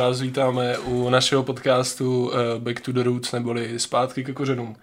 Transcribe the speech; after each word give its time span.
Vás 0.00 0.20
vítáme 0.20 0.78
u 0.78 1.10
našeho 1.10 1.42
podcastu 1.42 2.26
uh, 2.26 2.32
Back 2.58 2.80
to 2.80 2.92
the 2.92 3.02
Roots, 3.02 3.32
neboli 3.32 3.78
Zpátky 3.78 4.24
ke 4.24 4.32
kořenům. 4.32 4.68
Uh, 4.68 4.76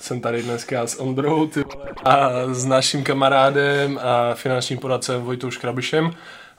jsem 0.00 0.20
tady 0.20 0.42
dneska 0.42 0.86
s 0.86 1.00
Ondrou 1.00 1.50
a 2.04 2.30
s 2.46 2.64
naším 2.64 3.04
kamarádem 3.04 4.00
a 4.02 4.34
finančním 4.34 4.78
poradcem 4.78 5.22
Vojtou 5.22 5.50
Škrabišem. 5.50 6.10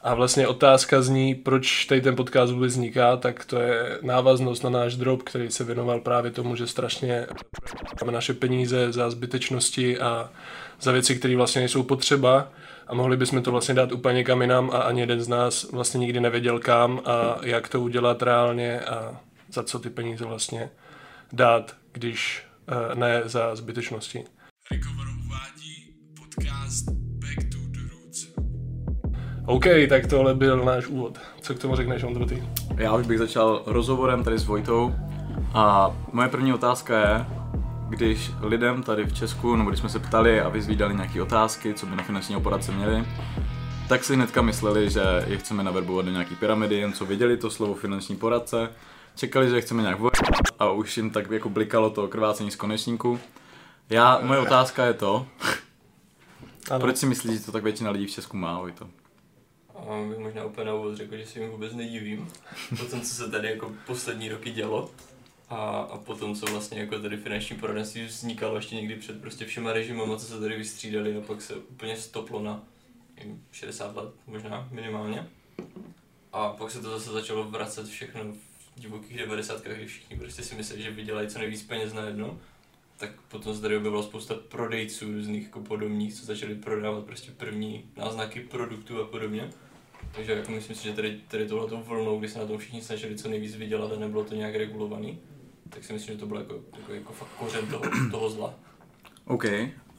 A 0.04 0.16
vlastně 0.16 0.48
otázka 0.48 1.02
zní, 1.02 1.36
proč 1.36 1.86
tady 1.86 2.02
ten 2.02 2.16
podcast 2.16 2.54
vůbec 2.54 2.72
vzniká, 2.72 3.18
tak 3.18 3.46
to 3.46 3.60
je 3.60 4.00
návaznost 4.02 4.64
na 4.64 4.70
náš 4.70 4.96
drop, 4.96 5.24
který 5.24 5.52
se 5.52 5.64
věnoval 5.64 6.00
právě 6.00 6.32
tomu, 6.32 6.56
že 6.56 6.68
strašně 6.68 7.28
máme 8.02 8.12
naše 8.12 8.34
peníze 8.34 8.92
za 8.92 9.10
zbytečnosti 9.10 10.00
a 10.00 10.30
za 10.82 10.92
věci, 10.92 11.16
které 11.16 11.36
vlastně 11.36 11.60
nejsou 11.60 11.84
potřeba 11.84 12.48
a 12.92 12.96
mohli 12.96 13.18
bychom 13.18 13.44
to 13.44 13.52
vlastně 13.52 13.76
dát 13.76 13.92
úplně 13.92 14.24
kam 14.24 14.42
jinam 14.42 14.70
a 14.74 14.78
ani 14.78 15.00
jeden 15.00 15.22
z 15.22 15.28
nás 15.28 15.72
vlastně 15.72 15.98
nikdy 15.98 16.20
nevěděl 16.20 16.60
kam 16.60 17.02
a 17.06 17.46
jak 17.46 17.70
to 17.70 17.82
udělat 17.82 18.22
reálně 18.22 18.80
a 18.80 19.20
za 19.54 19.64
co 19.64 19.80
ty 19.80 19.90
peníze 19.90 20.26
vlastně 20.26 20.70
dát, 21.34 21.76
když 21.92 22.44
uh, 22.92 23.00
ne 23.00 23.22
za 23.26 23.56
zbytečnosti. 23.56 24.24
Recover 24.72 25.08
uvádí 25.26 25.94
podcast 26.20 26.90
Back 26.92 27.50
to 27.52 27.58
the 27.68 27.80
Roots. 27.92 28.28
OK, 29.46 29.66
tak 29.90 30.08
tohle 30.08 30.36
byl 30.36 30.66
náš 30.66 30.88
úvod. 30.88 31.20
Co 31.42 31.56
k 31.56 31.60
tomu 31.60 31.76
řekneš, 31.76 32.04
Ondro, 32.04 32.26
ty? 32.26 32.44
Já 32.78 32.96
už 32.96 33.08
bych 33.08 33.20
začal 33.20 33.64
rozhovorem 33.66 34.24
tady 34.24 34.40
s 34.40 34.46
Vojtou 34.46 34.96
a 35.54 35.96
moje 36.12 36.30
první 36.30 36.54
otázka 36.54 37.00
je, 37.00 37.26
když 37.92 38.32
lidem 38.42 38.84
tady 38.84 39.04
v 39.06 39.14
Česku, 39.14 39.56
nebo 39.56 39.70
když 39.70 39.80
jsme 39.80 39.90
se 39.90 40.00
ptali 40.00 40.42
a 40.42 40.50
vyzvídali 40.50 40.96
nějaké 40.96 41.22
otázky, 41.22 41.74
co 41.74 41.86
by 41.86 41.96
na 41.96 42.04
finančního 42.04 42.42
poradce 42.42 42.72
měli, 42.72 43.06
tak 43.90 44.04
si 44.04 44.16
hnedka 44.16 44.42
mysleli, 44.42 44.90
že 44.90 45.02
je 45.28 45.38
chceme 45.38 45.64
naverbovat 45.64 46.06
do 46.06 46.12
nějaký 46.12 46.36
pyramidy, 46.36 46.76
jen 46.76 46.94
co 46.94 47.06
viděli 47.06 47.38
to 47.38 47.50
slovo 47.50 47.76
finanční 47.76 48.16
poradce, 48.16 48.70
čekali, 49.16 49.50
že 49.50 49.56
je 49.56 49.62
chceme 49.62 49.82
nějak 49.82 50.00
vojít 50.00 50.14
a 50.60 50.72
už 50.72 50.98
jim 50.98 51.10
tak 51.10 51.32
jako 51.32 51.50
blikalo 51.50 51.90
to 51.90 52.08
krvácení 52.08 52.52
z 52.52 52.56
konečníku. 52.56 53.20
Já, 53.90 54.20
moje 54.24 54.40
otázka 54.40 54.86
je 54.86 54.94
to, 54.94 55.28
ano. 56.72 56.80
proč 56.80 56.98
si 56.98 57.06
myslíš, 57.06 57.40
že 57.40 57.46
to 57.46 57.52
tak 57.52 57.64
většina 57.64 57.92
lidí 57.92 58.06
v 58.06 58.12
Česku 58.12 58.38
má, 58.38 58.62
to? 58.78 58.88
A 59.76 60.10
bych 60.10 60.20
možná 60.20 60.46
úplně 60.46 60.66
na 60.66 60.74
úvod 60.74 60.96
řekl, 60.96 61.18
že 61.18 61.26
si 61.26 61.40
jim 61.40 61.50
vůbec 61.50 61.74
nedivím, 61.74 62.28
po 62.70 62.86
tom, 62.86 63.02
co 63.02 63.16
se 63.16 63.32
tady 63.32 63.48
jako 63.48 63.72
poslední 63.88 64.30
roky 64.30 64.52
dělo 64.52 64.90
a, 65.52 65.80
a 65.92 65.98
potom, 65.98 66.36
co 66.36 66.46
vlastně 66.46 66.80
jako 66.80 67.00
tady 67.00 67.18
finanční 67.18 67.56
poradenství 67.56 68.06
vznikalo 68.06 68.56
ještě 68.56 68.76
někdy 68.76 68.96
před 68.96 69.22
prostě 69.22 69.46
všema 69.46 69.74
režimama, 69.74 70.18
co 70.18 70.26
se 70.26 70.40
tady 70.40 70.58
vystřídali 70.58 71.18
a 71.18 71.22
pak 71.22 71.42
se 71.42 71.56
úplně 71.56 71.98
stoplo 71.98 72.42
na 72.42 72.64
60 73.52 73.96
let 73.96 74.14
možná 74.28 74.68
minimálně. 74.72 75.28
A 76.34 76.50
pak 76.50 76.72
se 76.72 76.82
to 76.82 76.90
zase 76.90 77.12
začalo 77.12 77.44
vracet 77.44 77.88
všechno 77.88 78.24
v 78.24 78.80
divokých 78.80 79.18
90. 79.18 79.64
kdy 79.64 79.86
všichni 79.86 80.18
prostě 80.18 80.44
si 80.44 80.56
mysleli, 80.56 80.82
že 80.82 80.92
vydělají 80.92 81.28
co 81.28 81.40
nejvíc 81.40 81.64
peněz 81.64 81.94
na 81.94 82.06
jedno. 82.06 82.40
Tak 82.98 83.22
potom 83.22 83.56
se 83.56 83.62
tady 83.62 83.78
objevila 83.78 84.04
spousta 84.04 84.36
prodejců 84.50 85.14
různých 85.14 85.44
jako 85.44 85.60
podobných, 85.60 86.14
co 86.14 86.26
začali 86.26 86.56
prodávat 86.56 87.06
prostě 87.06 87.32
první 87.32 87.86
náznaky 87.98 88.40
produktů 88.40 89.02
a 89.02 89.08
podobně. 89.08 89.50
Takže 90.16 90.32
jako 90.32 90.52
myslím 90.52 90.76
si, 90.76 90.84
že 90.84 90.94
tady, 90.94 91.20
tady 91.28 91.48
tohleto 91.48 91.78
vlnou, 91.78 92.20
kdy 92.20 92.30
se 92.30 92.40
na 92.40 92.46
tom 92.46 92.58
všichni 92.58 92.82
snažili 92.82 93.18
co 93.18 93.30
nejvíc 93.30 93.56
vydělat 93.56 93.92
a 93.92 94.00
nebylo 94.00 94.24
to 94.24 94.36
nějak 94.36 94.56
regulovaný, 94.56 95.20
tak 95.74 95.84
si 95.84 95.94
myslím, 95.94 96.14
že 96.14 96.20
to 96.20 96.26
bylo 96.26 96.40
jako, 96.40 96.62
jako, 96.78 96.94
jako 96.94 97.14
fakt 97.14 97.30
kořen 97.40 97.68
toho, 97.68 97.84
toho 98.12 98.30
zla. 98.30 98.54
OK. 99.26 99.46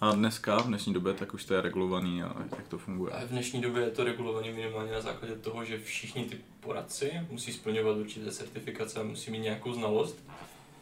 A 0.00 0.12
dneska, 0.14 0.56
v 0.56 0.66
dnešní 0.66 0.94
době, 0.94 1.14
tak 1.14 1.34
už 1.34 1.44
to 1.44 1.54
je 1.54 1.60
regulovaný 1.60 2.22
a 2.22 2.36
jak 2.56 2.68
to 2.68 2.78
funguje? 2.78 3.12
A 3.12 3.24
v 3.24 3.28
dnešní 3.28 3.60
době 3.60 3.82
je 3.82 3.90
to 3.90 4.04
regulovaný 4.04 4.52
minimálně 4.52 4.92
na 4.92 5.00
základě 5.00 5.34
toho, 5.34 5.64
že 5.64 5.78
všichni 5.78 6.24
ty 6.24 6.38
poradci 6.60 7.12
musí 7.30 7.52
splňovat 7.52 7.96
určité 7.96 8.32
certifikace 8.32 9.00
a 9.00 9.02
musí 9.02 9.30
mít 9.30 9.38
nějakou 9.38 9.72
znalost. 9.72 10.24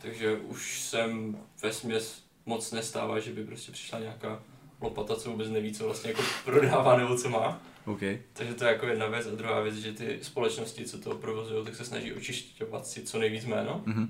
Takže 0.02 0.36
už 0.36 0.80
jsem 0.80 1.38
ve 1.62 1.72
směs 1.72 2.22
moc 2.46 2.72
nestává, 2.72 3.18
že 3.18 3.33
by 3.33 3.44
prostě 3.44 3.72
přišla 3.72 3.98
nějaká 3.98 4.42
lopata, 4.80 5.17
co 5.17 5.30
vůbec 5.30 5.48
neví, 5.48 5.74
co 5.74 5.84
vlastně 5.84 6.11
jako 6.11 6.23
prodává 6.45 6.96
nebo 6.96 7.17
co 7.17 7.30
má. 7.30 7.62
Okay. 7.86 8.18
Takže 8.33 8.55
to 8.55 8.64
je 8.64 8.73
jako 8.73 8.86
jedna 8.86 9.06
věc. 9.06 9.27
A 9.27 9.34
druhá 9.34 9.61
věc, 9.61 9.74
že 9.74 9.92
ty 9.92 10.18
společnosti, 10.23 10.84
co 10.84 10.98
to 10.98 11.14
provozují, 11.14 11.64
tak 11.64 11.77
se 11.77 11.84
snaží 11.84 12.12
očišťovat 12.12 12.86
si 12.86 13.02
co 13.02 13.18
nejvíc 13.18 13.45
jméno. 13.45 13.83
Mm-hmm 13.86 14.08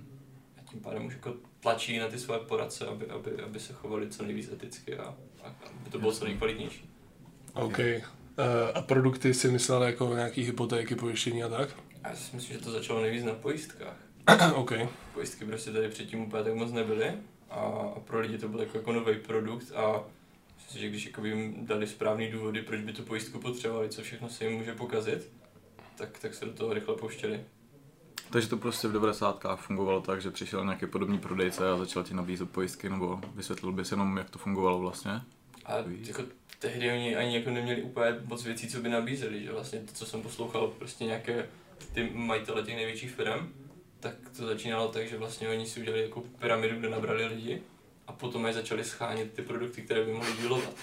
tím 0.70 0.80
pádem 0.80 1.06
už 1.06 1.14
jako 1.14 1.34
tlačí 1.60 1.98
na 1.98 2.08
ty 2.08 2.18
své 2.18 2.38
poradce, 2.38 2.86
aby, 2.86 3.06
aby, 3.06 3.42
aby 3.42 3.60
se 3.60 3.72
chovali 3.72 4.08
co 4.08 4.22
nejvíc 4.22 4.52
eticky 4.52 4.96
a, 4.96 5.16
a 5.42 5.54
aby 5.80 5.90
to 5.90 5.98
bylo 5.98 6.12
co 6.12 6.24
nejkvalitnější. 6.24 6.90
OK. 7.54 7.78
Uh, 7.78 8.44
a 8.74 8.82
produkty 8.82 9.34
si 9.34 9.50
myslel 9.50 9.82
jako 9.82 10.14
nějaký 10.14 10.42
hypotéky, 10.42 10.94
pojištění 10.94 11.42
a 11.42 11.48
tak? 11.48 11.76
Já 12.04 12.16
si 12.16 12.36
myslím, 12.36 12.58
že 12.58 12.64
to 12.64 12.70
začalo 12.70 13.02
nejvíc 13.02 13.24
na 13.24 13.34
pojistkách. 13.34 13.96
OK. 14.54 14.72
Pojistky 15.14 15.44
prostě 15.44 15.70
tady 15.70 15.88
předtím 15.88 16.20
úplně 16.20 16.44
tak 16.44 16.54
moc 16.54 16.72
nebyly 16.72 17.12
a, 17.50 17.60
a 17.96 18.00
pro 18.00 18.20
lidi 18.20 18.38
to 18.38 18.48
byl 18.48 18.60
jako, 18.60 18.78
jako 18.78 18.92
nový 18.92 19.18
produkt 19.18 19.72
a 19.74 20.04
myslím, 20.56 20.80
že 20.82 20.88
když 20.88 21.06
jako 21.06 21.24
jim 21.24 21.66
dali 21.66 21.86
správný 21.86 22.30
důvody, 22.30 22.62
proč 22.62 22.80
by 22.80 22.92
tu 22.92 23.02
pojistku 23.02 23.38
potřebovali, 23.38 23.88
co 23.88 24.02
všechno 24.02 24.28
se 24.28 24.44
jim 24.44 24.58
může 24.58 24.74
pokazit, 24.74 25.32
tak, 25.96 26.18
tak 26.18 26.34
se 26.34 26.44
do 26.44 26.52
toho 26.52 26.74
rychle 26.74 26.96
pouštěli. 26.96 27.44
Takže 28.30 28.48
to 28.48 28.56
prostě 28.56 28.88
v 28.88 28.92
90. 28.92 29.44
fungovalo 29.56 30.00
tak, 30.00 30.22
že 30.22 30.30
přišel 30.30 30.64
nějaký 30.64 30.86
podobný 30.86 31.18
prodejce 31.18 31.70
a 31.70 31.76
začal 31.76 32.02
ti 32.02 32.14
nabízet 32.14 32.50
pojistky, 32.50 32.88
nebo 32.88 33.20
vysvětlil 33.34 33.72
bys 33.72 33.90
jenom, 33.90 34.16
jak 34.16 34.30
to 34.30 34.38
fungovalo 34.38 34.78
vlastně? 34.78 35.12
A 35.64 35.74
jako 36.06 36.22
tehdy 36.58 36.92
oni 36.92 37.16
ani 37.16 37.36
jako 37.36 37.50
neměli 37.50 37.82
úplně 37.82 38.16
moc 38.24 38.44
věcí, 38.44 38.68
co 38.68 38.80
by 38.80 38.88
nabízeli, 38.88 39.44
že 39.44 39.52
vlastně 39.52 39.80
to, 39.80 39.92
co 39.92 40.06
jsem 40.06 40.22
poslouchal, 40.22 40.68
prostě 40.68 41.04
nějaké 41.04 41.48
ty 41.92 42.10
majitele 42.14 42.62
těch 42.62 42.76
největších 42.76 43.10
firm, 43.10 43.48
tak 44.00 44.14
to 44.36 44.46
začínalo 44.46 44.88
tak, 44.88 45.08
že 45.08 45.18
vlastně 45.18 45.48
oni 45.48 45.66
si 45.66 45.80
udělali 45.80 46.02
jako 46.02 46.20
pyramidu, 46.20 46.78
kde 46.78 46.88
nabrali 46.88 47.26
lidi 47.26 47.62
a 48.06 48.12
potom 48.12 48.44
aj 48.44 48.52
začali 48.52 48.84
schánět 48.84 49.32
ty 49.32 49.42
produkty, 49.42 49.82
které 49.82 50.04
by 50.04 50.12
mohli 50.12 50.32
dílovat. 50.32 50.74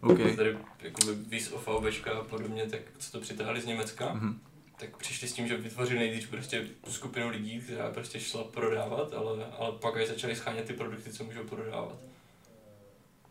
Okay. 0.00 0.36
Tady 0.36 0.58
jako 0.82 1.00
Wies 1.28 1.52
of 1.52 1.68
a 1.68 2.22
podobně, 2.22 2.66
tak 2.66 2.80
co 2.98 3.12
to 3.12 3.20
přitáhli 3.20 3.60
z 3.60 3.66
Německa. 3.66 4.14
Mm-hmm 4.14 4.49
tak 4.80 4.96
přišli 4.96 5.28
s 5.28 5.32
tím, 5.32 5.48
že 5.48 5.56
vytvořili 5.56 5.98
nejdřív 5.98 6.30
prostě 6.30 6.66
skupinu 6.90 7.28
lidí, 7.28 7.60
která 7.60 7.90
prostě 7.90 8.20
šla 8.20 8.44
prodávat, 8.44 9.12
ale, 9.14 9.46
ale 9.58 9.72
pak 9.72 9.96
aj 9.96 10.06
začali 10.06 10.36
schánět 10.36 10.66
ty 10.66 10.72
produkty, 10.72 11.12
co 11.12 11.24
můžou 11.24 11.44
prodávat. 11.44 11.96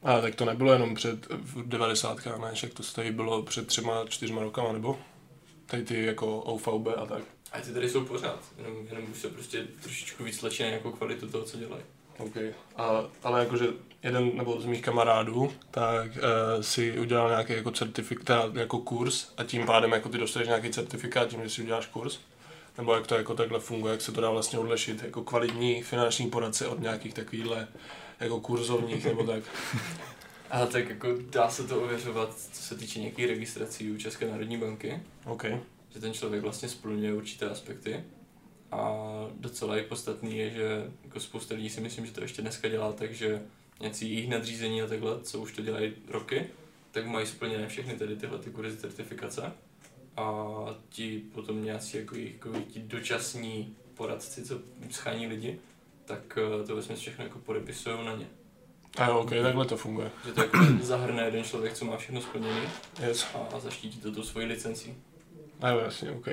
A 0.03 0.21
tak 0.21 0.35
to 0.35 0.45
nebylo 0.45 0.73
jenom 0.73 0.95
před 0.95 1.25
v 1.29 1.67
90. 1.67 2.25
ne, 2.25 2.51
však 2.53 2.73
to 2.73 2.83
tady 2.95 3.11
bylo 3.11 3.43
před 3.43 3.67
třema, 3.67 4.05
čtyřma 4.09 4.41
rokama, 4.41 4.73
nebo? 4.73 4.99
Tady 5.65 5.83
ty 5.83 6.05
jako 6.05 6.37
OVB 6.37 6.87
a 6.97 7.05
tak. 7.05 7.23
A 7.51 7.61
ty 7.61 7.73
tady 7.73 7.89
jsou 7.89 8.05
pořád, 8.05 8.43
jenom, 8.57 8.87
jenom 8.87 9.11
už 9.11 9.17
se 9.17 9.29
prostě 9.29 9.67
trošičku 9.83 10.23
víc 10.23 10.39
tlačí 10.39 10.63
na 10.63 10.69
nějakou 10.69 10.91
kvalitu 10.91 11.27
toho, 11.29 11.43
co 11.43 11.57
dělají. 11.57 11.83
OK. 12.17 12.35
A, 12.75 13.09
ale 13.23 13.39
jakože 13.39 13.67
jeden 14.03 14.37
nebo 14.37 14.61
z 14.61 14.65
mých 14.65 14.81
kamarádů, 14.81 15.51
tak 15.71 16.07
uh, 16.07 16.61
si 16.61 16.99
udělal 16.99 17.29
nějaký 17.29 17.53
jako 17.53 17.71
certifikát, 17.71 18.55
jako 18.55 18.79
kurz 18.79 19.27
a 19.37 19.43
tím 19.43 19.65
pádem 19.65 19.91
jako 19.91 20.09
ty 20.09 20.17
dostaneš 20.17 20.47
nějaký 20.47 20.69
certifikát 20.69 21.27
tím, 21.27 21.43
že 21.43 21.49
si 21.49 21.61
uděláš 21.61 21.85
kurz? 21.85 22.19
Nebo 22.77 22.93
jak 22.93 23.07
to 23.07 23.15
jako 23.15 23.33
takhle 23.33 23.59
funguje, 23.59 23.91
jak 23.91 24.01
se 24.01 24.11
to 24.11 24.21
dá 24.21 24.29
vlastně 24.29 24.59
odlešit, 24.59 25.03
jako 25.03 25.23
kvalitní 25.23 25.83
finanční 25.83 26.29
poradce 26.29 26.67
od 26.67 26.79
nějakých 26.79 27.13
takovýchhle 27.13 27.67
jako 28.19 28.39
kurzovních 28.39 29.05
nebo 29.05 29.23
tak? 29.23 29.43
Ale 30.51 30.67
tak 30.67 30.89
jako 30.89 31.07
dá 31.29 31.49
se 31.49 31.67
to 31.67 31.81
ověřovat, 31.81 32.35
co 32.51 32.63
se 32.63 32.75
týče 32.75 32.99
nějakých 32.99 33.25
registrací 33.27 33.91
u 33.91 33.97
České 33.97 34.31
národní 34.31 34.57
banky. 34.57 34.99
OK. 35.25 35.45
Že 35.89 35.99
ten 35.99 36.13
člověk 36.13 36.43
vlastně 36.43 36.69
splňuje 36.69 37.13
určité 37.13 37.49
aspekty 37.49 38.03
a 38.71 39.05
docela 39.39 39.77
i 39.77 39.83
podstatný 39.83 40.37
je, 40.37 40.49
že 40.49 40.91
jako 41.03 41.19
spousta 41.19 41.55
lidí 41.55 41.69
si 41.69 41.81
myslím, 41.81 42.05
že 42.05 42.11
to 42.11 42.21
ještě 42.21 42.41
dneska 42.41 42.67
dělá 42.67 42.91
takže 42.93 43.41
nějací 43.79 44.13
jejich 44.13 44.29
nadřízení 44.29 44.81
a 44.81 44.87
takhle, 44.87 45.21
co 45.21 45.39
už 45.39 45.51
to 45.51 45.61
dělají 45.61 45.93
roky, 46.07 46.47
tak 46.91 47.05
mají 47.05 47.27
splněné 47.27 47.67
všechny 47.67 47.95
tady 47.95 48.15
tyhle 48.15 48.39
ty 48.39 48.49
kurzy 48.49 48.77
certifikace 48.77 49.51
a 50.17 50.43
ti 50.89 51.21
potom 51.33 51.63
nějací 51.63 51.97
jako, 51.97 52.15
jako 52.15 52.49
ti 52.67 52.79
dočasní 52.79 53.75
poradci, 53.93 54.43
co 54.43 54.59
schání 54.89 55.27
lidi, 55.27 55.59
tak 56.05 56.37
eh, 56.37 56.67
to 56.67 56.73
vlastně 56.73 56.95
všechno 56.95 57.23
jako 57.23 57.39
podepisují 57.39 58.05
na 58.05 58.15
ně. 58.15 58.27
A 58.97 59.07
jo, 59.07 59.19
ok, 59.19 59.29
takhle 59.29 59.65
to 59.65 59.77
funguje. 59.77 60.11
Že 60.25 60.31
to 60.31 60.41
jako 60.41 60.57
zahrne 60.81 61.23
jeden 61.23 61.43
člověk, 61.43 61.73
co 61.73 61.85
má 61.85 61.97
všechno 61.97 62.21
splněné 62.21 62.61
yes. 63.07 63.27
a, 63.35 63.55
a 63.55 63.59
zaštítí 63.59 63.99
to 63.99 64.11
tu 64.11 64.23
svoji 64.23 64.47
licencí. 64.47 64.95
A 65.61 65.69
jo, 65.69 65.79
jasně, 65.79 66.11
ok. 66.11 66.27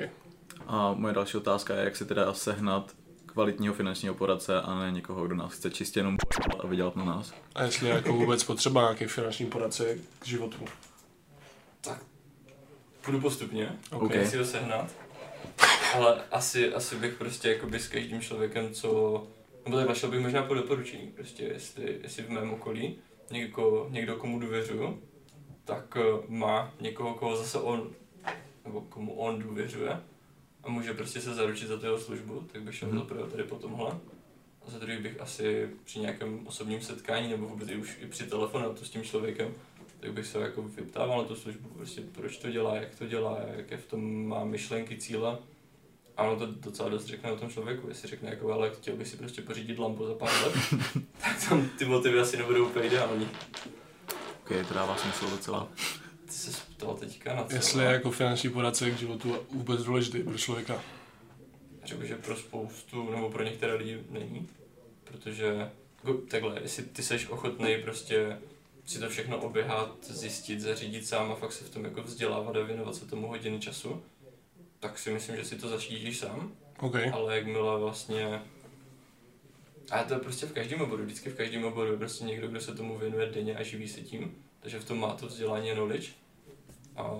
A 0.67 0.93
moje 0.93 1.13
další 1.13 1.37
otázka 1.37 1.75
je, 1.75 1.83
jak 1.83 1.95
si 1.95 2.05
teda 2.05 2.33
sehnat 2.33 2.95
kvalitního 3.37 3.73
finančního 3.73 4.15
poradce 4.15 4.61
a 4.61 4.79
ne 4.79 4.91
někoho, 4.91 5.25
kdo 5.25 5.35
nás 5.35 5.53
chce 5.53 5.69
čistě 5.69 5.99
jenom 5.99 6.17
a 6.59 6.67
vydělat 6.67 6.95
na 6.95 7.05
nás. 7.05 7.33
A 7.55 7.63
jestli 7.63 7.87
je 7.87 7.93
jako 7.93 8.13
vůbec 8.13 8.43
potřeba 8.43 8.81
nějaký 8.81 9.05
finanční 9.05 9.45
poradce 9.45 9.97
k 10.19 10.25
životu? 10.25 10.57
Tak 11.81 12.03
půjdu 13.01 13.21
postupně, 13.21 13.75
okay. 13.91 14.25
si 14.25 14.37
ho 14.37 14.45
sehnat. 14.45 14.91
Ale 15.93 16.21
asi, 16.31 16.73
asi 16.73 16.95
bych 16.95 17.13
prostě 17.13 17.49
jakoby 17.49 17.79
s 17.79 17.87
každým 17.87 18.21
člověkem, 18.21 18.73
co... 18.73 19.23
Nebo 19.65 19.77
tak 19.77 19.97
šel 19.97 20.11
bych 20.11 20.19
možná 20.19 20.43
po 20.43 20.53
doporučení, 20.53 21.07
prostě 21.07 21.43
jestli, 21.43 21.99
jestli 22.03 22.23
v 22.23 22.29
mém 22.29 22.53
okolí 22.53 22.95
někdo, 23.31 23.87
někdo 23.89 24.15
komu 24.15 24.39
důvěřuju, 24.39 25.01
tak 25.65 25.97
eh, 25.97 26.23
má 26.27 26.73
někoho, 26.81 27.13
koho 27.13 27.37
zase 27.37 27.59
on, 27.59 27.89
nebo 28.65 28.81
komu 28.81 29.13
on 29.13 29.39
důvěřuje, 29.39 30.01
a 30.67 30.69
může 30.69 30.93
prostě 30.93 31.21
se 31.21 31.33
zaručit 31.33 31.67
za 31.67 31.77
tu 31.77 31.85
jeho 31.85 31.99
službu, 31.99 32.47
tak 32.51 32.61
bych 32.61 32.75
šel 32.75 32.87
Mhm. 32.87 32.97
mm. 32.97 33.03
zaprvé 33.03 33.31
tady 33.31 33.43
po 33.43 33.55
tomhle. 33.55 33.91
A 34.67 34.71
za 34.71 34.79
druhý 34.79 34.97
bych 34.97 35.21
asi 35.21 35.69
při 35.83 35.99
nějakém 35.99 36.47
osobním 36.47 36.81
setkání 36.81 37.29
nebo 37.29 37.47
vůbec 37.47 37.69
i 37.69 37.75
už 37.75 37.97
i 38.01 38.05
při 38.07 38.23
telefonatu 38.23 38.85
s 38.85 38.89
tím 38.89 39.03
člověkem, 39.03 39.53
tak 39.99 40.13
bych 40.13 40.25
se 40.27 40.39
jako 40.39 40.61
vyptával 40.61 41.17
na 41.17 41.23
tu 41.23 41.35
službu, 41.35 41.69
prostě 41.69 42.01
proč 42.01 42.37
to 42.37 42.49
dělá, 42.51 42.75
jak 42.75 42.95
to 42.95 43.05
dělá, 43.07 43.37
jaké 43.57 43.77
v 43.77 43.85
tom 43.85 44.27
má 44.27 44.43
myšlenky, 44.45 44.97
cíle. 44.97 45.37
A 46.17 46.23
ono 46.23 46.39
to 46.39 46.45
docela 46.45 46.89
dost 46.89 47.05
řekne 47.05 47.31
o 47.31 47.37
tom 47.37 47.49
člověku, 47.49 47.87
jestli 47.89 48.07
řekne 48.07 48.29
jako, 48.29 48.53
ale 48.53 48.69
chtěl 48.69 48.95
bych 48.95 49.07
si 49.07 49.17
prostě 49.17 49.41
pořídit 49.41 49.79
lampu 49.79 50.05
za 50.05 50.13
pár 50.13 50.31
let, 50.45 50.53
tak 51.21 51.49
tam 51.49 51.69
ty 51.69 51.85
motivy 51.85 52.19
asi 52.19 52.37
nebudou 52.37 52.65
úplně 52.65 52.85
ideální. 52.85 53.29
Ok, 54.41 54.67
to 54.67 54.73
dává 54.73 54.97
smysl 54.97 55.29
docela. 55.29 55.67
Ty 56.27 56.33
se 56.33 56.51
ptal 56.75 56.95
teďka 56.95 57.35
na 57.35 57.43
co? 57.43 57.55
Jestli 57.55 57.83
je 57.83 57.91
jako 57.91 58.11
finanční 58.11 58.49
poradce 58.49 58.91
k 58.91 58.99
životu 58.99 59.35
vůbec 59.51 59.83
důležitý 59.83 60.19
pro 60.19 60.37
člověka. 60.37 60.83
Řekl, 61.85 62.05
že 62.05 62.15
pro 62.15 62.35
spoustu, 62.35 63.11
nebo 63.11 63.29
pro 63.29 63.43
některé 63.43 63.73
lidi 63.73 64.03
není, 64.09 64.49
protože 65.03 65.69
jako 65.97 66.13
takhle, 66.13 66.59
jestli 66.61 66.83
ty 66.83 67.03
seš 67.03 67.27
ochotný 67.29 67.77
prostě 67.83 68.37
si 68.85 68.99
to 68.99 69.09
všechno 69.09 69.37
oběhat, 69.41 69.97
zjistit, 70.09 70.61
zařídit 70.61 71.07
sám 71.07 71.31
a 71.31 71.35
fakt 71.35 71.53
se 71.53 71.65
v 71.65 71.69
tom 71.69 71.85
jako 71.85 72.01
vzdělávat 72.01 72.55
a 72.55 72.63
věnovat 72.63 72.95
se 72.95 73.05
tomu 73.05 73.27
hodiny 73.27 73.59
času, 73.59 74.03
tak 74.79 74.99
si 74.99 75.11
myslím, 75.11 75.35
že 75.35 75.45
si 75.45 75.55
to 75.55 75.69
zaštítíš 75.69 76.17
sám, 76.17 76.51
OK. 76.79 76.95
ale 77.13 77.35
jakmile 77.35 77.79
vlastně 77.79 78.41
a 79.91 80.03
to 80.03 80.13
je 80.13 80.19
prostě 80.19 80.45
v 80.45 80.53
každém 80.53 80.81
oboru, 80.81 81.03
vždycky 81.03 81.29
v 81.29 81.35
každém 81.35 81.65
oboru 81.65 81.97
prostě 81.97 82.25
někdo, 82.25 82.47
kdo 82.47 82.61
se 82.61 82.75
tomu 82.75 82.97
věnuje 82.97 83.25
denně 83.25 83.55
a 83.55 83.63
živí 83.63 83.87
se 83.87 84.01
tím, 84.01 84.35
takže 84.67 84.79
v 84.79 84.85
tom 84.85 84.99
má 84.99 85.13
to 85.13 85.27
vzdělání 85.27 85.71
a 85.71 85.73
knowledge 85.73 86.07
a 86.97 87.11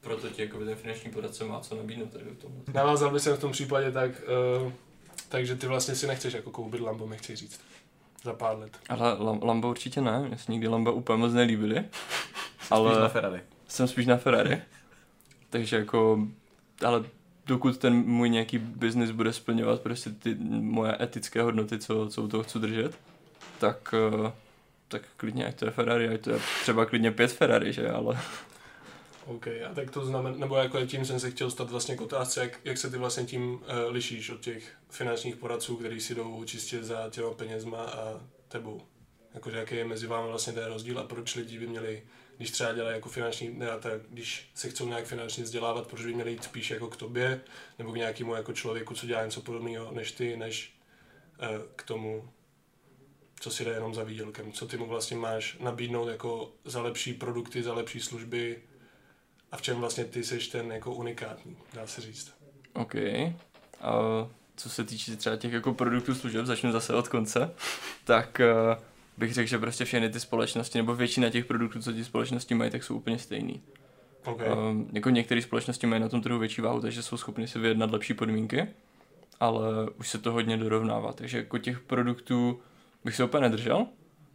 proto 0.00 0.28
ti 0.28 0.42
jako 0.42 0.58
ten 0.58 0.74
finanční 0.74 1.10
poradce 1.10 1.44
má 1.44 1.60
co 1.60 1.74
nabídnout 1.74 2.12
tady 2.12 2.24
v 2.24 2.38
tom. 2.38 2.52
Navázal 2.74 3.10
bych 3.10 3.22
se 3.22 3.36
v 3.36 3.40
tom 3.40 3.52
případě 3.52 3.92
tak, 3.92 4.10
uh, 4.64 4.72
takže 5.28 5.56
ty 5.56 5.66
vlastně 5.66 5.94
si 5.94 6.06
nechceš 6.06 6.34
jako 6.34 6.50
koupit 6.50 6.80
Lambo, 6.80 7.06
mi 7.06 7.16
chci 7.16 7.36
říct. 7.36 7.60
Za 8.24 8.32
pár 8.32 8.58
let. 8.58 8.78
Ale 8.88 9.14
Lam- 9.14 9.44
Lambo 9.44 9.70
určitě 9.70 10.00
ne, 10.00 10.20
mně 10.28 10.38
se 10.38 10.52
nikdy 10.52 10.68
Lambo 10.68 10.92
úplně 10.92 11.18
moc 11.18 11.32
nelíbily. 11.32 11.84
Ale... 12.70 12.90
Ale 12.90 13.00
na 13.00 13.08
Ferrari. 13.08 13.40
jsem 13.68 13.88
spíš 13.88 14.06
na 14.06 14.16
Ferrari. 14.16 14.62
Takže 15.50 15.76
jako, 15.76 16.28
ale 16.86 17.04
dokud 17.46 17.78
ten 17.78 17.94
můj 17.94 18.30
nějaký 18.30 18.58
biznis 18.58 19.10
bude 19.10 19.32
splňovat 19.32 19.80
prostě 19.80 20.10
ty 20.10 20.34
moje 20.50 20.96
etické 21.02 21.42
hodnoty, 21.42 21.78
co, 21.78 22.08
co 22.08 22.22
u 22.22 22.28
toho 22.28 22.42
chci 22.42 22.58
držet, 22.58 22.98
tak, 23.58 23.94
eh, 24.26 24.32
tak 24.90 25.02
klidně, 25.16 25.46
ať 25.46 25.58
to 25.58 25.64
je 25.64 25.70
Ferrari, 25.70 26.08
ať 26.08 26.20
to 26.20 26.30
je 26.30 26.38
třeba 26.62 26.86
klidně 26.86 27.10
pět 27.10 27.32
Ferrari, 27.32 27.72
že, 27.72 27.90
ale 27.90 28.18
OK, 29.26 29.46
a 29.46 29.74
tak 29.74 29.90
to 29.90 30.06
znamená, 30.06 30.36
nebo 30.36 30.56
jako 30.56 30.86
tím 30.86 31.04
jsem 31.04 31.20
se 31.20 31.30
chtěl 31.30 31.50
stát 31.50 31.70
vlastně 31.70 31.96
k 31.96 32.00
otázce, 32.00 32.40
jak, 32.40 32.60
jak 32.64 32.78
se 32.78 32.90
ty 32.90 32.96
vlastně 32.96 33.24
tím 33.24 33.52
uh, 33.52 33.60
lišíš 33.88 34.30
od 34.30 34.40
těch 34.40 34.72
finančních 34.90 35.36
poradců, 35.36 35.76
kteří 35.76 36.00
si 36.00 36.14
jdou 36.14 36.44
čistě 36.44 36.82
za 36.82 37.10
těma 37.10 37.30
penězma 37.30 37.82
a 37.82 38.20
tebou. 38.48 38.82
Jakože 39.34 39.58
jaký 39.58 39.74
je 39.76 39.84
mezi 39.84 40.06
vámi 40.06 40.28
vlastně 40.28 40.52
ten 40.52 40.64
rozdíl 40.64 40.98
a 40.98 41.04
proč 41.04 41.34
lidi 41.34 41.58
by 41.58 41.66
měli, 41.66 42.02
když 42.36 42.50
třeba 42.50 42.72
dělají 42.72 42.94
jako 42.94 43.08
finanční, 43.08 43.48
ne, 43.48 43.66
tak 43.80 44.00
když 44.08 44.50
se 44.54 44.68
chcou 44.68 44.88
nějak 44.88 45.04
finančně 45.04 45.44
vzdělávat, 45.44 45.86
proč 45.86 46.04
by 46.04 46.14
měli 46.14 46.30
jít 46.30 46.44
spíš 46.44 46.70
jako 46.70 46.88
k 46.88 46.96
tobě, 46.96 47.40
nebo 47.78 47.92
k 47.92 47.96
nějakému 47.96 48.34
jako 48.34 48.52
člověku, 48.52 48.94
co 48.94 49.06
dělá 49.06 49.24
něco 49.24 49.40
podobného 49.40 49.92
než 49.92 50.12
ty, 50.12 50.36
než 50.36 50.74
uh, 51.42 51.46
k 51.76 51.82
tomu, 51.82 52.28
co 53.40 53.50
si 53.50 53.64
jde 53.64 53.70
jenom 53.70 53.94
za 53.94 54.04
výdělkem. 54.04 54.52
Co 54.52 54.66
ty 54.66 54.76
mu 54.76 54.86
vlastně 54.86 55.16
máš 55.16 55.58
nabídnout 55.60 56.08
jako 56.08 56.52
za 56.64 56.82
lepší 56.82 57.14
produkty, 57.14 57.62
za 57.62 57.74
lepší 57.74 58.00
služby, 58.00 58.58
a 59.52 59.56
v 59.56 59.62
čem 59.62 59.76
vlastně 59.80 60.04
ty 60.04 60.24
seš 60.24 60.48
ten 60.48 60.72
jako 60.72 60.94
unikátní, 60.94 61.56
dá 61.74 61.86
se 61.86 62.00
říct. 62.00 62.34
OK. 62.72 62.94
A 63.80 63.92
co 64.56 64.70
se 64.70 64.84
týče 64.84 65.16
třeba 65.16 65.36
těch 65.36 65.52
jako 65.52 65.74
produktů 65.74 66.14
služeb, 66.14 66.46
začnu 66.46 66.72
zase 66.72 66.94
od 66.94 67.08
konce, 67.08 67.54
tak 68.04 68.40
uh, 68.40 68.82
bych 69.16 69.34
řekl, 69.34 69.48
že 69.48 69.58
prostě 69.58 69.84
všechny 69.84 70.10
ty 70.10 70.20
společnosti, 70.20 70.78
nebo 70.78 70.94
většina 70.94 71.30
těch 71.30 71.44
produktů, 71.44 71.82
co 71.82 71.92
ty 71.92 72.04
společnosti 72.04 72.54
mají, 72.54 72.70
tak 72.70 72.84
jsou 72.84 72.96
úplně 72.96 73.18
stejný. 73.18 73.62
Okay. 74.24 74.48
Um, 74.52 74.88
jako 74.92 75.10
některé 75.10 75.42
společnosti 75.42 75.86
mají 75.86 76.02
na 76.02 76.08
tom 76.08 76.22
trhu 76.22 76.38
větší 76.38 76.60
váhu, 76.60 76.80
takže 76.80 77.02
jsou 77.02 77.16
schopni 77.16 77.48
si 77.48 77.58
vyjednat 77.58 77.90
lepší 77.90 78.14
podmínky, 78.14 78.68
ale 79.40 79.90
už 79.98 80.08
se 80.08 80.18
to 80.18 80.32
hodně 80.32 80.56
dorovnává. 80.56 81.12
Takže 81.12 81.38
jako 81.38 81.58
těch 81.58 81.80
produktů 81.80 82.60
bych 83.04 83.16
se 83.16 83.24
úplně 83.24 83.40
nedržel 83.40 83.86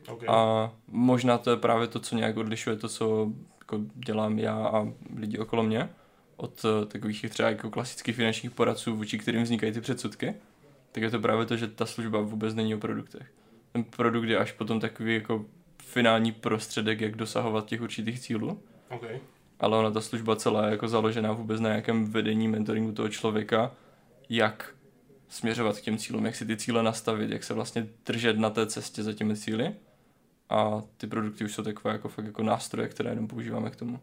okay. 0.09 0.27
a 0.31 0.71
možná 0.87 1.37
to 1.37 1.49
je 1.49 1.57
právě 1.57 1.87
to, 1.87 1.99
co 1.99 2.15
nějak 2.15 2.37
odlišuje 2.37 2.75
to, 2.75 2.89
co 2.89 3.31
jako 3.59 3.79
dělám 3.95 4.39
já 4.39 4.67
a 4.67 4.87
lidi 5.15 5.37
okolo 5.37 5.63
mě 5.63 5.89
od 6.37 6.65
uh, 6.65 6.85
takových 6.85 7.25
třeba 7.29 7.49
jako 7.49 7.69
klasických 7.69 8.15
finančních 8.15 8.51
poradců, 8.51 8.95
vůči 8.95 9.17
kterým 9.17 9.43
vznikají 9.43 9.73
ty 9.73 9.81
předsudky, 9.81 10.35
tak 10.91 11.03
je 11.03 11.11
to 11.11 11.19
právě 11.19 11.45
to, 11.45 11.57
že 11.57 11.67
ta 11.67 11.85
služba 11.85 12.21
vůbec 12.21 12.55
není 12.55 12.75
o 12.75 12.77
produktech. 12.77 13.31
Ten 13.71 13.83
produkt 13.83 14.27
je 14.27 14.37
až 14.37 14.51
potom 14.51 14.79
takový 14.79 15.13
jako 15.13 15.45
finální 15.83 16.31
prostředek, 16.31 17.01
jak 17.01 17.15
dosahovat 17.15 17.65
těch 17.65 17.81
určitých 17.81 18.19
cílů 18.19 18.59
okay. 18.89 19.19
ale 19.59 19.77
ona 19.77 19.91
ta 19.91 20.01
služba 20.01 20.35
celá 20.35 20.65
je 20.65 20.71
jako 20.71 20.87
založená 20.87 21.31
vůbec 21.31 21.59
na 21.59 21.69
nějakém 21.69 22.11
vedení, 22.11 22.47
mentoringu 22.47 22.91
toho 22.91 23.09
člověka, 23.09 23.71
jak 24.29 24.74
směřovat 25.35 25.77
k 25.77 25.81
těm 25.81 25.97
cílům, 25.97 26.25
jak 26.25 26.35
si 26.35 26.45
ty 26.45 26.57
cíle 26.57 26.83
nastavit, 26.83 27.29
jak 27.29 27.43
se 27.43 27.53
vlastně 27.53 27.87
držet 28.05 28.37
na 28.39 28.49
té 28.49 28.65
cestě 28.67 29.03
za 29.03 29.13
těmi 29.13 29.35
cíly. 29.37 29.73
A 30.49 30.81
ty 30.97 31.07
produkty 31.07 31.45
už 31.45 31.53
jsou 31.53 31.63
takové 31.63 31.93
jako 31.93 32.09
fakt 32.09 32.25
jako 32.25 32.43
nástroje, 32.43 32.87
které 32.87 33.09
jenom 33.09 33.27
používáme 33.27 33.69
k 33.69 33.75
tomu. 33.75 33.99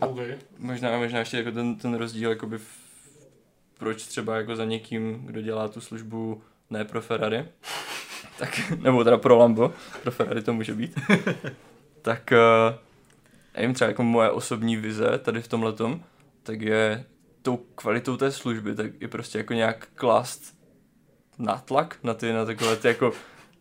A- 0.00 0.06
Okay. 0.06 0.38
Možná, 0.58 0.98
možná 0.98 1.18
ještě 1.18 1.36
jako 1.36 1.50
ten, 1.52 1.76
ten 1.76 1.94
rozdíl, 1.94 2.30
jakoby 2.30 2.58
v, 2.58 2.64
proč 3.78 4.06
třeba 4.06 4.36
jako 4.36 4.56
za 4.56 4.64
někým, 4.64 5.26
kdo 5.26 5.40
dělá 5.42 5.68
tu 5.68 5.80
službu 5.80 6.42
ne 6.70 6.84
pro 6.84 7.02
Ferrari, 7.02 7.44
tak, 8.38 8.70
nebo 8.70 9.04
teda 9.04 9.18
pro 9.18 9.36
Lambo, 9.38 9.72
pro 10.02 10.10
Ferrari 10.10 10.42
to 10.42 10.52
může 10.54 10.74
být, 10.74 10.98
tak 12.02 12.32
uh, 12.32 12.74
nevím, 13.56 13.74
třeba 13.74 13.88
jako 13.88 14.02
moje 14.02 14.30
osobní 14.30 14.76
vize 14.76 15.18
tady 15.18 15.42
v 15.42 15.48
tom 15.48 15.62
letom, 15.62 16.04
tak 16.42 16.60
je 16.60 17.04
tou 17.42 17.56
kvalitou 17.74 18.16
té 18.16 18.32
služby, 18.32 18.74
tak 18.74 18.90
je 19.00 19.08
prostě 19.08 19.38
jako 19.38 19.52
nějak 19.52 19.88
klást 19.94 20.42
nátlak 21.38 21.96
na 22.02 22.14
ty, 22.14 22.32
na 22.32 22.44
takové 22.44 22.76
ty 22.76 22.88
jako 22.88 23.12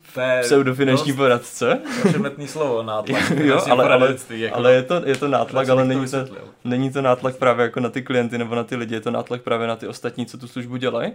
pseudofinanční 0.41 1.11
dost 1.11 1.17
poradce. 1.17 1.81
Přemetný 2.07 2.47
slovo, 2.47 2.83
nátlak. 2.83 3.29
Jo, 3.29 3.61
ale- 3.69 3.89
ale- 3.93 4.15
jako, 4.29 4.55
Ale 4.55 4.73
je 4.73 4.83
to, 4.83 5.01
je 5.05 5.17
to 5.17 5.27
nátlak, 5.27 5.69
ale 5.69 5.85
není 5.85 5.99
to, 5.99 6.01
vysvětlil. 6.01 6.53
není 6.63 6.91
to 6.91 7.01
nátlak 7.01 7.35
právě 7.37 7.63
jako 7.63 7.79
na 7.79 7.89
ty 7.89 8.01
klienty 8.01 8.37
nebo 8.37 8.55
na 8.55 8.63
ty 8.63 8.75
lidi, 8.75 8.95
je 8.95 9.01
to 9.01 9.11
nátlak 9.11 9.41
právě 9.41 9.67
na 9.67 9.75
ty 9.75 9.87
ostatní, 9.87 10.25
co 10.25 10.37
tu 10.37 10.47
službu 10.47 10.77
dělají. 10.77 11.11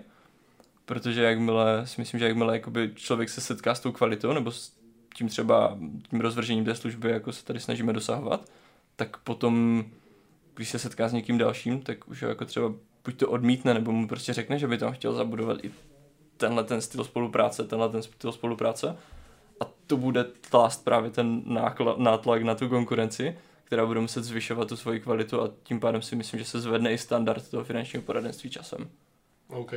Protože 0.86 1.22
jakmile, 1.22 1.86
si 1.86 2.00
myslím, 2.00 2.20
že 2.20 2.26
jakmile 2.26 2.54
jakoby 2.56 2.90
člověk 2.94 3.28
se 3.30 3.40
setká 3.40 3.74
s 3.74 3.80
tou 3.80 3.92
kvalitou 3.92 4.32
nebo 4.32 4.50
s 4.52 4.72
tím 5.16 5.28
třeba 5.28 5.78
tím 6.10 6.20
rozvržením 6.20 6.64
té 6.64 6.74
služby, 6.74 7.10
jako 7.10 7.32
se 7.32 7.44
tady 7.44 7.60
snažíme 7.60 7.92
dosahovat, 7.92 8.40
tak 8.96 9.16
potom, 9.16 9.84
když 10.54 10.70
se 10.70 10.78
setká 10.78 11.08
s 11.08 11.12
někým 11.12 11.38
dalším, 11.38 11.82
tak 11.82 12.08
už 12.08 12.22
ho 12.22 12.28
jako 12.28 12.44
třeba 12.44 12.74
buď 13.04 13.16
to 13.16 13.30
odmítne, 13.30 13.74
nebo 13.74 13.92
mu 13.92 14.08
prostě 14.08 14.32
řekne, 14.32 14.58
že 14.58 14.68
by 14.68 14.78
tam 14.78 14.92
chtěl 14.92 15.12
zabudovat 15.12 15.64
i 15.64 15.70
tenhle 16.36 16.64
ten 16.64 16.80
styl 16.80 17.04
spolupráce, 17.04 17.64
tenhle 17.64 17.88
ten 17.88 18.02
styl 18.02 18.32
spolupráce. 18.32 18.96
A 19.60 19.64
to 19.86 19.96
bude 19.96 20.24
tlást 20.24 20.84
právě 20.84 21.10
ten 21.10 21.42
nákla, 21.46 21.94
nátlak 21.98 22.42
na 22.42 22.54
tu 22.54 22.68
konkurenci, 22.68 23.38
která 23.64 23.86
bude 23.86 24.00
muset 24.00 24.24
zvyšovat 24.24 24.68
tu 24.68 24.76
svoji 24.76 25.00
kvalitu 25.00 25.40
a 25.42 25.50
tím 25.62 25.80
pádem 25.80 26.02
si 26.02 26.16
myslím, 26.16 26.40
že 26.40 26.46
se 26.46 26.60
zvedne 26.60 26.92
i 26.92 26.98
standard 26.98 27.50
toho 27.50 27.64
finančního 27.64 28.02
poradenství 28.02 28.50
časem. 28.50 28.90
OK. 29.48 29.72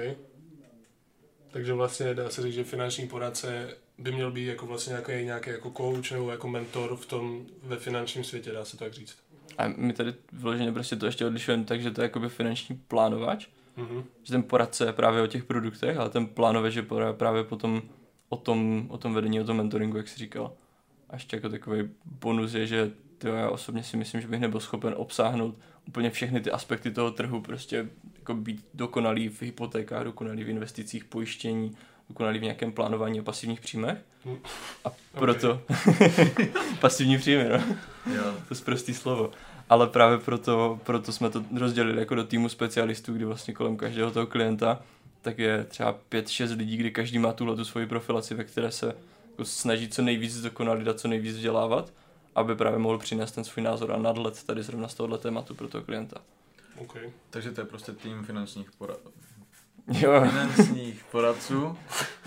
Takže 1.52 1.74
vlastně 1.74 2.14
dá 2.14 2.30
se 2.30 2.42
říct, 2.42 2.54
že 2.54 2.64
finanční 2.64 3.08
poradce 3.08 3.78
by 3.98 4.12
měl 4.12 4.32
být 4.32 4.46
jako 4.46 4.66
vlastně 4.66 4.92
nějaký, 4.92 5.26
nějaký 5.26 5.50
jako 5.50 5.72
coach 5.78 6.12
nebo 6.12 6.32
jako 6.32 6.48
mentor 6.48 6.96
v 6.96 7.06
tom 7.06 7.46
ve 7.64 7.78
finančním 7.78 8.24
světě, 8.24 8.52
dá 8.52 8.66
se 8.66 8.78
tak 8.78 8.94
říct. 8.94 9.18
A 9.58 9.68
my 9.78 9.94
tady 9.94 10.14
vyloženě 10.34 10.72
prostě 10.72 10.96
to 10.96 11.06
ještě 11.06 11.26
odlišujeme 11.26 11.64
tak, 11.64 11.82
že 11.82 11.92
to 11.92 12.02
je 12.02 12.06
jakoby 12.06 12.30
finanční 12.30 12.76
plánovač, 12.88 13.48
Mhm. 13.78 14.04
že 14.24 14.32
ten 14.34 14.44
poradce 14.44 14.86
je 14.86 14.94
právě 14.94 15.22
o 15.22 15.28
těch 15.28 15.44
produktech, 15.44 15.98
ale 15.98 16.10
ten 16.10 16.26
plánovač 16.28 16.76
je 16.76 16.82
právě- 16.84 17.14
právě 17.14 17.44
potom 17.44 17.82
o 18.30 18.38
tom, 18.38 18.86
o 18.90 18.98
tom 18.98 19.14
vedení, 19.14 19.42
o 19.42 19.44
tom 19.44 19.58
mentoringu, 19.58 19.98
jak 19.98 20.08
jsi 20.08 20.20
říkal. 20.20 20.54
A 21.10 21.16
ještě 21.16 21.38
jako 21.38 21.50
takový 21.50 21.90
bonus 22.22 22.54
je, 22.54 22.68
že 22.68 22.92
tyjo, 23.18 23.34
já 23.36 23.50
osobně 23.50 23.84
si 23.84 23.98
myslím, 23.98 24.22
že 24.22 24.28
bych 24.28 24.40
nebyl 24.40 24.60
schopen 24.60 24.94
obsáhnout 24.98 25.56
úplně 25.88 26.10
všechny 26.10 26.42
ty 26.42 26.52
aspekty 26.52 26.92
toho 26.92 27.12
trhu, 27.12 27.42
prostě 27.42 27.90
jako 28.20 28.34
být 28.36 28.66
dokonalý 28.74 29.30
v 29.30 29.42
hypotékách, 29.42 30.04
dokonalý 30.04 30.44
v 30.44 30.50
investicích, 30.50 31.06
pojištění, 31.06 31.72
dokonalý 32.10 32.40
v 32.40 32.44
nějakém 32.44 32.72
plánování 32.72 33.20
a 33.20 33.24
pasivních 33.24 33.60
příjmech. 33.60 33.98
Hm. 34.26 34.38
A 34.86 34.92
proto 35.12 35.62
pasivní 36.82 37.18
příjmy, 37.18 37.50
no. 37.50 37.56
Jo. 38.16 38.24
To 38.48 38.54
je 38.54 38.62
prostý 38.66 38.94
slovo. 38.94 39.32
Ale 39.70 39.88
právě 39.88 40.18
proto, 40.18 40.80
proto 40.84 41.12
jsme 41.12 41.30
to 41.30 41.44
rozdělili 41.58 42.00
jako 42.00 42.16
do 42.16 42.24
týmu 42.24 42.50
specialistů, 42.50 43.14
kdy 43.14 43.26
vlastně 43.26 43.54
kolem 43.54 43.78
každého 43.78 44.12
toho 44.12 44.28
klienta 44.28 44.82
tak 45.28 45.40
je 45.40 45.64
třeba 45.64 46.00
5-6 46.12 46.58
lidí, 46.58 46.78
kdy 46.78 46.92
každý 46.92 47.20
má 47.20 47.34
tuhle 47.34 47.56
tu 47.56 47.66
svoji 47.66 47.86
profilaci, 47.86 48.36
ve 48.36 48.44
které 48.44 48.72
se 48.72 48.96
jako 49.32 49.46
snaží 49.46 49.90
co 49.90 50.02
nejvíc 50.02 50.34
zdokonalit 50.34 50.88
a 50.88 50.94
co 50.94 51.08
nejvíc 51.08 51.36
vzdělávat, 51.36 51.94
aby 52.36 52.56
právě 52.56 52.80
mohl 52.80 52.98
přinést 52.98 53.32
ten 53.32 53.44
svůj 53.44 53.64
názor 53.64 53.92
a 53.92 53.98
nadhled 53.98 54.44
tady 54.44 54.64
zrovna 54.64 54.88
z 54.88 54.94
tohohle 54.94 55.18
tématu 55.18 55.56
pro 55.56 55.68
toho 55.68 55.84
klienta. 55.84 56.22
OK. 56.78 56.98
Takže 57.30 57.52
to 57.52 57.62
je 57.62 57.66
prostě 57.66 57.92
tým 57.92 58.24
finančních 58.24 58.72
porad, 58.72 59.00
Jo, 59.88 60.22
finančních 60.30 61.04
poradců 61.12 61.78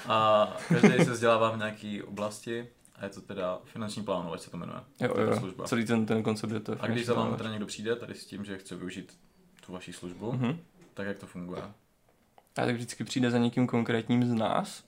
a 0.09 0.49
každý 0.69 1.05
se 1.05 1.11
vzdělává 1.11 1.50
v 1.50 1.59
nějaké 1.59 2.00
oblasti 2.07 2.67
a 2.97 3.05
je 3.05 3.11
to 3.11 3.21
teda 3.21 3.59
finanční 3.64 4.02
plánovač 4.05 4.40
se 4.40 4.50
to 4.50 4.57
jmenuje. 4.57 4.81
jo, 5.00 5.14
To 5.14 5.21
jo. 5.21 5.37
služba. 5.38 5.64
Celý 5.67 5.85
ten, 5.85 6.07
ten 6.07 6.23
koncept 6.23 6.50
je 6.52 6.61
to. 6.61 6.76
A 6.81 6.87
když 6.87 7.07
za 7.07 7.14
vámi 7.14 7.37
teda 7.37 7.50
někdo 7.50 7.67
přijde 7.67 7.97
tady 7.97 8.14
s 8.14 8.26
tím, 8.26 8.45
že 8.45 8.59
chce 8.59 8.76
využít 8.76 9.19
tu 9.67 9.73
vaši 9.73 9.93
službu, 9.93 10.33
Mhm. 10.33 10.59
tak 10.95 11.07
jak 11.07 11.19
to 11.19 11.26
funguje? 11.26 11.62
A 11.62 12.64
tak 12.64 12.75
vždycky 12.75 13.05
přijde 13.05 13.31
za 13.31 13.38
někým 13.38 13.67
konkrétním 13.67 14.25
z 14.25 14.33
nás, 14.35 14.85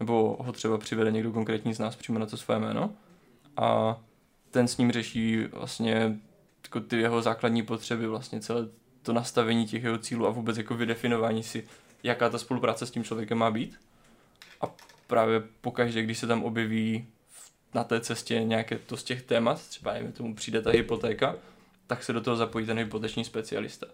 nebo 0.00 0.36
ho 0.40 0.52
třeba 0.52 0.78
přivede 0.78 1.10
někdo 1.12 1.32
konkrétní 1.32 1.74
z 1.74 1.78
nás 1.78 1.96
přímo 1.96 2.18
na 2.18 2.26
to 2.26 2.36
své 2.36 2.58
jméno 2.58 2.90
a 3.56 3.96
ten 4.50 4.68
s 4.68 4.76
ním 4.76 4.92
řeší 4.92 5.44
vlastně 5.52 6.18
jako 6.64 6.80
ty 6.80 6.96
jeho 7.00 7.22
základní 7.22 7.62
potřeby, 7.62 8.06
vlastně 8.06 8.40
celé 8.40 8.68
to 9.02 9.12
nastavení 9.12 9.66
těch 9.66 9.82
jeho 9.84 9.98
cílů 9.98 10.26
a 10.26 10.30
vůbec 10.30 10.56
jako 10.56 10.74
vydefinování 10.74 11.42
si, 11.42 11.64
jaká 12.02 12.28
ta 12.28 12.38
spolupráce 12.38 12.86
s 12.86 12.90
tím 12.90 13.04
člověkem 13.04 13.38
má 13.38 13.50
být. 13.50 13.80
A 14.60 14.66
právě 15.06 15.42
pokaždé, 15.60 16.02
když 16.02 16.18
se 16.18 16.26
tam 16.26 16.44
objeví 16.44 17.06
na 17.74 17.84
té 17.84 18.00
cestě 18.00 18.44
nějaké 18.44 18.78
to 18.78 18.96
z 18.96 19.04
těch 19.04 19.22
témat, 19.22 19.68
třeba 19.68 19.92
nevím, 19.92 20.12
tomu 20.12 20.34
přijde 20.34 20.62
ta 20.62 20.70
hypotéka, 20.70 21.36
tak 21.86 22.04
se 22.04 22.12
do 22.12 22.20
toho 22.20 22.36
zapojí 22.36 22.66
ten 22.66 22.78
hypoteční 22.78 23.24
specialista 23.24 23.86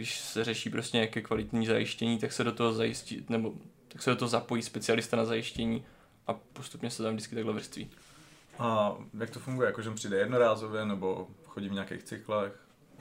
když 0.00 0.20
se 0.20 0.44
řeší 0.44 0.70
prostě 0.70 0.96
nějaké 0.96 1.22
kvalitní 1.22 1.66
zajištění, 1.66 2.18
tak 2.18 2.32
se 2.32 2.44
do 2.44 2.52
toho 2.52 2.72
zajistí, 2.72 3.26
nebo 3.28 3.52
tak 3.88 4.02
se 4.02 4.10
do 4.10 4.16
toho 4.16 4.28
zapojí 4.28 4.62
specialista 4.62 5.16
na 5.16 5.24
zajištění 5.24 5.84
a 6.26 6.34
postupně 6.34 6.90
se 6.90 7.02
tam 7.02 7.12
vždycky 7.12 7.34
takhle 7.34 7.52
vrství. 7.52 7.90
A 8.58 8.96
jak 9.18 9.30
to 9.30 9.40
funguje? 9.40 9.66
Jakože 9.66 9.90
přijde 9.90 10.16
jednorázově, 10.16 10.84
nebo 10.84 11.28
chodí 11.46 11.68
v 11.68 11.72
nějakých 11.72 12.02
cyklech? 12.02 12.52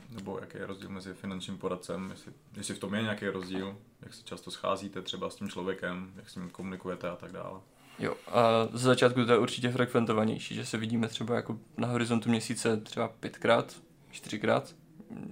Nebo 0.10 0.38
jaký 0.42 0.58
je 0.58 0.66
rozdíl 0.66 0.90
mezi 0.90 1.14
finančním 1.14 1.58
poradcem? 1.58 2.10
Jestli, 2.12 2.32
jestli 2.58 2.74
v 2.74 2.80
tom 2.80 2.94
je 2.94 3.02
nějaký 3.02 3.28
rozdíl? 3.28 3.78
Jak 4.02 4.14
se 4.14 4.24
často 4.24 4.52
scházíte 4.52 5.02
třeba 5.02 5.30
s 5.30 5.36
tím 5.36 5.50
člověkem? 5.50 6.12
Jak 6.16 6.30
s 6.30 6.36
ním 6.36 6.50
komunikujete 6.50 7.10
a 7.10 7.16
tak 7.16 7.32
dále? 7.32 7.60
Jo, 8.00 8.16
a 8.28 8.68
ze 8.74 8.88
začátku 8.88 9.26
to 9.26 9.32
je 9.32 9.38
určitě 9.38 9.72
frekventovanější, 9.72 10.56
že 10.56 10.66
se 10.66 10.78
vidíme 10.78 11.08
třeba 11.08 11.36
jako 11.36 11.60
na 11.78 11.88
horizontu 11.88 12.30
měsíce 12.30 12.78
třeba 12.78 13.08
pětkrát, 13.08 13.76
čtyřikrát, 14.12 14.76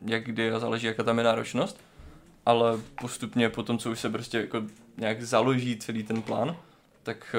jak 0.05 0.23
kdy 0.23 0.51
a 0.51 0.59
záleží, 0.59 0.87
jaká 0.87 1.03
tam 1.03 1.17
je 1.17 1.23
náročnost, 1.23 1.81
ale 2.45 2.79
postupně 3.01 3.49
po 3.49 3.63
tom, 3.63 3.77
co 3.77 3.91
už 3.91 3.99
se 3.99 4.09
prostě 4.09 4.37
jako 4.37 4.63
nějak 4.97 5.21
založí 5.21 5.77
celý 5.77 6.03
ten 6.03 6.21
plán, 6.21 6.57
tak 7.03 7.35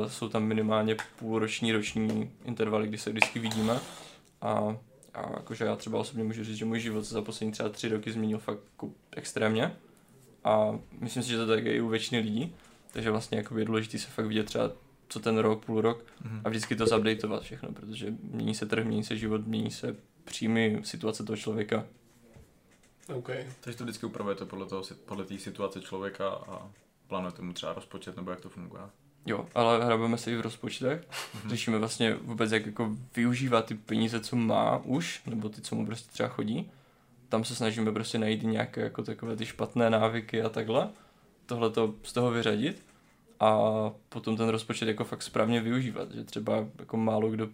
uh, 0.00 0.06
jsou 0.06 0.28
tam 0.28 0.42
minimálně 0.42 0.96
půlroční, 1.18 1.72
roční 1.72 2.30
intervaly, 2.44 2.88
kdy 2.88 2.98
se 2.98 3.10
vždycky 3.10 3.38
vidíme 3.38 3.80
a, 4.42 4.76
a 5.14 5.30
jakože 5.36 5.64
já 5.64 5.76
třeba 5.76 5.98
osobně 5.98 6.24
můžu 6.24 6.44
říct, 6.44 6.56
že 6.56 6.64
můj 6.64 6.80
život 6.80 7.04
se 7.04 7.14
za 7.14 7.22
poslední 7.22 7.52
třeba 7.52 7.68
tři 7.68 7.88
roky 7.88 8.12
změnil 8.12 8.38
fakt 8.38 8.60
jako 8.72 8.90
extrémně 9.16 9.76
a 10.44 10.78
myslím 11.00 11.22
si, 11.22 11.28
že 11.28 11.36
to 11.36 11.46
tak 11.46 11.64
je 11.64 11.74
i 11.74 11.80
u 11.80 11.88
většiny 11.88 12.20
lidí, 12.20 12.54
takže 12.92 13.10
vlastně 13.10 13.38
jako 13.38 13.58
je 13.58 13.64
důležité 13.64 13.98
se 13.98 14.08
fakt 14.08 14.26
vidět 14.26 14.44
třeba 14.46 14.70
co 15.08 15.20
ten 15.20 15.38
rok, 15.38 15.64
půl 15.64 15.80
rok 15.80 16.04
Mhm. 16.24 16.40
a 16.44 16.48
vždycky 16.48 16.76
to 16.76 16.86
zupdateovat 16.86 17.42
všechno, 17.42 17.72
protože 17.72 18.14
mění 18.22 18.54
se 18.54 18.66
trh, 18.66 18.84
mění 18.84 19.04
se 19.04 19.16
život, 19.16 19.46
mění 19.46 19.70
se 19.70 19.96
příjmy, 20.24 20.80
situace 20.84 21.24
toho 21.24 21.36
člověka. 21.36 21.86
OK. 23.14 23.30
Takže 23.60 23.78
to 23.78 23.84
vždycky 23.84 24.06
upravujete 24.06 24.44
podle 24.44 24.66
toho, 24.66 24.82
podle 25.04 25.24
té 25.24 25.38
situace 25.38 25.80
člověka 25.80 26.28
a 26.28 26.70
plánujete 27.06 27.42
mu 27.42 27.52
třeba 27.52 27.72
rozpočet, 27.72 28.16
nebo 28.16 28.30
jak 28.30 28.40
to 28.40 28.48
funguje? 28.48 28.82
Jo, 29.26 29.46
ale 29.54 29.84
hrabeme 29.84 30.18
se 30.18 30.32
i 30.32 30.36
v 30.36 30.40
rozpočtech. 30.40 31.04
Řešíme 31.48 31.78
vlastně 31.78 32.14
vůbec, 32.14 32.52
jak 32.52 32.66
jako 32.66 32.96
využívat 33.16 33.66
ty 33.66 33.74
peníze, 33.74 34.20
co 34.20 34.36
má 34.36 34.78
už, 34.78 35.22
nebo 35.26 35.48
ty, 35.48 35.60
co 35.60 35.74
mu 35.74 35.86
prostě 35.86 36.12
třeba 36.12 36.28
chodí. 36.28 36.70
Tam 37.28 37.44
se 37.44 37.54
snažíme 37.54 37.92
prostě 37.92 38.18
najít 38.18 38.42
nějaké 38.42 38.80
jako 38.80 39.02
takové 39.02 39.36
ty 39.36 39.46
špatné 39.46 39.90
návyky 39.90 40.42
a 40.42 40.48
takhle. 40.48 40.88
Tohle 41.46 41.70
to 41.70 41.94
z 42.02 42.12
toho 42.12 42.30
vyřadit 42.30 42.84
a 43.40 43.60
potom 44.08 44.36
ten 44.36 44.48
rozpočet 44.48 44.88
jako 44.88 45.04
fakt 45.04 45.22
správně 45.22 45.60
využívat, 45.60 46.12
že 46.14 46.24
třeba 46.24 46.66
jako 46.78 46.96
málo 46.96 47.30
kdo, 47.30 47.48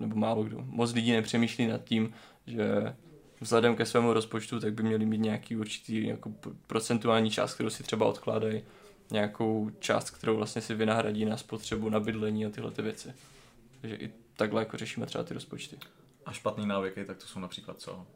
nebo 0.00 0.16
málo 0.16 0.44
kdo, 0.44 0.58
moc 0.64 0.92
lidí 0.92 1.12
nepřemýšlí 1.12 1.66
nad 1.66 1.84
tím, 1.84 2.12
že 2.46 2.94
vzhledem 3.40 3.76
ke 3.76 3.86
svému 3.86 4.12
rozpočtu, 4.12 4.60
tak 4.60 4.74
by 4.74 4.82
měli 4.82 5.06
mít 5.06 5.20
nějaký 5.20 5.56
určitý 5.56 6.06
jako 6.06 6.32
procentuální 6.66 7.30
část, 7.30 7.54
kterou 7.54 7.70
si 7.70 7.82
třeba 7.82 8.06
odkládají, 8.06 8.62
nějakou 9.10 9.70
část, 9.78 10.10
kterou 10.10 10.36
vlastně 10.36 10.62
si 10.62 10.74
vynahradí 10.74 11.24
na 11.24 11.36
spotřebu, 11.36 11.88
na 11.88 12.00
bydlení 12.00 12.46
a 12.46 12.50
tyhle 12.50 12.70
ty 12.70 12.82
věci. 12.82 13.12
Takže 13.80 13.96
i 13.96 14.10
takhle 14.36 14.62
jako 14.62 14.76
řešíme 14.76 15.06
třeba 15.06 15.24
ty 15.24 15.34
rozpočty. 15.34 15.76
A 16.26 16.32
špatný 16.32 16.66
návyky, 16.66 17.04
tak 17.04 17.16
to 17.16 17.26
jsou 17.26 17.40
například 17.40 17.80
co? 17.80 18.06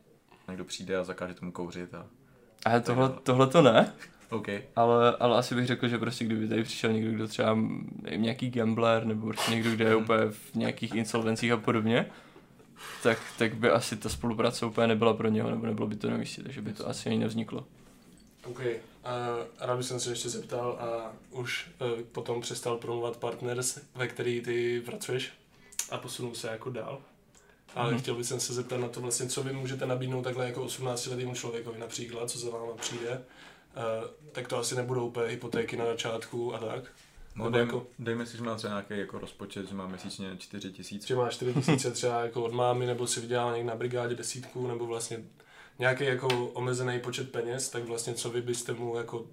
Někdo 0.49 0.64
přijde 0.64 0.96
a 0.96 1.04
zakáže 1.04 1.34
tomu 1.34 1.52
kouřit 1.52 1.94
a... 1.94 2.06
Ale 2.64 2.80
tohle, 2.80 3.11
tohle 3.22 3.46
to 3.46 3.62
ne, 3.62 3.92
OK. 4.30 4.49
ale, 4.76 5.16
ale 5.16 5.38
asi 5.38 5.54
bych 5.54 5.66
řekl, 5.66 5.88
že 5.88 5.99
prostě 5.99 6.25
kdyby 6.25 6.49
tady 6.49 6.62
přišel 6.62 6.92
někdo, 6.92 7.12
kdo 7.12 7.28
třeba 7.28 7.54
nevím, 8.02 8.22
nějaký 8.22 8.50
gambler, 8.50 9.04
nebo 9.06 9.26
prostě 9.26 9.50
někdo, 9.50 9.70
kdo 9.70 9.84
je 9.84 9.96
úplně 9.96 10.20
v 10.30 10.54
nějakých 10.54 10.94
insolvencích 10.94 11.52
a 11.52 11.56
podobně, 11.56 12.06
tak, 13.02 13.18
tak 13.38 13.54
by 13.54 13.70
asi 13.70 13.96
ta 13.96 14.08
spolupráce 14.08 14.66
úplně 14.66 14.87
nebyla 14.87 15.14
pro 15.14 15.28
něho, 15.28 15.50
nebo 15.50 15.66
nebylo 15.66 15.87
by 15.87 15.96
to 15.96 16.11
na 16.11 16.16
místě, 16.16 16.42
takže 16.42 16.62
by 16.62 16.72
to 16.72 16.88
asi 16.88 17.08
ani 17.08 17.18
nevzniklo. 17.18 17.66
OK. 18.46 18.61
A 19.04 19.16
rád 19.61 19.76
bych 19.76 19.87
se 19.87 20.11
ještě 20.11 20.28
zeptal 20.28 20.70
a 20.80 21.12
už 21.30 21.70
uh, 21.80 22.00
potom 22.02 22.40
přestal 22.40 22.76
promluvat 22.76 23.16
partners, 23.16 23.78
ve 23.94 24.08
který 24.08 24.40
ty 24.40 24.80
pracuješ 24.84 25.32
a 25.90 25.99
posunul 25.99 26.34
se 26.34 26.49
jako 26.49 26.70
dál. 26.70 27.02
Ale 27.75 27.90
Mhm. 27.92 28.00
chtěl 28.00 28.14
bych 28.14 28.26
se 28.26 28.38
zeptat 28.54 28.76
na 28.80 28.88
to 28.88 29.00
vlastně, 29.00 29.26
co 29.28 29.42
vy 29.42 29.52
můžete 29.52 29.87
nabídnout 29.87 30.22
takhle 30.22 30.46
jako 30.46 30.62
18 30.62 31.06
letýmu 31.06 31.34
člověkovi 31.34 31.78
například, 31.78 32.30
co 32.30 32.38
za 32.38 32.50
váma 32.50 32.72
přijde. 32.72 33.11
Uh, 33.76 34.08
tak 34.32 34.49
to 34.49 34.58
asi 34.58 34.75
nebudou 34.75 35.06
úplně 35.06 35.26
hypotéky 35.26 35.76
na 35.76 35.87
začátku 35.87 36.54
a 36.54 36.58
tak. 36.58 36.84
No, 37.34 37.50
dej, 37.50 37.61
jako- 37.61 37.87
dejme 37.99 38.26
si, 38.26 38.37
že 38.37 38.42
má 38.42 38.54
třeba 38.54 38.72
nějaký 38.72 38.99
jako 38.99 39.18
rozpočet, 39.18 39.68
že 39.68 39.75
má 39.75 39.87
měsíčně 39.87 40.37
4 40.38 40.72
tisíce. 40.72 41.06
Že 41.06 41.16
máš 41.16 41.34
4 41.34 41.54
tisíce 41.54 41.90
třeba 41.90 42.20
jako 42.25 42.42
od 42.44 42.52
mámy, 42.52 42.87
nebo 42.87 43.06
si 43.06 43.20
vydělal 43.20 43.52
někde 43.52 43.68
na 43.70 43.76
brigádě 43.76 44.14
desítku, 44.14 44.66
nebo 44.66 44.87
vlastně 44.87 45.25
nějaký 45.82 46.04
jako 46.04 46.28
omezený 46.48 47.00
počet 47.00 47.32
peněz, 47.32 47.70
tak 47.70 47.84
vlastně 47.84 48.14
co 48.14 48.30
vy 48.30 48.42
byste 48.42 48.72
mu 48.72 48.96
jako, 48.96 49.26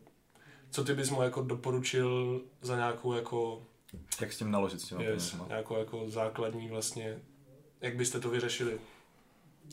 co 0.70 0.84
ty 0.84 0.94
bys 0.94 1.10
mu 1.10 1.22
jako 1.22 1.42
doporučil 1.42 2.42
za 2.62 2.76
nějakou 2.76 3.14
jako, 3.14 3.64
Jak 4.22 4.34
s 4.34 4.38
tím 4.38 4.52
naložit 4.52 4.82
s 4.82 4.84
těma 4.84 5.02
yes, 5.02 5.10
penězma? 5.10 5.46
nějakou 5.48 5.78
jako 5.78 6.10
základní 6.10 6.70
vlastně, 6.70 7.18
jak 7.82 7.96
byste 7.96 8.20
to 8.20 8.30
vyřešili? 8.30 8.80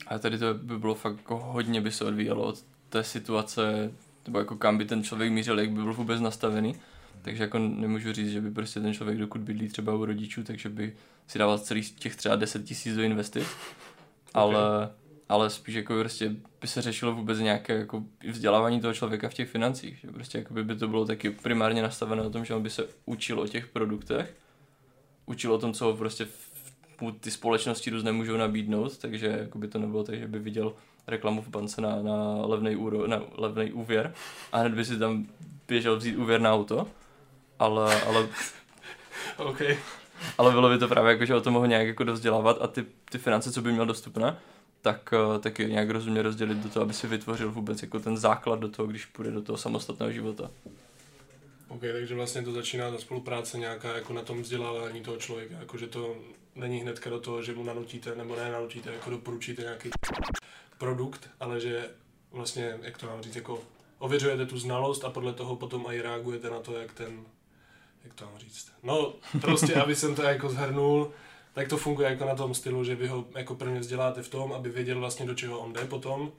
A 0.07 0.19
tady 0.19 0.37
to 0.37 0.53
by 0.53 0.79
bylo 0.79 0.95
fakt 0.95 1.17
jako 1.17 1.37
hodně 1.37 1.81
by 1.81 1.91
se 1.91 2.05
odvíjelo 2.05 2.43
od 2.43 2.63
té 2.89 3.03
situace, 3.03 3.91
nebo 4.25 4.39
jako 4.39 4.55
kam 4.55 4.77
by 4.77 4.85
ten 4.85 5.03
člověk 5.03 5.31
mířil, 5.31 5.59
jak 5.59 5.71
by 5.71 5.83
byl 5.83 5.93
vůbec 5.93 6.21
nastavený. 6.21 6.75
Takže 7.21 7.43
jako 7.43 7.59
nemůžu 7.59 8.13
říct, 8.13 8.31
že 8.31 8.41
by 8.41 8.51
prostě 8.51 8.79
ten 8.79 8.93
člověk, 8.93 9.17
dokud 9.17 9.41
bydlí 9.41 9.67
třeba 9.67 9.95
u 9.95 10.05
rodičů, 10.05 10.43
takže 10.43 10.69
by 10.69 10.95
si 11.27 11.39
dával 11.39 11.59
celých 11.59 11.91
těch 11.91 12.15
třeba 12.15 12.35
10 12.35 12.65
tisíc 12.65 12.95
do 12.95 13.01
investic. 13.01 13.47
Ale, 14.33 14.89
ale 15.29 15.49
spíš 15.49 15.75
jako 15.75 15.93
prostě 15.99 16.31
by 16.61 16.67
se 16.67 16.81
řešilo 16.81 17.13
vůbec 17.15 17.39
nějaké 17.39 17.73
jako 17.73 18.03
vzdělávání 18.31 18.81
toho 18.81 18.93
člověka 18.93 19.29
v 19.29 19.33
těch 19.33 19.49
financích. 19.49 19.99
Že 19.99 20.07
prostě 20.11 20.37
jako 20.37 20.53
by 20.53 20.75
to 20.75 20.87
bylo 20.87 21.05
taky 21.05 21.29
primárně 21.29 21.81
nastaveno 21.81 22.23
na 22.23 22.29
tom, 22.29 22.45
že 22.45 22.53
on 22.55 22.63
by 22.63 22.69
se 22.69 22.87
učil 23.05 23.39
o 23.39 23.47
těch 23.47 23.67
produktech, 23.67 24.35
učil 25.25 25.53
o 25.53 25.57
tom, 25.57 25.73
co 25.73 25.93
prostě 25.93 26.25
v- 26.25 27.01
mu 27.01 27.11
ty 27.11 27.31
společnosti 27.31 27.89
různé 27.89 28.11
můžou 28.11 28.37
nabídnout, 28.37 28.97
takže 28.97 29.27
jako 29.27 29.57
by 29.57 29.67
to 29.67 29.79
nebylo 29.79 30.03
tak, 30.03 30.15
že 30.19 30.27
by 30.27 30.39
viděl 30.39 30.73
reklamu 31.07 31.41
v 31.41 31.47
bance 31.47 31.81
na, 31.81 32.01
na 32.01 32.45
levný, 32.45 32.75
úro, 32.75 33.07
na 33.07 33.21
levný 33.37 33.71
úvěr 33.71 34.13
a 34.51 34.57
hned 34.57 34.73
by 34.73 34.85
si 34.85 34.97
tam 34.99 35.27
běžel 35.67 35.97
vzít 35.97 36.15
úvěr 36.15 36.41
na 36.41 36.53
auto, 36.53 36.87
ale, 37.59 38.01
ale, 38.01 38.27
OK. 39.37 39.61
ale 40.37 40.51
bylo 40.51 40.69
by 40.69 40.77
to 40.77 40.87
právě 40.87 41.11
jako, 41.11 41.25
že 41.25 41.35
o 41.35 41.41
tom 41.41 41.53
mohl 41.53 41.67
nějak 41.67 41.87
jako 41.87 42.03
dovzdělávat 42.03 42.57
a 42.61 42.67
ty, 42.67 42.85
ty 43.11 43.17
finance, 43.17 43.51
co 43.51 43.61
by 43.61 43.71
měl 43.71 43.85
dostupné, 43.85 44.37
tak, 44.81 45.13
eh, 45.13 45.39
tak 45.39 45.59
je 45.59 45.67
nějak 45.67 45.89
rozumně 45.89 46.21
rozdělit 46.21 46.57
do 46.57 46.69
toho, 46.69 46.83
aby 46.83 46.93
si 46.93 47.07
vytvořil 47.07 47.51
vůbec 47.51 47.81
jako 47.81 47.99
ten 47.99 48.17
základ 48.17 48.59
do 48.59 48.67
toho, 48.67 48.87
když 48.87 49.05
půjde 49.05 49.31
do 49.31 49.41
toho 49.41 49.57
samostatného 49.57 50.11
života. 50.11 50.51
OK, 51.67 51.81
takže 51.81 52.15
vlastně 52.15 52.41
to 52.41 52.51
začíná 52.51 52.91
ta 52.91 52.97
spolupráce 52.97 53.57
nějaká 53.57 53.95
jako 53.95 54.13
na 54.13 54.21
tom 54.21 54.41
vzdělávání 54.41 55.01
toho 55.01 55.17
člověka, 55.17 55.55
jako 55.59 55.77
že 55.77 55.87
to 55.87 56.15
není 56.55 56.77
hnedka 56.77 57.09
do 57.09 57.19
toho, 57.19 57.43
že 57.43 57.53
mu 57.53 57.63
nanutíte 57.63 58.15
nebo 58.15 58.35
ne 58.35 58.51
nanutíte, 58.51 58.91
jako 58.91 59.09
doporučíte 59.09 59.61
nějaký 59.61 59.89
produkt, 60.77 61.29
ale 61.39 61.59
že 61.59 61.89
vlastně, 62.31 62.77
jak 62.81 62.97
to 62.97 63.05
mám 63.05 63.21
říct, 63.21 63.35
jako 63.35 63.63
ověřujete 63.99 64.45
tu 64.45 64.59
znalost 64.59 65.05
a 65.05 65.09
podle 65.09 65.33
toho 65.33 65.55
potom 65.55 65.85
i 65.89 66.01
reagujete 66.01 66.49
na 66.49 66.59
to, 66.59 66.73
jak 66.73 66.93
ten, 66.93 67.25
jak 68.03 68.13
to 68.13 68.25
mám 68.25 68.37
říct. 68.37 68.71
No, 68.83 69.13
prostě, 69.41 69.75
aby 69.75 69.95
jsem 69.95 70.15
to 70.15 70.21
jako 70.21 70.49
zhrnul, 70.49 71.11
tak 71.57 71.67
to 71.67 71.77
funguje 71.77 72.09
jako 72.09 72.25
na 72.25 72.35
tom 72.35 72.53
stylu, 72.53 72.83
že 72.83 72.95
vy 72.95 73.07
ho 73.07 73.25
jako 73.35 73.55
prvně 73.55 73.79
vzděláte 73.79 74.21
v 74.21 74.29
tom, 74.29 74.53
aby 74.53 74.69
věděl 74.69 74.99
vlastně 74.99 75.25
do 75.25 75.35
čeho 75.35 75.59
on 75.59 75.73
jde 75.73 75.85
potom, 75.85 76.31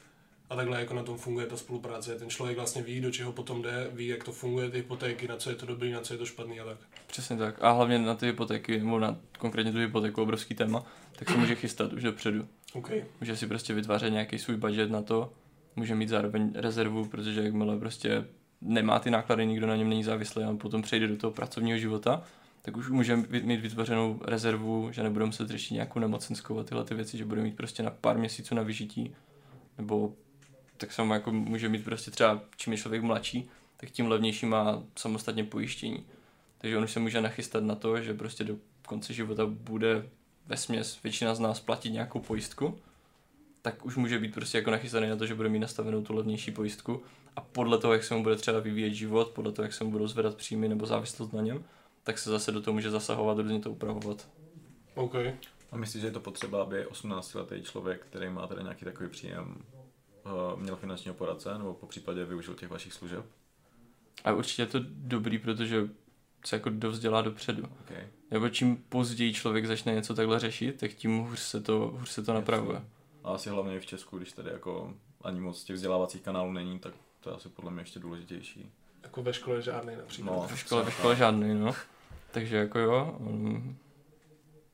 a 0.50 0.56
takhle 0.56 0.80
jako 0.80 0.94
na 0.94 1.02
tom 1.02 1.18
funguje 1.18 1.46
ta 1.46 1.56
spolupráce. 1.56 2.18
Ten 2.18 2.30
člověk 2.30 2.56
vlastně 2.56 2.82
ví, 2.82 3.00
do 3.00 3.10
čeho 3.10 3.32
potom 3.32 3.62
jde, 3.62 3.90
ví, 3.92 4.06
jak 4.06 4.24
to 4.24 4.32
funguje, 4.32 4.70
ty 4.70 4.76
hypotéky, 4.76 5.28
na 5.28 5.36
co 5.36 5.50
je 5.50 5.56
to 5.56 5.66
dobrý, 5.66 5.92
na 5.92 6.00
co 6.00 6.14
je 6.14 6.18
to 6.18 6.26
špatný 6.26 6.60
a 6.60 6.64
tak. 6.64 6.78
Přesně 7.06 7.36
tak. 7.36 7.64
A 7.64 7.70
hlavně 7.70 7.98
na 7.98 8.14
ty 8.14 8.26
hypotéky, 8.26 8.78
nebo 8.78 8.98
na 8.98 9.16
konkrétně 9.38 9.72
tu 9.72 9.78
hypotéku, 9.78 10.22
obrovský 10.22 10.54
téma, 10.54 10.84
tak 11.16 11.30
se 11.30 11.36
může 11.36 11.54
chystat 11.54 11.92
už 11.92 12.02
dopředu. 12.02 12.48
OK. 12.72 12.90
Může 13.20 13.36
si 13.36 13.46
prostě 13.46 13.74
vytvářet 13.74 14.10
nějaký 14.10 14.38
svůj 14.38 14.56
budget 14.56 14.90
na 14.90 15.02
to, 15.02 15.32
může 15.76 15.94
mít 15.94 16.08
zároveň 16.08 16.52
rezervu, 16.54 17.04
protože 17.04 17.42
jakmile 17.42 17.78
prostě 17.78 18.24
nemá 18.60 18.98
ty 18.98 19.10
náklady, 19.10 19.46
nikdo 19.46 19.66
na 19.66 19.76
něm 19.76 19.88
není 19.88 20.04
závislý 20.04 20.44
a 20.44 20.56
potom 20.56 20.82
přejde 20.82 21.06
do 21.06 21.16
toho 21.16 21.30
pracovního 21.30 21.78
života, 21.78 22.22
tak 22.62 22.76
už 22.76 22.88
může 22.88 23.16
mít 23.16 23.60
vytvořenou 23.60 24.20
rezervu, 24.24 24.88
že 24.92 25.02
nebude 25.02 25.24
muset 25.24 25.48
řešit 25.48 25.74
nějakou 25.74 25.98
nemocenskou 25.98 26.58
a 26.58 26.64
tyhle 26.64 26.84
ty 26.84 26.94
věci, 26.94 27.18
že 27.18 27.24
bude 27.24 27.42
mít 27.42 27.56
prostě 27.56 27.82
na 27.82 27.90
pár 27.90 28.18
měsíců 28.18 28.54
na 28.54 28.62
vyžití, 28.62 29.14
nebo 29.78 30.12
tak 30.76 30.92
samo 30.92 31.14
jako 31.14 31.32
může 31.32 31.68
mít 31.68 31.84
prostě 31.84 32.10
třeba, 32.10 32.40
čím 32.56 32.72
je 32.72 32.78
člověk 32.78 33.02
mladší, 33.02 33.48
tak 33.76 33.90
tím 33.90 34.08
levnější 34.08 34.46
má 34.46 34.82
samostatně 34.96 35.44
pojištění. 35.44 36.06
Takže 36.58 36.78
on 36.78 36.84
už 36.84 36.92
se 36.92 37.00
může 37.00 37.20
nachystat 37.20 37.64
na 37.64 37.74
to, 37.74 38.00
že 38.02 38.14
prostě 38.14 38.44
do 38.44 38.56
konce 38.86 39.12
života 39.12 39.46
bude 39.46 40.08
ve 40.46 40.56
směs 40.56 41.02
většina 41.02 41.34
z 41.34 41.40
nás 41.40 41.60
platit 41.60 41.90
nějakou 41.90 42.20
pojistku, 42.20 42.78
tak 43.62 43.86
už 43.86 43.96
může 43.96 44.18
být 44.18 44.34
prostě 44.34 44.58
jako 44.58 44.70
nachystaný 44.70 45.08
na 45.08 45.16
to, 45.16 45.26
že 45.26 45.34
bude 45.34 45.48
mít 45.48 45.58
nastavenou 45.58 46.02
tu 46.02 46.14
levnější 46.14 46.50
pojistku 46.50 47.02
a 47.36 47.40
podle 47.40 47.78
toho, 47.78 47.92
jak 47.92 48.04
se 48.04 48.14
mu 48.14 48.22
bude 48.22 48.36
třeba 48.36 48.60
vyvíjet 48.60 48.94
život, 48.94 49.28
podle 49.28 49.52
toho, 49.52 49.64
jak 49.64 49.72
se 49.72 49.84
mu 49.84 49.90
budou 49.90 50.06
zvedat 50.06 50.36
příjmy 50.36 50.68
nebo 50.68 50.86
závislost 50.86 51.32
na 51.32 51.42
něm, 51.42 51.64
tak 52.08 52.18
se 52.18 52.30
zase 52.30 52.52
do 52.52 52.62
toho 52.62 52.74
může 52.74 52.90
zasahovat, 52.90 53.38
různě 53.38 53.60
to 53.60 53.70
upravovat. 53.70 54.28
OK. 54.94 55.14
A 55.72 55.76
myslíš, 55.76 56.00
že 56.00 56.06
je 56.06 56.12
to 56.12 56.20
potřeba, 56.20 56.62
aby 56.62 56.86
18-letý 56.86 57.62
člověk, 57.62 58.06
který 58.06 58.28
má 58.28 58.46
teda 58.46 58.62
nějaký 58.62 58.84
takový 58.84 59.08
příjem, 59.08 59.56
uh, 60.24 60.60
měl 60.60 60.76
finančního 60.76 61.14
poradce, 61.14 61.58
nebo 61.58 61.74
po 61.74 61.86
případě 61.86 62.24
využil 62.24 62.54
těch 62.54 62.68
vašich 62.70 62.92
služeb? 62.92 63.24
A 64.24 64.32
určitě 64.32 64.62
je 64.62 64.66
to 64.66 64.78
dobrý, 64.88 65.38
protože 65.38 65.88
se 66.44 66.56
jako 66.56 66.70
dovzdělá 66.70 67.22
dopředu. 67.22 67.62
Okay. 67.80 68.06
Nebo 68.30 68.48
čím 68.48 68.76
později 68.76 69.34
člověk 69.34 69.66
začne 69.66 69.94
něco 69.94 70.14
takhle 70.14 70.38
řešit, 70.38 70.80
tak 70.80 70.90
tím 70.90 71.18
hůř 71.18 71.40
se 71.40 71.60
to, 71.60 71.78
hůř 71.78 72.08
se 72.08 72.22
to 72.22 72.34
napravuje. 72.34 72.82
A 73.24 73.30
asi 73.30 73.50
hlavně 73.50 73.80
v 73.80 73.86
Česku, 73.86 74.18
když 74.18 74.32
tady 74.32 74.50
jako 74.50 74.94
ani 75.22 75.40
moc 75.40 75.64
těch 75.64 75.76
vzdělávacích 75.76 76.22
kanálů 76.22 76.52
není, 76.52 76.78
tak 76.78 76.94
to 77.20 77.30
je 77.30 77.36
asi 77.36 77.48
podle 77.48 77.70
mě 77.70 77.82
ještě 77.82 78.00
důležitější. 78.00 78.72
Jako 79.02 79.22
ve 79.22 79.32
škole 79.32 79.62
žádný 79.62 79.96
například. 79.96 80.32
No, 80.32 80.46
Ve 80.50 80.56
škole, 80.56 80.82
ve 80.82 80.90
škole 80.90 81.16
žádný, 81.16 81.54
no. 81.54 81.74
Takže 82.30 82.56
jako 82.56 82.78
jo, 82.78 83.16
um, 83.18 83.76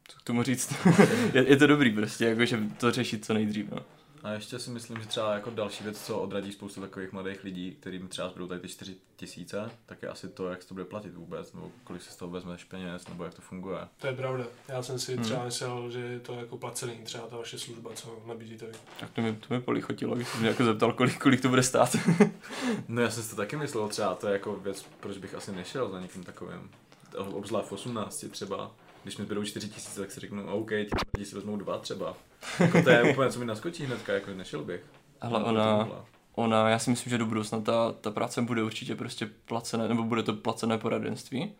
co 0.09 0.19
k 0.19 0.23
tomu 0.23 0.43
říct? 0.43 0.75
je, 1.35 1.49
je, 1.49 1.57
to 1.57 1.67
dobrý 1.67 1.93
prostě, 1.93 2.25
jako, 2.25 2.45
že 2.45 2.59
to 2.79 2.91
řešit 2.91 3.25
co 3.25 3.35
nejdřív, 3.35 3.71
no. 3.71 3.79
A 4.25 4.33
ještě 4.33 4.59
si 4.59 4.71
myslím, 4.71 5.01
že 5.01 5.09
třeba 5.09 5.35
jako 5.35 5.51
další 5.51 5.85
věc, 5.85 6.07
co 6.07 6.19
odradí 6.19 6.53
spoustu 6.53 6.81
takových 6.81 7.13
mladých 7.13 7.45
lidí, 7.45 7.77
kterým 7.81 8.09
třeba 8.09 8.29
zbudou 8.29 8.47
tady 8.47 8.61
ty 8.61 8.69
4 8.69 8.97
tisíce, 9.17 9.71
tak 9.87 10.03
je 10.03 10.09
asi 10.09 10.29
to, 10.29 10.49
jak 10.49 10.63
se 10.63 10.69
to 10.69 10.75
bude 10.75 10.85
platit 10.85 11.15
vůbec, 11.15 11.53
nebo 11.53 11.71
kolik 11.85 12.03
si 12.03 12.11
z 12.11 12.17
toho 12.17 12.31
vezmeš 12.31 12.65
peněz, 12.65 13.09
nebo 13.09 13.25
jak 13.25 13.35
to 13.35 13.43
funguje. 13.43 13.79
To 13.97 14.07
je 14.07 14.13
pravda. 14.13 14.45
Já 14.69 14.83
jsem 14.83 14.99
si 14.99 15.17
třeba 15.17 15.39
hmm. 15.39 15.47
myslel, 15.47 15.91
že 15.91 16.01
je 16.01 16.21
to 16.21 16.35
jako 16.35 16.59
placený, 16.59 16.97
třeba 17.05 17.27
ta 17.27 17.37
vaše 17.37 17.59
služba, 17.59 17.91
co 17.95 18.23
nabízíte 18.27 18.67
vy. 18.67 18.73
Tak 19.01 19.11
to 19.11 19.21
mi, 19.21 19.33
to 19.33 19.55
mi 19.55 19.61
polichotilo, 19.61 20.15
když 20.15 20.29
jsem 20.29 20.41
mě 20.41 20.49
jako 20.49 20.65
zeptal, 20.65 20.93
kolik, 20.93 21.19
kolik 21.19 21.41
to 21.41 21.49
bude 21.49 21.63
stát. 21.63 21.97
no 22.89 23.03
já 23.03 23.11
jsem 23.11 23.23
si 23.23 23.31
to 23.31 23.37
taky 23.37 23.57
myslel, 23.57 23.89
třeba 23.89 24.15
to 24.15 24.27
je 24.27 24.33
jako 24.33 24.57
věc, 24.57 24.87
proč 25.01 25.19
bych 25.19 25.35
asi 25.35 25.53
nešel 25.53 25.91
za 25.91 26.01
někým 26.01 26.25
takovým. 26.25 26.71
Obzvlášť 27.19 27.69
v 27.69 27.73
18 27.73 28.25
třeba, 28.31 28.71
když 29.03 29.17
mi 29.17 29.25
zbydou 29.25 29.45
4 29.45 29.69
tisíce, 29.69 30.01
tak 30.01 30.11
si 30.11 30.21
řeknu, 30.21 30.47
OK, 30.47 30.71
ti 30.71 30.89
lidi 31.17 31.27
si 31.27 31.35
vezmou 31.35 31.57
dva 31.57 31.79
třeba. 31.79 32.17
Jako 32.61 32.83
to 32.83 32.91
je 32.91 33.03
úplně, 33.13 33.31
co 33.31 33.39
mi 33.39 33.45
naskočí 33.45 33.85
hnedka, 33.85 34.13
jako 34.13 34.31
nešel 34.31 34.65
bych. 34.65 34.81
Ale 35.21 35.45
ona, 35.45 35.89
ona, 36.35 36.69
já 36.69 36.79
si 36.79 36.91
myslím, 36.91 37.11
že 37.11 37.19
do 37.19 37.27
budoucna 37.27 37.61
ta, 37.61 37.93
ta 37.93 38.11
práce 38.11 38.43
bude 38.43 38.63
určitě 38.63 38.97
prostě 38.97 39.31
placené, 39.45 39.89
nebo 39.89 40.03
bude 40.03 40.23
to 40.23 40.33
placené 40.33 40.79
poradenství. 40.79 41.53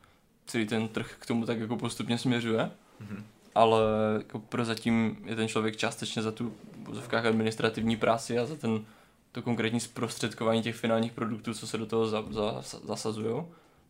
Celý 0.47 0.67
ten 0.67 0.89
trh 0.89 1.17
k 1.19 1.27
tomu 1.27 1.47
tak 1.47 1.61
jako 1.61 1.77
postupně 1.77 2.19
směřuje. 2.19 2.71
Mm-hmm. 3.03 3.23
Ale 3.55 3.81
jako 4.19 4.39
prozatím 4.39 5.17
je 5.25 5.37
ten 5.37 5.49
člověk 5.49 5.77
částečně 5.77 6.23
za 6.23 6.33
tu 6.33 6.55
v 6.93 7.15
administrativní 7.15 7.97
práci 7.97 8.39
a 8.39 8.47
za 8.47 8.57
ten 8.57 8.85
to 9.33 9.43
konkrétní 9.43 9.81
zprostředkování 9.81 10.63
těch 10.63 10.77
finálních 10.77 11.13
produktů, 11.13 11.55
co 11.55 11.67
se 11.67 11.79
do 11.79 11.87
toho 11.87 12.07
za, 12.07 12.25
za, 12.31 12.63
zasazují, 12.63 13.45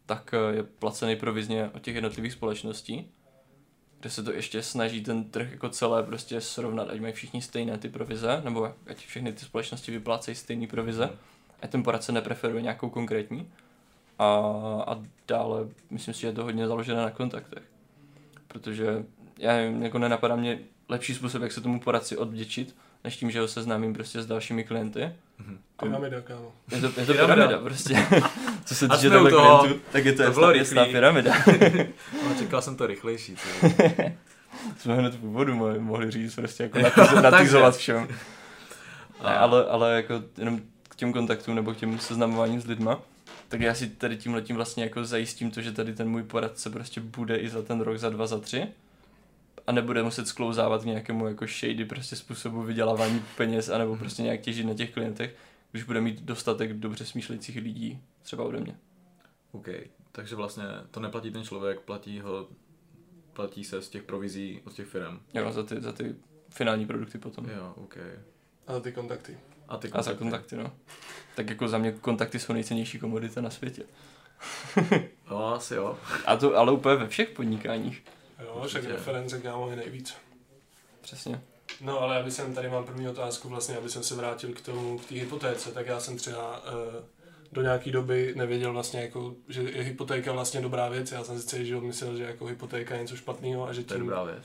tak 0.06 0.34
je 0.50 0.62
placený 0.62 1.16
provizně 1.16 1.70
od 1.74 1.82
těch 1.82 1.94
jednotlivých 1.94 2.32
společností 2.32 3.08
kde 4.04 4.10
se 4.10 4.22
to 4.22 4.32
ještě 4.32 4.62
snaží 4.62 5.02
ten 5.02 5.24
trh 5.24 5.50
jako 5.50 5.68
celé 5.68 6.02
prostě 6.02 6.40
srovnat, 6.40 6.88
ať 6.90 7.00
mají 7.00 7.12
všichni 7.12 7.42
stejné 7.42 7.78
ty 7.78 7.88
provize, 7.88 8.40
nebo 8.44 8.74
ať 8.86 9.06
všechny 9.06 9.32
ty 9.32 9.44
společnosti 9.44 9.92
vyplácejí 9.92 10.34
stejné 10.34 10.66
provize, 10.66 11.10
ať 11.62 11.70
ten 11.70 11.82
poradce 11.82 12.12
nepreferuje 12.12 12.62
nějakou 12.62 12.90
konkrétní. 12.90 13.50
A, 14.18 14.26
a 14.86 15.02
dále 15.28 15.68
myslím 15.90 16.14
si, 16.14 16.20
že 16.20 16.26
je 16.26 16.32
to 16.32 16.44
hodně 16.44 16.68
založené 16.68 17.02
na 17.02 17.10
kontaktech. 17.10 17.62
Protože 18.48 19.04
já 19.38 19.52
jako 19.52 19.98
nenapadá 19.98 20.36
mě 20.36 20.58
lepší 20.88 21.14
způsob, 21.14 21.42
jak 21.42 21.52
se 21.52 21.60
tomu 21.60 21.80
poradci 21.80 22.16
odvděčit, 22.16 22.76
než 23.04 23.16
tím, 23.16 23.30
že 23.30 23.40
ho 23.40 23.48
seznámím 23.48 23.94
prostě 23.94 24.22
s 24.22 24.26
dalšími 24.26 24.64
klienty. 24.64 25.00
Mm-hmm. 25.00 25.58
Pyramida, 25.80 26.20
kámo. 26.20 26.52
Je 26.74 26.80
to, 26.80 27.00
je 27.00 27.06
to 27.06 27.12
pyramida, 27.12 27.58
prostě. 27.58 28.06
Co 28.64 28.74
se 28.74 28.88
týče 28.88 29.10
toho 29.10 29.28
klientů, 29.28 29.80
tak 29.92 30.04
je 30.04 30.12
to, 30.12 30.32
to 30.32 30.54
jasná 30.54 30.84
pyramida. 30.84 31.32
no, 32.24 32.34
čekal 32.38 32.62
jsem 32.62 32.76
to 32.76 32.86
rychlejší. 32.86 33.36
Jsme 34.78 34.94
hned 34.94 35.14
v 35.14 35.24
úvodu 35.24 35.54
mohli, 35.54 35.78
mohli 35.78 36.10
říct, 36.10 36.34
prostě 36.34 36.62
jako 36.62 36.78
natýzovat 37.20 37.76
všem. 37.76 38.08
Ne, 39.24 39.36
ale, 39.36 39.64
ale 39.64 39.96
jako 39.96 40.22
jenom 40.38 40.60
k 40.88 40.96
těm 40.96 41.12
kontaktům 41.12 41.54
nebo 41.54 41.74
k 41.74 41.76
těm 41.76 41.98
seznamováním 41.98 42.60
s 42.60 42.66
lidma, 42.66 43.02
tak 43.48 43.60
já 43.60 43.74
si 43.74 43.88
tady 43.88 44.16
tím 44.16 44.34
letím 44.34 44.56
vlastně 44.56 44.84
jako 44.84 45.04
zajistím 45.04 45.50
to, 45.50 45.60
že 45.60 45.72
tady 45.72 45.92
ten 45.94 46.08
můj 46.08 46.22
poradce 46.22 46.70
prostě 46.70 47.00
bude 47.00 47.36
i 47.36 47.48
za 47.48 47.62
ten 47.62 47.80
rok, 47.80 47.98
za 47.98 48.10
dva, 48.10 48.26
za 48.26 48.38
tři 48.38 48.66
a 49.66 49.72
nebude 49.72 50.02
muset 50.02 50.28
sklouzávat 50.28 50.82
k 50.82 50.86
nějakému 50.86 51.26
jako 51.26 51.46
shady 51.46 51.84
prostě 51.84 52.16
způsobu 52.16 52.62
vydělávání 52.62 53.24
peněz 53.36 53.68
anebo 53.68 53.90
mhm. 53.90 53.98
prostě 53.98 54.22
nějak 54.22 54.40
těžit 54.40 54.66
na 54.66 54.74
těch 54.74 54.90
klientech, 54.90 55.34
když 55.74 55.84
bude 55.84 56.00
mít 56.00 56.22
dostatek 56.22 56.72
dobře 56.72 57.06
smýšlejících 57.06 57.56
lidí, 57.56 58.02
třeba 58.22 58.44
ode 58.44 58.60
mě. 58.60 58.76
OK, 59.52 59.68
takže 60.12 60.36
vlastně 60.36 60.64
to 60.90 61.00
neplatí 61.00 61.30
ten 61.30 61.44
člověk, 61.44 61.80
platí 61.80 62.20
ho, 62.20 62.48
platí 63.32 63.64
se 63.64 63.82
z 63.82 63.88
těch 63.88 64.02
provizí 64.02 64.60
od 64.66 64.72
těch 64.72 64.86
firm. 64.86 65.20
Jo, 65.34 65.52
za 65.52 65.62
ty, 65.62 65.80
za 65.80 65.92
ty 65.92 66.14
finální 66.48 66.86
produkty 66.86 67.18
potom. 67.18 67.48
Jo, 67.48 67.74
OK. 67.76 67.96
A 68.66 68.72
za 68.72 68.80
ty 68.80 68.92
kontakty. 68.92 69.38
A, 69.68 69.76
ty 69.76 69.88
kontakty. 69.88 70.10
A 70.10 70.12
za 70.12 70.18
kontakty, 70.18 70.56
no. 70.56 70.72
Tak 71.36 71.50
jako 71.50 71.68
za 71.68 71.78
mě 71.78 71.92
kontakty 71.92 72.38
jsou 72.38 72.52
nejcennější 72.52 72.98
komodita 72.98 73.40
na 73.40 73.50
světě. 73.50 73.82
no, 75.30 75.54
asi 75.54 75.74
jo. 75.74 75.98
A 76.26 76.36
to 76.36 76.56
ale 76.56 76.72
úplně 76.72 76.96
ve 76.96 77.08
všech 77.08 77.28
podnikáních. 77.28 78.04
Jo, 78.42 78.64
však 78.66 78.84
reference 78.84 79.40
kámo 79.40 79.70
je 79.70 79.76
nejvíc. 79.76 80.14
Přesně. 81.00 81.42
No 81.80 82.00
ale 82.00 82.20
aby 82.20 82.30
jsem 82.30 82.54
tady 82.54 82.70
mám 82.70 82.84
první 82.84 83.08
otázku 83.08 83.48
vlastně, 83.48 83.76
aby 83.76 83.88
jsem 83.88 84.02
se 84.02 84.14
vrátil 84.14 84.52
k 84.52 84.60
tomu, 84.60 84.98
k 84.98 85.04
té 85.04 85.14
hypotéce, 85.14 85.70
tak 85.70 85.86
já 85.86 86.00
jsem 86.00 86.16
třeba 86.16 86.62
uh, 86.72 87.04
do 87.52 87.62
nějaké 87.62 87.90
doby 87.90 88.32
nevěděl 88.36 88.72
vlastně 88.72 89.00
jako, 89.00 89.34
že 89.48 89.62
je 89.62 89.82
hypotéka 89.82 90.32
vlastně 90.32 90.60
dobrá 90.60 90.88
věc, 90.88 91.12
já 91.12 91.24
jsem 91.24 91.40
si 91.40 91.46
celý 91.46 91.66
život 91.66 91.84
myslel, 91.84 92.16
že 92.16 92.24
jako 92.24 92.46
hypotéka 92.46 92.94
je 92.94 93.02
něco 93.02 93.16
špatného 93.16 93.68
a 93.68 93.72
že 93.72 93.80
tím... 93.80 93.88
To 93.88 93.94
je 93.94 94.00
dobrá 94.00 94.24
věc. 94.24 94.44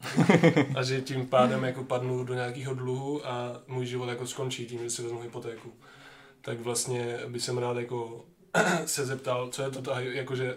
a 0.76 0.82
že 0.82 1.00
tím 1.00 1.26
pádem 1.26 1.64
jako 1.64 1.84
padnu 1.84 2.24
do 2.24 2.34
nějakého 2.34 2.74
dluhu 2.74 3.26
a 3.26 3.62
můj 3.66 3.86
život 3.86 4.08
jako 4.08 4.26
skončí 4.26 4.66
tím, 4.66 4.78
že 4.78 4.90
si 4.90 5.02
vezmu 5.02 5.20
hypotéku. 5.20 5.72
Tak 6.40 6.60
vlastně 6.60 7.18
by 7.28 7.40
jsem 7.40 7.58
rád 7.58 7.76
jako 7.76 8.24
se 8.86 9.06
zeptal, 9.06 9.48
co 9.48 9.62
je 9.62 9.70
to 9.70 9.82
ta, 9.82 10.00
jakože 10.00 10.56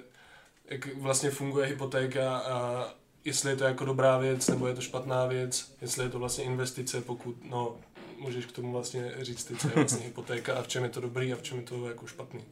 jak 0.66 0.96
vlastně 0.96 1.32
funguje 1.32 1.68
hypotéka 1.68 2.38
a 2.38 2.90
jestli 3.26 3.50
je 3.50 3.56
to 3.56 3.64
jako 3.64 3.86
dobrá 3.86 4.18
věc, 4.18 4.48
nebo 4.48 4.68
je 4.68 4.76
to 4.76 4.82
špatná 4.82 5.26
věc, 5.26 5.76
jestli 5.82 6.04
je 6.04 6.10
to 6.10 6.20
vlastně 6.20 6.44
investice, 6.44 7.02
pokud, 7.02 7.36
no, 7.50 7.76
můžeš 8.20 8.46
k 8.46 8.52
tomu 8.52 8.72
vlastně 8.72 9.12
říct 9.22 9.44
ty, 9.44 9.56
co 9.56 9.68
je 9.68 9.74
vlastně 9.76 10.06
hypotéka 10.06 10.54
a 10.54 10.62
v 10.62 10.68
čem 10.68 10.84
je 10.84 10.90
to 10.90 11.02
dobrý 11.02 11.34
a 11.34 11.36
v 11.36 11.42
čem 11.42 11.58
je 11.58 11.64
to 11.64 11.88
jako 11.88 12.08
špatný. 12.08 12.44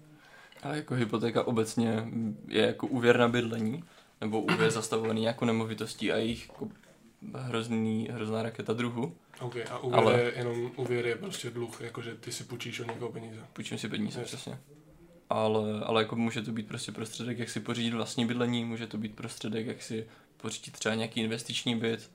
A 0.63 0.75
jako 0.75 0.95
hypotéka 0.95 1.47
obecně 1.47 2.07
je 2.47 2.65
jako 2.65 2.87
úvěr 2.87 3.17
na 3.17 3.27
bydlení, 3.27 3.83
nebo 4.21 4.41
úvěr 4.41 4.71
zastavovaný 4.71 5.23
jako 5.23 5.45
nemovitostí 5.45 6.11
a 6.11 6.17
jejich 6.17 6.49
jako 6.49 6.67
hrozný, 7.33 8.07
hrozná 8.11 8.43
raketa 8.43 8.73
druhu. 8.73 9.15
Ok, 9.39 9.55
a 9.69 9.79
úvěr 9.79 9.99
ale... 9.99 10.21
je 10.21 10.33
jenom 10.35 10.71
úvěr 10.75 11.05
je 11.05 11.15
prostě 11.15 11.49
dluh, 11.49 11.81
jakože 11.81 12.15
ty 12.15 12.31
si 12.31 12.43
půjčíš 12.43 12.79
od 12.79 12.87
někoho 12.87 13.11
peníze. 13.11 13.41
Půjčím 13.53 13.77
si 13.77 13.89
peníze, 13.89 14.19
yes. 14.19 14.27
přesně 14.27 14.59
ale, 15.29 15.79
ale 15.83 16.01
jako 16.01 16.15
může 16.15 16.41
to 16.41 16.51
být 16.51 16.67
prostě 16.67 16.91
prostředek, 16.91 17.39
jak 17.39 17.49
si 17.49 17.59
pořídit 17.59 17.93
vlastní 17.93 18.25
bydlení, 18.25 18.65
může 18.65 18.87
to 18.87 18.97
být 18.97 19.15
prostředek, 19.15 19.67
jak 19.67 19.81
si 19.81 20.07
pořídit 20.41 20.79
třeba 20.79 20.95
nějaký 20.95 21.19
investiční 21.19 21.75
byt, 21.75 22.11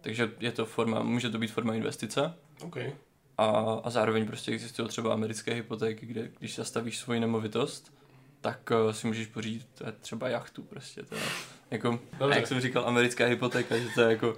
takže 0.00 0.32
je 0.40 0.52
to 0.52 0.66
forma, 0.66 1.02
může 1.02 1.30
to 1.30 1.38
být 1.38 1.52
forma 1.52 1.74
investice. 1.74 2.34
Okay. 2.62 2.92
A, 3.38 3.46
a 3.84 3.90
zároveň 3.90 4.26
prostě 4.26 4.52
existují 4.52 4.88
třeba 4.88 5.12
americké 5.12 5.54
hypotéky, 5.54 6.06
kde 6.06 6.30
když 6.38 6.54
zastavíš 6.54 6.98
svoji 6.98 7.20
nemovitost, 7.20 7.94
tak 8.40 8.70
uh, 8.84 8.92
si 8.92 9.06
můžeš 9.06 9.26
pořídit 9.26 9.66
třeba 10.00 10.28
jachtu 10.28 10.62
prostě. 10.62 11.02
To 11.02 11.14
je, 11.14 11.22
jako, 11.70 12.00
jak 12.34 12.46
jsem 12.46 12.60
říkal, 12.60 12.88
americká 12.88 13.26
hypotéka, 13.26 13.78
že 13.78 13.88
to 13.94 14.00
je 14.00 14.10
jako 14.10 14.36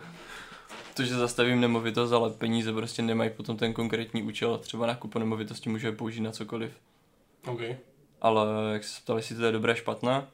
to, 0.94 1.04
že 1.04 1.14
zastavím 1.14 1.60
nemovitost, 1.60 2.12
ale 2.12 2.30
peníze 2.30 2.72
prostě 2.72 3.02
nemají 3.02 3.30
potom 3.30 3.56
ten 3.56 3.72
konkrétní 3.72 4.22
účel. 4.22 4.58
Třeba 4.58 4.86
nákup 4.86 5.14
nemovitosti 5.14 5.68
může 5.68 5.92
použít 5.92 6.20
na 6.20 6.32
cokoliv. 6.32 6.72
Okay 7.46 7.76
ale 8.20 8.72
jak 8.72 8.84
se 8.84 9.02
ptali, 9.02 9.18
jestli 9.18 9.36
to 9.36 9.44
je 9.44 9.52
dobré, 9.52 9.76
špatné, 9.76 10.26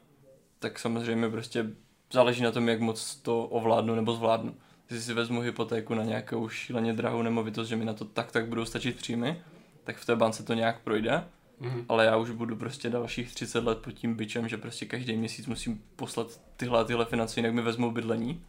tak 0.59 0.79
samozřejmě 0.79 1.29
prostě 1.29 1.65
záleží 2.13 2.43
na 2.43 2.51
tom, 2.51 2.69
jak 2.69 2.79
moc 2.79 3.15
to 3.15 3.43
ovládnu 3.45 3.95
nebo 3.95 4.13
zvládnu. 4.13 4.55
Když 4.87 5.03
si 5.03 5.13
vezmu 5.13 5.41
hypotéku 5.41 5.93
na 5.93 6.03
nějakou 6.03 6.49
šíleně 6.49 6.93
drahou 6.93 7.21
nemovitost, 7.21 7.67
že 7.67 7.75
mi 7.75 7.85
na 7.85 7.93
to 7.93 8.05
tak 8.05 8.31
tak 8.31 8.47
budou 8.47 8.65
stačit 8.65 8.95
příjmy, 8.95 9.41
tak 9.83 9.97
v 9.97 10.05
té 10.05 10.15
bance 10.15 10.43
to 10.43 10.53
nějak 10.53 10.81
projde, 10.81 11.23
Mhm. 11.59 11.85
ale 11.89 12.05
já 12.05 12.17
už 12.17 12.29
budu 12.31 12.55
prostě 12.55 12.89
dalších 12.89 13.33
30 13.33 13.63
let 13.63 13.77
pod 13.77 13.91
tím 13.91 14.15
byčem, 14.15 14.47
že 14.49 14.57
prostě 14.57 14.85
každý 14.85 15.15
měsíc 15.17 15.47
musím 15.47 15.81
poslat 15.95 16.41
tyhle 16.57 16.85
tyhle 16.85 17.05
finance, 17.05 17.39
jinak 17.39 17.53
mi 17.53 17.61
vezmou 17.61 17.91
bydlení 17.91 18.41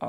a 0.00 0.08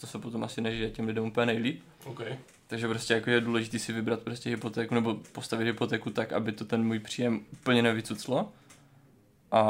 to 0.00 0.06
se 0.06 0.18
potom 0.18 0.44
asi 0.44 0.60
nežije 0.60 0.90
těm 0.90 1.06
lidem 1.06 1.24
úplně 1.24 1.46
nejlíp. 1.46 1.82
OK. 2.04 2.20
Takže 2.66 2.88
prostě 2.88 3.14
jako 3.14 3.30
je 3.30 3.40
důležité 3.40 3.78
si 3.78 3.92
vybrat 3.92 4.20
prostě 4.20 4.50
hypotéku 4.50 4.94
nebo 4.94 5.14
postavit 5.32 5.64
hypotéku 5.64 6.10
tak, 6.10 6.32
aby 6.32 6.52
to 6.52 6.64
ten 6.64 6.84
můj 6.84 6.98
příjem 6.98 7.40
úplně 7.52 7.82
nevycuclo 7.82 8.52
a 9.50 9.60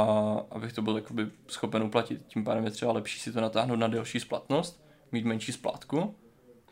abych 0.50 0.72
to 0.72 0.82
byl 0.82 0.96
jakoby 0.96 1.26
schopen 1.48 1.82
uplatit. 1.82 2.22
Tím 2.26 2.44
pádem 2.44 2.64
je 2.64 2.70
třeba 2.70 2.92
lepší 2.92 3.20
si 3.20 3.32
to 3.32 3.40
natáhnout 3.40 3.76
na 3.76 3.88
delší 3.88 4.20
splatnost, 4.20 4.84
mít 5.12 5.24
menší 5.24 5.52
splátku 5.52 6.14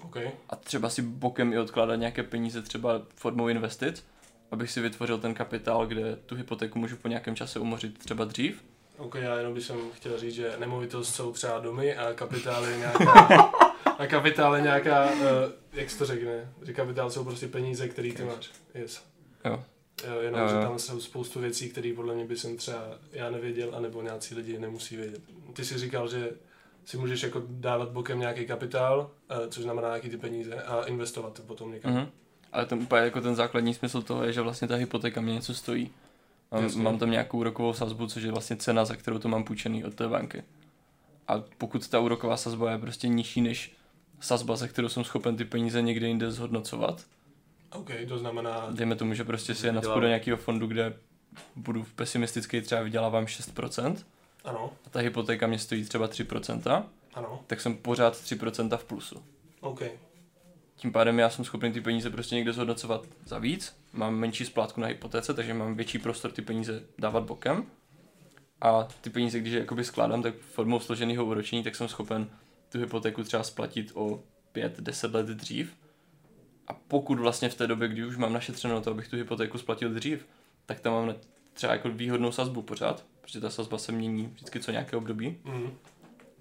OK. 0.04 0.16
a 0.48 0.56
třeba 0.56 0.90
si 0.90 1.02
bokem 1.02 1.52
i 1.52 1.58
odkládat 1.58 1.96
nějaké 1.96 2.22
peníze 2.22 2.62
třeba 2.62 3.02
formou 3.16 3.48
investic, 3.48 4.06
abych 4.50 4.70
si 4.70 4.80
vytvořil 4.80 5.18
ten 5.18 5.34
kapitál, 5.34 5.86
kde 5.86 6.16
tu 6.16 6.34
hypotéku 6.34 6.78
můžu 6.78 6.96
po 6.96 7.08
nějakém 7.08 7.36
čase 7.36 7.58
umořit 7.58 7.98
třeba 7.98 8.24
dřív. 8.24 8.64
OK, 8.98 9.14
já 9.14 9.38
jenom 9.38 9.54
bych 9.54 9.64
jsem 9.64 9.76
chtěl 9.92 10.18
říct, 10.18 10.34
že 10.34 10.56
nemovitost 10.58 11.14
jsou 11.14 11.32
třeba 11.32 11.58
domy 11.58 11.96
a 11.96 12.12
kapitál 12.12 12.64
je 12.64 12.76
nějaká... 12.76 13.12
a 13.98 14.06
kapitál 14.06 14.56
je 14.56 14.62
nějaká, 14.62 15.10
uh, 15.10 15.20
jak 15.72 15.90
se 15.90 15.98
to 15.98 16.06
řekne? 16.06 16.52
Že 16.62 16.72
kapitál 16.72 17.10
jsou 17.10 17.24
prostě 17.24 17.48
peníze, 17.48 17.88
které 17.88 18.12
ty 18.12 18.24
máš. 18.24 18.50
Yes. 18.74 19.04
Jo. 19.44 19.64
Jo, 20.06 20.20
jenom, 20.20 20.40
Jo, 20.40 20.46
jo, 20.46 20.54
že 20.54 20.66
tam 20.66 20.78
jsou 20.78 21.00
spoustu 21.00 21.40
věcí, 21.40 21.68
které 21.68 21.92
podle 21.96 22.14
mě 22.14 22.24
by 22.24 22.36
jsem 22.36 22.56
třeba 22.56 22.84
já 23.12 23.30
nevěděl, 23.30 23.74
anebo 23.74 24.02
nějací 24.02 24.34
lidi 24.34 24.58
nemusí 24.58 24.96
vědět. 24.96 25.20
Ty 25.52 25.64
jsi 25.64 25.78
říkal, 25.78 26.08
že 26.08 26.30
si 26.84 26.96
můžeš 26.96 27.22
jako 27.22 27.42
dávat 27.48 27.88
bokem 27.88 28.20
nějaký 28.20 28.46
kapitál, 28.46 29.10
eh, 29.30 29.48
což 29.48 29.62
znamená 29.62 29.88
nějaký 29.88 30.08
ty 30.08 30.16
peníze 30.16 30.62
a 30.62 30.82
investovat 30.82 31.32
to 31.32 31.42
potom 31.42 31.72
někam. 31.72 31.92
Mhm. 31.92 32.08
Ale 32.52 32.66
ten 32.66 32.78
úplně 32.78 33.02
jako 33.02 33.20
ten 33.20 33.34
základní 33.34 33.74
smysl 33.74 34.02
toho 34.02 34.24
je, 34.24 34.32
že 34.32 34.40
vlastně 34.40 34.68
ta 34.68 34.74
hypotéka 34.74 35.20
mě 35.20 35.34
něco 35.34 35.54
stojí. 35.54 35.90
Mám, 36.52 36.62
Jasně. 36.62 36.82
mám 36.82 36.98
tam 36.98 37.10
nějakou 37.10 37.38
úrokovou 37.38 37.72
sazbu, 37.72 38.06
což 38.06 38.22
je 38.22 38.32
vlastně 38.32 38.56
cena, 38.56 38.84
za 38.84 38.96
kterou 38.96 39.18
to 39.18 39.28
mám 39.28 39.44
půjčený 39.44 39.84
od 39.84 39.94
té 39.94 40.08
banky. 40.08 40.42
A 41.28 41.42
pokud 41.58 41.88
ta 41.88 42.00
úroková 42.00 42.36
sazba 42.36 42.70
je 42.70 42.78
prostě 42.78 43.08
nižší 43.08 43.40
než 43.40 43.72
sazba, 44.20 44.56
za 44.56 44.68
kterou 44.68 44.88
jsem 44.88 45.04
schopen 45.04 45.36
ty 45.36 45.44
peníze 45.44 45.82
někde 45.82 46.08
jinde 46.08 46.30
zhodnocovat, 46.30 47.04
OK, 47.72 47.90
to 48.08 48.18
znamená, 48.18 48.66
dejme 48.70 48.96
tomu, 48.96 49.14
že 49.14 49.24
prostě 49.24 49.54
si 49.54 49.66
je 49.66 49.72
nadspu 49.72 50.00
do 50.00 50.06
nějakého 50.06 50.36
fondu, 50.36 50.66
kde 50.66 50.94
budu 51.56 51.82
v 51.82 51.92
pesimistický 51.92 52.60
třeba 52.60 52.82
vydělávám 52.82 53.24
6% 53.24 53.96
ano, 54.44 54.72
a 54.86 54.90
ta 54.90 55.00
hypotéka 55.00 55.46
mě 55.46 55.58
stojí 55.58 55.84
třeba 55.84 56.08
3%, 56.08 56.84
ano, 57.14 57.40
tak 57.46 57.60
jsem 57.60 57.76
pořád 57.76 58.14
3% 58.14 58.76
v 58.76 58.84
plusu. 58.84 59.22
OK, 59.60 59.82
Tím 60.76 60.92
pádem 60.92 61.18
já 61.18 61.30
jsem 61.30 61.44
schopný 61.44 61.72
ty 61.72 61.80
peníze 61.80 62.10
prostě 62.10 62.34
někde 62.34 62.52
zhodnocovat 62.52 63.06
za 63.26 63.38
víc, 63.38 63.76
mám 63.92 64.14
menší 64.14 64.44
splátku 64.44 64.80
na 64.80 64.86
hypotéce, 64.86 65.34
takže 65.34 65.54
mám 65.54 65.74
větší 65.74 65.98
prostor 65.98 66.30
ty 66.30 66.42
peníze 66.42 66.82
dávat 66.98 67.24
bokem. 67.24 67.66
A 68.60 68.88
ty 69.00 69.10
peníze, 69.10 69.38
když 69.38 69.52
je 69.52 69.60
jakoby 69.60 69.84
skládám, 69.84 70.22
tak 70.22 70.34
formou 70.34 70.80
složeného 70.80 71.24
úročení, 71.24 71.62
tak 71.62 71.76
jsem 71.76 71.88
schopen 71.88 72.30
tu 72.72 72.78
hypotéku 72.78 73.24
třeba 73.24 73.42
splatit 73.42 73.90
o 73.94 74.22
5-10 74.54 75.14
let 75.14 75.26
dřív. 75.26 75.74
A 76.68 76.72
pokud 76.72 77.18
vlastně 77.18 77.48
v 77.48 77.54
té 77.54 77.66
době, 77.66 77.88
kdy 77.88 78.04
už 78.04 78.16
mám 78.16 78.32
našetřeno 78.32 78.74
na 78.74 78.80
to, 78.80 78.90
abych 78.90 79.08
tu 79.08 79.16
hypotéku 79.16 79.58
splatil 79.58 79.94
dřív, 79.94 80.26
tak 80.66 80.80
tam 80.80 80.92
mám 80.92 81.14
třeba 81.52 81.72
jako 81.72 81.88
výhodnou 81.88 82.32
sazbu 82.32 82.62
pořád, 82.62 83.04
protože 83.20 83.40
ta 83.40 83.50
sazba 83.50 83.78
se 83.78 83.92
mění 83.92 84.26
vždycky 84.26 84.60
co 84.60 84.70
nějaké 84.70 84.96
období. 84.96 85.38
Mm, 85.44 85.70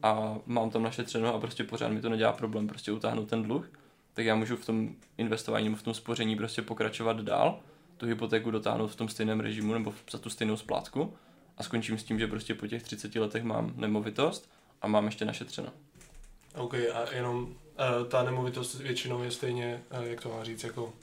a 0.03 0.37
mám 0.45 0.69
tam 0.69 0.83
našetřeno 0.83 1.33
a 1.33 1.39
prostě 1.39 1.63
pořád 1.63 1.87
mi 1.87 2.01
to 2.01 2.09
nedělá 2.09 2.33
problém 2.33 2.67
prostě 2.67 2.91
utáhnout 2.91 3.29
ten 3.29 3.43
dluh, 3.43 3.71
tak 4.13 4.25
já 4.25 4.35
můžu 4.35 4.55
v 4.55 4.65
tom 4.65 4.95
investování 5.17 5.65
nebo 5.65 5.77
v 5.77 5.83
tom 5.83 5.93
spoření 5.93 6.35
prostě 6.35 6.61
pokračovat 6.61 7.21
dál, 7.21 7.59
tu 7.97 8.05
hypotéku 8.05 8.51
dotáhnout 8.51 8.87
v 8.87 8.95
tom 8.95 9.09
stejném 9.09 9.39
režimu 9.39 9.73
nebo 9.73 9.93
za 10.11 10.17
tu 10.17 10.29
stejnou 10.29 10.57
splátku. 10.57 11.13
A 11.57 11.63
skončím 11.63 11.97
s 11.97 12.03
tím, 12.03 12.19
že 12.19 12.27
prostě 12.27 12.55
po 12.55 12.67
těch 12.67 12.83
30 12.83 13.15
letech 13.15 13.43
mám 13.43 13.73
nemovitost 13.75 14.49
a 14.81 14.87
mám 14.87 15.05
ještě 15.05 15.25
našetřeno. 15.25 15.69
OK, 16.55 16.73
a 16.73 17.13
jenom 17.13 17.55
ta 18.07 18.23
nemovitost 18.23 18.79
většinou 18.79 19.23
je 19.23 19.31
stejně, 19.31 19.83
uh, 19.99 20.05
jak 20.05 20.21
to 20.21 20.29
mám 20.29 20.43
říct, 20.43 20.63
jako 20.63 20.93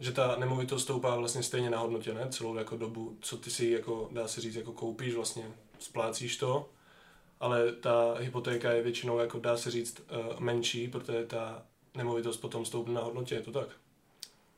že 0.00 0.12
ta 0.12 0.36
nemovitost 0.36 0.82
stoupá 0.82 1.16
vlastně 1.16 1.42
stejně 1.42 1.70
na 1.70 1.78
hodnotě, 1.78 2.14
ne? 2.14 2.26
Celou 2.30 2.56
jako 2.56 2.76
dobu, 2.76 3.16
co 3.20 3.36
ty 3.36 3.50
si 3.50 3.66
jako, 3.66 4.08
dá 4.12 4.28
se 4.28 4.40
říct, 4.40 4.54
jako 4.54 4.72
koupíš, 4.72 5.14
vlastně 5.14 5.44
splácíš 5.78 6.36
to, 6.36 6.68
ale 7.40 7.72
ta 7.72 8.14
hypotéka 8.18 8.72
je 8.72 8.82
většinou, 8.82 9.18
jako 9.18 9.38
dá 9.38 9.56
se 9.56 9.70
říct, 9.70 10.00
uh, 10.00 10.40
menší, 10.40 10.88
protože 10.88 11.26
ta 11.26 11.62
nemovitost 11.94 12.36
potom 12.36 12.64
stoupne 12.64 12.94
na 12.94 13.00
hodnotě, 13.00 13.34
je 13.34 13.40
to 13.42 13.52
tak? 13.52 13.68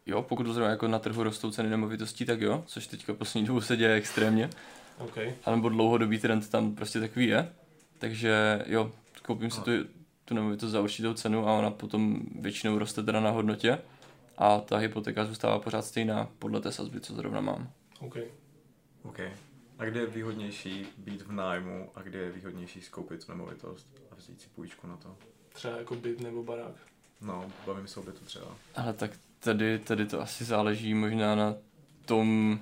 Jo, 0.07 0.23
pokud 0.23 0.47
zrovna 0.47 0.71
jako 0.71 0.89
na 0.89 0.99
trhu 0.99 1.23
rostou 1.23 1.51
ceny 1.51 1.71
nemovitostí, 1.71 2.25
tak 2.25 2.41
jo, 2.41 2.65
což 2.67 2.87
teďka 2.87 3.15
poslední 3.15 3.47
dobou 3.47 3.61
se 3.61 3.77
děje 3.77 3.95
extrémně, 3.95 4.51
OK, 4.99 5.19
alebo 5.45 5.69
dlouhodobý 5.69 6.19
trend 6.19 6.51
tam 6.51 6.75
prostě 6.75 7.01
takový 7.01 7.27
je. 7.27 7.53
Takže 7.99 8.65
jo, 8.67 8.93
koupím 9.23 9.51
si 9.51 9.61
tu, 9.61 9.71
tu 10.25 10.35
nemovitost 10.35 10.71
za 10.71 10.81
určitou 10.81 11.15
cenu 11.15 11.49
a 11.49 11.53
ona 11.53 11.71
potom 11.71 12.21
většinou 12.41 12.79
roste 12.79 13.03
teda 13.03 13.21
na 13.21 13.31
hodnotě 13.31 13.79
a 14.39 14.61
ta 14.61 14.77
hypotéka 14.77 15.25
zůstává 15.25 15.59
pořád 15.59 15.85
stejná 15.85 16.29
podle 16.39 16.61
té 16.61 16.73
sazby, 16.73 17.01
co 17.01 17.15
zrovna 17.15 17.41
mám. 17.41 17.71
OK. 18.01 18.17
OK. 19.03 19.21
A 19.79 19.85
kde 19.85 20.01
je 20.01 20.07
výhodnější 20.07 20.87
být 20.99 21.23
v 21.23 21.33
nájmu 21.33 21.91
a 21.95 22.03
kde 22.03 22.19
je 22.19 22.33
výhodnější 22.33 22.81
skoupit 22.81 23.27
tu 23.27 23.33
nemovitost 23.33 23.89
a 24.11 24.15
vzít 24.15 24.41
si 24.41 24.49
půjčku 24.55 24.87
na 24.87 24.97
to? 24.97 25.17
Třeba 25.53 25.77
jako 25.77 25.95
byt 25.95 26.21
nebo 26.21 26.43
barák. 26.43 26.75
No, 27.21 27.45
bavím 27.67 27.87
se 27.87 28.01
o 28.01 28.03
bytu 28.03 28.25
třeba. 28.25 28.47
Ale 28.77 28.93
tak 28.93 29.11
tady, 29.41 29.79
tady 29.79 30.07
to 30.07 30.21
asi 30.21 30.45
záleží 30.45 30.95
možná 30.95 31.35
na 31.35 31.55
tom, 32.05 32.59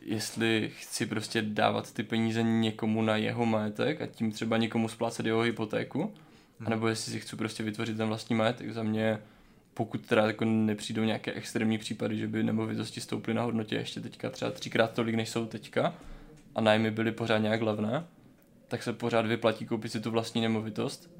jestli 0.00 0.72
chci 0.78 1.06
prostě 1.06 1.42
dávat 1.42 1.92
ty 1.92 2.02
peníze 2.02 2.42
někomu 2.42 3.02
na 3.02 3.16
jeho 3.16 3.46
majetek 3.46 4.00
a 4.00 4.06
tím 4.06 4.32
třeba 4.32 4.56
někomu 4.56 4.88
splácet 4.88 5.26
jeho 5.26 5.40
hypotéku, 5.40 6.14
anebo 6.66 6.88
jestli 6.88 7.12
si 7.12 7.20
chci 7.20 7.36
prostě 7.36 7.62
vytvořit 7.62 7.96
ten 7.96 8.08
vlastní 8.08 8.36
majetek. 8.36 8.72
Za 8.72 8.82
mě, 8.82 9.18
pokud 9.74 10.06
teda 10.06 10.26
jako 10.26 10.44
nepřijdou 10.44 11.04
nějaké 11.04 11.32
extrémní 11.32 11.78
případy, 11.78 12.18
že 12.18 12.28
by 12.28 12.42
nemovitosti 12.42 13.00
stouply 13.00 13.34
na 13.34 13.42
hodnotě 13.42 13.76
ještě 13.76 14.00
teďka 14.00 14.30
třeba 14.30 14.50
třikrát 14.50 14.92
tolik, 14.92 15.14
než 15.14 15.28
jsou 15.28 15.46
teďka 15.46 15.94
a 16.54 16.60
nájmy 16.60 16.90
byly 16.90 17.12
pořád 17.12 17.38
nějak 17.38 17.62
levné, 17.62 18.04
tak 18.68 18.82
se 18.82 18.92
pořád 18.92 19.26
vyplatí 19.26 19.66
koupit 19.66 19.92
si 19.92 20.00
tu 20.00 20.10
vlastní 20.10 20.40
nemovitost 20.40 21.10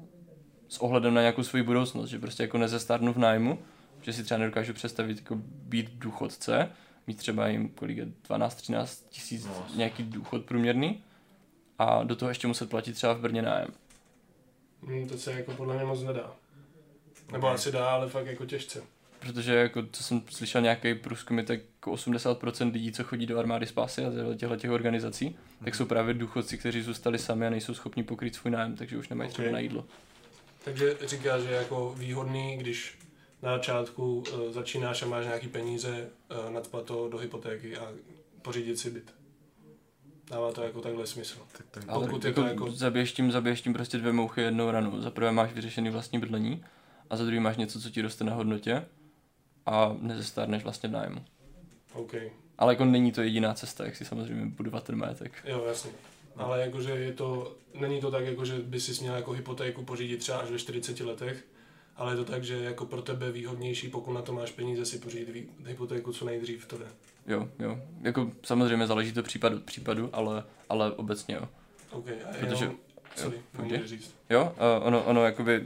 s 0.67 0.77
ohledem 0.77 1.13
na 1.13 1.21
nějakou 1.21 1.43
svoji 1.43 1.63
budoucnost, 1.63 2.09
že 2.09 2.19
prostě 2.19 2.43
jako 2.43 2.57
nezestárnu 2.57 3.13
v 3.13 3.17
nájmu, 3.17 3.59
že 4.01 4.13
si 4.13 4.23
třeba 4.23 4.37
nedokážu 4.37 4.73
představit 4.73 5.17
jako 5.17 5.35
být 5.45 5.89
důchodce, 5.93 6.71
mít 7.07 7.17
třeba 7.17 7.47
jim 7.47 7.69
kolik 7.69 7.97
je 7.97 8.07
12-13 8.29 9.05
tisíc 9.09 9.45
No. 9.45 9.65
nějaký 9.75 10.03
důchod 10.03 10.45
průměrný 10.45 11.03
a 11.79 12.03
do 12.03 12.15
toho 12.15 12.29
ještě 12.29 12.47
muset 12.47 12.69
platit 12.69 12.93
třeba 12.93 13.13
v 13.13 13.19
Brně 13.19 13.41
nájem. 13.41 13.67
Hmm, 14.87 15.07
to 15.09 15.17
se 15.17 15.31
jako 15.33 15.51
podle 15.51 15.75
mě 15.75 15.85
moc 15.85 16.03
nedá. 16.03 16.35
Nebo 17.31 17.47
asi 17.47 17.71
dá, 17.71 17.89
ale 17.89 18.09
fakt 18.09 18.25
jako 18.25 18.45
těžce. 18.45 18.83
Protože 19.19 19.55
jako, 19.55 19.83
co 19.91 20.03
jsem 20.03 20.21
slyšel 20.29 20.61
nějaký 20.61 20.95
průzkum, 20.95 21.37
je 21.37 21.43
tak 21.43 21.59
jako 21.75 21.91
80% 21.91 22.71
lidí, 22.73 22.91
co 22.91 23.03
chodí 23.03 23.25
do 23.25 23.39
armády 23.39 23.65
spásy 23.65 24.05
a 24.05 24.09
těchto 24.37 24.55
těch 24.55 24.71
organizací, 24.71 25.37
tak 25.63 25.75
jsou 25.75 25.85
právě 25.85 26.13
důchodci, 26.13 26.57
kteří 26.57 26.81
zůstali 26.81 27.19
sami 27.19 27.47
a 27.47 27.49
nejsou 27.49 27.73
schopni 27.73 28.03
pokrýt 28.03 28.35
svůj 28.35 28.51
nájem, 28.51 28.75
takže 28.75 28.97
už 28.97 29.09
nemají 29.09 29.29
třeba 29.29 29.47
Ok. 29.47 29.53
na 29.53 29.59
jídlo. 29.59 29.85
Takže 30.63 30.97
říká, 31.05 31.39
že 31.39 31.47
je 31.49 31.55
jako 31.55 31.93
výhodný, 31.97 32.57
když 32.57 32.97
na 33.41 33.57
začátku 33.57 34.23
uh, 34.33 34.51
začínáš 34.51 35.01
a 35.01 35.05
máš 35.05 35.25
nějaký 35.25 35.47
peníze, 35.47 36.09
uh, 36.45 36.51
nadspat 36.53 36.85
to 36.85 37.09
do 37.09 37.17
hypotéky 37.17 37.77
a 37.77 37.91
pořídit 38.41 38.79
si 38.79 38.89
byt. 38.91 39.13
Dává 40.29 40.51
to 40.51 40.63
jako 40.63 40.81
takhle 40.81 41.07
smysl. 41.07 41.37
Tak, 41.57 41.65
tak, 41.71 41.83
Ale 41.87 42.07
Pokud 42.07 42.25
jako, 42.25 42.41
jako- 42.41 42.71
zabiješ, 42.71 43.11
tím, 43.11 43.31
zabiješ 43.31 43.61
tím 43.61 43.73
prostě 43.73 43.97
dvě 43.97 44.13
mouchy 44.13 44.41
jednou 44.41 44.71
ranou. 44.71 45.01
Za 45.01 45.11
prvé 45.11 45.31
máš 45.31 45.53
vyřešený 45.53 45.89
vlastní 45.89 46.19
bydlení 46.19 46.63
a 47.09 47.17
za 47.17 47.25
druhý 47.25 47.39
máš 47.39 47.57
něco, 47.57 47.81
co 47.81 47.89
ti 47.89 48.01
roste 48.01 48.23
na 48.23 48.33
hodnotě 48.33 48.85
a 49.65 49.95
nezestárneš 49.99 50.63
vlastně 50.63 50.89
v 50.89 50.91
nájmu. 50.91 51.25
OK. 51.93 52.13
Ale 52.57 52.73
jako 52.73 52.85
není 52.85 53.11
to 53.11 53.21
jediná 53.21 53.53
cesta, 53.53 53.85
jak 53.85 53.95
si 53.95 54.05
samozřejmě 54.05 54.45
budovat 54.45 54.83
ten 54.83 54.95
majetek. 54.95 55.33
Jo, 55.45 55.63
jasně. 55.67 55.91
Ale 56.35 56.61
jakože 56.61 56.91
je 56.91 57.13
to, 57.13 57.55
není 57.73 58.01
to 58.01 58.11
tak, 58.11 58.25
jako, 58.25 58.45
že 58.45 58.59
by 58.59 58.79
si 58.79 59.01
měl 59.01 59.15
jako 59.15 59.31
hypotéku 59.31 59.83
pořídit 59.83 60.17
třeba 60.17 60.37
až 60.37 60.49
ve 60.49 60.59
40 60.59 60.99
letech, 60.99 61.45
ale 61.95 62.13
je 62.13 62.17
to 62.17 62.25
tak, 62.25 62.43
že 62.43 62.63
jako 62.63 62.85
pro 62.85 63.01
tebe 63.01 63.31
výhodnější, 63.31 63.87
pokud 63.87 64.13
na 64.13 64.21
to 64.21 64.33
máš 64.33 64.51
peníze, 64.51 64.85
si 64.85 64.99
pořídit 64.99 65.49
hypotéku 65.65 66.13
co 66.13 66.25
nejdřív, 66.25 66.65
to 66.65 66.77
jde. 66.77 66.85
Jo, 67.29 67.49
jo. 67.59 67.79
Jako 68.01 68.31
samozřejmě 68.43 68.87
záleží 68.87 69.11
to 69.11 69.23
případ 69.23 69.53
od 69.53 69.63
případu, 69.63 70.09
ale, 70.13 70.43
ale 70.69 70.91
obecně 70.91 71.35
jo. 71.35 71.49
OK, 71.91 72.07
a 72.07 72.33
Protože- 72.39 72.65
jenom, 72.65 72.77
sorry, 73.15 73.37
jo, 73.63 73.87
říct. 73.87 74.15
Jo, 74.29 74.53
a 74.57 74.79
ono, 74.79 75.03
ono 75.03 75.25
jakoby 75.25 75.63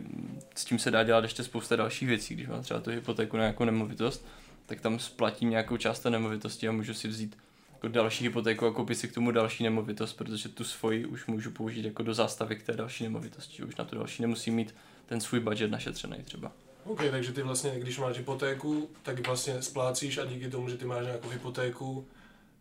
s 0.56 0.65
tím 0.65 0.80
se 0.80 0.91
dá 0.91 1.04
dělat 1.04 1.23
ještě 1.23 1.43
spousta 1.43 1.76
dalších 1.76 2.08
věcí, 2.08 2.34
když 2.34 2.47
mám 2.47 2.62
třeba 2.63 2.80
tu 2.80 2.89
hypotéku 2.89 3.38
na 3.38 3.43
nějakou 3.43 3.63
nemovitost, 3.63 4.26
tak 4.65 4.82
tam 4.82 4.99
splatím 4.99 5.49
nějakou 5.49 5.78
část 5.78 5.99
té 5.99 6.10
nemovitosti 6.10 6.67
a 6.67 6.71
můžu 6.71 6.93
si 6.93 7.08
vzít 7.08 7.38
jako 7.73 7.88
další 7.88 8.23
hypotéku 8.23 8.65
a 8.65 8.73
koupit 8.73 8.95
si 8.95 9.08
k 9.08 9.13
tomu 9.13 9.32
další 9.32 9.63
nemovitost, 9.63 10.13
protože 10.13 10.49
tu 10.49 10.63
svoji 10.63 11.06
už 11.06 11.26
můžu 11.26 11.52
použít 11.52 11.86
jako 11.86 12.04
do 12.04 12.13
zástavy 12.13 12.56
k 12.56 12.63
té 12.63 12.73
další 12.73 13.04
nemovitosti, 13.04 13.63
už 13.63 13.76
na 13.76 13.86
tu 13.86 13.95
další 13.95 14.21
nemusím 14.21 14.56
mít 14.56 14.76
ten 15.06 15.21
svůj 15.21 15.39
budget 15.39 15.71
našetřený 15.71 16.17
třeba. 16.23 16.52
OK, 16.86 17.02
takže 17.12 17.32
ty 17.32 17.41
vlastně, 17.41 17.80
když 17.80 18.00
máš 18.00 18.17
hypotéku, 18.17 18.89
tak 19.04 19.28
vlastně 19.28 19.62
splácíš 19.62 20.17
a 20.17 20.26
díky 20.26 20.50
tomu, 20.50 20.69
že 20.69 20.78
ty 20.78 20.86
máš 20.86 21.06
nějakou 21.06 21.30
hypotéku, 21.30 22.08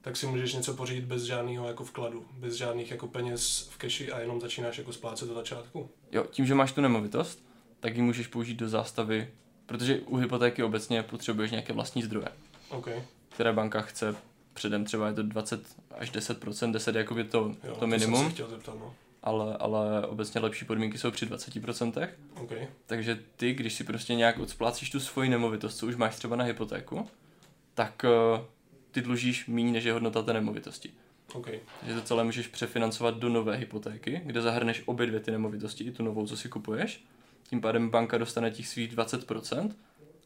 tak 0.00 0.16
si 0.16 0.26
můžeš 0.26 0.54
něco 0.54 0.74
pořídit 0.74 1.04
bez 1.04 1.22
žádného 1.22 1.68
jako 1.68 1.84
vkladu, 1.84 2.26
bez 2.32 2.54
žádných 2.54 2.90
jako 2.90 3.06
peněz 3.06 3.68
v 3.70 3.78
keši 3.78 4.12
a 4.12 4.20
jenom 4.20 4.40
začínáš 4.40 4.78
jako 4.78 4.92
splácet 4.92 5.28
do 5.28 5.34
začátku. 5.34 5.90
Jo, 6.12 6.26
tím, 6.30 6.46
že 6.46 6.54
máš 6.54 6.72
tu 6.72 6.80
nemovitost, 6.80 7.44
tak 7.80 7.96
ji 7.96 8.02
můžeš 8.02 8.26
použít 8.26 8.54
do 8.54 8.68
zástavy, 8.68 9.28
protože 9.66 10.00
u 10.00 10.16
hypotéky 10.16 10.62
obecně 10.62 11.02
potřebuješ 11.02 11.50
nějaké 11.50 11.72
vlastní 11.72 12.02
zdroje, 12.02 12.28
OK, 12.68 12.88
které 13.28 13.52
banka 13.52 13.80
chce 13.80 14.16
předem, 14.54 14.84
třeba 14.84 15.08
je 15.08 15.14
to 15.14 15.22
20 15.22 15.60
až 15.98 16.12
10%, 16.12 16.72
10 16.72 16.94
je 16.94 16.98
jakoby 16.98 17.24
to, 17.24 17.38
jo, 17.64 17.74
to 17.74 17.80
jsem 17.80 17.88
minimum, 17.90 18.24
se 18.24 18.30
chtěl 18.30 18.48
zeptat, 18.48 18.74
no. 18.80 18.94
Ale, 19.22 19.56
ale 19.56 20.06
obecně 20.06 20.40
lepší 20.40 20.64
podmínky 20.64 20.98
jsou 20.98 21.10
při 21.10 21.26
20%. 21.26 22.08
OK, 22.34 22.52
Takže 22.86 23.18
ty, 23.36 23.54
když 23.54 23.74
si 23.74 23.84
prostě 23.84 24.14
nějak 24.14 24.38
odsplácíš 24.38 24.90
tu 24.90 25.00
svoji 25.00 25.28
nemovitost, 25.28 25.76
co 25.76 25.86
už 25.86 25.96
máš 25.96 26.16
třeba 26.16 26.36
na 26.36 26.44
hypotéku, 26.44 27.08
tak 27.74 28.04
uh, 28.04 28.44
ty 28.90 29.00
dlužíš 29.00 29.46
méně, 29.46 29.72
než 29.72 29.84
je 29.84 29.92
hodnota 29.92 30.22
té 30.22 30.32
nemovitosti. 30.32 30.90
OK, 31.32 31.48
Takže 31.80 31.94
to 31.94 32.02
celé 32.02 32.24
můžeš 32.24 32.46
přefinancovat 32.46 33.18
do 33.18 33.28
nové 33.28 33.56
hypotéky, 33.56 34.20
kde 34.24 34.40
zahrneš 34.40 34.82
obě 34.86 35.06
dvě 35.06 35.20
ty 35.20 35.30
nemovitosti, 35.30 35.84
i 35.84 35.90
tu 35.90 36.02
novou, 36.02 36.26
co 36.26 36.36
si 36.36 36.48
kupuješ. 36.48 37.04
Tím 37.48 37.60
pádem 37.60 37.90
banka 37.90 38.18
dostane 38.18 38.50
těch 38.50 38.68
svých 38.68 38.96
20% 38.96 39.70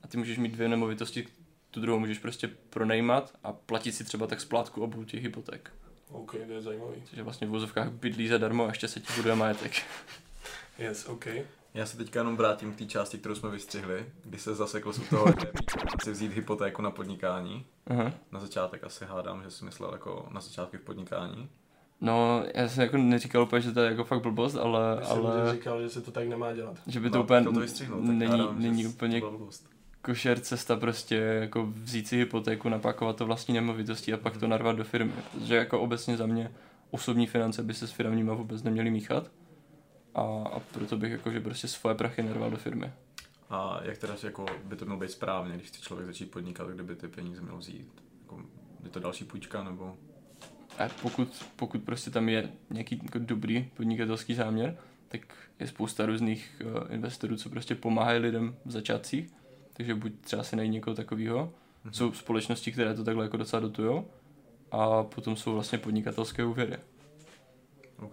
a 0.03 0.09
ty 0.09 0.17
můžeš 0.17 0.39
mít 0.39 0.53
dvě 0.53 0.69
nemovitosti, 0.69 1.27
tu 1.71 1.81
druhou 1.81 1.99
můžeš 1.99 2.19
prostě 2.19 2.51
pronajímat 2.71 3.33
a 3.45 3.53
platit 3.53 3.93
si 3.93 4.05
třeba 4.05 4.27
tak 4.27 4.41
splátku 4.41 4.83
obou 4.83 5.05
těch 5.05 5.23
hypoték. 5.23 5.71
OK, 6.11 6.31
to 6.47 6.53
je 6.53 6.63
zajímavý. 6.63 7.03
Takže 7.11 7.23
vlastně 7.23 7.47
v 7.47 7.51
vozovkách 7.51 7.91
bydlí 7.91 8.29
zadarmo 8.29 8.65
a 8.65 8.69
ještě 8.69 8.89
se 8.89 9.01
ti 9.01 9.13
buduje 9.17 9.35
majetek. 9.35 9.73
Yes, 10.79 11.07
OK. 11.07 11.27
Já 11.75 11.87
se 11.87 11.97
teďka 11.97 12.21
jenom 12.21 12.37
vrátím 12.37 12.73
k 12.73 12.79
té 12.79 12.85
části, 12.85 13.19
kterou 13.19 13.35
jsme 13.35 13.51
vystřihli, 13.51 14.07
kdy 14.25 14.39
se 14.39 14.55
zasekl 14.55 14.89
u 14.89 14.93
toho, 15.11 15.27
že 15.41 15.47
si 16.05 16.11
vzít 16.11 16.33
hypotéku 16.33 16.83
na 16.83 16.91
podnikání. 16.91 17.67
Aha. 17.87 18.13
Na 18.33 18.41
začátek 18.41 18.85
asi 18.85 19.05
hádám, 19.05 19.43
že 19.43 19.51
si 19.51 19.65
myslel 19.65 19.93
jako 19.93 20.29
na 20.31 20.41
začátky 20.41 20.77
v 20.79 20.81
podnikání. 20.81 21.49
No, 22.01 22.45
já 22.55 22.69
jsem 22.69 22.83
jako 22.83 22.97
neříkal 22.97 23.43
úplně, 23.43 23.63
že 23.63 23.73
to 23.73 23.81
je 23.81 23.91
jako 23.91 24.05
fakt 24.05 24.23
blbost, 24.23 24.57
ale, 24.57 24.97
Myslím, 25.01 25.27
ale 25.27 25.47
že 25.51 25.53
říkal, 25.57 25.83
že 25.83 25.91
se 25.91 26.01
to 26.01 26.11
tak 26.11 26.29
nemá 26.29 26.53
dělat. 26.53 26.77
že 26.87 27.01
by 27.01 27.11
to 27.11 27.17
No, 27.19 27.25
úplně 27.25 27.45
to 27.45 27.53
vystřihnout, 27.53 28.05
není, 28.05 28.27
hádám, 28.31 28.63
není 28.63 28.83
to 28.83 28.89
úplně 28.89 29.21
blbost. 29.21 29.69
Košer 30.07 30.41
cesta 30.41 30.77
prostě 30.77 31.17
jako 31.17 31.67
vzít 31.67 32.09
si 32.09 32.17
hypotéku, 32.17 32.69
napakovat 32.69 33.17
to 33.17 33.27
vlastní 33.27 33.55
nemovitosti 33.55 34.13
a 34.13 34.17
pak 34.17 34.37
to 34.37 34.47
narvat 34.47 34.77
do 34.77 34.85
firmy. 34.85 35.13
Protože 35.33 35.57
jako 35.57 35.81
obecně 35.81 36.17
za 36.17 36.27
mě 36.27 36.53
osobní 36.91 37.27
finance 37.27 37.63
by 37.63 37.75
se 37.75 37.87
s 37.87 37.91
firmníma 37.91 38.35
vůbec 38.35 38.63
neměly 38.63 38.91
míchat. 38.91 39.31
A, 40.15 40.23
a 40.53 40.61
proto 40.61 40.97
bych 40.97 41.13
jakože 41.13 41.41
prostě 41.41 41.69
svoje 41.69 41.95
prachy 41.97 42.23
narval 42.23 42.51
do 42.51 42.57
firmy. 42.57 42.93
A 43.51 43.81
jak 43.83 43.99
teda 43.99 44.15
jako 44.23 44.47
by 44.65 44.77
to 44.77 44.85
mělo 44.85 45.01
být 45.01 45.11
správně, 45.11 45.55
když 45.55 45.69
chce 45.69 45.81
člověk 45.81 46.07
začít 46.07 46.31
podnikat, 46.31 46.69
kde 46.69 46.83
by 46.83 46.97
ty 46.97 47.09
peníze 47.09 47.43
měl 47.43 47.57
vzít? 47.57 48.03
Jako, 48.21 48.43
je 48.85 48.91
to 48.91 49.01
další 49.01 49.25
půjčka 49.25 49.65
nebo? 49.65 49.97
A 50.79 50.89
pokud, 51.03 51.45
pokud 51.57 51.83
prostě 51.83 52.11
tam 52.11 52.29
je 52.29 52.53
nějaký 52.71 53.01
jako 53.03 53.19
dobrý 53.19 53.71
podnikatelský 53.77 54.35
záměr, 54.35 54.77
tak 55.09 55.21
je 55.61 55.67
spousta 55.67 56.07
různých 56.07 56.63
uh, 56.65 56.95
investorů, 56.95 57.37
co 57.37 57.51
prostě 57.51 57.75
pomáhají 57.75 58.21
lidem 58.21 58.57
v 58.65 58.71
začátcích. 58.71 59.46
Takže 59.77 59.95
buď 59.95 60.13
třeba 60.21 60.43
si 60.43 60.57
najít 60.57 60.71
někoho 60.71 60.97
takového. 60.97 61.53
Mhm. 61.85 61.95
Jsou 61.95 62.13
společnosti, 62.13 62.73
které 62.73 62.95
to 62.95 63.05
takhle 63.05 63.25
jako 63.25 63.37
docela 63.37 63.61
dotujou. 63.61 64.09
A 64.71 65.03
potom 65.03 65.37
jsou 65.37 65.53
vlastně 65.53 65.79
podnikatelské 65.79 66.45
úvěry. 66.45 66.77
OK. 67.99 68.13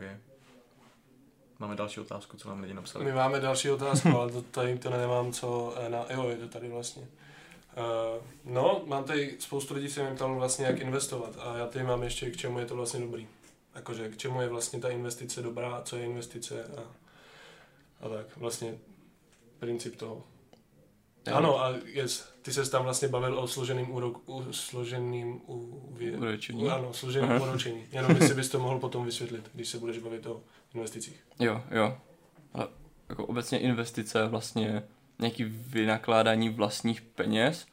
Máme 1.59 1.75
další 1.75 1.99
otázku, 1.99 2.37
co 2.37 2.49
nám 2.49 2.61
lidi 2.61 2.73
napsali. 2.73 3.05
My 3.05 3.11
máme 3.11 3.39
další 3.39 3.69
otázku, 3.69 4.09
ale 4.09 4.31
to, 4.31 4.41
tady 4.41 4.77
to 4.77 4.89
nemám 4.89 5.31
co 5.31 5.75
eh, 5.77 5.89
na... 5.89 6.05
Jo, 6.09 6.29
je 6.29 6.37
to 6.37 6.47
tady 6.47 6.69
vlastně. 6.69 7.07
Uh, 7.77 8.53
no, 8.53 8.81
mám 8.85 9.03
tady 9.03 9.35
spoustu 9.39 9.73
lidí 9.73 9.89
se 9.89 10.03
mě 10.03 10.15
ptalo 10.15 10.35
vlastně, 10.35 10.65
jak 10.65 10.79
investovat 10.79 11.37
a 11.39 11.57
já 11.57 11.67
tady 11.67 11.85
mám 11.85 12.03
ještě, 12.03 12.31
k 12.31 12.37
čemu 12.37 12.59
je 12.59 12.65
to 12.65 12.75
vlastně 12.75 12.99
dobrý. 12.99 13.27
Jakože, 13.75 14.09
k 14.09 14.17
čemu 14.17 14.41
je 14.41 14.49
vlastně 14.49 14.79
ta 14.79 14.89
investice 14.89 15.41
dobrá, 15.41 15.81
co 15.81 15.95
je 15.95 16.05
investice 16.05 16.63
a, 16.63 16.81
a 18.05 18.09
tak. 18.09 18.37
Vlastně 18.37 18.77
princip 19.59 19.95
toho. 19.95 20.23
Jo. 21.27 21.35
Ano, 21.35 21.63
a 21.63 21.73
yes, 21.85 22.33
ty 22.41 22.53
se 22.53 22.69
tam 22.71 22.83
vlastně 22.83 23.07
bavil 23.07 23.39
o 23.39 23.47
složeným 23.47 23.91
úrok, 23.91 24.29
u, 24.29 24.43
složeným 24.51 25.41
Úročení. 26.17 26.63
u, 26.63 26.69
ano, 26.69 26.93
složeným 26.93 27.31
Aha. 27.31 27.47
úročení. 27.49 27.83
Jenom 27.91 28.11
jestli 28.11 28.35
bys 28.35 28.49
to 28.49 28.59
mohl 28.59 28.79
potom 28.79 29.05
vysvětlit, 29.05 29.49
když 29.53 29.67
se 29.67 29.77
budeš 29.79 29.97
bavit 29.97 30.25
o 30.25 30.41
investicích. 30.75 31.23
Jo, 31.39 31.61
jo. 31.71 31.97
Ale 32.53 32.67
jako 33.09 33.25
obecně 33.25 33.59
investice 33.59 34.27
vlastně 34.27 34.83
nějaký 35.19 35.43
vynakládání 35.43 36.49
vlastních 36.49 37.01
peněz 37.01 37.65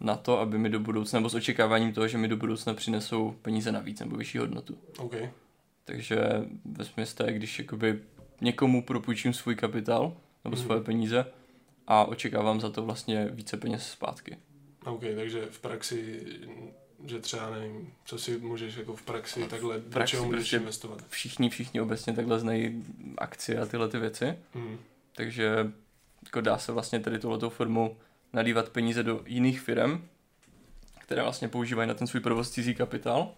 na 0.00 0.16
to, 0.16 0.38
aby 0.40 0.58
mi 0.58 0.68
do 0.70 0.80
budoucna, 0.80 1.18
nebo 1.18 1.28
s 1.28 1.34
očekáváním 1.34 1.92
toho, 1.92 2.08
že 2.08 2.18
mi 2.18 2.28
do 2.28 2.36
budoucna 2.36 2.74
přinesou 2.74 3.34
peníze 3.42 3.72
navíc 3.72 4.00
nebo 4.00 4.16
vyšší 4.16 4.38
hodnotu. 4.38 4.78
OK, 4.98 5.14
Takže 5.84 6.18
ve 6.64 6.84
smyslu 6.84 7.26
je, 7.26 7.32
když 7.32 7.58
jakoby 7.58 8.00
někomu 8.40 8.82
propůjčím 8.82 9.32
svůj 9.32 9.54
kapitál 9.56 10.16
nebo 10.44 10.56
Mhm. 10.56 10.64
svoje 10.64 10.80
peníze 10.80 11.24
a 11.90 12.04
očekávám 12.04 12.60
za 12.60 12.70
to 12.70 12.82
vlastně 12.82 13.28
více 13.30 13.56
peněz 13.56 13.90
zpátky. 13.90 14.38
OK, 14.84 15.02
takže 15.16 15.46
v 15.50 15.58
praxi, 15.58 16.26
že 17.04 17.18
třeba 17.18 17.50
nevím, 17.50 17.92
co 18.04 18.18
si 18.18 18.38
můžeš 18.38 18.76
jako 18.76 18.96
v 18.96 19.02
praxi 19.02 19.44
takhle, 19.48 19.80
do 19.80 19.90
praxi 19.90 20.10
čeho 20.10 20.24
můžeš 20.24 20.40
prostě- 20.40 20.56
investovat. 20.56 21.04
Všichni, 21.08 21.50
všichni 21.50 21.80
obecně 21.80 22.12
takhle 22.12 22.38
znají 22.38 22.84
akcie 23.18 23.60
a 23.60 23.66
tyhle 23.66 23.88
ty 23.88 23.98
věci. 23.98 24.34
Mm. 24.54 24.78
Takže 25.12 25.72
jako 26.24 26.40
dá 26.40 26.58
se 26.58 26.72
vlastně 26.72 27.00
tady 27.00 27.18
touhletou 27.18 27.48
formou 27.48 27.96
nalívat 28.32 28.68
peníze 28.68 29.02
do 29.02 29.22
jiných 29.26 29.60
firm, 29.60 30.04
které 30.98 31.22
vlastně 31.22 31.48
používají 31.48 31.88
na 31.88 31.94
ten 31.94 32.06
svůj 32.06 32.20
provoz 32.20 32.50
cizí 32.50 32.74
kapitál. 32.74 33.30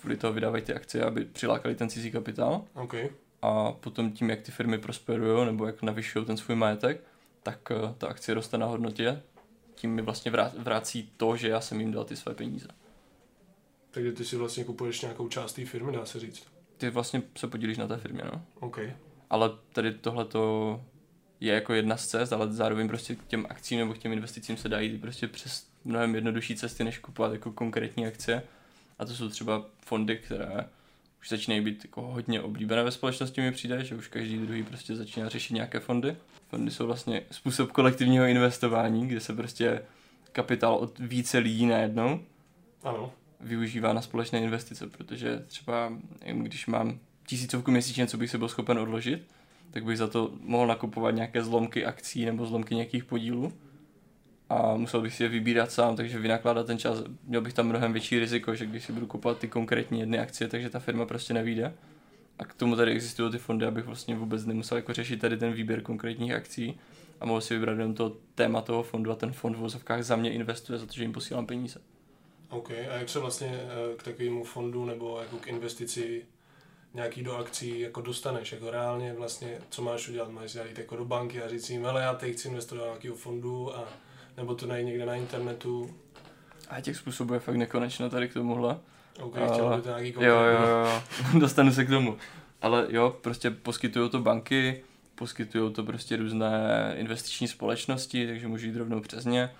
Kvůli 0.00 0.16
toho 0.16 0.32
vydávají 0.32 0.62
ty 0.62 0.74
akcie, 0.74 1.04
aby 1.04 1.24
přilákali 1.24 1.74
ten 1.74 1.88
cizí 1.90 2.10
kapitál. 2.10 2.64
OK, 2.74 2.94
A 3.42 3.72
potom 3.72 4.12
tím, 4.12 4.30
jak 4.30 4.40
ty 4.40 4.52
firmy 4.52 4.78
prosperují 4.78 5.46
nebo 5.46 5.66
jak 5.66 5.82
navyšují 5.82 6.24
ten 6.24 6.36
svůj 6.36 6.56
majetek, 6.56 7.00
tak 7.42 7.70
eh, 7.70 7.94
ta 7.98 8.06
akcie 8.08 8.34
roste 8.34 8.58
na 8.58 8.66
hodnotě. 8.66 9.22
Tím 9.74 9.94
mi 9.94 10.02
vlastně 10.02 10.32
vrací 10.58 11.12
to, 11.16 11.36
že 11.36 11.48
já 11.48 11.60
jsem 11.60 11.80
jim 11.80 11.92
dal 11.92 12.04
ty 12.04 12.16
své 12.16 12.34
peníze. 12.34 12.68
takže 13.90 14.12
ty 14.12 14.24
si 14.24 14.36
vlastně 14.36 14.64
kupuješ 14.64 15.00
nějakou 15.00 15.28
část 15.28 15.52
té 15.52 15.64
firmy, 15.64 15.92
dá 15.92 16.06
se 16.06 16.20
říct. 16.20 16.46
Ty 16.76 16.90
vlastně 16.90 17.22
se 17.36 17.46
podílíš 17.46 17.78
na 17.78 17.86
té 17.86 17.96
firmě, 17.96 18.22
no. 18.32 18.42
OK, 18.60 18.78
Ale 19.30 19.50
tady 19.72 19.92
tohle 19.92 20.24
to 20.24 20.80
je 21.40 21.54
jako 21.54 21.74
jedna 21.74 21.96
z 21.96 22.06
cest, 22.06 22.32
ale 22.32 22.52
zároveň 22.52 22.88
prostě 22.88 23.14
k 23.14 23.26
těm 23.26 23.46
akcím 23.50 23.78
nebo 23.78 23.94
k 23.94 23.98
těm 23.98 24.12
investicím 24.12 24.56
se 24.56 24.68
dají 24.68 24.98
prostě 24.98 25.28
přes 25.28 25.66
mnohem 25.84 26.14
jednodušší 26.14 26.56
cesty, 26.56 26.84
než 26.84 26.98
kupovat 26.98 27.32
jako 27.32 27.52
konkrétní 27.52 28.06
akcie. 28.06 28.42
A 28.98 29.04
to 29.04 29.14
jsou 29.14 29.28
třeba 29.28 29.66
fondy, 29.80 30.16
které 30.16 30.64
už 31.20 31.28
začínají 31.28 31.60
být 31.60 31.84
jako 31.84 32.02
hodně 32.02 32.40
oblíbené 32.40 32.82
ve 32.82 32.90
společnosti, 32.90 33.40
mi 33.40 33.52
přijde, 33.52 33.84
že 33.84 33.94
už 33.94 34.08
každý 34.08 34.38
druhý 34.38 34.62
prostě 34.62 34.96
začíná 34.96 35.28
řešit 35.28 35.54
nějaké 35.54 35.80
fondy. 35.80 36.16
Fondy 36.48 36.70
jsou 36.70 36.86
vlastně 36.86 37.22
způsob 37.30 37.72
kolektivního 37.72 38.24
investování, 38.24 39.06
kde 39.06 39.20
se 39.20 39.32
prostě 39.32 39.82
kapitál 40.32 40.74
od 40.74 40.98
více 40.98 41.38
lidí 41.38 41.66
najednou 41.66 42.20
ano, 42.82 43.12
využívá 43.40 43.92
na 43.92 44.02
společné 44.02 44.40
investice, 44.40 44.86
protože 44.86 45.44
třeba 45.46 45.92
když 46.32 46.66
mám 46.66 46.98
tisícovku 47.26 47.70
měsíčně, 47.70 48.06
co 48.06 48.16
bych 48.16 48.30
si 48.30 48.38
byl 48.38 48.48
schopen 48.48 48.78
odložit, 48.78 49.26
tak 49.70 49.84
bych 49.84 49.98
za 49.98 50.06
to 50.06 50.32
mohl 50.40 50.66
nakupovat 50.66 51.14
nějaké 51.14 51.44
zlomky 51.44 51.84
akcí 51.84 52.24
nebo 52.24 52.46
zlomky 52.46 52.74
nějakých 52.74 53.04
podílů 53.04 53.52
a 54.48 54.76
musel 54.76 55.00
bych 55.00 55.14
si 55.14 55.22
je 55.22 55.28
vybírat 55.28 55.72
sám, 55.72 55.96
takže 55.96 56.18
vynakládat 56.18 56.66
ten 56.66 56.78
čas, 56.78 57.02
měl 57.24 57.40
bych 57.40 57.52
tam 57.52 57.66
mnohem 57.66 57.92
větší 57.92 58.18
riziko, 58.18 58.54
že 58.54 58.66
když 58.66 58.84
si 58.84 58.92
budu 58.92 59.06
kupovat 59.06 59.38
ty 59.38 59.48
konkrétní 59.48 60.00
jedny 60.00 60.18
akcie, 60.18 60.48
takže 60.48 60.70
ta 60.70 60.78
firma 60.78 61.06
prostě 61.06 61.34
nevíde. 61.34 61.74
A 62.38 62.44
k 62.44 62.54
tomu 62.54 62.76
tady 62.76 62.92
existují 62.92 63.32
ty 63.32 63.38
fondy, 63.38 63.66
abych 63.66 63.84
vlastně 63.84 64.16
vůbec 64.16 64.46
nemusel 64.46 64.78
jako 64.78 64.92
řešit 64.92 65.20
tady 65.20 65.36
ten 65.36 65.52
výběr 65.52 65.82
konkrétních 65.82 66.32
akcí 66.32 66.80
a 67.20 67.26
mohl 67.26 67.40
si 67.40 67.54
vybrat 67.54 67.72
jenom 67.72 67.94
to 67.94 68.16
téma 68.34 68.60
toho 68.60 68.82
fondu 68.82 69.10
a 69.10 69.14
ten 69.14 69.32
fond 69.32 69.54
v 69.54 69.58
vozovkách 69.58 70.02
za 70.02 70.16
mě 70.16 70.32
investuje 70.32 70.78
za 70.78 70.86
to, 70.86 70.92
že 70.92 71.02
jim 71.02 71.12
posílám 71.12 71.46
peníze. 71.46 71.80
OK. 72.50 72.70
A 72.70 72.94
jak 72.94 73.08
se 73.08 73.18
vlastně 73.18 73.48
eh, 73.48 73.96
k 73.96 74.02
takovému 74.02 74.44
fondu 74.44 74.84
nebo 74.84 75.20
jako 75.20 75.36
k 75.36 75.46
investici 75.46 76.24
nějaký 76.94 77.22
do 77.22 77.36
akcí 77.36 77.80
jako 77.80 78.00
dostaneš, 78.00 78.52
jako 78.52 78.70
reálně 78.70 79.12
vlastně, 79.12 79.58
co 79.70 79.82
máš 79.82 80.08
udělat, 80.08 80.30
máš 80.30 80.54
jít 80.54 80.78
jako 80.78 80.96
do 80.96 81.04
banky 81.04 81.42
a 81.42 81.48
říct 81.48 81.70
jim, 81.70 81.84
hele, 81.84 82.02
já 82.02 82.14
teď 82.14 82.32
chci 82.32 82.48
investovat 82.48 82.80
do 82.80 82.86
nějakého 82.86 83.14
fondu 83.14 83.76
a 83.76 83.88
nebo 84.36 84.54
to 84.54 84.66
najít 84.66 84.86
někde 84.86 85.06
na 85.06 85.14
internetu. 85.14 85.94
A 86.68 86.80
těch 86.80 86.96
způsobů 86.96 87.34
je 87.34 87.40
fakt 87.40 87.56
nekonečno 87.56 88.10
tady 88.10 88.28
k 88.28 88.32
tomuhle. 88.32 88.78
OK, 89.20 89.36
A- 89.36 89.52
chtěl 89.52 89.76
by 89.76 89.82
to 89.82 89.88
nějaký 89.88 90.08
Jo, 90.08 90.12
konkrétní. 90.14 90.68
jo, 90.68 90.86
jo, 91.34 91.40
dostanu 91.40 91.72
se 91.72 91.84
k 91.84 91.88
tomu. 91.88 92.16
Ale 92.62 92.86
jo, 92.88 93.16
prostě 93.22 93.50
poskytují 93.50 94.10
to 94.10 94.18
banky, 94.20 94.82
poskytují 95.14 95.72
to 95.72 95.84
prostě 95.84 96.16
různé 96.16 96.94
investiční 96.96 97.48
společnosti, 97.48 98.26
takže 98.26 98.48
můžu 98.48 98.66
jít 98.66 98.76
rovnou 98.76 99.00
přes 99.00 99.24
ně. 99.24 99.50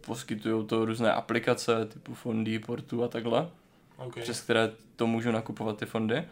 Poskytují 0.00 0.66
to 0.66 0.84
různé 0.84 1.12
aplikace 1.12 1.86
typu 1.86 2.14
fondy, 2.14 2.58
portu 2.58 3.04
a 3.04 3.08
takhle, 3.08 3.48
OK. 3.96 4.18
přes 4.20 4.40
které 4.40 4.70
to 4.96 5.06
můžu 5.06 5.30
nakupovat 5.32 5.78
ty 5.78 5.86
fondy. 5.86 6.24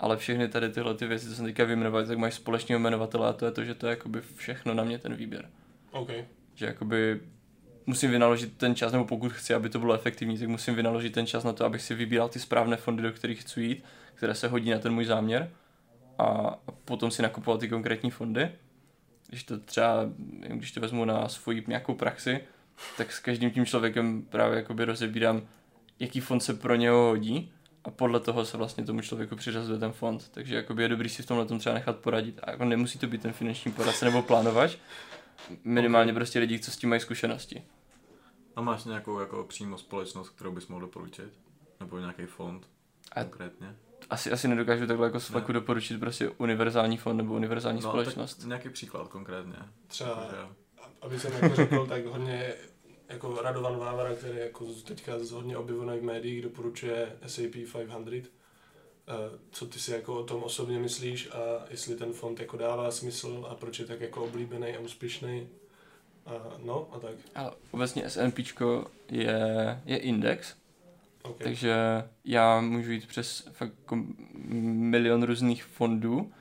ale 0.00 0.16
všechny 0.16 0.48
tady 0.48 0.68
tyhle 0.68 0.94
ty 0.94 1.06
věci, 1.06 1.28
co 1.28 1.34
jsem 1.34 1.44
teďka 1.44 1.64
vyjmenoval, 1.64 2.06
tak 2.06 2.18
máš 2.18 2.34
společného 2.34 2.78
jmenovatele 2.80 3.28
a 3.28 3.32
to 3.32 3.44
je 3.44 3.50
to, 3.52 3.64
že 3.64 3.74
to 3.74 3.86
je 3.86 3.90
jakoby 3.90 4.20
všechno 4.36 4.74
na 4.74 4.84
mě 4.84 4.98
ten 4.98 5.14
výběr. 5.14 5.48
OK. 5.90 6.10
Že 6.54 6.66
jakoby 6.66 7.20
musím 7.86 8.10
vynaložit 8.10 8.56
ten 8.56 8.74
čas, 8.74 8.92
nebo 8.92 9.04
pokud 9.04 9.32
chci, 9.32 9.54
aby 9.54 9.68
to 9.68 9.78
bylo 9.78 9.94
efektivní, 9.94 10.38
tak 10.38 10.48
musím 10.48 10.74
vynaložit 10.74 11.12
ten 11.12 11.26
čas 11.26 11.44
na 11.44 11.52
to, 11.52 11.64
abych 11.64 11.82
si 11.82 11.94
vybíral 11.94 12.28
ty 12.28 12.38
správné 12.38 12.76
fondy, 12.76 13.02
do 13.02 13.12
kterých 13.12 13.40
chci 13.40 13.62
jít, 13.62 13.84
které 14.14 14.34
se 14.34 14.48
hodí 14.48 14.70
na 14.70 14.78
ten 14.78 14.92
můj 14.92 15.04
záměr 15.04 15.50
a, 16.18 16.58
potom 16.84 17.10
si 17.10 17.22
nakupoval 17.22 17.58
ty 17.58 17.68
konkrétní 17.68 18.10
fondy. 18.10 18.50
Když 19.28 19.44
to 19.44 19.58
třeba, 19.58 20.06
když 20.48 20.72
to 20.72 20.80
vezmu 20.80 21.04
na 21.04 21.28
svoji 21.28 21.64
nějakou 21.66 21.94
praxi, 21.94 22.40
tak 22.96 23.12
s 23.12 23.18
každým 23.20 23.50
tím 23.50 23.66
člověkem 23.66 24.22
právě 24.22 24.56
jakoby 24.56 24.84
rozebírám, 24.84 25.42
jaký 26.00 26.20
fond 26.20 26.40
se 26.40 26.54
pro 26.54 26.74
něho 26.74 27.06
hodí 27.06 27.52
a 27.84 27.90
podle 27.90 28.20
toho 28.20 28.44
se 28.44 28.56
vlastně 28.56 28.84
tomu 28.84 29.00
člověku 29.00 29.36
přiřazuje 29.36 29.78
ten 29.78 29.92
fond. 29.92 30.28
Takže 30.30 30.56
jakoby 30.56 30.82
je 30.82 30.88
dobrý 30.88 31.08
si 31.08 31.22
v 31.22 31.26
tomhle 31.26 31.46
tom 31.46 31.58
třeba 31.58 31.74
nechat 31.74 31.96
poradit. 31.96 32.40
A 32.42 32.50
jako 32.50 32.64
nemusí 32.64 32.98
to 32.98 33.06
být 33.06 33.22
ten 33.22 33.32
finanční 33.32 33.72
poradce 33.72 34.04
nebo 34.04 34.22
plánovač, 34.22 34.76
minimálně 35.64 36.12
okay. 36.12 36.18
prostě 36.18 36.38
lidi, 36.38 36.58
co 36.58 36.70
s 36.70 36.76
tím 36.76 36.90
mají 36.90 37.00
zkušenosti. 37.00 37.62
A 38.56 38.60
máš 38.60 38.84
nějakou 38.84 39.20
jako 39.20 39.44
přímo 39.44 39.78
společnost, 39.78 40.28
kterou 40.28 40.52
bys 40.52 40.68
mohl 40.68 40.80
doporučit? 40.80 41.32
Nebo 41.80 41.98
nějaký 41.98 42.26
fond 42.26 42.68
a 43.12 43.22
konkrétně? 43.22 43.76
Asi, 44.10 44.32
asi 44.32 44.48
nedokážu 44.48 44.86
takhle 44.86 45.06
jako 45.06 45.20
z 45.20 45.26
fleku 45.26 45.52
doporučit 45.52 46.00
prostě 46.00 46.28
univerzální 46.28 46.96
fond 46.96 47.16
nebo 47.16 47.34
univerzální 47.34 47.80
no, 47.80 47.88
společnost. 47.88 48.34
Tak 48.34 48.46
nějaký 48.46 48.68
příklad 48.68 49.08
konkrétně. 49.08 49.56
Třeba, 49.86 50.28
že... 50.30 50.36
aby 51.02 51.18
jsem 51.18 51.32
jako 51.32 51.54
řekl, 51.54 51.86
tak 51.86 52.06
hodně 52.06 52.54
jako 53.08 53.42
Radovan 53.42 53.76
Vávara, 53.76 54.14
který 54.14 54.38
jako 54.38 54.66
teďka 54.86 55.12
hodně 55.32 55.56
objevený 55.56 55.98
v 55.98 56.02
médiích, 56.02 56.42
doporučuje 56.42 57.18
SAP 57.26 57.50
500. 57.50 58.32
Co 59.50 59.66
ty 59.66 59.78
si 59.78 59.92
jako 59.92 60.20
o 60.20 60.24
tom 60.24 60.42
osobně 60.42 60.78
myslíš 60.78 61.30
a 61.30 61.64
jestli 61.70 61.96
ten 61.96 62.12
fond 62.12 62.40
jako 62.40 62.56
dává 62.56 62.90
smysl 62.90 63.46
a 63.50 63.54
proč 63.54 63.78
je 63.78 63.86
tak 63.86 64.00
jako 64.00 64.24
oblíbený 64.24 64.76
a 64.76 64.80
úspěšný? 64.80 65.48
A, 66.26 66.32
no 66.64 66.88
a 66.92 66.98
tak. 66.98 67.14
Ale 67.34 67.52
obecně 67.70 68.10
S&P 68.10 68.44
je, 69.10 69.82
je 69.84 69.96
index, 69.96 70.54
okay. 71.22 71.44
takže 71.44 71.74
já 72.24 72.60
můžu 72.60 72.92
jít 72.92 73.06
přes 73.06 73.48
fakt 73.52 73.72
jako 73.78 74.04
milion 74.64 75.22
různých 75.22 75.64
fondů, 75.64 76.32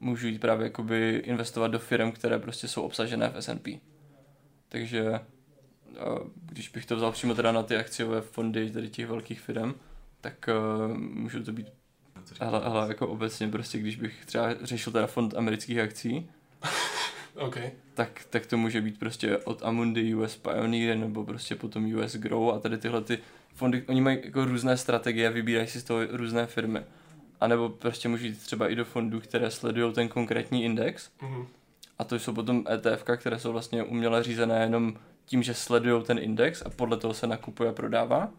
můžu 0.00 0.26
jít 0.26 0.38
právě 0.38 0.64
jakoby 0.64 1.22
investovat 1.24 1.68
do 1.68 1.78
firm, 1.78 2.12
které 2.12 2.38
prostě 2.38 2.68
jsou 2.68 2.82
obsažené 2.82 3.28
v 3.28 3.36
S&P. 3.36 3.80
Takže 4.68 5.20
když 6.34 6.68
bych 6.68 6.86
to 6.86 6.96
vzal 6.96 7.12
přímo 7.12 7.34
teda 7.34 7.52
na 7.52 7.62
ty 7.62 7.76
akciové 7.76 8.20
fondy 8.20 8.70
tady 8.70 8.88
těch 8.88 9.06
velkých 9.06 9.40
firm, 9.40 9.74
tak 10.20 10.48
uh, 10.48 10.96
můžu 10.96 11.38
to 12.38 12.44
být 12.44 12.48
ale, 12.48 12.60
ale 12.60 12.88
jako 12.88 13.08
obecně 13.08 13.48
prostě, 13.48 13.78
když 13.78 13.96
bych 13.96 14.24
třeba 14.26 14.54
řešil 14.62 14.92
teda 14.92 15.06
fond 15.06 15.34
amerických 15.36 15.78
akcí, 15.78 16.30
okay. 17.34 17.70
tak, 17.94 18.20
tak 18.30 18.46
to 18.46 18.56
může 18.56 18.80
být 18.80 18.98
prostě 18.98 19.38
od 19.38 19.62
Amundi, 19.62 20.14
US 20.14 20.36
Pioneer 20.36 20.96
nebo 20.96 21.24
prostě 21.24 21.54
potom 21.54 21.94
US 21.94 22.16
Grow 22.16 22.50
a 22.50 22.58
tady 22.58 22.78
tyhle 22.78 23.00
ty 23.00 23.18
fondy, 23.54 23.82
oni 23.88 24.00
mají 24.00 24.18
jako 24.24 24.44
různé 24.44 24.76
strategie, 24.76 25.30
vybírají 25.30 25.68
si 25.68 25.80
z 25.80 25.84
toho 25.84 26.00
různé 26.10 26.46
firmy. 26.46 26.80
A 27.40 27.46
nebo 27.46 27.68
prostě 27.68 28.08
můžu 28.08 28.26
jít 28.26 28.42
třeba 28.42 28.68
i 28.68 28.74
do 28.74 28.84
fondů, 28.84 29.20
které 29.20 29.50
sledují 29.50 29.94
ten 29.94 30.08
konkrétní 30.08 30.64
index. 30.64 31.10
Mm-hmm. 31.20 31.46
A 31.98 32.04
to 32.04 32.18
jsou 32.18 32.32
potom 32.32 32.64
ETF, 32.72 33.04
které 33.16 33.38
jsou 33.38 33.52
vlastně 33.52 33.82
uměle 33.82 34.22
řízené 34.22 34.62
jenom 34.62 34.94
tím, 35.24 35.42
že 35.42 35.54
sledují 35.54 36.04
ten 36.04 36.18
index 36.18 36.62
a 36.66 36.70
podle 36.70 36.96
toho 36.96 37.14
se 37.14 37.26
nakupuje 37.26 37.70
a 37.70 37.72
prodává. 37.72 38.30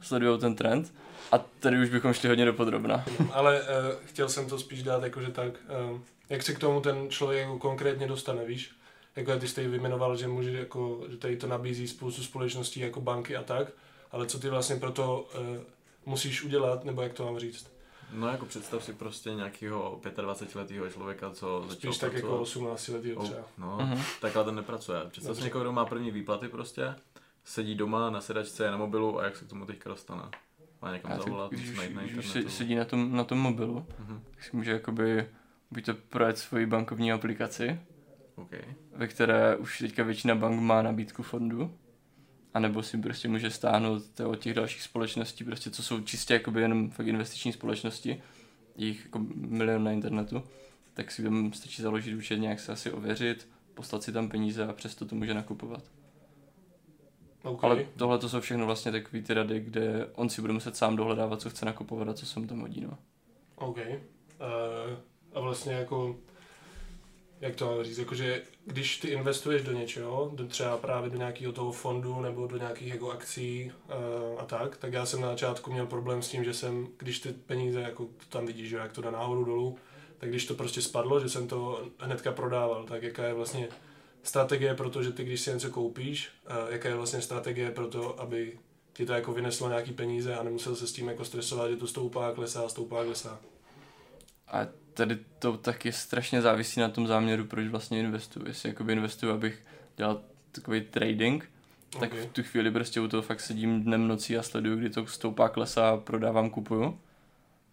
Sledují 0.00 0.40
ten 0.40 0.54
trend. 0.54 0.94
A 1.32 1.38
tady 1.38 1.82
už 1.82 1.88
bychom 1.88 2.12
šli 2.12 2.28
hodně 2.28 2.44
do 2.44 2.52
podrobna. 2.52 3.04
Ale 3.32 3.60
uh, 3.60 3.66
chtěl 4.04 4.28
jsem 4.28 4.48
to 4.48 4.58
spíš 4.58 4.82
dát 4.82 5.02
jakože 5.02 5.28
tak, 5.28 5.52
uh, 5.92 6.00
jak 6.28 6.42
se 6.42 6.54
k 6.54 6.58
tomu 6.58 6.80
ten 6.80 7.10
člověk 7.10 7.42
jako 7.42 7.58
konkrétně 7.58 8.06
dostane, 8.06 8.44
víš? 8.44 8.70
Jako 9.16 9.38
ty 9.38 9.48
jste 9.48 9.68
vyjmenoval, 9.68 10.16
že 10.16 10.28
může 10.28 10.52
jako, 10.52 11.04
že 11.10 11.16
tady 11.16 11.36
to 11.36 11.46
nabízí 11.46 11.88
spoustu 11.88 12.22
společností 12.22 12.80
jako 12.80 13.00
banky 13.00 13.36
a 13.36 13.42
tak, 13.42 13.68
ale 14.12 14.26
co 14.26 14.38
ty 14.38 14.48
vlastně 14.48 14.76
pro 14.76 14.92
to 14.92 15.28
uh, 15.38 15.62
musíš 16.06 16.44
udělat, 16.44 16.84
nebo 16.84 17.02
jak 17.02 17.12
to 17.12 17.24
mám 17.24 17.38
říct? 17.38 17.78
No 18.12 18.28
jako 18.28 18.46
představ 18.46 18.84
si 18.84 18.92
prostě 18.92 19.30
nějakého 19.30 20.00
25-letého 20.04 20.90
člověka, 20.90 21.30
co 21.30 21.64
začal 21.68 21.92
Spíš 21.92 21.98
tak 21.98 22.12
jako 22.12 22.38
18 22.38 22.88
letého 22.88 23.22
třeba. 23.22 23.40
No, 23.58 23.78
uh-huh. 23.78 24.02
takhle 24.20 24.44
ten 24.44 24.54
nepracuje. 24.54 25.00
Představ 25.08 25.36
si 25.36 25.42
někoho, 25.42 25.64
kdo 25.64 25.72
má 25.72 25.84
první 25.84 26.10
výplaty 26.10 26.48
prostě, 26.48 26.94
sedí 27.48 27.74
doma 27.74 28.10
na 28.10 28.20
sedačce, 28.20 28.64
je 28.64 28.70
na 28.70 28.76
mobilu 28.76 29.20
a 29.20 29.24
jak 29.24 29.36
se 29.36 29.44
k 29.44 29.48
tomu 29.48 29.66
teďka 29.66 29.90
dostane. 29.90 30.22
Má 30.82 30.92
někam 30.92 31.12
a 31.12 31.18
zavolat, 31.18 31.50
když, 31.50 31.76
najít 31.76 31.94
na 31.94 32.02
když 32.02 32.26
internetu. 32.26 32.50
sedí 32.50 32.74
na 32.74 32.84
tom, 32.84 33.16
na 33.16 33.24
tom 33.24 33.38
mobilu, 33.38 33.86
uh-huh. 34.02 34.20
tak 34.30 34.44
si 34.44 34.56
může 34.56 34.70
jakoby 34.70 35.26
buď 35.70 35.84
to 35.84 35.94
projet 35.94 36.38
svoji 36.38 36.66
bankovní 36.66 37.12
aplikaci, 37.12 37.80
okay. 38.34 38.60
ve 38.96 39.06
které 39.06 39.56
už 39.56 39.78
teďka 39.78 40.02
většina 40.02 40.34
bank 40.34 40.60
má 40.60 40.82
nabídku 40.82 41.22
fondu, 41.22 41.74
anebo 42.54 42.82
si 42.82 42.98
prostě 42.98 43.28
může 43.28 43.50
stáhnout 43.50 44.08
to 44.08 44.30
od 44.30 44.36
těch 44.36 44.54
dalších 44.54 44.82
společností, 44.82 45.44
prostě 45.44 45.70
co 45.70 45.82
jsou 45.82 46.00
čistě 46.00 46.34
jakoby 46.34 46.60
jenom 46.60 46.90
fakt 46.90 47.06
investiční 47.06 47.52
společnosti, 47.52 48.22
jich 48.76 49.04
jako 49.04 49.18
milion 49.34 49.84
na 49.84 49.92
internetu, 49.92 50.42
tak 50.94 51.10
si 51.10 51.22
tam 51.22 51.52
stačí 51.52 51.82
založit 51.82 52.14
účet, 52.14 52.36
nějak 52.36 52.60
se 52.60 52.72
asi 52.72 52.90
ověřit, 52.90 53.48
poslat 53.74 54.02
si 54.02 54.12
tam 54.12 54.28
peníze 54.28 54.66
a 54.66 54.72
přesto 54.72 55.06
to 55.06 55.14
může 55.14 55.34
nakupovat. 55.34 55.82
Okay. 57.42 57.70
Ale 57.70 57.86
tohle 57.96 58.18
to 58.18 58.28
jsou 58.28 58.40
všechno 58.40 58.66
vlastně 58.66 58.92
takové 58.92 59.22
ty 59.22 59.34
rady, 59.34 59.60
kde 59.60 60.06
on 60.14 60.28
si 60.28 60.40
bude 60.40 60.52
muset 60.52 60.76
sám 60.76 60.96
dohledávat, 60.96 61.40
co 61.40 61.50
chce 61.50 61.66
nakupovat 61.66 62.08
a 62.08 62.14
co 62.14 62.26
se 62.26 62.40
mu 62.40 62.46
tam 62.46 62.60
hodí. 62.60 62.80
No. 62.80 62.98
OK. 63.56 63.76
Uh, 63.76 64.96
a 65.34 65.40
vlastně 65.40 65.72
jako 65.72 66.16
jak 67.40 67.56
to 67.56 67.66
mám 67.66 67.84
říct, 67.84 67.98
jakože 67.98 68.42
když 68.66 68.98
ty 68.98 69.08
investuješ 69.08 69.62
do 69.62 69.72
něčeho, 69.72 70.30
do 70.34 70.46
třeba 70.46 70.76
právě 70.76 71.10
do 71.10 71.18
nějakého 71.18 71.52
toho 71.52 71.72
fondu 71.72 72.20
nebo 72.20 72.46
do 72.46 72.56
nějakých 72.56 72.88
jako 72.88 73.10
akcí 73.10 73.72
uh, 73.72 74.40
a 74.40 74.44
tak, 74.44 74.76
tak 74.76 74.92
já 74.92 75.06
jsem 75.06 75.20
na 75.20 75.28
začátku 75.28 75.72
měl 75.72 75.86
problém 75.86 76.22
s 76.22 76.28
tím, 76.28 76.44
že 76.44 76.54
jsem, 76.54 76.88
když 76.98 77.18
ty 77.18 77.32
peníze, 77.32 77.80
jako 77.80 78.06
tam 78.28 78.46
vidíš, 78.46 78.68
že 78.68 78.76
jak 78.76 78.92
to 78.92 79.02
jde 79.02 79.10
nahoru 79.10 79.44
dolů, 79.44 79.78
tak 80.18 80.30
když 80.30 80.46
to 80.46 80.54
prostě 80.54 80.82
spadlo, 80.82 81.20
že 81.20 81.28
jsem 81.28 81.48
to 81.48 81.86
hnedka 81.98 82.32
prodával, 82.32 82.84
tak 82.84 83.02
jaká 83.02 83.24
je 83.24 83.34
vlastně 83.34 83.68
strategie 84.22 84.74
pro 84.74 84.90
to, 84.90 85.02
že 85.02 85.12
ty 85.12 85.24
když 85.24 85.40
si 85.40 85.50
něco 85.50 85.70
koupíš, 85.70 86.28
jaká 86.68 86.88
je 86.88 86.94
vlastně 86.94 87.20
strategie 87.20 87.70
pro 87.70 87.88
to, 87.88 88.20
aby 88.20 88.58
ti 88.92 89.06
to 89.06 89.12
jako 89.12 89.32
vyneslo 89.32 89.68
nějaký 89.68 89.92
peníze 89.92 90.36
a 90.36 90.42
nemusel 90.42 90.76
se 90.76 90.86
s 90.86 90.92
tím 90.92 91.08
jako 91.08 91.24
stresovat, 91.24 91.70
že 91.70 91.76
to 91.76 91.86
stoupá, 91.86 92.32
klesá, 92.32 92.68
stoupá, 92.68 93.04
klesá. 93.04 93.40
A 94.48 94.66
tady 94.94 95.18
to 95.38 95.56
taky 95.56 95.92
strašně 95.92 96.42
závisí 96.42 96.80
na 96.80 96.88
tom 96.88 97.06
záměru, 97.06 97.44
proč 97.44 97.66
vlastně 97.66 98.00
investuju. 98.00 98.46
Jestli 98.48 98.68
jakoby 98.68 98.92
investuju, 98.92 99.32
abych 99.32 99.66
dělal 99.96 100.20
takový 100.52 100.80
trading, 100.80 101.50
tak 102.00 102.12
okay. 102.12 102.26
v 102.26 102.32
tu 102.32 102.42
chvíli 102.42 102.70
prostě 102.70 103.00
u 103.00 103.08
toho 103.08 103.22
fakt 103.22 103.40
sedím 103.40 103.82
dnem 103.82 104.08
nocí 104.08 104.36
a 104.36 104.42
sleduju, 104.42 104.76
kdy 104.76 104.90
to 104.90 105.06
stoupá, 105.06 105.48
klesá, 105.48 105.96
prodávám, 105.96 106.50
kupuju. 106.50 107.00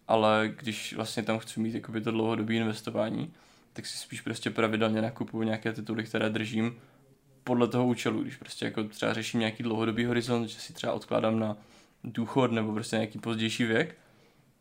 Ale 0.08 0.52
když 0.56 0.94
vlastně 0.94 1.22
tam 1.22 1.38
chci 1.38 1.60
mít 1.60 1.74
jakoby 1.74 2.00
to 2.00 2.10
dlouhodobé 2.10 2.54
investování, 2.54 3.32
tak 3.76 3.86
si 3.86 3.98
spíš 3.98 4.20
prostě 4.20 4.50
pravidelně 4.50 5.02
nakupuju 5.02 5.42
nějaké 5.42 5.72
tituly, 5.72 6.04
které 6.04 6.30
držím 6.30 6.76
podle 7.44 7.68
toho 7.68 7.86
účelu. 7.86 8.22
Když 8.22 8.36
prostě 8.36 8.64
jako 8.64 8.84
třeba 8.84 9.14
řeším 9.14 9.40
nějaký 9.40 9.62
dlouhodobý 9.62 10.04
horizont, 10.04 10.48
že 10.48 10.60
si 10.60 10.72
třeba 10.72 10.92
odkládám 10.92 11.38
na 11.38 11.56
důchod 12.04 12.52
nebo 12.52 12.72
prostě 12.72 12.96
nějaký 12.96 13.18
pozdější 13.18 13.64
věk, 13.64 13.98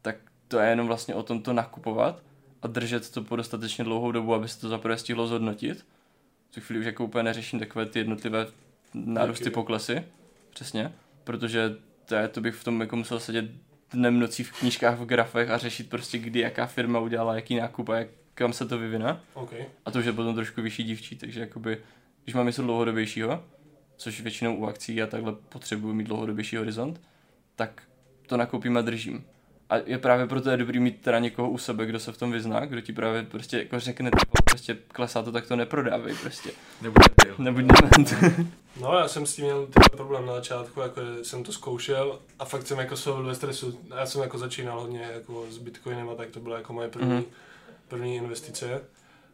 tak 0.01 0.15
to 0.47 0.59
je 0.59 0.69
jenom 0.69 0.87
vlastně 0.87 1.15
o 1.15 1.23
tom 1.23 1.41
to 1.41 1.53
nakupovat 1.53 2.23
a 2.61 2.67
držet 2.67 3.11
to 3.11 3.23
po 3.23 3.35
dostatečně 3.35 3.83
dlouhou 3.83 4.11
dobu, 4.11 4.33
aby 4.33 4.47
se 4.47 4.61
to 4.61 4.69
zaprvé 4.69 4.97
stihlo 4.97 5.27
zhodnotit. 5.27 5.85
V 6.49 6.55
tu 6.55 6.61
chvíli 6.61 6.79
už 6.79 6.85
jako 6.85 7.05
úplně 7.05 7.23
neřeším 7.23 7.59
takové 7.59 7.85
ty 7.85 7.99
jednotlivé 7.99 8.47
nárůsty 8.93 9.49
poklesy, 9.49 10.03
přesně, 10.49 10.93
protože 11.23 11.75
to, 12.05 12.15
je, 12.15 12.27
to 12.27 12.41
bych 12.41 12.55
v 12.55 12.63
tom 12.63 12.81
jako 12.81 12.95
musel 12.95 13.19
sedět 13.19 13.45
dnem 13.91 14.19
nocí 14.19 14.43
v 14.43 14.59
knížkách, 14.59 14.99
v 14.99 15.05
grafech 15.05 15.49
a 15.49 15.57
řešit 15.57 15.89
prostě, 15.89 16.17
kdy 16.17 16.39
jaká 16.39 16.65
firma 16.65 16.99
udělala 16.99 17.35
jaký 17.35 17.55
nákup 17.55 17.89
a 17.89 17.97
jak, 17.97 18.07
kam 18.35 18.53
se 18.53 18.65
to 18.65 18.77
vyvine. 18.77 19.19
Okay. 19.33 19.65
A 19.85 19.91
to 19.91 19.99
už 19.99 20.05
je 20.05 20.13
potom 20.13 20.35
trošku 20.35 20.61
vyšší 20.61 20.83
dívčí, 20.83 21.15
takže 21.15 21.39
jakoby, 21.39 21.77
když 22.23 22.35
mám 22.35 22.45
něco 22.45 22.61
dlouhodobějšího, 22.61 23.43
což 23.97 24.21
většinou 24.21 24.55
u 24.55 24.65
akcí 24.65 25.01
a 25.01 25.07
takhle 25.07 25.33
potřebuji 25.49 25.93
mít 25.93 26.07
dlouhodobější 26.07 26.57
horizont, 26.57 27.01
tak 27.55 27.83
to 28.27 28.37
nakoupím 28.37 28.77
a 28.77 28.81
držím. 28.81 29.25
A 29.69 29.75
je 29.85 29.97
právě 29.97 30.27
proto 30.27 30.49
je 30.49 30.57
dobrý 30.57 30.79
mít 30.79 31.01
teda 31.01 31.19
někoho 31.19 31.49
u 31.49 31.57
sebe, 31.57 31.85
kdo 31.85 31.99
se 31.99 32.11
v 32.11 32.17
tom 32.17 32.31
vyzná, 32.31 32.65
kdo 32.65 32.81
ti 32.81 32.93
právě 32.93 33.23
prostě 33.23 33.57
jako 33.57 33.79
řekne, 33.79 34.11
prostě 34.43 34.77
klesá 34.87 35.21
to, 35.21 35.31
tak 35.31 35.47
to 35.47 35.55
neprodávej 35.55 36.15
prostě. 36.15 36.49
Nebuď 36.81 37.03
debil. 37.23 37.35
Nebuď 37.37 37.63
dement. 37.63 38.13
No 38.81 38.97
já 38.97 39.07
jsem 39.07 39.25
s 39.25 39.35
tím 39.35 39.45
měl 39.45 39.67
ten 39.67 39.83
problém 39.91 40.25
na 40.25 40.33
začátku, 40.33 40.79
jako 40.79 41.01
jsem 41.23 41.43
to 41.43 41.51
zkoušel 41.51 42.19
a 42.39 42.45
fakt 42.45 42.67
jsem 42.67 42.79
jako 42.79 42.95
byl 43.05 43.23
ve 43.23 43.35
stresu. 43.35 43.79
Já 43.95 44.05
jsem 44.05 44.21
jako 44.21 44.37
začínal 44.37 44.79
hodně 44.79 45.09
jako 45.13 45.45
s 45.49 45.57
Bitcoinem 45.57 46.09
a 46.09 46.15
tak 46.15 46.29
to 46.29 46.39
byla 46.39 46.57
jako 46.57 46.73
moje 46.73 46.89
první, 46.89 47.11
mm-hmm. 47.11 47.25
První 47.95 48.15
investice. 48.15 48.81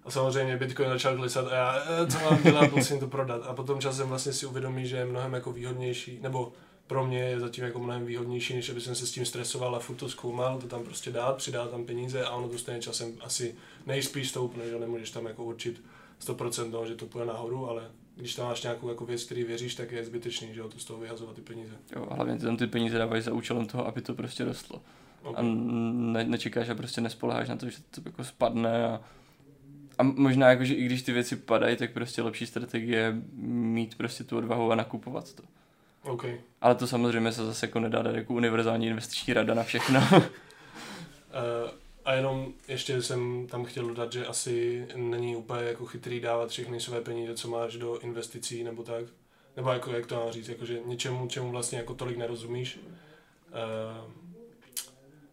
A 0.04 0.12
samozřejmě 0.12 0.58
Bitcoin 0.58 0.90
začal 0.90 1.16
klesat 1.16 1.48
a 1.48 1.56
já, 1.56 1.84
e, 2.04 2.08
co 2.08 2.20
mám 2.20 2.44
dělat, 2.44 2.72
musím 2.72 3.00
to 3.00 3.08
prodat. 3.08 3.42
A 3.48 3.54
potom 3.54 3.80
časem 3.80 4.08
vlastně 4.08 4.34
si 4.34 4.46
uvědomí, 4.46 4.88
že 4.88 4.98
je 4.98 5.06
mnohem 5.06 5.34
jako 5.34 5.52
výhodnější, 5.52 6.20
nebo 6.22 6.54
pro 6.88 7.06
mě 7.06 7.20
je 7.20 7.40
zatím 7.40 7.64
jako 7.64 7.80
mnohem 7.80 8.06
výhodnější, 8.06 8.54
než 8.54 8.70
aby 8.70 8.82
jsem 8.82 8.96
se 8.96 9.08
s 9.08 9.12
tím 9.12 9.26
stresoval 9.26 9.76
a 9.76 9.80
furt 9.80 9.96
to 9.96 10.10
zkoumal, 10.10 10.60
to 10.60 10.68
tam 10.68 10.84
prostě 10.84 11.12
dát, 11.12 11.36
přidat 11.36 11.72
tam 11.72 11.86
peníze 11.86 12.24
a 12.24 12.30
ono 12.30 12.50
to 12.50 12.58
stejně 12.58 12.82
časem 12.82 13.14
asi 13.22 13.56
nejspíš 13.86 14.30
stoupne, 14.30 14.70
že 14.70 14.80
nemůžeš 14.80 15.12
tam 15.12 15.26
jako 15.26 15.44
určit 15.44 15.84
100% 16.26 16.72
toho, 16.72 16.86
že 16.86 16.96
to 16.96 17.06
půjde 17.06 17.26
nahoru, 17.26 17.70
ale 17.70 17.84
když 18.16 18.36
tam 18.36 18.48
máš 18.48 18.64
nějakou 18.64 18.90
jako 18.90 19.06
věc, 19.06 19.24
který 19.24 19.44
věříš, 19.44 19.76
tak 19.76 19.92
je 19.92 20.06
zbytečný, 20.06 20.54
že 20.54 20.60
jo, 20.60 20.70
to 20.70 20.80
z 20.80 20.86
toho 20.86 21.00
vyhazovat 21.00 21.36
ty 21.36 21.42
peníze. 21.42 21.74
Jo, 21.96 22.08
hlavně 22.12 22.36
ty 22.36 22.46
tam 22.46 22.58
ty 22.58 22.68
peníze 22.68 22.98
dávají 22.98 23.22
za 23.22 23.34
účelem 23.34 23.66
toho, 23.66 23.88
aby 23.88 24.02
to 24.02 24.14
prostě 24.14 24.46
rostlo. 24.46 24.82
Okay. 25.24 25.46
A 25.46 25.48
ne, 25.94 26.24
nečekáš 26.24 26.70
a 26.70 26.76
prostě 26.76 27.02
nespoleháš 27.02 27.50
na 27.50 27.56
to, 27.56 27.70
že 27.70 27.78
to 27.92 28.02
jako 28.06 28.24
spadne 28.24 28.86
a, 28.86 29.02
a 29.98 30.04
možná 30.04 30.50
jako, 30.50 30.66
že 30.66 30.74
i 30.74 30.86
když 30.86 31.02
ty 31.02 31.12
věci 31.12 31.36
padají, 31.36 31.76
tak 31.76 31.92
prostě 31.92 32.22
lepší 32.22 32.46
strategie 32.46 33.00
je 33.00 33.16
mít 33.34 33.96
prostě 33.96 34.24
tu 34.24 34.38
odvahu 34.38 34.72
a 34.72 34.76
nakupovat 34.76 35.34
to. 35.34 35.44
Okay. 36.04 36.40
Ale 36.62 36.76
to 36.76 36.88
samozřejmě 36.88 37.32
se 37.32 37.46
zase 37.46 37.66
jako 37.66 37.80
nedá 37.80 38.02
dát 38.02 38.16
jako 38.16 38.34
univerzální 38.34 38.88
investiční 38.88 39.34
rada 39.34 39.54
na 39.54 39.64
všechno. 39.64 40.00
Uh, 40.12 40.24
a 42.06 42.14
jenom 42.14 42.54
ještě 42.68 43.02
jsem 43.02 43.48
tam 43.48 43.66
chtěl 43.66 43.88
dodat, 43.88 44.14
že 44.14 44.26
asi 44.26 44.88
není 44.96 45.36
úplně 45.36 45.64
jako 45.64 45.86
chytrý 45.86 46.20
dávat 46.20 46.50
všechny 46.50 46.80
své 46.80 47.02
peníze, 47.02 47.34
co 47.36 47.48
máš 47.48 47.78
do 47.78 48.00
investicí 48.00 48.64
nebo 48.64 48.84
tak. 48.84 49.06
Nebo 49.56 49.72
jako, 49.72 49.92
jak 49.92 50.06
to 50.06 50.16
mám 50.16 50.32
říct, 50.32 50.50
jako, 50.50 50.66
že 50.66 50.80
něčemu, 50.86 51.28
čemu 51.28 51.52
vlastně 51.52 51.78
jako 51.78 51.94
tolik 51.94 52.18
nerozumíš. 52.18 52.80
Uh, 53.50 54.12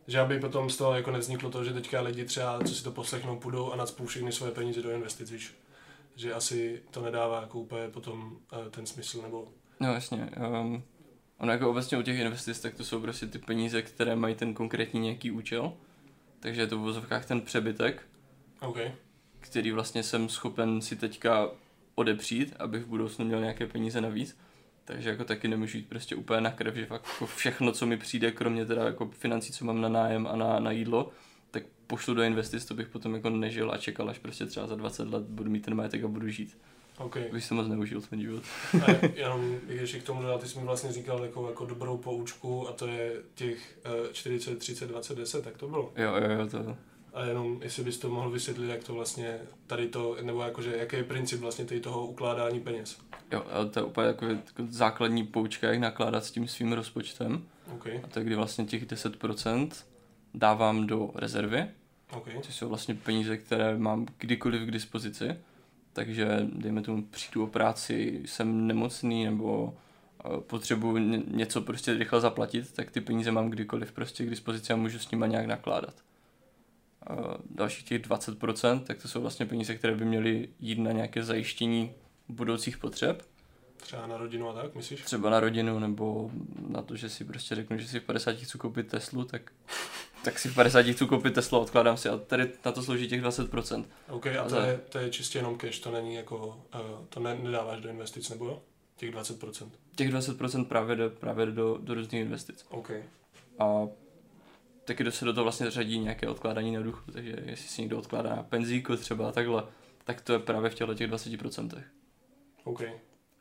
že 0.08 0.20
aby 0.20 0.40
potom 0.40 0.70
z 0.70 0.76
toho 0.76 0.94
jako 0.94 1.10
nevzniklo 1.10 1.50
to, 1.50 1.64
že 1.64 1.72
teďka 1.72 2.00
lidi 2.00 2.24
třeba, 2.24 2.60
co 2.64 2.74
si 2.74 2.84
to 2.84 2.90
poslechnou, 2.90 3.36
půjdou 3.36 3.72
a 3.72 3.76
nadspou 3.76 4.06
všechny 4.06 4.32
své 4.32 4.50
peníze 4.50 4.82
do 4.82 4.90
investic, 4.90 5.30
víš. 5.30 5.54
Že 6.16 6.34
asi 6.34 6.82
to 6.90 7.02
nedává 7.02 7.40
jako 7.40 7.58
úplně 7.58 7.88
potom 7.88 8.38
uh, 8.52 8.68
ten 8.68 8.86
smysl, 8.86 9.22
nebo... 9.22 9.48
No 9.80 9.92
jasně. 9.92 10.30
Um, 10.62 10.82
ono 11.38 11.52
jako 11.52 11.70
obecně 11.70 11.98
u 11.98 12.02
těch 12.02 12.18
investic, 12.18 12.60
tak 12.60 12.74
to 12.74 12.84
jsou 12.84 13.00
prostě 13.00 13.26
ty 13.26 13.38
peníze, 13.38 13.82
které 13.82 14.16
mají 14.16 14.34
ten 14.34 14.54
konkrétní 14.54 15.00
nějaký 15.00 15.30
účel. 15.30 15.72
Takže 16.40 16.60
je 16.60 16.66
to 16.66 16.78
v 16.78 16.80
vozovkách 16.80 17.26
ten 17.26 17.40
přebytek, 17.40 18.02
okay. 18.60 18.92
který 19.40 19.72
vlastně 19.72 20.02
jsem 20.02 20.28
schopen 20.28 20.80
si 20.82 20.96
teďka 20.96 21.50
odepřít, 21.94 22.56
abych 22.58 22.82
v 22.82 22.86
budoucnu 22.86 23.24
měl 23.24 23.40
nějaké 23.40 23.66
peníze 23.66 24.00
navíc. 24.00 24.38
Takže 24.88 25.10
jako 25.10 25.24
taky 25.24 25.48
nemůžu 25.48 25.76
jít 25.76 25.88
prostě 25.88 26.16
úplně 26.16 26.40
na 26.40 26.50
krev, 26.50 26.74
že 26.74 26.86
fakt 26.86 27.06
jako 27.12 27.26
všechno, 27.26 27.72
co 27.72 27.86
mi 27.86 27.96
přijde, 27.96 28.30
kromě 28.30 28.66
teda 28.66 28.84
jako 28.84 29.10
financí, 29.10 29.52
co 29.52 29.64
mám 29.64 29.80
na 29.80 29.88
nájem 29.88 30.26
a 30.26 30.36
na, 30.36 30.60
na 30.60 30.70
jídlo, 30.70 31.10
tak 31.50 31.62
pošlu 31.86 32.14
do 32.14 32.22
investic, 32.22 32.64
to 32.64 32.74
bych 32.74 32.88
potom 32.88 33.14
jako 33.14 33.30
nežil 33.30 33.72
a 33.72 33.76
čekal, 33.76 34.10
až 34.10 34.18
prostě 34.18 34.46
třeba 34.46 34.66
za 34.66 34.76
20 34.76 35.08
let 35.08 35.22
budu 35.22 35.50
mít 35.50 35.64
ten 35.64 35.74
majetek 35.74 36.04
a 36.04 36.08
budu 36.08 36.28
žít. 36.28 36.58
Okay. 36.98 37.22
Bych 37.32 37.44
se 37.44 37.54
moc 37.54 37.68
neužil 37.68 38.00
ten 38.00 38.20
život. 38.20 38.42
a 38.86 39.06
jenom, 39.14 39.56
když 39.66 39.94
k 39.94 40.02
tomu 40.02 40.22
dodal, 40.22 40.38
ty 40.38 40.48
jsi 40.48 40.58
mi 40.58 40.64
vlastně 40.64 40.92
říkal 40.92 41.24
jako, 41.24 41.48
jako 41.48 41.66
dobrou 41.66 41.96
poučku 41.96 42.68
a 42.68 42.72
to 42.72 42.86
je 42.86 43.12
těch 43.34 43.78
uh, 44.06 44.12
40, 44.12 44.58
30, 44.58 44.86
20, 44.86 45.18
10, 45.18 45.44
tak 45.44 45.56
to 45.56 45.68
bylo. 45.68 45.92
Jo, 45.96 46.14
jo, 46.16 46.30
jo, 46.38 46.46
to, 46.46 46.76
a 47.18 47.24
jenom, 47.24 47.60
jestli 47.62 47.84
bys 47.84 47.98
to 47.98 48.08
mohl 48.08 48.30
vysvětlit, 48.30 48.68
jak 48.68 48.84
to 48.84 48.94
vlastně 48.94 49.38
tady 49.66 49.88
to, 49.88 50.16
nebo 50.22 50.42
jakože, 50.42 50.76
jaký 50.76 50.96
je 50.96 51.04
princip 51.04 51.40
vlastně 51.40 51.64
tady 51.64 51.80
toho 51.80 52.06
ukládání 52.06 52.60
peněz. 52.60 52.98
Jo, 53.32 53.44
ale 53.50 53.68
to 53.68 53.80
je 53.80 53.84
úplně 53.84 54.06
jako, 54.06 54.26
jako 54.26 54.66
základní 54.68 55.26
poučka, 55.26 55.68
jak 55.68 55.78
nakládat 55.78 56.24
s 56.24 56.30
tím 56.30 56.48
svým 56.48 56.72
rozpočtem. 56.72 57.42
Okay. 57.74 58.00
A 58.04 58.06
to 58.06 58.18
je, 58.18 58.24
kdy 58.24 58.34
vlastně 58.34 58.64
těch 58.64 58.86
10% 58.86 59.70
dávám 60.34 60.86
do 60.86 61.10
rezervy, 61.14 61.66
okay. 62.12 62.34
což 62.42 62.54
jsou 62.54 62.68
vlastně 62.68 62.94
peníze, 62.94 63.36
které 63.36 63.78
mám 63.78 64.06
kdykoliv 64.18 64.62
k 64.62 64.70
dispozici. 64.70 65.36
Takže, 65.92 66.46
dejme 66.52 66.82
tomu, 66.82 67.02
přijdu 67.02 67.44
o 67.44 67.46
práci, 67.46 68.22
jsem 68.24 68.66
nemocný 68.66 69.24
nebo 69.24 69.74
potřebuji 70.46 70.98
něco 71.26 71.60
prostě 71.60 71.94
rychle 71.94 72.20
zaplatit, 72.20 72.72
tak 72.72 72.90
ty 72.90 73.00
peníze 73.00 73.32
mám 73.32 73.50
kdykoliv 73.50 73.92
prostě 73.92 74.26
k 74.26 74.30
dispozici 74.30 74.72
a 74.72 74.76
můžu 74.76 74.98
s 74.98 75.10
nima 75.10 75.26
nějak 75.26 75.46
nakládat 75.46 75.94
dalších 77.58 77.84
těch 77.84 78.02
20%, 78.02 78.80
tak 78.80 79.02
to 79.02 79.08
jsou 79.08 79.20
vlastně 79.20 79.46
peníze, 79.46 79.74
které 79.74 79.94
by 79.94 80.04
měly 80.04 80.48
jít 80.60 80.78
na 80.78 80.92
nějaké 80.92 81.22
zajištění 81.22 81.92
budoucích 82.28 82.78
potřeb. 82.78 83.22
Třeba 83.76 84.06
na 84.06 84.16
rodinu 84.16 84.48
a 84.48 84.52
tak, 84.52 84.74
myslíš? 84.74 85.02
Třeba 85.02 85.30
na 85.30 85.40
rodinu, 85.40 85.78
nebo 85.78 86.30
na 86.68 86.82
to, 86.82 86.96
že 86.96 87.08
si 87.08 87.24
prostě 87.24 87.54
řeknu, 87.54 87.78
že 87.78 87.88
si 87.88 88.00
v 88.00 88.04
50 88.04 88.36
chci 88.36 88.58
koupit 88.58 88.88
Teslu, 88.88 89.24
tak, 89.24 89.52
tak 90.24 90.38
si 90.38 90.48
v 90.48 90.54
50 90.54 90.82
chci 90.86 91.06
koupit 91.06 91.34
Teslu 91.34 91.58
odkládám 91.58 91.96
si 91.96 92.08
a 92.08 92.16
tady 92.16 92.52
na 92.64 92.72
to 92.72 92.82
slouží 92.82 93.08
těch 93.08 93.22
20%. 93.22 93.84
OK, 94.08 94.26
a 94.26 94.48
to 94.48 94.60
je, 94.60 94.80
to 94.88 94.98
je 94.98 95.10
čistě 95.10 95.38
jenom 95.38 95.58
cash, 95.58 95.78
to 95.78 95.90
není 95.90 96.14
jako, 96.14 96.46
uh, 96.74 97.04
to 97.08 97.20
ne, 97.20 97.38
nedáváš 97.42 97.80
do 97.80 97.88
investic, 97.88 98.30
nebo 98.30 98.44
jo? 98.44 98.62
Těch 98.96 99.14
20%? 99.14 99.68
Těch 99.96 100.12
20% 100.14 100.64
právě 100.64 100.96
jde, 100.96 101.10
právě 101.10 101.46
jde 101.46 101.52
do, 101.52 101.78
do 101.80 101.94
různých 101.94 102.22
investic. 102.22 102.66
OK. 102.68 102.90
A 103.58 103.88
taky 104.88 105.12
se 105.12 105.24
do 105.24 105.32
toho 105.32 105.44
vlastně 105.44 105.70
řadí 105.70 105.98
nějaké 105.98 106.28
odkládání 106.28 106.72
na 106.72 106.82
duchu, 106.82 107.12
takže 107.12 107.36
jestli 107.46 107.68
si 107.68 107.82
někdo 107.82 107.98
odkládá 107.98 108.36
na 108.36 108.42
penzíku 108.42 108.96
třeba 108.96 109.32
takhle, 109.32 109.62
tak 110.04 110.20
to 110.20 110.32
je 110.32 110.38
právě 110.38 110.70
v 110.70 110.74
těchto 110.74 110.94
těch 110.94 111.10
20%. 111.10 111.82
OK. 112.64 112.82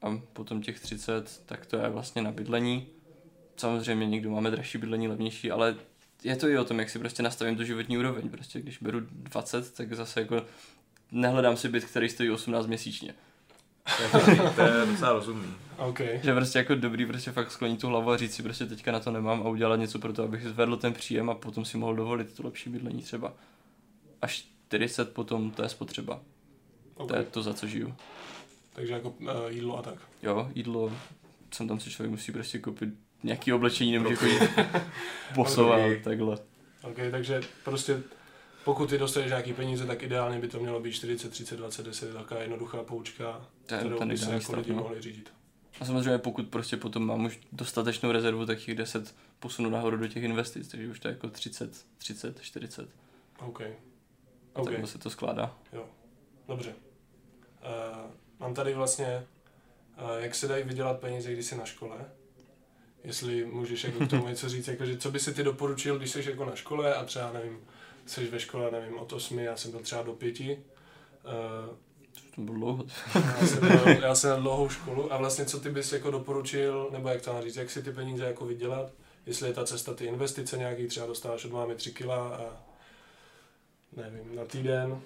A 0.02 0.22
potom 0.34 0.62
těch 0.62 0.80
30, 0.80 1.44
tak 1.46 1.66
to 1.66 1.78
je 1.78 1.90
vlastně 1.90 2.22
na 2.22 2.32
bydlení. 2.32 2.88
Samozřejmě 3.58 4.08
někdo 4.08 4.30
máme 4.32 4.52
dražší 4.52 4.78
bydlení, 4.78 5.08
levnější, 5.08 5.52
ale 5.52 5.76
je 6.24 6.36
to 6.36 6.48
i 6.48 6.58
o 6.58 6.66
tom, 6.66 6.80
jak 6.80 6.90
si 6.90 7.00
prostě 7.00 7.24
nastavím 7.24 7.56
tu 7.56 7.64
životní 7.64 7.98
úroveň. 7.98 8.30
Prostě 8.30 8.60
když 8.60 8.78
beru 8.78 9.00
20, 9.00 9.74
tak 9.74 9.94
zase 9.94 10.20
jako 10.20 10.46
nehledám 11.12 11.58
si 11.58 11.70
byt, 11.70 11.86
který 11.86 12.10
stojí 12.10 12.32
18 12.32 12.68
měsíčně. 12.68 13.16
To 14.56 14.62
je 14.62 14.86
docela 14.86 15.14
rozumný. 15.14 15.54
Okay. 15.78 16.20
Že 16.24 16.34
prostě 16.34 16.60
jako 16.60 16.76
dobrý 16.76 17.06
prostě 17.06 17.32
fakt 17.32 17.52
sklonit 17.52 17.82
tu 17.82 17.88
hlavu 17.88 18.12
a 18.12 18.18
říct 18.18 18.36
si 18.36 18.44
prostě 18.44 18.66
teďka 18.66 18.92
na 18.92 19.00
to 19.00 19.12
nemám 19.12 19.42
a 19.42 19.50
udělat 19.50 19.76
něco 19.76 20.00
pro 20.00 20.14
to, 20.14 20.24
abych 20.24 20.44
zvedl 20.44 20.78
ten 20.78 20.94
příjem 20.94 21.30
a 21.30 21.36
potom 21.36 21.66
si 21.66 21.78
mohl 21.78 21.96
dovolit 21.96 22.36
to 22.36 22.44
lepší 22.44 22.70
bydlení 22.70 23.02
třeba. 23.02 23.34
Až 24.22 24.48
40 24.68 25.14
potom 25.14 25.52
to 25.52 25.64
je 25.64 25.70
spotřeba. 25.70 26.20
Okay. 26.96 27.08
To 27.08 27.16
je 27.16 27.24
to, 27.24 27.42
za 27.42 27.54
co 27.54 27.68
žiju. 27.68 27.96
Takže 28.74 28.94
jako 28.94 29.10
uh, 29.10 29.30
jídlo 29.48 29.80
a 29.80 29.82
tak. 29.82 29.96
Jo, 30.24 30.52
jídlo, 30.56 30.92
jsem 31.52 31.68
tam 31.68 31.80
si 31.80 31.90
člověk 31.90 32.12
musí 32.12 32.32
prostě 32.32 32.60
koupit 32.60 32.90
nějaký 33.24 33.54
oblečení, 33.54 33.92
nemůže 33.92 34.16
chodit 34.16 34.50
bosovat 35.36 35.76
okay. 35.76 36.00
takhle. 36.04 36.38
Ok, 36.84 36.98
takže 37.12 37.42
prostě 37.64 38.04
pokud 38.68 38.90
ty 38.90 38.98
dostaneš 38.98 39.30
nějaký 39.30 39.54
peníze, 39.54 39.86
tak 39.86 40.04
ideálně 40.04 40.40
by 40.40 40.48
to 40.48 40.60
mělo 40.60 40.80
být 40.80 40.92
40, 40.92 41.30
30, 41.30 41.58
20, 41.58 41.86
10, 41.86 42.14
taková 42.14 42.42
jednoduchá 42.42 42.84
poučka, 42.84 43.46
ten, 43.66 43.80
kterou 43.80 43.98
ten 43.98 44.08
by 44.08 44.18
se 44.18 44.34
jako 44.34 44.56
lidi 44.56 44.74
no. 44.74 44.78
mohli 44.78 45.02
řídit. 45.02 45.34
A 45.80 45.86
samozřejmě 45.86 46.18
pokud 46.18 46.48
prostě 46.48 46.78
potom 46.78 47.06
mám 47.06 47.26
už 47.26 47.40
dostatečnou 47.52 48.12
rezervu, 48.12 48.46
tak 48.46 48.60
těch 48.60 48.76
10 48.76 49.16
posunu 49.40 49.70
nahoru 49.70 49.98
do 49.98 50.08
těch 50.08 50.24
investic, 50.24 50.68
takže 50.68 50.88
už 50.88 51.00
to 51.00 51.08
je 51.08 51.12
jako 51.12 51.30
30, 51.30 51.86
30, 51.98 52.42
40. 52.42 52.90
OK. 53.40 53.62
A 53.62 53.66
okay. 54.54 54.74
takhle 54.74 54.88
se 54.88 54.98
to 54.98 55.10
skládá. 55.10 55.56
Jo, 55.74 55.86
dobře. 56.48 56.70
Uh, 56.70 58.12
mám 58.40 58.54
tady 58.54 58.74
vlastně, 58.74 59.26
uh, 60.02 60.24
jak 60.24 60.36
se 60.36 60.48
dají 60.48 60.64
vydělat 60.64 61.00
peníze, 61.00 61.34
když 61.34 61.46
jsi 61.46 61.58
na 61.58 61.66
škole. 61.66 61.98
Jestli 63.04 63.46
můžeš 63.46 63.84
jako 63.84 64.06
k 64.06 64.10
tomu 64.10 64.28
něco 64.28 64.50
říct, 64.50 64.68
jakože 64.68 64.98
co 64.98 65.12
by 65.12 65.20
si 65.20 65.34
ty 65.34 65.44
doporučil, 65.44 65.98
když 65.98 66.12
jsi 66.12 66.30
jako 66.30 66.46
na 66.46 66.56
škole 66.56 66.96
a 66.96 67.06
třeba, 67.06 67.32
nevím, 67.32 67.60
jsi 68.08 68.28
ve 68.28 68.40
škole, 68.40 68.72
nevím, 68.72 69.00
od 69.00 69.14
8, 69.14 69.40
já 69.40 69.58
jsem 69.58 69.72
byl 69.72 69.80
třeba 69.80 70.02
do 70.02 70.14
5. 70.14 70.40
Uh, 70.40 70.56
to 72.36 72.42
bylo 72.42 72.58
dlouho. 72.58 72.86
já, 73.16 73.48
jsem 73.48 73.64
já 74.02 74.16
jsem 74.16 74.30
měl 74.30 74.42
dlouhou 74.42 74.70
školu 74.70 75.14
a 75.14 75.18
vlastně 75.18 75.46
co 75.46 75.60
ty 75.60 75.70
bys 75.70 75.94
jako 75.94 76.12
doporučil, 76.12 76.90
nebo 76.92 77.10
jak 77.10 77.22
to 77.22 77.34
mám 77.34 77.44
říct, 77.44 77.56
jak 77.56 77.70
si 77.70 77.84
ty 77.84 77.92
peníze 77.92 78.26
jako 78.26 78.46
vydělat, 78.46 78.92
jestli 79.26 79.48
je 79.48 79.54
ta 79.54 79.66
cesta 79.66 79.94
ty 79.94 80.06
investice 80.06 80.58
nějaký, 80.58 80.88
třeba 80.88 81.06
dostáváš 81.06 81.46
od 81.46 81.52
mámy 81.52 81.76
3 81.76 81.92
kila 81.92 82.36
a 82.36 82.64
nevím, 83.96 84.36
na 84.36 84.46
týden 84.46 84.92
uh, 84.92 85.00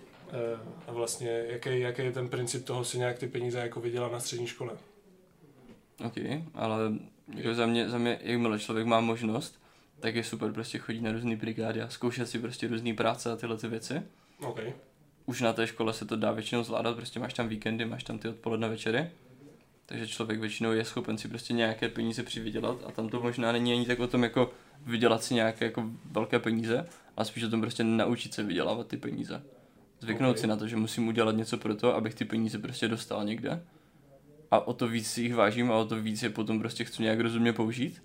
a 0.87 0.91
vlastně 0.91 1.45
jaký, 1.47 1.79
jaký 1.79 2.01
je 2.01 2.11
ten 2.11 2.29
princip 2.29 2.65
toho 2.65 2.85
si 2.85 2.97
nějak 2.97 3.19
ty 3.19 3.27
peníze 3.27 3.59
jako 3.59 3.81
vydělat 3.81 4.11
na 4.11 4.19
střední 4.19 4.47
škole. 4.47 4.73
Ok, 6.05 6.17
ale 6.53 6.93
jako 7.35 7.53
za 7.53 7.65
mě, 7.65 7.89
za 7.89 7.97
mě, 7.97 8.19
jakmile 8.21 8.59
člověk 8.59 8.87
má 8.87 8.99
možnost, 8.99 9.60
tak 10.01 10.15
je 10.15 10.23
super 10.23 10.51
prostě 10.51 10.77
chodit 10.77 11.01
na 11.01 11.11
různé 11.11 11.35
brigády 11.35 11.81
a 11.81 11.89
zkoušet 11.89 12.29
si 12.29 12.39
prostě 12.39 12.67
různé 12.67 12.93
práce 12.93 13.31
a 13.31 13.35
tyhle 13.35 13.57
ty 13.57 13.67
věci. 13.67 14.01
Okay. 14.39 14.73
Už 15.25 15.41
na 15.41 15.53
té 15.53 15.67
škole 15.67 15.93
se 15.93 16.05
to 16.05 16.15
dá 16.15 16.31
většinou 16.31 16.63
zvládat, 16.63 16.95
prostě 16.95 17.19
máš 17.19 17.33
tam 17.33 17.47
víkendy, 17.47 17.85
máš 17.85 18.03
tam 18.03 18.19
ty 18.19 18.27
odpoledne 18.27 18.69
večery. 18.69 19.09
Takže 19.85 20.07
člověk 20.07 20.39
většinou 20.39 20.71
je 20.71 20.85
schopen 20.85 21.17
si 21.17 21.27
prostě 21.27 21.53
nějaké 21.53 21.89
peníze 21.89 22.23
přivydělat 22.23 22.77
a 22.85 22.91
tam 22.91 23.09
to 23.09 23.21
možná 23.21 23.51
není 23.51 23.73
ani 23.73 23.85
tak 23.85 23.99
o 23.99 24.07
tom 24.07 24.23
jako 24.23 24.51
vydělat 24.85 25.23
si 25.23 25.33
nějaké 25.33 25.65
jako 25.65 25.89
velké 26.11 26.39
peníze, 26.39 26.87
ale 27.17 27.25
spíš 27.25 27.43
o 27.43 27.49
tom 27.49 27.61
prostě 27.61 27.83
naučit 27.83 28.33
se 28.33 28.43
vydělávat 28.43 28.87
ty 28.87 28.97
peníze. 28.97 29.43
Zvyknout 29.99 30.31
okay. 30.31 30.41
si 30.41 30.47
na 30.47 30.55
to, 30.55 30.67
že 30.67 30.75
musím 30.75 31.07
udělat 31.07 31.35
něco 31.35 31.57
pro 31.57 31.75
to, 31.75 31.95
abych 31.95 32.15
ty 32.15 32.25
peníze 32.25 32.59
prostě 32.59 32.87
dostal 32.87 33.25
někde. 33.25 33.63
A 34.51 34.67
o 34.67 34.73
to 34.73 34.87
víc 34.87 35.07
si 35.07 35.21
jich 35.21 35.35
vážím 35.35 35.71
a 35.71 35.75
o 35.75 35.85
to 35.85 36.01
víc 36.01 36.23
je 36.23 36.29
potom 36.29 36.59
prostě 36.59 36.83
chci 36.83 37.03
nějak 37.03 37.19
rozumně 37.19 37.53
použít. 37.53 38.01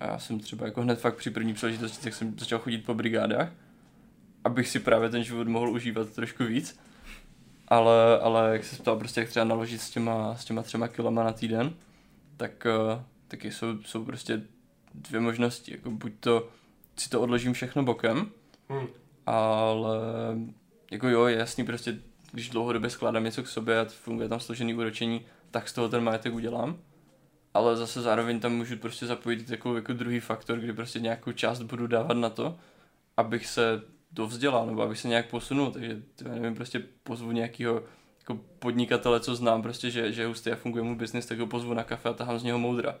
A 0.00 0.06
já 0.06 0.18
jsem 0.18 0.40
třeba 0.40 0.66
jako 0.66 0.82
hned 0.82 1.00
fakt 1.00 1.16
při 1.16 1.30
první 1.30 1.54
příležitosti, 1.54 2.04
tak 2.04 2.14
jsem 2.14 2.38
začal 2.38 2.58
chodit 2.58 2.78
po 2.78 2.94
brigádách, 2.94 3.48
abych 4.44 4.68
si 4.68 4.80
právě 4.80 5.08
ten 5.08 5.24
život 5.24 5.48
mohl 5.48 5.70
užívat 5.70 6.10
trošku 6.10 6.44
víc. 6.44 6.80
Ale, 7.68 8.20
ale 8.20 8.52
jak 8.52 8.64
se 8.64 8.76
ptal 8.76 8.96
prostě, 8.96 9.20
jak 9.20 9.30
třeba 9.30 9.44
naložit 9.44 9.80
s 9.80 9.90
těma, 9.90 10.36
s 10.36 10.44
těma 10.44 10.62
třema 10.62 10.88
kilama 10.88 11.24
na 11.24 11.32
týden, 11.32 11.74
tak 12.36 12.66
uh, 12.66 13.02
taky 13.28 13.50
jsou, 13.50 13.82
jsou 13.82 14.04
prostě 14.04 14.42
dvě 14.94 15.20
možnosti. 15.20 15.72
Jako 15.72 15.90
buď 15.90 16.12
to 16.20 16.48
si 16.96 17.10
to 17.10 17.20
odložím 17.20 17.52
všechno 17.52 17.82
bokem, 17.82 18.30
Hm. 18.72 18.86
ale 19.26 19.98
jako 20.90 21.08
jo, 21.08 21.26
je 21.26 21.36
jasný 21.36 21.64
prostě, 21.64 21.98
když 22.32 22.50
dlouhodobě 22.50 22.90
skládám 22.90 23.24
něco 23.24 23.42
k 23.42 23.48
sobě 23.48 23.80
a 23.80 23.84
funguje 23.84 24.28
tam 24.28 24.40
složený 24.40 24.74
úročení, 24.74 25.26
tak 25.50 25.68
z 25.68 25.72
toho 25.72 25.88
ten 25.88 26.04
majetek 26.04 26.34
udělám. 26.34 26.76
Ale 27.58 27.76
zase 27.76 28.02
zároveň 28.02 28.40
tam 28.40 28.52
můžu 28.52 28.76
prostě 28.76 29.06
zapojit 29.06 29.48
takový 29.48 29.76
jako 29.76 29.92
druhý 29.92 30.20
faktor, 30.20 30.58
kdy 30.58 30.72
prostě 30.72 31.00
nějakou 31.00 31.32
část 31.32 31.62
budu 31.62 31.86
dávat 31.86 32.16
na 32.16 32.30
to, 32.30 32.56
abych 33.16 33.46
se 33.46 33.82
dovzdělal 34.12 34.66
nebo 34.66 34.82
abych 34.82 34.98
se 34.98 35.08
nějak 35.08 35.26
posunul, 35.26 35.70
takže 35.70 35.96
já 36.24 36.34
nevím, 36.34 36.54
prostě 36.54 36.82
pozvu 37.02 37.32
nějakého 37.32 37.82
jako 38.20 38.40
podnikatele, 38.58 39.20
co 39.20 39.34
znám, 39.34 39.62
prostě, 39.62 39.90
že, 39.90 40.12
že 40.12 40.26
hustý 40.26 40.50
a 40.50 40.56
funguje 40.56 40.84
mu 40.84 40.96
biznis, 40.96 41.26
tak 41.26 41.38
ho 41.38 41.46
pozvu 41.46 41.74
na 41.74 41.84
kafe 41.84 42.08
a 42.08 42.12
tahám 42.12 42.38
z 42.38 42.42
něho 42.42 42.58
moudra. 42.58 42.94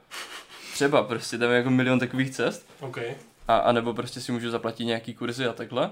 Třeba 0.72 1.02
prostě 1.02 1.38
tam 1.38 1.50
je 1.50 1.56
jako 1.56 1.70
milion 1.70 1.98
takových 1.98 2.30
cest 2.30 2.68
OK. 2.80 2.98
a, 3.48 3.56
a 3.56 3.72
nebo 3.72 3.94
prostě 3.94 4.20
si 4.20 4.32
můžu 4.32 4.50
zaplatit 4.50 4.84
nějaký 4.84 5.14
kurzy 5.14 5.46
a 5.46 5.52
takhle. 5.52 5.90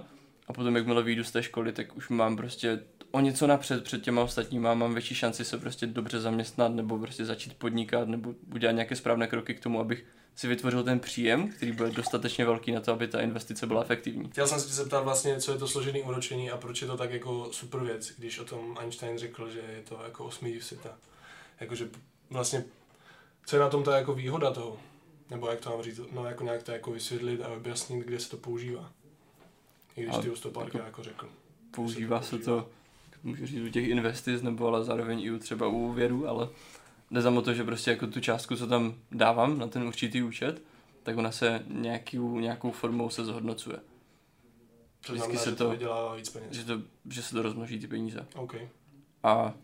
A 0.48 0.52
potom, 0.52 0.76
jakmile 0.76 1.02
vyjdu 1.02 1.24
z 1.24 1.30
té 1.30 1.42
školy, 1.42 1.72
tak 1.72 1.96
už 1.96 2.08
mám 2.08 2.36
prostě 2.36 2.80
o 3.10 3.20
něco 3.20 3.46
napřed 3.46 3.84
před 3.84 4.02
těma 4.02 4.22
ostatníma, 4.22 4.74
mám 4.74 4.92
větší 4.92 5.14
šanci 5.14 5.44
se 5.44 5.58
prostě 5.58 5.86
dobře 5.86 6.20
zaměstnat, 6.20 6.68
nebo 6.68 6.98
prostě 6.98 7.24
začít 7.24 7.54
podnikat, 7.54 8.08
nebo 8.08 8.34
udělat 8.54 8.72
nějaké 8.72 8.96
správné 8.96 9.26
kroky 9.26 9.54
k 9.54 9.60
tomu, 9.60 9.80
abych 9.80 10.04
si 10.36 10.48
vytvořil 10.48 10.84
ten 10.84 11.00
příjem, 11.00 11.48
který 11.48 11.72
bude 11.72 11.90
dostatečně 11.90 12.44
velký 12.44 12.72
na 12.72 12.80
to, 12.80 12.92
aby 12.92 13.08
ta 13.08 13.20
investice 13.20 13.66
byla 13.66 13.82
efektivní. 13.82 14.28
Chtěl 14.30 14.46
jsem 14.46 14.60
se 14.60 14.66
tě 14.66 14.72
zeptat 14.72 15.00
vlastně, 15.04 15.40
co 15.40 15.52
je 15.52 15.58
to 15.58 15.68
složený 15.68 16.02
úročení 16.02 16.50
a 16.50 16.56
proč 16.56 16.82
je 16.82 16.88
to 16.88 16.96
tak 16.96 17.12
jako 17.12 17.48
super 17.52 17.80
věc, 17.80 18.12
když 18.18 18.38
o 18.38 18.44
tom 18.44 18.76
Einstein 18.80 19.18
řekl, 19.18 19.50
že 19.50 19.58
je 19.58 19.82
to 19.88 20.00
jako 20.04 20.24
osmý 20.24 20.52
div 20.52 20.64
světa. 20.64 20.98
Jakože 21.60 21.88
vlastně, 22.30 22.64
co 23.46 23.56
je 23.56 23.60
na 23.60 23.68
tom 23.68 23.82
ta 23.82 23.96
jako 23.96 24.14
výhoda 24.14 24.50
toho? 24.50 24.76
Nebo 25.30 25.48
jak 25.48 25.60
to 25.60 25.70
mám 25.70 25.82
říct, 25.82 26.00
no 26.12 26.24
jako 26.26 26.44
nějak 26.44 26.62
to 26.62 26.72
jako 26.72 26.90
vysvětlit 26.90 27.42
a 27.42 27.48
objasnit, 27.48 28.06
kde 28.06 28.20
se 28.20 28.30
to 28.30 28.36
používá. 28.36 28.92
I 29.96 30.02
když 30.02 30.16
ty 30.16 30.30
už 30.30 30.40
to 30.40 30.50
párkrát 30.50 30.84
jako- 30.84 30.86
jako 30.86 31.02
řekl. 31.02 31.28
Používá 31.70 32.22
se 32.22 32.28
se 32.28 32.38
to 32.38 32.44
to, 32.44 32.68
můžu 33.26 33.46
říct, 33.46 33.62
u 33.62 33.68
těch 33.68 33.88
investic, 33.88 34.42
nebo 34.42 34.66
ale 34.66 34.84
zároveň 34.84 35.20
i 35.20 35.30
u 35.30 35.38
třeba 35.38 35.66
u 35.66 35.78
úvěru, 35.88 36.28
ale 36.28 36.48
jde 37.10 37.20
za 37.22 37.40
to, 37.40 37.54
že 37.54 37.64
prostě 37.64 37.90
jako 37.90 38.06
tu 38.06 38.20
částku, 38.20 38.56
co 38.56 38.66
tam 38.66 38.94
dávám 39.12 39.58
na 39.58 39.66
ten 39.66 39.82
určitý 39.82 40.22
účet, 40.22 40.62
tak 41.02 41.16
ona 41.16 41.32
se 41.32 41.62
nějakou, 41.68 42.40
nějakou 42.40 42.70
formou 42.70 43.10
se 43.10 43.24
zhodnocuje. 43.24 43.76
To 45.06 45.12
vždycky 45.12 45.36
znamená, 45.36 45.44
se 45.44 45.50
že 45.50 45.56
to- 45.56 45.70
vydělává 45.70 46.14
víc 46.14 46.28
peněz. 46.28 46.52
Že, 46.52 46.64
to, 46.64 46.82
že 47.10 47.22
se 47.22 47.34
to 47.34 47.42
rozmnoží 47.42 47.78
ty 47.78 47.86
peníze. 47.86 48.26
OK. 48.34 48.54
A 49.22 49.54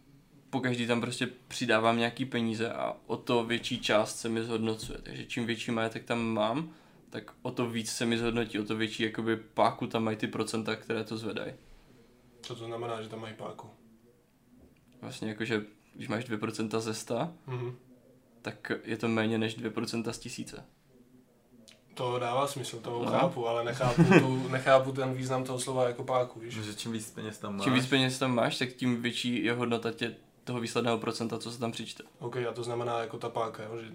po 0.50 0.60
každý 0.60 0.86
tam 0.86 1.00
prostě 1.00 1.28
přidávám 1.48 1.98
nějaký 1.98 2.24
peníze 2.24 2.72
a 2.72 2.96
o 3.06 3.16
to 3.16 3.44
větší 3.44 3.80
část 3.80 4.18
se 4.18 4.28
mi 4.28 4.42
zhodnocuje. 4.42 4.98
Takže 5.02 5.24
čím 5.24 5.46
větší 5.46 5.70
majetek 5.70 6.04
tam 6.04 6.26
mám, 6.26 6.70
tak 7.10 7.32
o 7.42 7.50
to 7.50 7.70
víc 7.70 7.90
se 7.90 8.06
mi 8.06 8.18
zhodnotí, 8.18 8.58
o 8.58 8.64
to 8.64 8.76
větší 8.76 9.02
jakoby 9.02 9.36
páku 9.36 9.86
tam 9.86 10.04
mají 10.04 10.16
ty 10.16 10.26
procenta, 10.26 10.76
které 10.76 11.04
to 11.04 11.18
zvedají. 11.18 11.52
Co 12.42 12.56
to 12.56 12.64
znamená, 12.64 13.02
že 13.02 13.08
tam 13.08 13.20
mají 13.20 13.34
páku? 13.34 13.70
Vlastně 15.00 15.28
jakože, 15.28 15.62
když 15.94 16.08
máš 16.08 16.24
2% 16.24 16.80
ze 16.80 16.94
100, 16.94 17.30
Mhm. 17.46 17.76
tak 18.42 18.72
je 18.84 18.96
to 18.96 19.08
méně 19.08 19.38
než 19.38 19.56
2% 19.56 20.12
z 20.12 20.18
tisíce. 20.18 20.64
To 21.94 22.18
dává 22.18 22.46
smysl, 22.46 22.80
to 22.80 23.02
No. 23.04 23.10
chápu, 23.10 23.48
ale 23.48 23.64
nechápu, 23.64 24.02
tu, 24.20 24.48
nechápu 24.48 24.92
ten 24.92 25.14
význam 25.14 25.44
toho 25.44 25.58
slova 25.60 25.86
jako 25.86 26.04
páku, 26.04 26.40
víš? 26.40 26.54
Že 26.54 26.74
čím 26.74 26.92
víc 26.92 27.10
peněz 27.10 27.38
tam 27.38 27.56
máš, 27.56 27.64
Čím 27.64 27.72
víc 27.74 27.86
peněz 27.86 28.18
tam 28.18 28.34
máš, 28.34 28.58
tak 28.58 28.68
tím 28.72 29.02
větší 29.02 29.44
je 29.44 29.52
hodnota 29.52 29.92
tě, 29.92 30.16
toho 30.44 30.60
výsledného 30.60 30.98
procenta, 30.98 31.38
co 31.38 31.52
se 31.52 31.58
tam 31.58 31.72
přičte. 31.72 32.02
OK, 32.18 32.36
a 32.36 32.52
to 32.52 32.62
znamená 32.64 32.98
jako 32.98 33.18
ta 33.18 33.28
páka, 33.30 33.62
jo? 33.62 33.78
že 33.82 33.90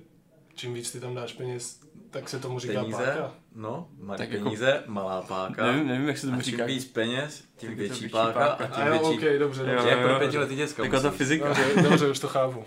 čím 0.58 0.74
víc 0.74 0.91
ty 0.91 0.99
tam 0.99 1.16
dáš 1.16 1.34
peněz, 1.34 1.80
tak 2.12 2.30
se 2.30 2.39
tomu 2.39 2.60
říká 2.60 2.80
peníze, 2.80 2.97
páka. 2.97 3.34
no, 3.55 3.88
malý 3.99 4.18
Tak 4.18 4.32
jako- 4.32 4.43
peníze, 4.43 4.84
malá 4.88 5.22
páka. 5.22 5.66
Nevím, 5.66 5.88
nevím, 5.88 6.08
jak 6.08 6.18
se 6.18 6.28
a 6.28 6.30
tomu 6.30 6.41
čím 6.41 6.51
říká. 6.51 6.66
víc 6.66 6.86
peněz, 6.86 7.43
tím 7.58 7.76
větší, 7.76 7.99
větší 7.99 8.10
páka, 8.10 8.39
páka. 8.39 8.64
a 8.66 8.68
tím 8.68 8.84
A 8.84 8.86
jo, 8.88 8.91
větší... 8.91 9.28
OK, 9.28 9.39
dobře, 9.39 9.62
Jo, 9.62 9.68
dobře. 9.68 9.89
Jak 9.89 9.99
jo, 10.01 10.08
pro 10.08 10.20
pětiletý 10.20 10.55
děcka 10.55 10.84
Taková 10.84 11.01
ta 11.01 11.12
fyzika. 11.12 11.47
Dobře, 11.47 11.82
dobře, 11.89 12.10
už 12.10 12.20
to 12.20 12.28
chápu. 12.28 12.64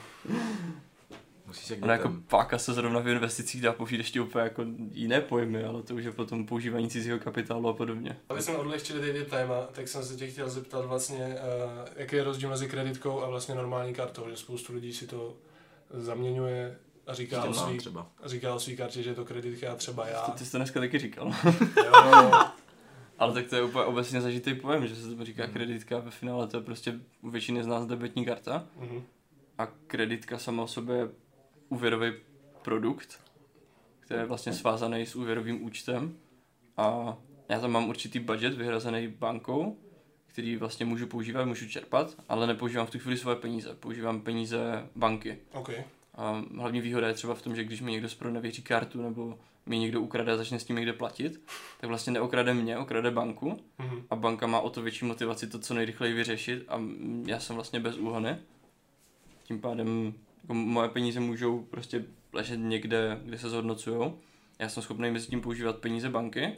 Musíš 1.47 1.71
jak 1.71 1.83
Ona 1.83 1.93
jako 1.93 2.13
páka 2.29 2.59
se 2.59 2.73
zrovna 2.73 3.01
v 3.01 3.09
investicích 3.09 3.63
dá 3.63 3.73
použít 3.73 3.97
ještě 3.97 4.21
úplně 4.21 4.43
jako 4.45 4.65
jiné 4.93 5.21
pojmy, 5.21 5.65
ale 5.65 5.83
to 5.83 5.95
už 5.95 6.05
je 6.05 6.13
potom 6.13 6.47
používání 6.47 6.91
cizího 6.91 7.19
kapitálu 7.19 7.69
a 7.69 7.73
podobně. 7.73 8.17
Aby 8.29 8.43
jsme 8.43 8.57
odlehčili 8.57 9.01
teď 9.13 9.29
téma, 9.31 9.61
tak 9.73 9.89
jsem 9.89 10.03
se 10.05 10.17
tě 10.17 10.27
chtěl 10.27 10.51
zeptat 10.51 10.85
vlastně, 10.85 11.27
uh, 11.27 11.89
jaký 11.97 12.17
je 12.17 12.25
rozdíl 12.25 12.49
mezi 12.49 12.69
kreditkou 12.69 13.23
a 13.23 13.29
vlastně 13.29 13.55
normální 13.55 13.95
kartou, 13.95 14.27
že 14.31 14.37
spoustu 14.37 14.75
lidí 14.75 14.93
si 14.93 15.07
to 15.07 15.37
zaměňuje 15.91 16.77
a 17.11 17.15
říká 17.15 17.45
o 17.45 17.55
svý, 17.55 17.79
třeba. 17.79 18.07
říká 18.25 18.55
o 18.55 18.61
svý 18.61 18.77
kartě, 18.77 19.03
že 19.03 19.11
je 19.11 19.15
to 19.15 19.25
kreditka 19.25 19.73
a 19.73 19.77
třeba 19.77 20.09
já. 20.09 20.23
Ty, 20.23 20.33
ty 20.33 20.45
jsi 20.45 20.51
to 20.51 20.57
dneska 20.57 20.81
taky 20.81 20.99
říkal. 20.99 21.33
Jo, 21.77 22.33
ale 23.19 23.33
tak 23.33 23.47
to 23.47 23.57
je 23.57 23.63
úplně 23.63 23.85
obecně 23.85 24.21
zažitý 24.21 24.55
pojem, 24.55 24.87
že 24.87 24.97
se 24.97 25.17
to 25.17 25.25
říká 25.25 25.45
Hmm. 25.45 25.53
kreditka 25.53 25.99
ve 25.99 26.11
finále 26.11 26.47
to 26.47 26.57
je 26.57 26.63
prostě 26.63 27.01
u 27.23 27.31
většiny 27.31 27.65
z 27.65 27.67
nás 27.67 27.87
debetní 27.87 28.25
karta 28.25 28.67
mhm. 28.77 29.03
a 29.59 29.67
kreditka 29.67 30.39
sama 30.39 30.63
o 30.63 30.67
sobě 30.67 30.97
je 30.97 31.09
úvěrový 31.69 32.13
produkt, 32.63 33.21
který 34.01 34.21
je 34.21 34.27
vlastně 34.27 34.53
svázaný 34.53 35.07
s 35.07 35.17
úvěrovým 35.17 35.65
účtem 35.65 36.17
a 36.77 37.17
já 37.49 37.61
tam 37.61 37.71
mám 37.71 37.89
určitý 37.89 38.19
budget 38.19 38.55
vyhrazený 38.55 39.09
bankou, 39.09 39.79
který 40.27 40.57
vlastně 40.57 40.87
můžu 40.87 41.07
používat, 41.07 41.45
můžu 41.45 41.69
čerpat, 41.69 42.17
ale 42.29 42.47
nepoužívám 42.47 42.87
v 42.87 42.91
tu 42.91 42.99
chvíli 42.99 43.17
svoje 43.17 43.37
peníze, 43.37 43.75
používám 43.75 44.21
peníze 44.21 44.89
banky. 44.97 45.39
OK. 45.53 45.71
A 46.15 46.43
hlavní 46.57 46.81
výhoda 46.81 47.09
je 47.09 47.15
třeba 47.15 47.35
v 47.35 47.43
tom, 47.43 47.57
že 47.57 47.65
když 47.65 47.81
mi 47.81 47.93
někdo 47.93 48.09
zpronevěří 48.09 48.63
kartu 48.63 49.03
nebo 49.03 49.39
mi 49.67 49.79
někdo 49.79 50.01
ukrade 50.01 50.33
a 50.33 50.37
začne 50.37 50.59
s 50.59 50.65
tím 50.65 50.77
někde 50.77 50.93
platit, 50.93 51.41
tak 51.81 51.89
vlastně 51.89 52.13
neokrade 52.13 52.55
mě, 52.55 52.79
okrade 52.79 53.11
banku 53.11 53.61
Mhm. 53.79 54.03
a 54.11 54.17
banka 54.17 54.47
má 54.47 54.61
o 54.61 54.71
to 54.71 54.83
větší 54.83 55.05
motivaci 55.05 55.47
to 55.47 55.59
co 55.59 55.75
nejrychleji 55.75 56.15
vyřešit 56.15 56.65
a 56.69 56.81
já 57.27 57.41
jsem 57.41 57.57
vlastně 57.57 57.81
bez 57.81 57.97
úhony. 57.99 58.37
Tím 59.45 59.61
pádem 59.61 60.15
jako 60.43 60.55
moje 60.55 60.89
peníze 60.89 61.21
můžou 61.21 61.61
prostě 61.71 62.05
ležet 62.33 62.57
někde, 62.57 63.21
kde 63.25 63.39
se 63.39 63.51
zhodnocujou. 63.51 64.19
Já 64.59 64.69
jsem 64.69 64.83
schopný 64.83 65.11
mezi 65.11 65.27
tím 65.27 65.41
používat 65.41 65.77
peníze 65.77 66.09
banky 66.11 66.57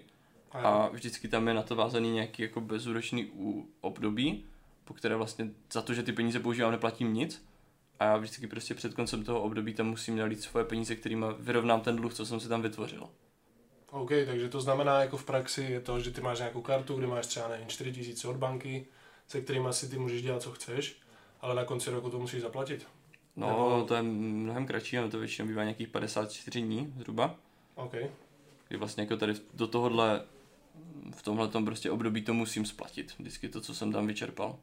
A, 0.53 0.59
a 0.59 0.89
vždycky 0.89 1.29
tam 1.29 1.49
je 1.49 1.55
na 1.55 1.63
to 1.63 1.77
vázaný 1.77 2.11
nějaký 2.11 2.43
jako 2.43 2.61
bezúročný 2.61 3.31
období, 3.81 4.45
po 4.85 4.95
které 4.95 5.17
vlastně 5.17 5.51
za 5.73 5.83
to, 5.83 5.95
že 5.95 6.03
ty 6.03 6.13
peníze 6.13 6.41
používám, 6.41 6.73
neplatím 6.73 7.15
nic. 7.15 7.45
A 8.03 8.05
já 8.05 8.17
vždycky 8.17 8.47
prostě 8.47 8.75
před 8.75 8.95
koncem 8.95 9.25
toho 9.25 9.43
období 9.43 9.75
tam 9.75 9.87
musím 9.87 10.17
nalít 10.17 10.41
svoje 10.43 10.65
peníze, 10.65 10.97
kterými 10.97 11.27
vyrovnám 11.39 11.81
ten 11.81 11.97
dluh, 11.97 12.15
co 12.15 12.27
jsem 12.27 12.41
si 12.41 12.49
tam 12.49 12.63
vytvořil. 12.63 13.09
OK, 13.91 14.11
takže 14.27 14.49
to 14.49 14.61
znamená 14.61 15.01
jako 15.01 15.17
v 15.17 15.25
praxi 15.25 15.63
je 15.63 15.81
to, 15.81 16.01
že 16.01 16.11
ty 16.11 16.21
máš 16.21 16.39
nějakou 16.39 16.63
kartu, 16.63 16.95
kde 16.95 17.07
máš 17.07 17.27
třeba 17.27 17.49
nevím, 17.49 17.69
4 17.69 17.93
tisíce 17.93 18.29
od 18.29 18.37
banky, 18.37 18.87
se 19.29 19.41
kterými 19.41 19.69
si 19.71 19.89
ty 19.89 19.99
můžeš 19.99 20.23
dělat, 20.23 20.43
co 20.43 20.51
chceš, 20.53 21.01
ale 21.41 21.55
na 21.55 21.65
konci 21.65 21.91
roku 21.91 22.11
to 22.11 22.19
musíš 22.19 22.43
zaplatit. 22.43 22.87
No, 23.37 23.47
Nebo- 23.47 23.85
to 23.89 23.95
je 23.95 24.03
mnohem 24.03 24.67
kratší, 24.67 24.99
ale 24.99 25.09
to 25.09 25.19
většinou 25.19 25.49
bývá 25.49 25.63
nějakých 25.63 25.89
54 25.89 26.61
dní 26.61 26.95
zhruba. 26.99 27.35
OK. 27.75 27.95
Kdy 28.69 28.77
vlastně 28.79 29.03
jako 29.03 29.17
tady 29.17 29.35
do 29.55 29.67
tohohle, 29.67 30.25
v 31.11 31.23
tomhle 31.23 31.49
prostě 31.65 31.91
období 31.91 32.23
to 32.23 32.35
musím 32.35 32.67
splatit. 32.67 33.15
Vždycky 33.19 33.49
to, 33.49 33.61
co 33.61 33.75
jsem 33.75 33.93
tam 33.93 34.07
vyčerpal. 34.07 34.59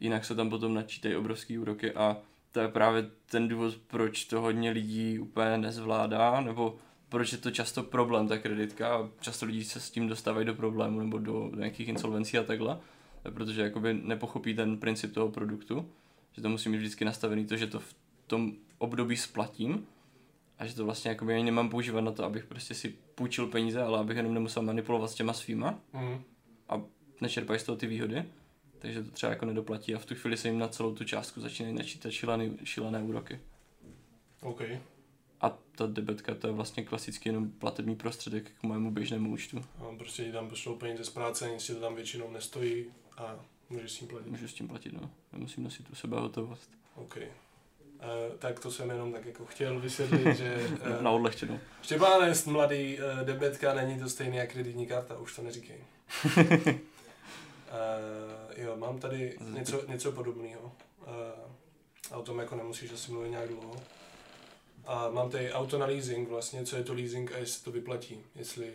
Jinak 0.00 0.24
se 0.24 0.34
tam 0.34 0.50
potom 0.50 0.74
načítají 0.74 1.16
obrovský 1.16 1.58
úroky 1.58 1.92
a 1.92 2.16
to 2.52 2.60
je 2.60 2.68
právě 2.68 3.10
ten 3.26 3.48
důvod, 3.48 3.74
proč 3.86 4.24
to 4.24 4.40
hodně 4.40 4.70
lidí 4.70 5.18
úplně 5.18 5.58
nezvládá, 5.58 6.40
nebo 6.40 6.76
proč 7.08 7.32
je 7.32 7.38
to 7.38 7.50
často 7.50 7.82
problém, 7.82 8.28
ta 8.28 8.38
kreditka 8.38 8.96
a 8.96 9.08
často 9.20 9.46
lidi 9.46 9.64
se 9.64 9.80
s 9.80 9.90
tím 9.90 10.08
dostávají 10.08 10.46
do 10.46 10.54
problému 10.54 11.00
nebo 11.00 11.18
do, 11.18 11.48
do 11.52 11.58
nějakých 11.58 11.88
insolvencí 11.88 12.38
a 12.38 12.42
takhle, 12.42 12.78
To 13.22 13.28
je 13.28 13.32
protože 13.32 13.62
jakoby 13.62 13.94
nepochopí 13.94 14.54
ten 14.54 14.78
princip 14.78 15.14
toho 15.14 15.28
produktu, 15.28 15.88
že 16.32 16.42
to 16.42 16.48
musí 16.48 16.68
mít 16.68 16.76
vždycky 16.78 17.04
nastavený 17.04 17.46
to, 17.46 17.56
že 17.56 17.66
to 17.66 17.80
v 17.80 17.94
tom 18.26 18.52
období 18.78 19.16
splatím 19.16 19.86
a 20.58 20.66
že 20.66 20.74
to 20.74 20.84
vlastně 20.84 21.08
jakoby 21.08 21.34
ani 21.34 21.44
nemám 21.44 21.68
používat 21.70 22.00
na 22.00 22.12
to, 22.12 22.24
abych 22.24 22.44
prostě 22.44 22.74
si 22.74 22.94
půjčil 23.14 23.46
peníze, 23.46 23.82
ale 23.82 23.98
abych 23.98 24.16
jenom 24.16 24.34
nemusel 24.34 24.62
manipulovat 24.62 25.10
s 25.10 25.14
těma 25.14 25.32
svýma 25.32 25.78
Mhm. 25.92 26.22
a 26.68 26.80
nečerpají 27.20 27.60
z 27.60 27.62
toho 27.64 27.76
ty 27.76 27.86
výhody, 27.86 28.24
takže 28.82 29.02
to 29.02 29.10
třeba 29.10 29.30
jako 29.30 29.46
nedoplatí 29.46 29.94
a 29.94 29.98
v 29.98 30.06
tu 30.06 30.14
chvíli 30.14 30.36
se 30.36 30.48
jim 30.48 30.58
na 30.58 30.68
celou 30.68 30.94
tu 30.94 31.04
částku 31.04 31.40
začínají 31.40 31.74
načítat 31.74 32.10
šílené, 32.10 32.50
šílené 32.64 33.02
úroky. 33.02 33.40
OK. 34.40 34.62
A 35.40 35.58
ta 35.76 35.86
debetka 35.86 36.34
to 36.34 36.46
je 36.46 36.52
vlastně 36.52 36.84
klasický 36.84 37.28
jenom 37.28 37.50
platební 37.50 37.96
prostředek 37.96 38.50
k 38.60 38.62
mému 38.62 38.90
běžnému 38.90 39.32
účtu. 39.32 39.64
A 39.78 39.96
prostě 39.98 40.24
ti 40.24 40.32
tam 40.32 40.48
pošlou 40.48 40.76
peníze 40.76 41.04
z 41.04 41.10
práce, 41.10 41.50
nic 41.50 41.66
ti 41.66 41.74
to 41.74 41.80
tam 41.80 41.94
většinou 41.94 42.30
nestojí 42.30 42.84
a 43.16 43.44
můžeš 43.70 43.92
s 43.92 43.98
tím 43.98 44.08
platit. 44.08 44.30
Můžu 44.30 44.48
s 44.48 44.54
tím 44.54 44.68
platit, 44.68 44.92
no. 44.92 45.10
Nemusím 45.32 45.64
nosit 45.64 45.90
u 45.90 45.94
sebe 45.94 46.20
hotovost. 46.20 46.70
OK. 46.94 47.16
Uh, 47.16 48.38
tak 48.38 48.60
to 48.60 48.70
jsem 48.70 48.90
jenom 48.90 49.12
tak 49.12 49.26
jako 49.26 49.46
chtěl 49.46 49.80
vysvětlit, 49.80 50.36
že 50.36 50.70
Na 51.02 51.10
uh, 51.10 51.16
odlehčenou. 51.16 51.60
Štěpáne, 51.82 52.32
mladý 52.46 52.98
uh, 52.98 53.26
debetka, 53.26 53.74
není 53.74 53.98
to 53.98 54.08
stejný 54.08 54.36
jak 54.36 54.52
kreditní 54.52 54.86
karta, 54.86 55.18
už 55.18 55.36
to 55.36 55.42
neříkej. 55.42 55.76
uh, 57.72 58.58
jo, 58.64 58.76
mám 58.76 58.98
tady 58.98 59.38
něco, 59.40 59.86
něco 59.88 60.12
podobného. 60.12 60.72
Uh, 61.00 61.06
a 62.10 62.16
o 62.16 62.22
tom 62.22 62.38
jako 62.38 62.56
nemusíš 62.56 62.92
asi 62.92 63.12
mluvit 63.12 63.30
nějak 63.30 63.48
dlouho. 63.48 63.76
A 64.86 65.08
mám 65.10 65.30
tady 65.30 65.52
auto 65.52 65.78
na 65.78 65.86
leasing 65.86 66.28
vlastně, 66.28 66.64
co 66.64 66.76
je 66.76 66.84
to 66.84 66.94
leasing 66.94 67.32
a 67.32 67.38
jestli 67.38 67.64
to 67.64 67.70
vyplatí, 67.70 68.18
jestli, 68.34 68.72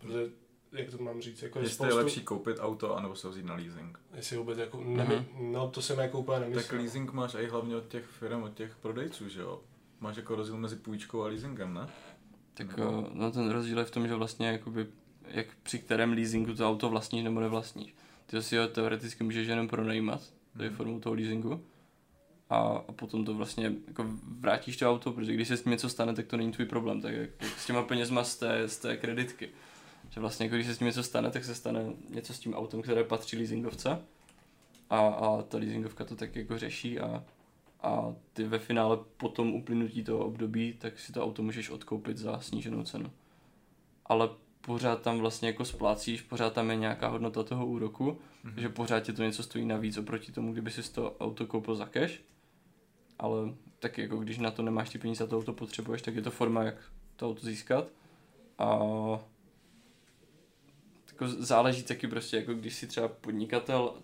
protože, 0.00 0.30
jak 0.72 0.90
to 0.90 0.98
mám 1.02 1.20
říct, 1.20 1.42
jako 1.42 1.58
je 1.58 1.64
Jestli 1.64 1.88
je 1.88 1.94
lepší 1.94 2.20
koupit 2.20 2.56
auto, 2.60 2.96
anebo 2.96 3.16
se 3.16 3.26
ho 3.26 3.32
vzít 3.32 3.44
na 3.44 3.54
leasing. 3.54 3.98
jestli 4.14 4.36
vůbec 4.36 4.58
jako, 4.58 4.80
nemy, 4.84 5.28
no 5.40 5.70
to 5.70 5.82
jsem 5.82 5.98
jako 5.98 6.18
úplně 6.18 6.38
Tak 6.40 6.48
nemyslel. 6.48 6.80
leasing 6.80 7.12
máš 7.12 7.34
i 7.34 7.46
hlavně 7.46 7.76
od 7.76 7.88
těch 7.88 8.04
firm, 8.04 8.42
od 8.42 8.54
těch 8.54 8.76
prodejců, 8.76 9.28
že 9.28 9.40
jo? 9.40 9.60
Máš 10.00 10.16
jako 10.16 10.34
rozdíl 10.34 10.56
mezi 10.56 10.76
půjčkou 10.76 11.22
a 11.22 11.26
leasingem, 11.26 11.74
ne? 11.74 11.88
Tak 12.54 12.66
eh, 12.78 13.08
no 13.12 13.32
ten 13.32 13.50
rozdíl 13.50 13.78
je 13.78 13.84
v 13.84 13.90
tom, 13.90 14.08
že 14.08 14.14
vlastně 14.14 14.48
jakoby, 14.48 14.86
jak 15.28 15.46
při 15.62 15.78
kterém 15.78 16.12
leasingu 16.12 16.54
to 16.54 16.68
auto 16.68 16.88
vlastníš 16.88 17.24
nebo 17.24 17.40
nevlastníš. 17.40 17.94
Ty 18.30 18.42
si 18.42 18.56
ho 18.56 18.68
teoreticky 18.68 19.24
můžeš 19.24 19.48
jenom 19.48 19.68
pronajímat, 19.68 20.22
to 20.56 20.62
je 20.62 20.68
Mhm. 20.68 20.76
formou 20.76 21.00
toho 21.00 21.14
leasingu. 21.14 21.64
A, 22.50 22.56
a 22.88 22.92
potom 22.92 23.24
to 23.24 23.34
vlastně 23.34 23.72
jako 23.86 24.06
vrátíš 24.38 24.76
to 24.76 24.90
auto, 24.90 25.12
protože 25.12 25.34
když 25.34 25.48
se 25.48 25.56
s 25.56 25.62
tím 25.62 25.72
něco 25.72 25.88
stane, 25.88 26.14
tak 26.14 26.26
to 26.26 26.36
není 26.36 26.52
tvůj 26.52 26.66
problém, 26.66 27.00
tak 27.00 27.14
jak, 27.14 27.30
jak 27.40 27.58
s 27.58 27.66
těma 27.66 27.82
penězma 27.82 28.24
z 28.24 28.36
té, 28.36 28.68
z 28.68 28.78
té 28.78 28.96
kreditky. 28.96 29.48
Že 30.10 30.20
vlastně 30.20 30.46
jako 30.46 30.54
když 30.54 30.66
se 30.66 30.74
s 30.74 30.78
tím 30.78 30.86
něco 30.86 31.02
stane, 31.02 31.30
tak 31.30 31.44
se 31.44 31.54
stane 31.54 31.92
něco 32.08 32.34
s 32.34 32.38
tím 32.38 32.54
autem, 32.54 32.82
které 32.82 33.04
patří 33.04 33.36
leasingovce 33.36 34.02
a, 34.90 34.98
a 34.98 35.42
ta 35.42 35.58
leasingovka 35.58 36.04
to 36.04 36.16
tak 36.16 36.36
jako 36.36 36.58
řeší 36.58 37.00
a, 37.00 37.24
a 37.82 38.14
ty 38.32 38.44
ve 38.44 38.58
finále 38.58 38.98
po 39.16 39.28
tom 39.28 39.54
uplynutí 39.54 40.04
toho 40.04 40.24
období, 40.26 40.74
tak 40.78 40.98
si 40.98 41.12
to 41.12 41.24
auto 41.24 41.42
můžeš 41.42 41.70
odkoupit 41.70 42.18
za 42.18 42.40
sníženou 42.40 42.82
cenu. 42.82 43.10
Ale 44.06 44.28
pořád 44.60 45.02
tam 45.02 45.18
vlastně 45.18 45.48
jako 45.48 45.64
splácíš, 45.64 46.22
pořád 46.22 46.52
tam 46.52 46.70
je 46.70 46.76
nějaká 46.76 47.08
hodnota 47.08 47.42
toho 47.42 47.66
úroku, 47.66 48.18
Mhm. 48.44 48.60
že 48.60 48.68
pořád 48.68 49.00
tě 49.00 49.12
to 49.12 49.22
něco 49.22 49.42
stojí 49.42 49.64
navíc 49.64 49.96
oproti 49.98 50.32
tomu, 50.32 50.52
kdyby 50.52 50.70
si 50.70 50.92
to 50.92 51.16
auto 51.20 51.46
koupil 51.46 51.74
za 51.76 51.86
cash. 51.86 52.20
Ale 53.18 53.54
taky 53.78 54.02
jako 54.02 54.16
když 54.16 54.38
na 54.38 54.50
to 54.50 54.62
nemáš 54.62 54.90
ty 54.90 54.98
peníze 54.98 55.24
a 55.24 55.26
to 55.26 55.38
auto 55.38 55.52
potřebuješ, 55.52 56.02
tak 56.02 56.14
je 56.14 56.22
to 56.22 56.30
forma, 56.30 56.62
jak 56.62 56.74
to 57.16 57.28
auto 57.28 57.46
získat. 57.46 57.86
A 58.58 58.78
jako 61.12 61.28
záleží 61.28 61.82
taky 61.82 62.08
prostě, 62.08 62.36
jako 62.36 62.54
když 62.54 62.74
si 62.74 62.86
třeba 62.86 63.08
podnikatel, 63.08 63.94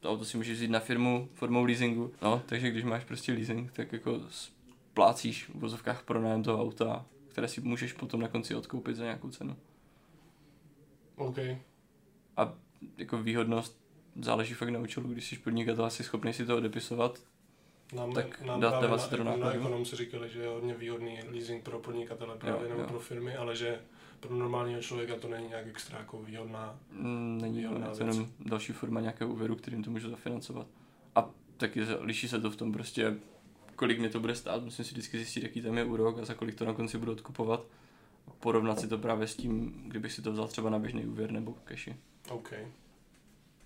to 0.00 0.10
auto 0.10 0.24
si 0.24 0.36
můžeš 0.36 0.56
vzít 0.58 0.70
na 0.70 0.80
firmu 0.80 1.28
formou 1.34 1.64
leasingu, 1.64 2.12
no, 2.22 2.42
takže 2.46 2.70
když 2.70 2.84
máš 2.84 3.04
prostě 3.04 3.32
leasing, 3.32 3.72
tak 3.72 3.92
jako 3.92 4.20
splácíš 4.30 5.48
v 5.48 5.54
vozovkách 5.54 6.02
pronájem 6.02 6.42
toho 6.42 6.62
auta, 6.62 7.06
které 7.28 7.48
si 7.48 7.60
můžeš 7.60 7.92
potom 7.92 8.20
na 8.20 8.28
konci 8.28 8.54
odkoupit 8.54 8.96
za 8.96 9.04
nějakou 9.04 9.30
cenu. 9.30 9.56
OK. 11.16 11.38
A 12.36 12.54
jako 12.98 13.18
výhodnost 13.22 13.80
záleží 14.20 14.54
fakt 14.54 14.68
na 14.68 14.78
účelu, 14.80 15.08
když 15.08 15.28
jsi 15.28 15.36
podnikatel, 15.36 15.90
jsi 15.90 16.04
schopný 16.04 16.32
si 16.32 16.46
to 16.46 16.56
odepisovat, 16.56 17.18
Nám, 17.94 18.12
Tak 18.12 18.42
nám 18.42 18.60
dá- 18.60 18.68
právě 18.70 18.86
dává 18.88 18.96
na, 18.96 19.02
se 19.02 19.10
to 19.10 19.16
do 19.16 19.24
na, 19.24 19.30
nákladů? 19.30 19.58
ekonomce 19.58 19.96
říkali, 19.96 20.28
že 20.28 20.40
je 20.42 20.48
hodně 20.48 20.74
výhodný 20.74 21.18
leasing 21.30 21.64
pro 21.64 21.78
podnikatele 21.78 22.36
právě 22.38 22.62
Jo, 22.62 22.68
nebo 22.68 22.80
jo. 22.80 22.88
pro 22.88 23.00
firmy, 23.00 23.36
ale 23.36 23.56
že 23.56 23.80
pro 24.20 24.34
normálního 24.36 24.80
člověka 24.80 25.16
to 25.16 25.28
není 25.28 25.48
nějak 25.48 25.66
extra 25.66 25.98
jako 25.98 26.22
výhodná. 26.22 26.78
Mm, 26.92 27.38
není 27.42 27.58
Výhodná 27.58 27.86
to, 27.86 27.92
je 27.92 27.98
to 27.98 28.04
věc. 28.04 28.16
jenom 28.16 28.32
další 28.40 28.72
forma 28.72 29.00
nějakého 29.00 29.30
úvěru, 29.32 29.56
kterým 29.56 29.82
to 29.84 29.90
můžu 29.90 30.10
zafinancovat. 30.10 30.66
A 31.14 31.30
taky 31.56 31.86
se- 31.86 31.96
liší 32.00 32.28
se 32.28 32.40
to 32.40 32.50
v 32.50 32.56
tom 32.56 32.72
prostě, 32.72 33.14
kolik 33.76 33.98
mě 33.98 34.08
to 34.08 34.20
bude 34.20 34.34
stát, 34.34 34.62
musím 34.64 34.84
si 34.84 34.90
vždycky 34.92 35.16
zjistit, 35.16 35.42
jaký 35.42 35.62
tam 35.62 35.78
je 35.78 35.84
úrok 35.84 36.18
a 36.18 36.24
za 36.24 36.34
kolik 36.34 36.54
to 36.54 36.64
na 36.64 36.72
konci 36.72 36.98
budu 36.98 37.12
odkupovat. 37.12 37.64
Porovnat 38.40 38.80
si 38.80 38.88
to 38.88 38.98
právě 38.98 39.26
s 39.26 39.36
tím, 39.36 39.82
kdybych 39.86 40.12
si 40.12 40.22
to 40.22 40.32
vzal 40.32 40.48
třeba 40.48 40.70
na 40.70 40.78
běžný 40.78 41.06
úvěr 41.06 41.30
nebo 41.30 41.56
cashi. 41.68 41.96
OK. 42.30 42.52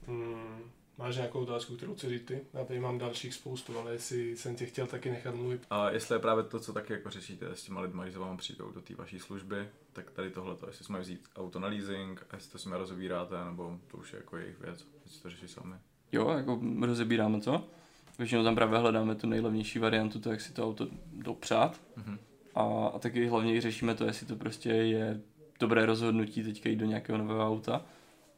Hmm. 0.06 0.70
Máš 0.98 1.16
nějakou 1.16 1.40
otázku, 1.40 1.76
kterou 1.76 1.94
chci 1.94 2.08
říct 2.08 2.24
ty? 2.24 2.40
Já 2.54 2.64
tady 2.64 2.80
mám 2.80 2.98
dalších 2.98 3.34
spoustu, 3.34 3.78
ale 3.78 3.92
jestli 3.92 4.36
jsem 4.36 4.56
tě 4.56 4.66
chtěl 4.66 4.86
taky 4.86 5.10
nechat 5.10 5.34
mluvit. 5.34 5.66
A 5.70 5.90
jestli 5.90 6.14
je 6.14 6.18
právě 6.18 6.44
to, 6.44 6.60
co 6.60 6.72
taky 6.72 6.92
jako 6.92 7.10
řešíte 7.10 7.46
s 7.56 7.62
těma 7.62 7.80
lidma, 7.80 8.02
když 8.02 8.14
za 8.14 8.20
vámi 8.20 8.36
přijdou 8.36 8.70
do 8.70 8.80
té 8.80 8.94
vaší 8.94 9.18
služby, 9.18 9.68
tak 9.92 10.10
tady 10.10 10.30
tohle, 10.30 10.56
jestli 10.66 10.84
jsme 10.84 11.00
vzít 11.00 11.28
auto 11.36 11.60
na 11.60 11.68
leasing, 11.68 12.26
a 12.30 12.36
jestli 12.36 12.52
to 12.52 12.58
s 12.58 12.64
nimi 12.64 12.76
rozebíráte, 12.78 13.44
nebo 13.44 13.78
to 13.88 13.96
už 13.96 14.12
je 14.12 14.16
jako 14.18 14.36
jejich 14.36 14.60
věc, 14.60 14.86
jestli 15.04 15.20
to 15.22 15.30
řeší 15.30 15.48
sami. 15.48 15.74
Jo, 16.12 16.28
jako 16.28 16.60
rozebíráme 16.80 17.40
to. 17.40 17.68
Většinou 18.18 18.44
tam 18.44 18.54
právě 18.54 18.78
hledáme 18.78 19.14
tu 19.14 19.26
nejlevnější 19.26 19.78
variantu, 19.78 20.20
to 20.20 20.30
jak 20.30 20.40
si 20.40 20.52
to 20.52 20.64
auto 20.64 20.88
dopřát. 21.12 21.80
Mhm. 21.96 22.18
A, 22.56 22.86
a 22.94 22.98
taky 22.98 23.26
hlavně 23.26 23.54
i 23.54 23.60
řešíme 23.60 23.94
to, 23.94 24.04
jestli 24.04 24.26
to 24.26 24.36
prostě 24.36 24.68
je 24.68 25.20
dobré 25.60 25.86
rozhodnutí 25.86 26.42
teďka 26.42 26.68
jít 26.68 26.76
do 26.76 26.86
nějakého 26.86 27.18
nového 27.18 27.46
auta, 27.46 27.84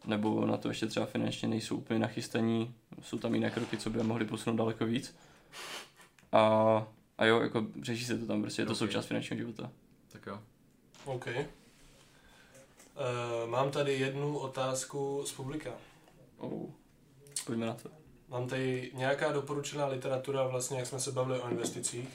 nebo 0.07 0.47
na 0.47 0.57
to 0.57 0.69
ještě 0.69 0.87
třeba 0.87 1.07
finančně 1.07 1.49
nejsou 1.49 1.77
úplně 1.77 2.01
nachystaní, 2.01 2.75
jsou 3.03 3.19
tam 3.19 3.35
jiné 3.35 3.51
kroky, 3.51 3.77
co 3.77 3.91
by 3.91 3.99
je 3.99 4.05
mohli 4.05 4.25
posunout 4.25 4.57
daleko 4.57 4.87
víc. 4.87 5.17
A, 6.33 6.43
a 7.19 7.25
jo, 7.25 7.41
jako 7.41 7.67
řeší 7.83 8.05
se 8.05 8.19
to 8.19 8.27
tam, 8.27 8.43
prostě 8.43 8.63
je 8.63 8.67
to 8.67 8.73
Ok. 8.73 8.79
součást 8.79 9.07
finančního 9.07 9.39
života. 9.39 9.71
Tak 10.13 10.27
jo. 10.27 10.41
OK. 11.05 11.27
Uh, 11.27 11.35
mám 13.51 13.71
tady 13.71 13.99
jednu 13.99 14.39
otázku 14.39 15.23
z 15.27 15.33
publika. 15.33 15.71
Oh. 16.39 16.71
Pojďme 17.47 17.67
na 17.67 17.75
to. 17.75 17.89
Mám 18.29 18.49
tady 18.49 18.91
nějaká 18.95 19.33
doporučená 19.33 19.87
literatura, 19.87 20.47
vlastně 20.47 20.79
jak 20.79 20.87
jsme 20.87 21.01
se 21.01 21.13
bavili 21.13 21.41
o 21.41 21.51
investicích, 21.51 22.09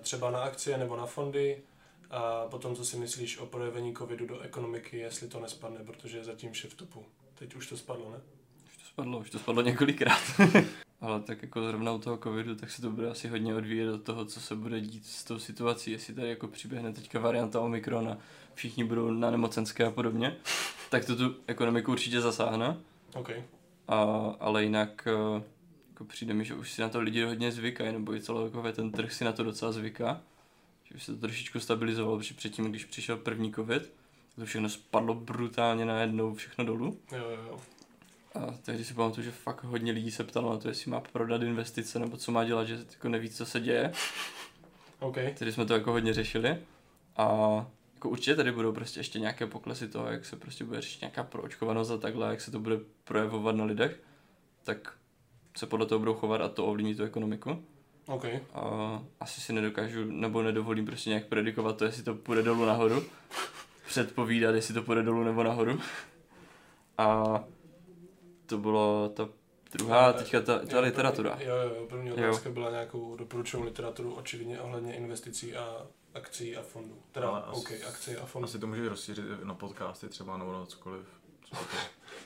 třeba 0.00 0.30
na 0.30 0.40
akcie 0.40 0.78
nebo 0.78 0.96
na 0.96 1.06
fondy, 1.06 1.62
a 2.10 2.46
potom 2.50 2.76
co 2.76 2.84
si 2.84 2.96
myslíš 2.96 3.38
o 3.38 3.46
projevení 3.46 3.94
covidu 3.94 4.26
do 4.26 4.40
ekonomiky, 4.40 4.98
jestli 4.98 5.28
to 5.28 5.40
nespadne, 5.40 5.78
protože 5.84 6.18
je 6.18 6.24
zatím 6.24 6.52
vše 6.52 6.68
v 6.68 6.74
topu. 6.74 7.04
Teď 7.34 7.54
už 7.54 7.66
to 7.66 7.76
spadlo, 7.76 8.10
ne? 8.10 8.20
Už 8.66 8.76
to 8.76 8.84
spadlo, 8.84 9.18
už 9.18 9.30
to 9.30 9.38
spadlo 9.38 9.62
několikrát. 9.62 10.20
Ale 11.00 11.20
tak 11.20 11.42
jako 11.42 11.62
zrovna 11.62 11.92
u 11.92 11.98
toho 11.98 12.16
covidu, 12.16 12.54
tak 12.54 12.70
se 12.70 12.82
to 12.82 12.90
bude 12.90 13.10
asi 13.10 13.28
hodně 13.28 13.54
odvíjet 13.54 13.92
od 13.92 14.02
toho, 14.02 14.24
co 14.24 14.40
se 14.40 14.54
bude 14.56 14.80
dít 14.80 15.06
s 15.06 15.24
tou 15.24 15.38
situací. 15.38 15.90
Jestli 15.90 16.14
tady 16.14 16.28
jako 16.28 16.48
přiběhne 16.48 16.92
teďka 16.92 17.18
varianta 17.20 17.60
Omikron 17.60 18.08
a 18.08 18.18
všichni 18.54 18.84
budou 18.84 19.10
na 19.10 19.30
nemocenské 19.30 19.84
a 19.84 19.90
podobně, 19.90 20.36
tak 20.90 21.04
to 21.04 21.16
tu 21.16 21.34
ekonomiku 21.46 21.92
určitě 21.92 22.20
zasáhne. 22.20 22.76
OK. 23.14 23.30
A, 23.88 24.02
ale 24.40 24.62
jinak 24.62 25.08
eh, 25.08 25.42
jako 25.96 26.04
přijde 26.04 26.34
mi, 26.34 26.44
že 26.44 26.54
už 26.54 26.72
si 26.72 26.82
na 26.82 26.88
to 26.88 27.00
lidi 27.00 27.24
hodně 27.24 27.52
zvykají, 27.52 27.92
nebo 27.92 28.14
i 28.14 28.20
celkově 28.20 28.72
ten 28.72 28.92
trh 28.92 29.12
si 29.12 29.24
na 29.24 29.32
to 29.32 29.44
docela 29.44 29.72
zvyká. 29.72 30.20
Že 30.84 30.94
už 30.94 31.02
se 31.04 31.12
to 31.12 31.20
trošičku 31.20 31.60
stabilizovalo, 31.60 32.18
protože 32.18 32.34
předtím, 32.34 32.64
když 32.64 32.84
přišel 32.84 33.16
první 33.16 33.52
covid, 33.52 33.92
to 34.34 34.46
všechno 34.46 34.68
spadlo 34.68 35.14
brutálně 35.14 35.84
najednou, 35.84 36.34
všechno 36.34 36.64
dolů. 36.64 36.98
Jo, 37.12 37.30
jo, 37.30 37.42
jo. 37.46 37.60
A 38.34 38.54
tehdy 38.62 38.84
si 38.84 38.94
pamatuju, 38.94 39.24
že 39.24 39.30
fakt 39.30 39.64
hodně 39.64 39.92
lidí 39.92 40.10
se 40.10 40.24
ptalo 40.24 40.52
na 40.52 40.58
to, 40.58 40.68
jestli 40.68 40.90
má 40.90 41.00
prodat 41.00 41.42
investice, 41.42 41.98
nebo 41.98 42.16
co 42.16 42.32
má 42.32 42.44
dělat, 42.44 42.64
že 42.64 42.78
jako 42.92 43.08
neví, 43.08 43.30
co 43.30 43.46
se 43.46 43.60
děje. 43.60 43.92
OK. 45.00 45.16
Tedy 45.38 45.52
jsme 45.52 45.66
to 45.66 45.74
jako 45.74 45.92
hodně 45.92 46.14
řešili. 46.14 46.58
A 47.16 47.26
jako 47.94 48.08
určitě 48.08 48.36
tady 48.36 48.52
budou 48.52 48.72
prostě 48.72 49.00
ještě 49.00 49.20
nějaké 49.20 49.46
poklesy 49.46 49.88
toho, 49.88 50.06
jak 50.06 50.24
se 50.24 50.36
prostě 50.36 50.64
bude 50.64 50.80
řešit 50.80 51.00
nějaká 51.00 51.24
proočkovanost 51.24 51.90
a 51.90 51.98
takhle, 51.98 52.30
jak 52.30 52.40
se 52.40 52.50
to 52.50 52.60
bude 52.60 52.76
projevovat 53.04 53.56
na 53.56 53.64
lidech, 53.64 54.00
tak 54.64 54.96
se 55.56 55.66
podle 55.66 55.86
toho 55.86 55.98
budou 55.98 56.14
chovat 56.14 56.40
a 56.40 56.48
to 56.48 56.66
ovlivní 56.66 56.94
tu 56.94 57.02
ekonomiku. 57.02 57.64
OK. 58.06 58.24
A 58.54 59.02
asi 59.20 59.40
si 59.40 59.52
nedokážu, 59.52 60.04
nebo 60.04 60.42
nedovolím 60.42 60.86
prostě 60.86 61.10
nějak 61.10 61.26
predikovat 61.26 61.76
to, 61.76 61.84
jestli 61.84 62.02
to 62.02 62.14
půjde 62.14 62.42
dolů 62.42 62.64
nahoru. 62.64 63.02
Předpovídat, 63.86 64.54
jestli 64.54 64.74
to 64.74 64.82
půjde 64.82 65.02
dolů 65.02 65.24
nebo 65.24 65.42
nahoru. 65.42 65.80
A 66.98 67.24
to 68.46 68.58
bylo 68.58 69.08
ta 69.08 69.28
druhá, 69.72 70.12
teďka 70.12 70.40
ta, 70.40 70.58
ta 70.58 70.76
Jo, 70.76 70.82
literatura. 70.82 71.30
První, 71.30 71.46
jo, 71.46 71.56
jo, 71.56 71.86
první 71.88 72.12
otázka 72.12 72.50
byla 72.50 72.70
nějakou 72.70 73.16
doporučenou 73.16 73.62
literaturu, 73.62 74.14
očividně 74.14 74.60
ohledně 74.60 74.96
investicí 74.96 75.56
a 75.56 75.86
akcí 76.14 76.56
a 76.56 76.62
fondů. 76.62 76.94
Teda, 77.12 77.28
Ale 77.28 77.42
OK, 77.46 77.72
akcie 77.88 78.18
a 78.18 78.26
fondů. 78.26 78.44
Asi 78.44 78.58
to 78.58 78.66
můžeš 78.66 78.86
rozšířit 78.88 79.24
na 79.44 79.54
podcasty 79.54 80.08
třeba 80.08 80.36
nebo 80.36 80.52
na 80.52 80.66
cokoliv. 80.66 81.06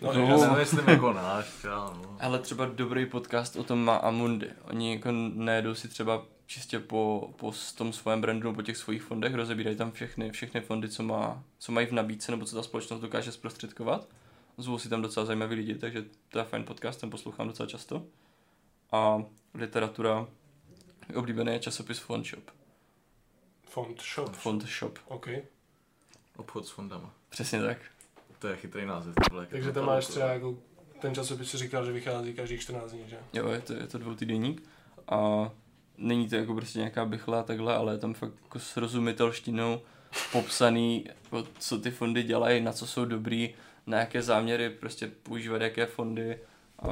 No, 0.01 0.13
No. 0.15 0.27
já 0.29 0.37
nemyslím 0.53 0.89
jako 0.89 1.13
náš, 1.13 1.49
třeba, 1.59 1.77
no. 2.03 2.17
Ale 2.21 2.39
třeba 2.39 2.67
dobrý 2.67 3.07
podcast 3.07 3.57
o 3.57 3.65
tom 3.65 3.85
má 3.85 3.97
Amundi. 3.97 4.51
Oni 4.65 4.95
jako 4.95 5.09
nejedou 5.13 5.75
si 5.75 5.89
třeba 5.89 6.23
čistě 6.47 6.79
po, 6.79 7.31
po 7.37 7.53
s- 7.53 7.73
tom 7.73 7.93
svém 7.93 8.21
brandu 8.21 8.49
nebo 8.49 8.55
po 8.55 8.63
těch 8.63 8.77
svých 8.77 9.03
fondech, 9.03 9.35
rozebírají 9.35 9.77
tam 9.77 9.93
všechny, 9.93 10.31
všechny 10.31 10.61
fondy, 10.61 10.89
co, 10.89 11.03
má, 11.03 11.43
co 11.59 11.73
mají 11.73 11.87
v 11.87 11.93
nabídce 11.93 12.33
nebo 12.33 12.45
co 12.45 12.57
ta 12.57 12.63
společnost 12.63 13.01
dokáže 13.01 13.33
zprostředkovat. 13.33 14.09
Zvou 14.59 14.79
si 14.79 14.89
tam 14.89 15.03
docela 15.03 15.27
zajímaví 15.27 15.55
lidi, 15.57 15.75
takže 15.75 16.05
to 16.29 16.39
je 16.39 16.45
fajn 16.45 16.65
podcast, 16.65 17.01
ten 17.01 17.11
poslouchám 17.11 17.47
docela 17.49 17.69
často. 17.69 18.03
A 18.93 19.23
literatura, 19.55 20.27
oblíbený 21.17 21.53
je 21.53 21.59
časopis 21.59 21.99
Fond 21.99 22.27
Shop. 22.27 22.45
Fond, 23.69 24.03
shop. 24.15 24.33
Fond 24.33 24.65
Shop, 24.69 24.99
OK. 25.07 25.27
Obchod 26.37 26.67
s 26.67 26.71
fondama. 26.71 27.11
přesně 27.29 27.61
tak. 27.63 27.79
To 28.41 28.49
je 28.49 28.57
chytrý 28.57 28.87
název. 28.87 29.15
tohle, 29.29 29.47
Takže 29.47 29.73
tam 29.73 29.87
máš 29.87 30.07
třeba 30.07 30.27
jako, 30.27 30.59
ten 31.01 31.15
časopis 31.15 31.51
si 31.51 31.59
říkal, 31.59 31.85
že 31.85 31.93
vychází 31.93 32.35
každých 32.35 32.61
14 32.61 32.93
dní, 32.93 33.05
že? 33.07 33.19
Jo, 33.33 33.49
je 33.49 33.61
to, 33.61 33.73
je 33.73 33.87
to 33.87 33.99
dvoutýdenník 33.99 34.63
a 35.09 35.51
není 35.99 36.29
to 36.29 36.37
jako 36.37 36.55
prostě 36.55 36.79
nějaká 36.79 37.05
bychla 37.05 37.41
a 37.41 37.43
takhle, 37.43 37.75
ale 37.75 37.95
je 37.95 37.99
tam 37.99 38.15
fakt 38.15 38.33
jako 38.43 38.59
srozumitelštinou 38.59 39.81
popsaný, 40.33 41.05
jako 41.25 41.49
co 41.59 41.79
ty 41.79 41.91
fondy 41.91 42.23
dělají, 42.23 42.61
na 42.61 42.73
co 42.73 42.87
jsou 42.87 43.05
dobrý, 43.05 43.55
na 43.87 43.99
jaké 43.99 44.23
záměry 44.23 44.71
prostě 44.71 45.11
používat 45.23 45.63
jaké 45.63 45.87
fondy, 45.87 46.39
a 46.83 46.87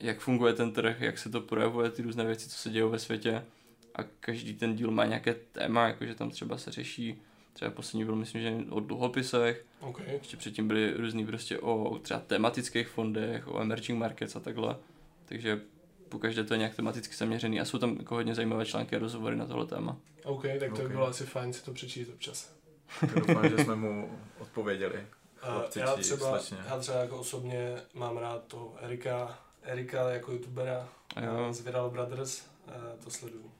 jak 0.00 0.20
funguje 0.20 0.52
ten 0.52 0.72
trh, 0.72 1.00
jak 1.00 1.18
se 1.18 1.30
to 1.30 1.40
projevuje, 1.40 1.90
ty 1.90 2.02
různé 2.02 2.24
věci, 2.24 2.48
co 2.48 2.56
se 2.56 2.70
dějí 2.70 2.90
ve 2.90 2.98
světě 2.98 3.44
a 3.94 4.02
každý 4.20 4.54
ten 4.54 4.76
díl 4.76 4.90
má 4.90 5.04
nějaké 5.04 5.34
téma, 5.34 5.88
jakože 5.88 6.14
tam 6.14 6.30
třeba 6.30 6.58
se 6.58 6.70
řeší, 6.70 7.22
třeba 7.60 7.70
poslední 7.70 8.04
byl 8.04 8.16
myslím, 8.16 8.42
že 8.42 8.56
o 8.70 8.80
dluhopisech, 8.80 9.64
OK. 9.80 10.00
ještě 10.06 10.36
předtím 10.36 10.68
byly 10.68 10.94
různý 10.94 11.26
prostě 11.26 11.58
o 11.58 11.98
třeba 11.98 12.20
tematických 12.20 12.88
fondech, 12.88 13.48
o 13.48 13.60
emerging 13.60 13.98
markets 13.98 14.36
a 14.36 14.40
takhle, 14.40 14.76
takže 15.24 15.60
po 16.08 16.18
každé 16.18 16.44
to 16.44 16.54
je 16.54 16.58
nějak 16.58 16.74
tematicky 16.74 17.16
zaměřený 17.16 17.60
a 17.60 17.64
jsou 17.64 17.78
tam 17.78 17.96
jako 17.98 18.14
hodně 18.14 18.34
zajímavé 18.34 18.66
články 18.66 18.96
a 18.96 18.98
rozhovory 18.98 19.36
na 19.36 19.46
tohle 19.46 19.66
téma. 19.66 19.96
OK, 20.24 20.42
tak 20.42 20.70
to 20.70 20.76
by 20.76 20.84
OK. 20.84 20.90
bylo 20.90 21.06
asi 21.06 21.26
fajn 21.26 21.52
si 21.52 21.64
to 21.64 21.72
přečíst 21.72 22.08
občas. 22.08 22.52
Tak 23.00 23.14
doufám, 23.14 23.48
že 23.48 23.64
jsme 23.64 23.76
mu 23.76 24.18
odpověděli. 24.38 25.06
A 25.42 25.46
Chlapci, 25.46 25.78
já 25.78 25.96
třeba, 25.96 26.38
slečně. 26.38 26.56
já 26.68 26.78
třeba 26.78 26.98
jako 26.98 27.18
osobně 27.18 27.76
mám 27.94 28.16
rád 28.16 28.46
toho 28.46 28.74
Erika, 28.80 29.38
Erika 29.62 30.10
jako 30.10 30.32
youtubera 30.32 30.88
jo. 31.20 31.52
z 31.52 31.60
Viral 31.60 31.90
Brothers, 31.90 32.42
a 32.66 33.04
to 33.04 33.10
sleduju. 33.10 33.50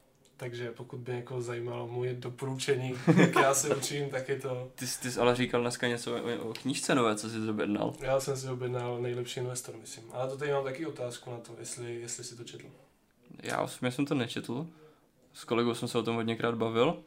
Takže 0.41 0.71
pokud 0.71 1.01
by 1.01 1.13
někoho 1.13 1.43
zajímalo 1.43 1.89
moje 1.89 2.15
doporučení, 2.15 2.95
jak 3.17 3.35
já 3.35 3.55
se 3.55 3.77
učím, 3.77 4.11
tak 4.11 4.29
je 4.29 4.41
to... 4.41 4.71
Ty, 4.75 4.87
jsi- 4.87 5.01
ty 5.01 5.11
jsi 5.11 5.21
ale 5.21 5.37
říkal 5.37 5.61
dneska 5.61 5.89
něco 5.89 6.15
o, 6.17 6.49
o 6.49 6.53
knížce 6.55 6.95
nové, 6.95 7.17
co 7.17 7.31
jsi 7.31 7.49
objednal. 7.51 7.93
Já 8.01 8.21
jsem 8.21 8.37
si 8.37 8.49
objednal 8.49 9.03
nejlepší 9.03 9.41
investor, 9.41 9.75
myslím. 9.81 10.05
Ale 10.13 10.31
to 10.31 10.37
tady 10.37 10.53
mám 10.53 10.65
taky 10.65 10.87
otázku 10.87 11.31
na 11.31 11.39
to, 11.39 11.53
jestli, 11.59 12.01
jestli 12.01 12.25
si 12.25 12.37
to 12.37 12.45
četl. 12.45 12.65
Já 13.43 13.61
osobně 13.61 13.93
jsem 13.93 14.07
to 14.07 14.15
nečetl, 14.15 14.67
s 15.33 15.45
kolegou 15.45 15.75
jsem 15.75 15.89
se 15.89 15.99
o 15.99 16.03
tom 16.03 16.17
hodněkrát 16.17 16.55
bavil, 16.55 17.03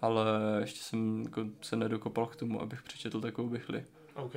ale 0.00 0.24
ještě 0.60 0.80
jsem 0.80 1.22
jako 1.22 1.44
se 1.62 1.76
nedokopal 1.76 2.26
k 2.26 2.36
tomu, 2.36 2.62
abych 2.62 2.82
přečetl 2.82 3.20
takovou 3.20 3.48
bychli. 3.48 3.84
OK. 4.14 4.34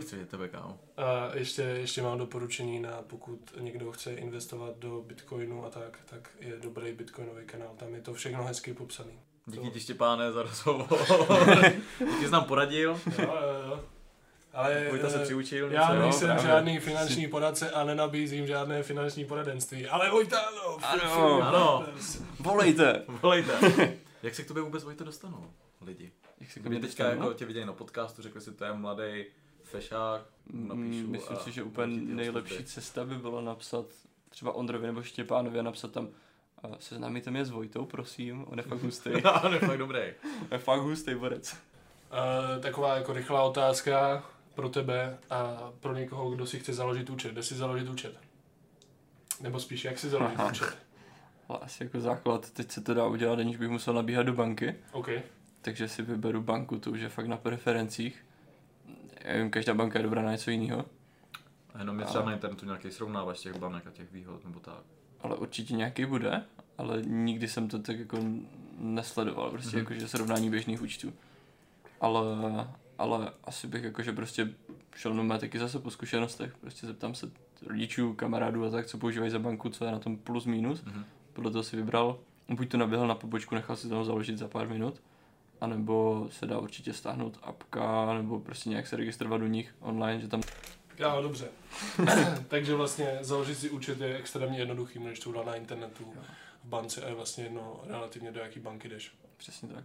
Chci 0.00 0.16
vidět 0.16 0.28
tebe, 0.28 0.48
kámo. 0.48 0.78
A 0.96 1.30
ještě, 1.34 1.62
ještě 1.62 2.02
mám 2.02 2.18
doporučení 2.18 2.80
na 2.80 3.02
pokud 3.06 3.52
někdo 3.60 3.92
chce 3.92 4.14
investovat 4.14 4.76
do 4.78 5.02
Bitcoinu 5.06 5.64
a 5.64 5.70
tak, 5.70 5.98
tak 6.10 6.30
je 6.40 6.56
dobrý 6.62 6.92
Bitcoinový 6.92 7.46
kanál. 7.46 7.74
Tam 7.76 7.94
je 7.94 8.00
to 8.00 8.14
všechno 8.14 8.44
hezky 8.44 8.74
popsaný. 8.74 9.18
Díky 9.46 9.70
ti, 9.70 9.80
Štěpáne, 9.80 10.32
za 10.32 10.42
rozhovor. 10.42 10.86
Díky 11.98 12.24
jsi 12.24 12.30
nám 12.30 12.44
poradil. 12.44 13.00
Jo, 13.18 13.24
jo, 13.24 13.68
jo. 13.68 13.84
Ale 14.52 14.86
Vojta 14.90 15.10
se 15.10 15.20
eh, 15.20 15.24
přiučil. 15.24 15.72
já 15.72 15.80
něco, 15.80 15.94
jo? 15.94 16.00
nejsem 16.02 16.28
právě. 16.28 16.46
žádný 16.46 16.78
finanční 16.78 17.28
poradce 17.28 17.70
a 17.70 17.84
nenabízím 17.84 18.46
žádné 18.46 18.82
finanční 18.82 19.24
poradenství. 19.24 19.86
Ale 19.86 20.10
Vojta, 20.10 20.40
ano. 20.40 20.78
Ano, 20.82 21.42
ano. 21.42 21.86
Volejte! 22.40 23.02
Volejte. 23.08 23.52
Jak 24.22 24.34
se 24.34 24.42
k 24.42 24.48
tobě 24.48 24.62
vůbec 24.62 24.84
Vojto 24.84 25.04
dostanou 25.04 25.50
lidi? 25.86 26.12
Jak 26.40 26.50
se 26.50 26.60
Jako 26.60 26.68
mě 26.68 26.80
teďka 26.80 27.10
jako 27.10 27.32
tě 27.34 27.44
viděli 27.44 27.66
na 27.66 27.72
podcastu, 27.72 28.22
řekli 28.22 28.40
si, 28.40 28.52
to 28.52 28.64
je 28.64 28.72
mladý 28.72 29.24
fešák, 29.68 30.22
napíšu 30.52 31.04
Mm, 31.06 31.10
Myslím 31.10 31.36
a 31.36 31.40
si, 31.40 31.52
že 31.52 31.62
úplně 31.62 31.96
nejlepší 31.96 32.54
služby. 32.54 32.64
cesta 32.70 33.04
by 33.04 33.16
bylo 33.18 33.40
napsat 33.40 33.86
třeba 34.28 34.52
Ondrovi 34.52 34.86
nebo 34.86 35.02
Štěpánovi 35.02 35.58
a 35.58 35.62
napsat 35.62 35.92
tam 35.92 36.08
seznámíte 36.78 37.30
mě 37.30 37.44
s 37.44 37.50
Vojtou, 37.50 37.84
prosím, 37.84 38.44
on 38.48 38.58
je 38.58 38.64
fakt 38.64 38.82
hustý. 38.82 39.10
On 39.44 39.52
je 39.52 39.58
fakt 39.60 39.78
dobrý. 39.78 40.00
on 40.24 40.48
je 40.52 40.58
fakt 40.58 40.80
hustý 40.80 41.14
borec. 41.14 41.52
Uh, 41.52 42.62
taková 42.62 42.96
jako 42.96 43.12
rychlá 43.12 43.42
otázka 43.42 44.24
pro 44.54 44.68
tebe 44.68 45.18
a 45.30 45.70
pro 45.80 45.94
někoho, 45.94 46.30
kdo 46.30 46.46
si 46.46 46.58
chce 46.60 46.72
založit 46.74 47.10
účet. 47.10 47.32
Kde 47.32 47.42
si 47.42 47.54
založit 47.54 47.88
účet? 47.88 48.20
Nebo 49.40 49.60
spíš, 49.60 49.84
jak 49.84 49.98
si 49.98 50.08
založit 50.08 50.34
Aha. 50.38 50.50
účet? 50.50 50.78
Asi 51.60 51.82
jako 51.84 52.00
základ, 52.00 52.50
teď 52.50 52.70
se 52.70 52.80
to 52.80 52.94
dá 52.94 53.06
udělat, 53.06 53.38
aniž 53.38 53.56
bych 53.56 53.68
musel 53.68 53.94
nabíhat 53.94 54.22
do 54.22 54.32
banky. 54.32 54.74
OK. 54.92 55.08
takže 55.62 55.88
si 55.88 56.02
vyberu 56.02 56.42
banku, 56.42 56.78
to 56.78 56.90
už 56.90 57.00
je 57.00 57.08
fakt 57.08 57.26
na 57.26 57.36
preferencích. 57.36 58.24
Já 59.28 59.36
vím, 59.38 59.50
každá 59.50 59.74
banka 59.74 59.98
je 59.98 60.02
dobrá 60.02 60.22
na 60.22 60.32
něco 60.32 60.50
jiného, 60.50 60.84
A 61.74 61.78
jenom 61.78 61.98
je 62.00 62.04
třeba 62.06 62.24
na 62.24 62.32
internetu 62.32 62.66
nějaký 62.66 62.90
srovnávač 62.90 63.40
těch 63.40 63.58
banek 63.58 63.86
a 63.86 63.90
těch 63.90 64.12
výhod, 64.12 64.44
nebo 64.44 64.60
tak. 64.60 64.80
ale 65.20 65.36
určitě 65.36 65.74
nějaký 65.74 66.04
bude, 66.06 66.42
ale 66.78 67.02
nikdy 67.02 67.48
jsem 67.48 67.68
to 67.68 67.78
tak 67.78 67.98
jako 67.98 68.18
nesledoval, 68.78 69.50
prostě 69.50 69.76
Mhm. 69.76 69.86
mm-hmm. 69.86 69.90
jakože 69.92 70.08
srovnání 70.08 70.50
běžných 70.50 70.82
účtů. 70.82 71.12
Ale, 72.00 72.22
ale 72.98 73.32
asi 73.44 73.66
bych 73.66 73.84
jakože 73.84 74.12
prostě 74.12 74.50
šel 74.96 75.14
na 75.14 75.38
taky 75.38 75.58
zase 75.58 75.78
po 75.78 75.90
zkušenostech, 75.90 76.56
prostě 76.60 76.86
zeptám 76.86 77.14
se 77.14 77.30
rodičů, 77.66 78.14
kamarádů 78.14 78.64
a 78.64 78.70
tak, 78.70 78.86
co 78.86 78.98
používají 78.98 79.30
za 79.30 79.38
banku, 79.38 79.68
co 79.68 79.84
je 79.84 79.92
na 79.92 79.98
tom 79.98 80.16
plus 80.16 80.44
minus, 80.46 80.84
Mhm. 80.84 81.04
podle 81.32 81.50
toho 81.50 81.62
si 81.62 81.76
vybral, 81.76 82.18
buď 82.48 82.68
to 82.68 82.76
naběhl 82.76 83.06
na 83.06 83.14
pobočku, 83.14 83.54
nechal 83.54 83.76
si 83.76 83.88
tam 83.88 84.04
založit 84.04 84.38
za 84.38 84.48
pár 84.48 84.68
minut, 84.68 85.02
anebo 85.60 86.26
se 86.30 86.46
dá 86.46 86.58
určitě 86.58 86.92
stáhnout 86.92 87.38
apka, 87.42 88.14
nebo 88.14 88.40
prostě 88.40 88.70
nějak 88.70 88.86
se 88.86 88.96
registrovat 88.96 89.40
do 89.40 89.46
nich 89.46 89.74
online, 89.80 90.20
že 90.20 90.28
tam 90.28 90.42
Jo, 90.98 91.18
dobře. 91.22 91.48
Takže 92.48 92.74
vlastně 92.74 93.18
založit 93.20 93.54
si 93.54 93.70
účet 93.70 94.00
je 94.00 94.16
extrémně 94.16 94.58
jednoduchý, 94.58 94.98
než 94.98 95.20
to 95.20 95.30
udělat 95.30 95.46
na 95.46 95.54
internetu 95.54 96.14
v 96.64 96.68
bance 96.68 97.02
a 97.02 97.08
je 97.08 97.14
vlastně 97.14 97.44
jedno 97.44 97.80
relativně 97.84 98.32
do 98.32 98.40
jaký 98.40 98.60
banky 98.60 98.88
jdeš. 98.88 99.14
přesně 99.36 99.68
tak. 99.68 99.84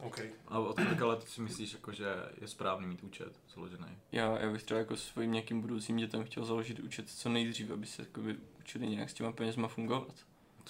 OK. 0.00 0.20
A 0.48 0.58
od 0.58 0.76
kolika 0.76 1.06
let 1.06 1.28
si 1.28 1.40
myslíš, 1.40 1.72
jako, 1.72 1.92
že 1.92 2.06
je 2.40 2.48
správný 2.48 2.86
mít 2.86 3.02
účet 3.02 3.40
založený? 3.54 3.86
Já, 4.12 4.38
já 4.38 4.52
bych 4.52 4.62
třeba 4.62 4.78
jako 4.80 4.96
svým 4.96 5.32
nějakým 5.32 5.60
budoucím 5.60 5.96
dětem 5.96 6.24
chtěl 6.24 6.44
založit 6.44 6.80
účet 6.80 7.08
co 7.10 7.28
nejdřív, 7.28 7.70
aby 7.70 7.86
se 7.86 8.02
jakoby 8.02 8.36
učili 8.60 8.86
nějak 8.86 9.10
s 9.10 9.14
těma 9.14 9.32
penězma 9.32 9.68
fungovat. 9.68 10.14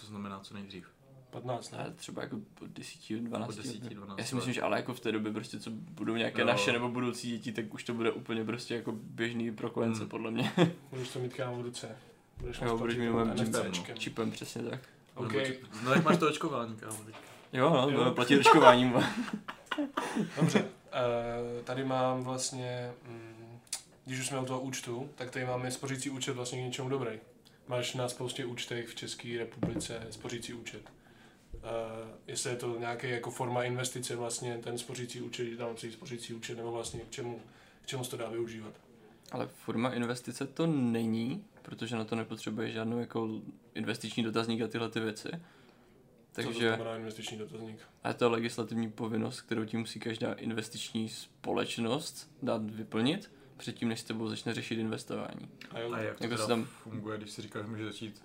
To 0.01 0.07
znamená 0.07 0.41
co 0.41 0.55
nejdřív. 0.55 0.96
15, 1.31 1.75
A 1.75 1.77
ne? 1.77 1.93
třeba 1.97 2.23
jako 2.23 2.37
po 2.55 2.67
10, 2.67 3.13
12 3.21 3.47
Po 3.57 3.63
10, 3.63 3.75
letech. 3.83 3.97
12 3.97 4.19
Já 4.19 4.25
si 4.25 4.35
myslím, 4.35 4.51
let. 4.51 4.55
že 4.55 4.63
ale 4.63 4.77
jako 4.77 4.95
v 4.95 5.01
té 5.01 5.13
době 5.13 5.33
prostě, 5.33 5.61
co 5.61 5.71
budou 5.71 6.17
nějaké 6.17 6.41
Jo. 6.41 6.47
naše 6.47 6.73
nebo 6.73 6.89
budoucí 6.89 7.31
děti, 7.31 7.53
tak 7.53 7.75
už 7.75 7.85
to 7.85 7.95
bude 7.95 8.11
úplně 8.11 8.45
prostě 8.45 8.75
jako 8.75 8.93
běžný 8.93 9.53
pro 9.53 9.71
kolence, 9.71 10.01
Hmm. 10.01 10.09
podle 10.09 10.31
mě. 10.31 10.53
Budeš 10.91 11.09
to 11.09 11.19
mít 11.19 11.35
kámo 11.35 11.57
v 11.57 11.61
ruce. 11.61 11.97
Budeš 12.39 12.61
Jo, 12.61 12.79
budeš 12.79 12.97
mít 12.97 13.11
mojem 13.11 13.35
NFCčkem. 13.37 13.99
Čipem, 13.99 14.31
přesně 14.31 14.63
tak. 14.63 14.81
OK. 15.15 15.33
No 15.85 15.93
jak 15.93 16.05
máš 16.05 16.19
to 16.19 16.29
očkování, 16.29 16.77
kámo? 16.77 16.99
teď? 17.07 17.15
Jo, 17.53 17.71
no, 17.71 17.77
Jo. 17.83 17.91
budeme 17.91 18.11
platit 18.15 18.39
očkováním. 18.39 18.93
Dobře. 20.37 20.61
Uh, 20.63 21.65
tady 21.65 21.85
mám 21.85 22.23
vlastně, 22.25 22.91
mm, 23.09 23.59
když 24.05 24.21
už 24.21 24.27
jsme 24.27 24.41
u 24.41 24.45
toho 24.45 24.61
účtu, 24.61 25.11
tak 25.15 25.31
tady 25.31 25.45
máme 25.45 25.71
spořící 25.71 26.11
účet 26.11 26.33
vlastně 26.33 26.59
k 26.59 26.65
něčemu 26.65 26.89
dobrý. 26.89 27.11
Máš 27.69 27.95
na 27.95 28.09
spoustě 28.09 28.45
účtech 28.45 28.89
v 28.89 28.95
České 28.95 29.39
republice 29.39 30.07
spořící 30.11 30.55
účet. 30.55 30.83
Jestli 32.37 32.51
je 32.51 32.57
to 32.57 32.79
nějaký 32.79 33.11
jako 33.11 33.31
forma 33.31 33.63
investice 33.65 34.17
vlastně 34.17 34.59
ten 34.59 34.79
spořící 34.79 35.21
účet, 35.21 35.45
že 35.51 35.57
tam 35.57 35.77
celý 35.77 35.93
spořící 35.93 36.35
účet, 36.35 36.57
nebo 36.57 36.73
vlastně 36.73 37.01
k 37.01 37.11
čemu, 37.11 37.41
k 37.83 37.87
čemu 37.87 38.05
se 38.05 38.11
to 38.11 38.17
dá 38.17 38.29
využívat. 38.29 38.75
Ale 39.33 39.49
forma 39.65 39.91
investice 39.95 40.47
to 40.47 40.67
není, 40.67 41.45
protože 41.63 41.97
na 41.97 42.05
to 42.05 42.15
nepotřebuje 42.17 42.71
žádnou 42.71 42.99
jako 42.99 43.41
investiční 43.75 44.23
dotazník 44.23 44.63
a 44.63 44.69
tyhle 44.69 44.89
ty 44.91 45.01
věci. 45.01 45.29
Co 45.29 46.43
to 46.43 46.49
Takže 46.49 46.69
znamená 46.75 46.97
investiční 46.97 47.39
dotazník? 47.39 47.79
a 48.05 48.13
to 48.13 48.25
je 48.25 48.29
legislativní 48.31 48.91
povinnost, 48.91 49.41
kterou 49.41 49.65
ti 49.65 49.77
musí 49.77 50.01
každá 50.01 50.33
investiční 50.33 51.09
společnost 51.09 52.31
dát 52.43 52.71
vyplnit, 52.71 53.31
předtím, 53.57 53.89
než 53.89 54.01
s 54.01 54.05
tebou 54.05 54.29
začne 54.29 54.55
řešit 54.55 54.79
investování. 54.79 55.49
A 55.71 55.79
jo, 55.79 55.93
A 55.93 55.99
jak 55.99 56.19
to 56.19 56.25
Jako 56.25 56.35
teda 56.35 56.43
se 56.45 56.49
tam- 56.49 56.65
funguje, 56.65 57.19
když 57.19 57.31
si 57.31 57.43
říkáš, 57.43 57.63
že 57.63 57.69
můžeš 57.71 57.87
začít 57.87 58.23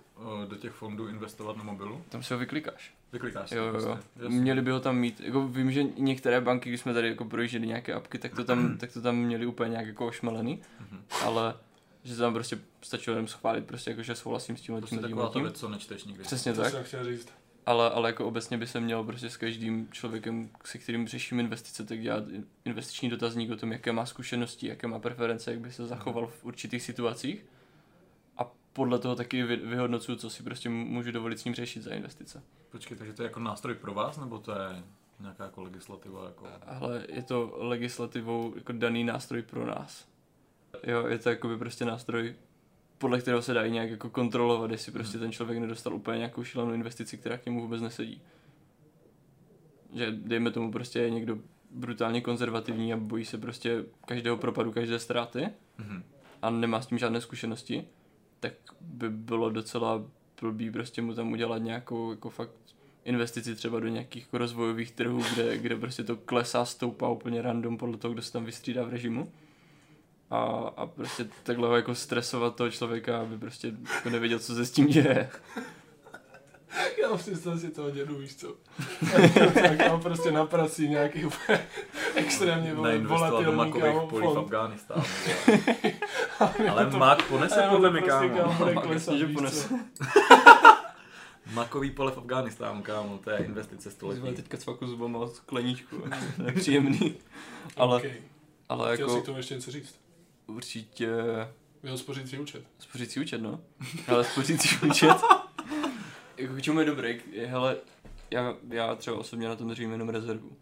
do 0.48 0.56
těch 0.56 0.72
fondů 0.72 1.08
investovat 1.08 1.56
na 1.56 1.64
mobilu? 1.64 2.02
Tam 2.08 2.22
si 2.22 2.34
ho 2.34 2.38
vyklikáš. 2.40 2.94
Vyklikáš 3.12 3.48
si 3.48 3.54
Jo, 3.56 3.62
to 3.62 3.68
jo, 3.68 3.74
jo. 3.74 3.80
prostě. 3.92 4.08
Jasně. 4.22 4.40
Měli 4.40 4.62
by 4.62 4.70
ho 4.70 4.80
tam 4.80 4.96
mít. 4.96 5.20
Jako 5.20 5.48
vím, 5.48 5.72
že 5.72 5.82
některé 5.82 6.40
banky, 6.40 6.68
když 6.68 6.80
jsme 6.80 6.94
tady 6.94 7.08
jako 7.08 7.24
projížděli 7.24 7.66
nějaké 7.66 7.92
apky, 7.94 8.18
tak 8.18 8.34
to 8.34 8.44
tam, 8.44 8.76
tak 8.78 8.92
to 8.92 9.00
tam 9.02 9.16
měli 9.16 9.46
úplně 9.46 9.70
nějak 9.70 9.86
jako 9.86 10.06
ošmelený, 10.06 10.62
Mhm. 10.80 11.02
ale 11.24 11.54
že 12.04 12.16
tam 12.16 12.32
prostě 12.34 12.58
stačilo 12.82 13.16
jenom 13.16 13.28
schválit, 13.28 13.64
prostě 13.66 13.90
jako, 13.90 14.02
že 14.02 14.14
souhlasím 14.14 14.56
s 14.56 14.60
tím 14.60 14.74
Prostě 14.76 14.96
tím, 14.96 14.98
tím, 15.02 15.08
taková 15.10 15.26
ta 15.28 15.32
tím. 15.32 15.42
věc, 15.42 15.58
co 15.60 15.68
nečteš 15.68 16.04
nikdy. 16.04 16.22
Přesně 16.24 16.52
to 16.52 16.62
tak. 16.62 16.70
jsem 16.72 16.84
chtěl 16.84 17.04
říct. 17.04 17.28
Ale, 17.66 17.90
ale 17.90 18.08
jako 18.08 18.26
obecně 18.26 18.58
by 18.58 18.66
se 18.66 18.80
mělo 18.80 19.04
prostě 19.04 19.30
s 19.30 19.36
každým 19.36 19.88
člověkem, 19.92 20.48
se 20.64 20.78
kterým 20.78 21.08
řeším 21.08 21.40
investice, 21.40 21.84
tak 21.84 22.00
dělat 22.00 22.24
in- 22.28 22.44
investiční 22.64 23.10
dotazník 23.10 23.50
o 23.50 23.56
tom, 23.56 23.72
jaké 23.72 23.92
má 23.92 24.06
zkušenosti, 24.06 24.66
jaké 24.68 24.86
má 24.86 24.98
preference, 24.98 25.50
jak 25.50 25.60
by 25.60 25.72
se 25.72 25.86
zachoval 25.86 26.26
v 26.26 26.44
určitých 26.44 26.82
situacích. 26.82 27.44
Podle 28.72 28.98
toho 28.98 29.16
taky 29.16 29.42
vy, 29.42 29.56
vyhodnocuju, 29.56 30.18
co 30.18 30.30
si 30.30 30.42
prostě 30.42 30.68
můžu 30.68 31.12
dovolit 31.12 31.38
s 31.38 31.44
ním 31.44 31.54
řešit 31.54 31.82
za 31.82 31.90
investice. 31.94 32.42
Počkej, 32.70 32.96
takže 32.96 33.12
to 33.12 33.22
je 33.22 33.26
jako 33.26 33.40
nástroj 33.40 33.74
pro 33.74 33.94
vás, 33.94 34.18
nebo 34.18 34.38
to 34.38 34.52
je 34.52 34.82
nějaká 35.20 35.44
jako 35.44 35.62
legislativa? 35.62 36.24
Jako... 36.24 36.46
Ale 36.66 37.06
je 37.08 37.22
to 37.22 37.54
legislativou 37.56 38.52
jako 38.56 38.72
daný 38.72 39.04
nástroj 39.04 39.42
pro 39.42 39.66
nás. 39.66 40.08
Jo, 40.86 41.06
je 41.06 41.18
to 41.18 41.28
jakoby 41.28 41.56
prostě 41.58 41.84
nástroj, 41.84 42.34
podle 42.98 43.20
kterého 43.20 43.42
se 43.42 43.54
dá 43.54 43.64
i 43.64 43.70
nějak 43.70 43.90
jako 43.90 44.10
kontrolovat, 44.10 44.70
jestli 44.70 44.92
prostě 44.92 45.18
ten 45.18 45.32
člověk 45.32 45.58
nedostal 45.58 45.94
úplně 45.94 46.18
nějakou 46.18 46.44
šílenou 46.44 46.72
investici, 46.72 47.18
která 47.18 47.38
k 47.38 47.46
němu 47.46 47.60
vůbec 47.60 47.82
nesedí. 47.82 48.22
Že 49.94 50.10
dejme 50.10 50.50
tomu 50.50 50.72
prostě 50.72 50.98
je 50.98 51.10
někdo 51.10 51.38
brutálně 51.70 52.20
konzervativní 52.20 52.92
a 52.92 52.96
bojí 52.96 53.24
se 53.24 53.38
prostě 53.38 53.84
každého 54.06 54.36
propadu, 54.36 54.72
každé 54.72 54.98
ztráty 54.98 55.48
Mhm. 55.78 56.02
a 56.42 56.50
nemá 56.50 56.80
s 56.82 56.86
tím 56.86 56.98
žádné 56.98 57.20
zkušenosti, 57.20 57.84
tak 58.42 58.52
by 58.80 59.10
bylo 59.10 59.50
docela 59.50 60.04
blbý 60.40 60.70
prostě 60.70 61.02
mu 61.02 61.14
tam 61.14 61.32
udělat 61.32 61.58
nějakou 61.58 62.10
jako 62.10 62.30
fakt 62.30 62.50
investici 63.04 63.54
třeba 63.54 63.80
do 63.80 63.88
nějakých 63.88 64.22
jako 64.22 64.38
rozvojových 64.38 64.90
trhů, 64.90 65.22
kde, 65.34 65.58
kde 65.58 65.76
prostě 65.76 66.04
to 66.04 66.16
klesá, 66.16 66.64
stoupá 66.64 67.08
úplně 67.08 67.42
random 67.42 67.78
podle 67.78 67.96
toho, 67.96 68.14
kdo 68.14 68.22
se 68.22 68.32
tam 68.32 68.44
vystřídá 68.44 68.84
v 68.84 68.88
režimu. 68.88 69.32
A, 70.30 70.40
a 70.76 70.86
prostě 70.86 71.28
takhle 71.42 71.76
jako 71.76 71.94
stresovat 71.94 72.56
toho 72.56 72.70
člověka, 72.70 73.20
aby 73.20 73.38
prostě 73.38 73.72
jako 73.94 74.10
nevěděl, 74.10 74.38
co 74.38 74.54
se 74.54 74.66
s 74.66 74.70
tím 74.70 74.86
děje. 74.86 75.30
Já 77.02 77.16
představ 77.16 77.60
si 77.60 77.70
toho 77.70 77.90
dědu, 77.90 78.14
víš 78.18 78.36
co. 78.36 78.54
tak 79.54 79.88
mám 79.88 80.00
prostě 80.00 80.30
na 80.32 80.46
prací 80.46 80.88
nějaký 80.88 81.24
úplně 81.24 81.66
extrémně 82.14 82.74
volatilní 82.74 83.56
makových 83.56 83.84
kámo, 83.94 84.06
polí 84.06 84.26
v 84.26 84.30
fond. 84.30 84.38
Afghánistánu. 84.38 85.02
Ale 86.70 86.90
mak 86.90 87.22
ponese 87.22 87.62
podle 87.70 87.90
mě, 87.90 88.00
prostě, 88.00 88.28
kámo. 88.28 88.54
kámo, 88.58 88.80
klesat, 88.80 89.12
jasně, 89.14 89.18
že 89.18 89.26
ponese. 89.34 89.68
Makový 91.52 91.90
pole 91.90 92.12
v 92.12 92.18
Afghánistánu, 92.18 92.82
kámo, 92.82 93.18
to 93.18 93.30
je 93.30 93.38
investice 93.38 93.82
Jsme 93.82 93.90
století. 93.90 94.36
teďka 94.36 94.56
cvaku 94.58 94.86
zubama 94.86 95.18
od 95.18 95.34
skleníčku. 95.34 95.96
Nepříjemný. 96.38 97.14
Ale, 97.76 97.96
Okay. 97.96 98.12
ale 98.68 98.94
Chtěl 98.94 99.08
si 99.08 99.12
jako 99.14 99.22
k 99.22 99.26
tomu 99.26 99.36
ještě 99.38 99.54
něco 99.54 99.70
říct? 99.70 99.94
určitě 100.46 101.08
Byl 101.82 101.98
spořící 101.98 102.38
účet. 102.38 102.64
spořící 102.78 103.20
účet, 103.20 103.38
no. 103.42 103.60
Ale 104.08 104.24
spořící 104.24 104.76
účet. 104.90 105.16
Jako 106.36 106.54
k 106.54 106.62
čemu 106.62 106.80
je 106.80 106.86
dobrý? 106.86 107.20
Hele, 107.46 107.76
já, 108.30 108.56
já 108.68 108.94
třeba 108.94 109.16
osobně 109.18 109.48
na 109.48 109.56
tom 109.56 109.68
držím 109.68 109.92
jenom 109.92 110.08
rezervu. 110.08 110.56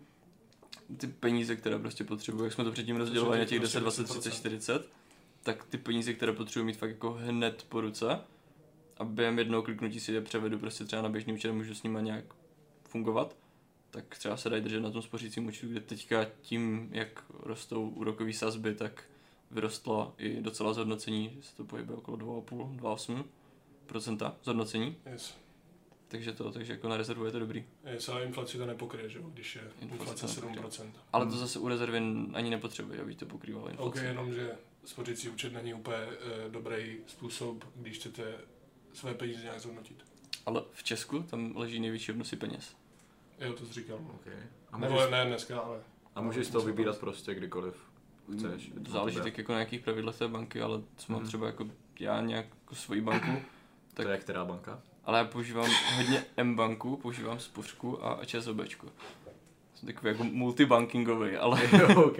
Ty 0.96 1.06
peníze, 1.06 1.56
které 1.56 1.78
prostě 1.78 2.04
potřebuji, 2.04 2.44
jak 2.44 2.52
jsme 2.52 2.64
to 2.64 2.72
předtím 2.72 2.96
rozdělovali 2.96 3.38
na 3.38 3.44
těch 3.44 3.60
10, 3.60 3.80
20, 3.80 4.04
30, 4.04 4.30
40, 4.30 4.88
tak 5.42 5.64
ty 5.64 5.78
peníze, 5.78 6.14
které 6.14 6.32
potřebuji 6.32 6.64
mít 6.64 6.76
fakt 6.76 6.90
jako 6.90 7.12
hned 7.12 7.66
po 7.68 7.80
ruce 7.80 8.20
a 8.96 9.04
během 9.04 9.38
jednoho 9.38 9.62
kliknutí 9.62 10.00
si 10.00 10.12
je 10.12 10.20
převedu 10.20 10.58
prostě 10.58 10.84
třeba 10.84 11.02
na 11.02 11.08
běžný 11.08 11.32
účet 11.32 11.52
můžu 11.52 11.74
s 11.74 11.82
nimi 11.82 11.98
nějak 12.02 12.24
fungovat, 12.88 13.36
tak 13.90 14.18
třeba 14.18 14.36
se 14.36 14.50
dají 14.50 14.62
držet 14.62 14.80
na 14.80 14.90
tom 14.90 15.02
spořícím 15.02 15.46
účtu, 15.46 15.68
kde 15.68 15.80
teďka 15.80 16.26
tím, 16.40 16.88
jak 16.92 17.24
rostou 17.42 17.88
úrokové 17.88 18.32
sazby, 18.32 18.74
tak 18.74 19.04
vyrostlo 19.50 20.14
i 20.18 20.40
docela 20.40 20.72
zhodnocení, 20.72 21.32
že 21.36 21.42
se 21.42 21.56
to 21.56 21.64
pohybuje 21.64 21.98
okolo 21.98 22.16
2,5, 22.16 22.76
2,8 22.76 23.24
procenta 23.86 24.36
zhodnocení, 24.42 24.96
Yes. 25.12 25.34
Takže 26.10 26.32
to, 26.32 26.52
takže 26.52 26.72
jako 26.72 26.88
na 26.88 26.96
rezervu 26.96 27.24
je 27.24 27.32
to 27.32 27.38
dobrý. 27.38 27.64
Yes, 27.92 28.08
ale 28.08 28.24
inflaci 28.24 28.58
to 28.58 28.66
nepokryje, 28.66 29.08
že 29.08 29.18
jo, 29.18 29.24
když 29.34 29.56
je 29.56 29.62
Inflace 29.80 30.10
inflace 30.10 30.40
to 30.40 30.46
nepokryje. 30.48 30.68
7%. 30.86 30.90
Ale 31.12 31.26
to 31.26 31.32
zase 31.36 31.58
u 31.58 31.68
rezervy 31.68 31.98
ani 32.32 32.50
nepotřebuje, 32.50 33.00
aby 33.00 33.14
to 33.14 33.26
pokrývalo 33.26 33.64
OK, 33.66 33.72
inflaci. 33.72 34.04
jenom, 34.04 34.32
že 34.34 34.50
spořící 34.84 35.28
účet 35.28 35.52
není 35.52 35.74
úplně 35.74 35.96
uh, 35.96 36.52
dobrý 36.52 36.98
způsob, 37.06 37.64
když 37.76 37.96
chcete 37.98 38.34
své 38.92 39.14
peníze 39.14 39.42
nějak 39.42 39.60
zhodnotit. 39.60 40.04
Ale 40.46 40.62
v 40.72 40.82
Česku 40.82 41.22
tam 41.22 41.56
leží 41.56 41.80
největší 41.80 42.12
obnosy 42.12 42.36
peněz. 42.36 42.76
Jo, 43.40 43.52
to 43.52 43.66
jsi 43.66 43.72
říkal. 43.72 43.98
Okay. 44.14 44.34
A 44.72 44.78
Nebo 44.78 44.94
můžeš, 44.94 45.10
ne 45.10 45.24
dneska, 45.24 45.60
ale... 45.60 45.78
a 46.14 46.20
můžeš 46.20 46.46
z 46.46 46.50
toho 46.50 46.64
vybírat 46.66 46.98
prostě 46.98 47.34
kdykoliv 47.34 47.74
chceš. 48.38 48.70
je 48.74 48.80
to 48.80 48.90
Záleží 48.90 49.16
tak 49.20 49.38
jako 49.38 49.52
na 49.52 49.58
nějakých 49.58 49.80
pravidlech 49.80 50.16
té 50.18 50.28
banky, 50.28 50.60
ale 50.60 50.82
co 50.96 51.12
mám 51.12 51.20
Mhm. 51.20 51.28
třeba 51.28 51.46
jako 51.46 51.68
já 52.00 52.20
nějak 52.20 52.46
jako 52.60 52.74
svoji 52.74 53.00
banku, 53.00 53.26
tak- 53.94 54.06
To 54.06 54.12
je 54.12 54.18
která 54.18 54.44
banka? 54.44 54.82
Ale 55.10 55.18
já 55.18 55.24
používám 55.24 55.70
hodně 55.96 56.24
M-banku, 56.36 56.96
používám 56.96 57.40
spořku 57.40 58.06
a 58.06 58.24
ČSOBčku. 58.24 58.86
Jsem 59.74 59.86
takový 59.86 60.12
jako 60.12 60.24
multibankingový, 60.24 61.36
ale, 61.36 61.60
jo, 61.78 62.04
ok. 62.04 62.18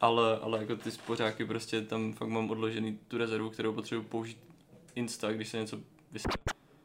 ale, 0.00 0.38
ale 0.38 0.58
jako 0.58 0.76
ty 0.76 0.90
spořáky 0.90 1.44
prostě 1.44 1.80
tam 1.80 2.12
fakt 2.12 2.28
mám 2.28 2.50
odložený 2.50 2.98
tu 3.08 3.18
rezervu, 3.18 3.50
kterou 3.50 3.72
potřebuji 3.72 4.02
použít 4.02 4.38
insta, 4.94 5.32
když 5.32 5.48
se 5.48 5.58
něco 5.58 5.78
vysne. 6.12 6.32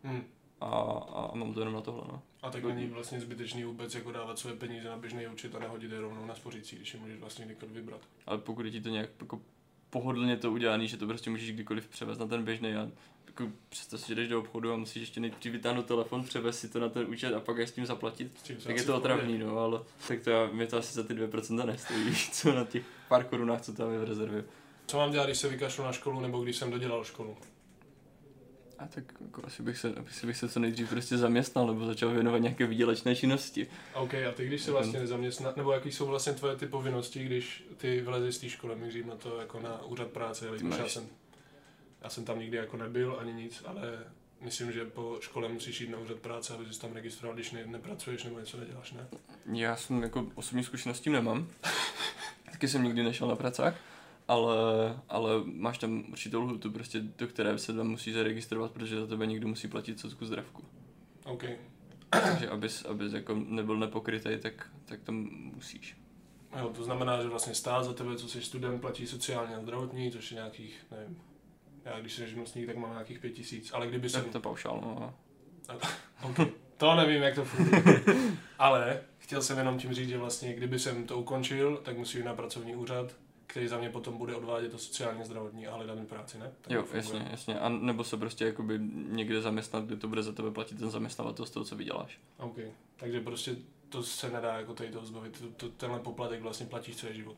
Hm. 0.03 0.23
A, 0.61 0.67
a 1.15 1.35
mám 1.35 1.53
to 1.53 1.59
jenom 1.59 1.73
na 1.73 1.81
tohle, 1.81 2.03
no. 2.07 2.21
A 2.41 2.49
tak 2.49 2.63
není 2.63 2.87
vlastně 2.87 3.19
zbytečný 3.19 3.63
vůbec 3.63 3.95
jako 3.95 4.11
dávat 4.11 4.39
své 4.39 4.53
peníze 4.53 4.89
na 4.89 4.97
běžný 4.97 5.27
účet 5.27 5.55
a 5.55 5.59
nehodit 5.59 5.91
je 5.91 6.01
rovnou 6.01 6.25
na 6.25 6.35
spořící, 6.35 6.75
když 6.75 6.93
je 6.93 6.99
můžeš 6.99 7.19
vlastně 7.19 7.45
kdykoliv 7.45 7.75
vybrat. 7.75 8.01
Ale 8.25 8.37
pokud 8.37 8.63
ti 8.69 8.81
to 8.81 8.89
nějak 8.89 9.09
jako 9.19 9.41
pohodlně 9.89 10.37
to 10.37 10.51
udělaný, 10.51 10.87
že 10.87 10.97
to 10.97 11.07
prostě 11.07 11.29
můžeš 11.29 11.51
kdykoliv 11.51 11.87
převést 11.87 12.17
na 12.17 12.27
ten 12.27 12.43
běžný 12.43 12.75
a 12.75 12.89
jako 13.27 13.51
představ 13.69 13.99
si, 13.99 14.07
že 14.07 14.15
jdeš 14.15 14.27
do 14.27 14.39
obchodu 14.39 14.73
a 14.73 14.77
musíš 14.77 15.01
ještě 15.01 15.19
nejdřív 15.19 15.51
vytáhnout 15.51 15.85
telefon, 15.85 16.23
převést 16.23 16.59
si 16.59 16.69
to 16.69 16.79
na 16.79 16.89
ten 16.89 17.05
účet 17.09 17.33
a 17.33 17.39
pak 17.39 17.59
až 17.59 17.69
s 17.69 17.71
tím 17.71 17.85
zaplatit, 17.85 18.31
tak 18.63 18.77
je 18.77 18.83
to 18.83 18.97
otravný, 18.97 19.37
no, 19.37 19.59
ale 19.59 19.79
tak 20.07 20.21
to 20.21 20.29
já, 20.29 20.47
mě 20.47 20.67
to 20.67 20.77
asi 20.77 20.93
za 20.93 21.03
ty 21.03 21.13
2% 21.13 21.65
nestojí, 21.65 22.15
co, 22.31 22.53
na 22.53 22.65
těch 22.65 22.83
pár 23.07 23.23
korunách, 23.23 23.61
co 23.61 23.73
tam 23.73 23.93
je 23.93 23.99
v 23.99 24.03
rezervě. 24.03 24.43
Co 24.87 24.97
mám 24.97 25.11
dělat, 25.11 25.25
když 25.25 25.37
se 25.37 25.49
vykašlu 25.49 25.83
na 25.83 25.91
školu 25.91 26.19
nebo 26.19 26.43
když 26.43 26.55
jsem 26.55 26.71
dodělal 26.71 27.03
školu? 27.03 27.37
A 28.79 28.87
tak 28.87 29.03
jako 29.21 29.41
asi 29.45 29.63
bych 29.63 29.77
se, 29.77 29.93
asi 30.09 30.27
bych 30.27 30.37
se 30.37 30.49
co 30.49 30.59
nejdřív 30.59 30.89
prostě 30.89 31.17
zaměstnal 31.17 31.67
nebo 31.67 31.85
začal 31.85 32.09
věnovat 32.09 32.37
nějaké 32.37 32.67
výdělečné 32.67 33.15
činnosti. 33.15 33.67
OK, 33.93 34.13
a 34.13 34.31
ty 34.35 34.47
když 34.47 34.61
se 34.61 34.71
vlastně 34.71 34.99
nezaměstná, 34.99 35.53
nebo 35.55 35.71
jaký 35.71 35.91
jsou 35.91 36.05
vlastně 36.05 36.33
tvoje 36.33 36.55
ty 36.55 36.67
povinnosti, 36.67 37.25
když 37.25 37.63
ty 37.77 38.01
vylezeš 38.01 38.35
z 38.35 38.39
té 38.39 38.49
školy, 38.49 38.75
dřív 38.87 39.05
na 39.05 39.15
to 39.15 39.39
jako 39.39 39.59
na 39.59 39.83
úřad 39.85 40.07
práce, 40.07 40.45
máš- 40.61 40.79
já 40.79 40.87
jsem, 40.89 41.03
já 42.01 42.09
jsem 42.09 42.25
tam 42.25 42.39
nikdy 42.39 42.57
jako 42.57 42.77
nebyl 42.77 43.17
ani 43.21 43.33
nic, 43.33 43.63
ale 43.65 43.99
myslím, 44.41 44.71
že 44.71 44.85
po 44.85 45.17
škole 45.21 45.49
musíš 45.49 45.81
jít 45.81 45.89
na 45.89 45.97
úřad 45.97 46.17
práce, 46.17 46.53
aby 46.53 46.73
jsi 46.73 46.79
tam 46.81 46.93
registroval, 46.93 47.35
když 47.35 47.51
ne, 47.51 47.65
nepracuješ 47.65 48.23
nebo 48.23 48.39
něco 48.39 48.57
neděláš, 48.57 48.91
ne? 48.93 49.07
Já 49.53 49.75
jsem 49.75 50.03
jako 50.03 50.27
osobní 50.35 50.63
zkušenost 50.63 50.97
s 50.97 51.01
tím 51.01 51.13
nemám. 51.13 51.47
Taky 52.51 52.67
jsem 52.67 52.83
nikdy 52.83 53.03
nešel 53.03 53.27
na 53.27 53.35
pracák, 53.35 53.75
ale, 54.27 54.55
ale 55.09 55.31
máš 55.45 55.77
tam 55.77 56.03
určitou 56.09 56.41
lhutu, 56.41 56.71
prostě, 56.71 56.99
do 56.99 57.27
které 57.27 57.57
se 57.57 57.73
tam 57.73 57.87
musíš 57.87 58.13
zaregistrovat, 58.13 58.71
protože 58.71 58.99
za 58.99 59.07
tebe 59.07 59.25
někdo 59.25 59.47
musí 59.47 59.67
platit 59.67 59.99
socku 59.99 60.25
zdravku. 60.25 60.63
OK, 61.25 61.43
Takže 62.09 62.49
abys, 62.49 62.85
abys 62.85 63.13
jako 63.13 63.35
nebyl 63.35 63.77
nepokrytý, 63.77 64.29
tak, 64.39 64.69
tak 64.85 65.01
tam 65.01 65.15
musíš. 65.31 65.97
jo, 66.59 66.69
to 66.75 66.83
znamená, 66.83 67.21
že 67.21 67.27
vlastně 67.27 67.55
stát 67.55 67.83
za 67.83 67.93
tebe, 67.93 68.15
co 68.15 68.27
jsi 68.27 68.41
student, 68.41 68.81
platí 68.81 69.07
sociálně 69.07 69.55
a 69.55 69.61
zdravotní, 69.61 70.11
což 70.11 70.31
je 70.31 70.35
nějakých, 70.35 70.85
nevím, 70.91 71.21
já 71.85 71.99
když 71.99 72.13
jsem 72.13 72.27
živnostník, 72.27 72.67
tak 72.67 72.77
mám 72.77 72.91
nějakých 72.91 73.19
pět 73.19 73.29
tisíc, 73.29 73.71
ale 73.73 73.87
kdyby 73.87 74.09
jsem 74.09 74.23
Tak 74.23 74.31
to 74.31 74.39
paušál, 74.39 74.79
no. 74.81 75.13
Okay. 76.23 76.47
To 76.77 76.95
nevím, 76.95 77.21
jak 77.21 77.35
to 77.35 77.45
funguje. 77.45 78.03
Ale 78.59 79.01
chtěl 79.17 79.41
jsem 79.41 79.57
jenom 79.57 79.79
tím 79.79 79.93
říct, 79.93 80.09
že 80.09 80.17
vlastně 80.17 80.53
kdyby 80.53 80.79
jsem 80.79 81.07
to 81.07 81.17
ukončil, 81.17 81.77
tak 81.77 81.97
musím 81.97 82.19
jít 82.19 82.25
na 82.25 82.33
pracovní 82.33 82.75
úřad, 82.75 83.15
který 83.47 83.67
za 83.67 83.77
mě 83.77 83.89
potom 83.89 84.17
bude 84.17 84.35
odvádět 84.35 84.71
to 84.71 84.77
sociálně 84.77 85.25
zdravotní 85.25 85.67
a 85.67 85.75
hledat 85.75 85.99
mi 85.99 86.05
práci, 86.05 86.37
ne? 86.37 86.51
Tak 86.61 86.73
Jo, 86.73 86.85
jasně, 86.93 87.27
jasně. 87.31 87.59
A 87.59 87.69
nebo 87.69 88.03
se 88.03 88.17
prostě 88.17 88.45
jakoby 88.45 88.79
někde 88.93 89.41
zaměstnat, 89.41 89.85
kde 89.85 89.95
to 89.97 90.07
bude 90.07 90.23
za 90.23 90.31
tebe 90.31 90.51
platit 90.51 90.79
ten 90.79 90.89
zaměstnavatel 90.89 91.45
z 91.45 91.49
toho, 91.51 91.65
co 91.65 91.75
vyděláš. 91.75 92.19
OK. 92.37 92.57
Takže 92.97 93.21
prostě 93.21 93.55
to 93.89 94.03
se 94.03 94.29
nedá 94.29 94.53
jako 94.57 94.73
tady 94.73 94.89
toho 94.91 95.05
zbavit. 95.05 95.39
To, 95.39 95.47
to, 95.47 95.69
tenhle 95.69 95.99
poplatek 95.99 96.41
vlastně 96.41 96.65
platíš 96.65 96.95
celý 96.95 97.15
život. 97.15 97.37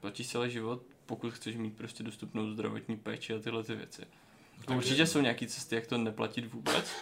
Platíš 0.00 0.28
celý 0.28 0.50
život, 0.50 0.82
pokud 1.06 1.32
chceš 1.34 1.56
mít 1.56 1.76
prostě 1.76 2.02
dostupnou 2.02 2.50
zdravotní 2.50 2.96
péči 2.96 3.34
a 3.34 3.38
tyhle 3.38 3.62
ty 3.64 3.74
věci. 3.74 4.02
Takže- 4.64 4.76
Určitě 4.76 5.06
jsou 5.06 5.20
nějaké 5.20 5.46
cesty, 5.46 5.74
jak 5.74 5.86
to 5.86 5.98
neplatit 5.98 6.52
vůbec. 6.54 6.92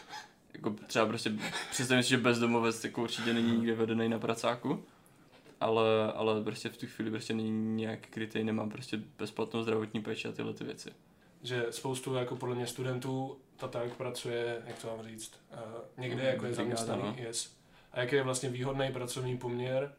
Jako 0.55 0.71
třeba 0.87 1.07
prostě 1.07 1.33
představím 1.71 2.03
si, 2.03 2.11
že 2.11 2.17
bezdomovec 2.19 2.85
jako 2.85 3.03
určitě 3.03 3.33
není 3.33 3.53
nikde 3.53 3.75
vedený 3.75 4.09
na 4.09 4.19
pracáku. 4.19 4.85
Ale, 5.61 6.13
ale 6.13 6.43
prostě 6.43 6.69
v 6.69 6.77
tu 6.77 6.87
chvíli 6.87 7.11
prostě 7.11 7.35
není 7.35 7.77
nějak 7.77 8.01
krytej, 8.01 8.45
nemám 8.45 8.71
prostě 8.71 9.01
bezplatnou 9.19 9.63
zdravotní 9.63 10.03
péči 10.03 10.29
a 10.29 10.33
tyhle 10.33 10.55
ty 10.55 10.65
věci. 10.65 10.91
Že 11.43 11.67
spoustu 11.71 12.15
jako 12.15 12.37
podle 12.37 12.55
mě 12.55 12.67
studentů 12.67 13.39
ta 13.57 13.69
tank 13.69 13.95
pracuje, 13.95 14.63
jak 14.67 14.79
to 14.79 14.87
mám 14.97 15.07
říct, 15.07 15.33
uh, 15.53 15.59
někde 15.99 16.23
Mm, 16.23 16.29
jako 16.29 16.47
je 16.47 16.55
zaměstnaný, 16.55 17.03
no. 17.03 17.15
yes. 17.19 17.57
A 17.93 18.01
jaký 18.01 18.17
je 18.17 18.23
vlastně 18.23 18.49
výhodný 18.49 18.93
pracovní 18.93 19.39
poměr, 19.39 19.93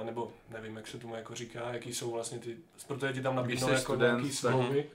uh, 0.00 0.06
nebo 0.06 0.32
nevím, 0.50 0.76
jak 0.76 0.86
se 0.86 0.98
tomu 0.98 1.14
jako 1.14 1.34
říká, 1.34 1.72
jaký 1.72 1.94
jsou 1.94 2.10
vlastně 2.10 2.38
ty, 2.38 2.56
protože 2.86 3.12
ti 3.12 3.22
tam 3.22 3.36
nabídnou 3.36 3.68
jako 3.68 3.82
student, 3.82 4.18
nějaký 4.18 4.36
smlouvy, 4.36 4.86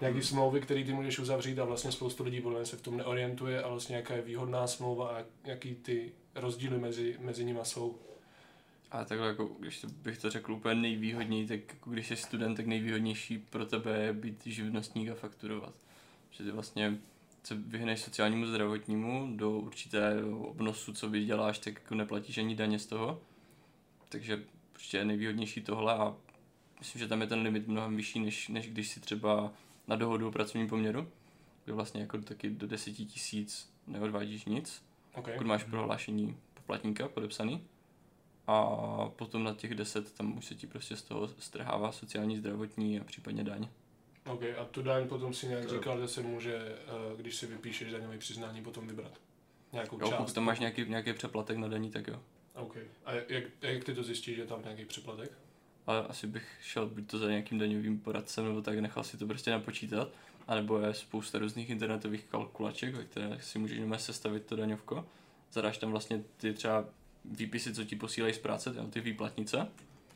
nějaký 0.00 0.22
smlouvy, 0.22 0.60
které 0.60 0.84
ty 0.84 0.92
můžeš 0.92 1.18
uzavřít 1.18 1.58
a 1.58 1.64
vlastně 1.64 1.92
spoustu 1.92 2.24
lidí 2.24 2.40
podle 2.40 2.58
mě 2.58 2.66
se 2.66 2.76
v 2.76 2.82
tom 2.82 2.96
neorientuje 2.96 3.62
a 3.62 3.68
vlastně 3.68 3.96
jaká 3.96 4.14
je 4.14 4.22
výhodná 4.22 4.66
smlouva 4.66 5.08
a 5.08 5.24
jaký 5.44 5.74
ty 5.74 6.12
rozdíly 6.34 6.78
mezi, 6.78 7.16
mezi 7.20 7.44
nimi 7.44 7.60
jsou. 7.62 7.98
A 8.94 9.04
takhle 9.04 9.28
jako, 9.28 9.44
když 9.44 9.80
to, 9.80 9.86
bych 9.88 10.18
to 10.18 10.30
řekl 10.30 10.52
úplně 10.52 10.74
nejvýhodněji, 10.80 11.46
tak 11.46 11.60
jako 11.68 11.90
když 11.90 12.06
jsi 12.06 12.16
student, 12.16 12.56
tak 12.56 12.66
nejvýhodnější 12.66 13.38
pro 13.38 13.66
tebe 13.66 13.98
je 13.98 14.12
být 14.12 14.46
živnostník 14.46 15.08
a 15.08 15.14
fakturovat. 15.14 15.74
Že 16.30 16.44
ty 16.44 16.50
vlastně 16.50 16.98
se 17.42 17.54
vyhneš 17.54 18.00
sociálnímu 18.00 18.46
zdravotnímu 18.46 19.36
do 19.36 19.50
určitého 19.50 20.38
obnosu, 20.38 20.92
co 20.92 21.10
vyděláš, 21.10 21.58
tak 21.58 21.74
jako 21.74 21.94
neplatíš 21.94 22.38
ani 22.38 22.54
daně 22.54 22.78
z 22.78 22.86
toho. 22.86 23.20
Takže 24.08 24.44
určitě 24.74 24.96
je 24.96 25.04
nejvýhodnější 25.04 25.60
tohle 25.62 25.94
a 25.94 26.16
myslím, 26.78 26.98
že 26.98 27.08
tam 27.08 27.20
je 27.20 27.26
ten 27.26 27.42
limit 27.42 27.68
mnohem 27.68 27.96
vyšší, 27.96 28.20
než, 28.20 28.48
než 28.48 28.68
když 28.68 28.88
si 28.88 29.00
třeba 29.00 29.52
na 29.88 29.96
dohodu 29.96 30.28
o 30.28 30.32
pracovním 30.32 30.68
poměru, 30.68 31.08
kde 31.64 31.72
vlastně 31.72 32.00
jako 32.00 32.18
taky 32.18 32.50
do 32.50 32.66
10 32.66 32.92
tisíc 32.92 33.72
neodvádíš 33.86 34.44
nic, 34.44 34.82
Okay. 35.14 35.34
pokud 35.34 35.46
máš 35.46 35.64
prohlášení 35.64 36.36
poplatníka 36.54 37.08
podepsaný. 37.08 37.64
A 38.46 38.64
potom 39.16 39.44
na 39.44 39.54
těch 39.54 39.74
10 39.74 40.12
tam 40.12 40.38
už 40.38 40.44
se 40.44 40.54
ti 40.54 40.66
prostě 40.66 40.96
z 40.96 41.02
toho 41.02 41.28
strhává 41.28 41.92
sociální, 41.92 42.36
zdravotní 42.36 43.00
a 43.00 43.04
případně 43.04 43.44
daň. 43.44 43.68
OK, 44.26 44.42
a 44.58 44.64
tu 44.64 44.82
daň 44.82 45.08
potom 45.08 45.34
si 45.34 45.46
nějak 45.48 45.66
To- 45.66 45.74
říkal, 45.74 46.00
že 46.00 46.08
se 46.08 46.22
může, 46.22 46.54
eh, 46.56 47.16
když 47.16 47.36
si 47.36 47.46
vypíšeš 47.46 47.92
daňové 47.92 48.18
přiznání, 48.18 48.62
potom 48.62 48.86
vybrat 48.88 49.12
nějakou 49.72 49.96
Jo, 50.00 50.08
část. 50.08 50.18
pokud 50.18 50.32
tam 50.34 50.44
máš 50.44 50.60
nějaký, 50.60 50.84
nějaký 50.88 51.12
přeplatek 51.12 51.56
na 51.56 51.68
daní, 51.68 51.90
tak 51.90 52.06
jo. 52.06 52.20
OK. 52.54 52.76
A 53.04 53.12
jak, 53.12 53.44
jak 53.62 53.84
ty 53.84 53.94
to 53.94 54.02
zjistíš, 54.02 54.36
že 54.36 54.42
je 54.42 54.46
tam 54.46 54.62
nějaký 54.62 54.84
přeplatek? 54.84 55.32
ale 55.86 56.06
asi 56.06 56.26
bych 56.26 56.48
šel 56.62 56.86
buď 56.86 57.06
to 57.06 57.18
za 57.18 57.28
nějakým 57.30 57.58
daňovým 57.58 57.98
poradcem, 58.00 58.44
nebo 58.44 58.62
tak 58.62 58.78
nechal 58.78 59.04
si 59.04 59.16
to 59.16 59.26
prostě 59.26 59.50
napočítat, 59.50 60.08
anebo 60.48 60.78
je 60.78 60.94
spousta 60.94 61.38
různých 61.38 61.70
internetových 61.70 62.24
kalkulaček, 62.24 62.94
ve 62.94 63.04
kterých 63.04 63.42
si 63.44 63.58
můžeš 63.58 63.80
sestavit 63.96 64.46
to 64.46 64.56
daňovko. 64.56 65.06
Zadáš 65.52 65.78
tam 65.78 65.90
vlastně 65.90 66.22
ty 66.36 66.52
třeba 66.52 66.84
výpisy, 67.24 67.74
co 67.74 67.84
ti 67.84 67.96
posílají 67.96 68.34
z 68.34 68.38
práce, 68.38 68.74
ty 68.90 69.00
výplatnice 69.00 69.68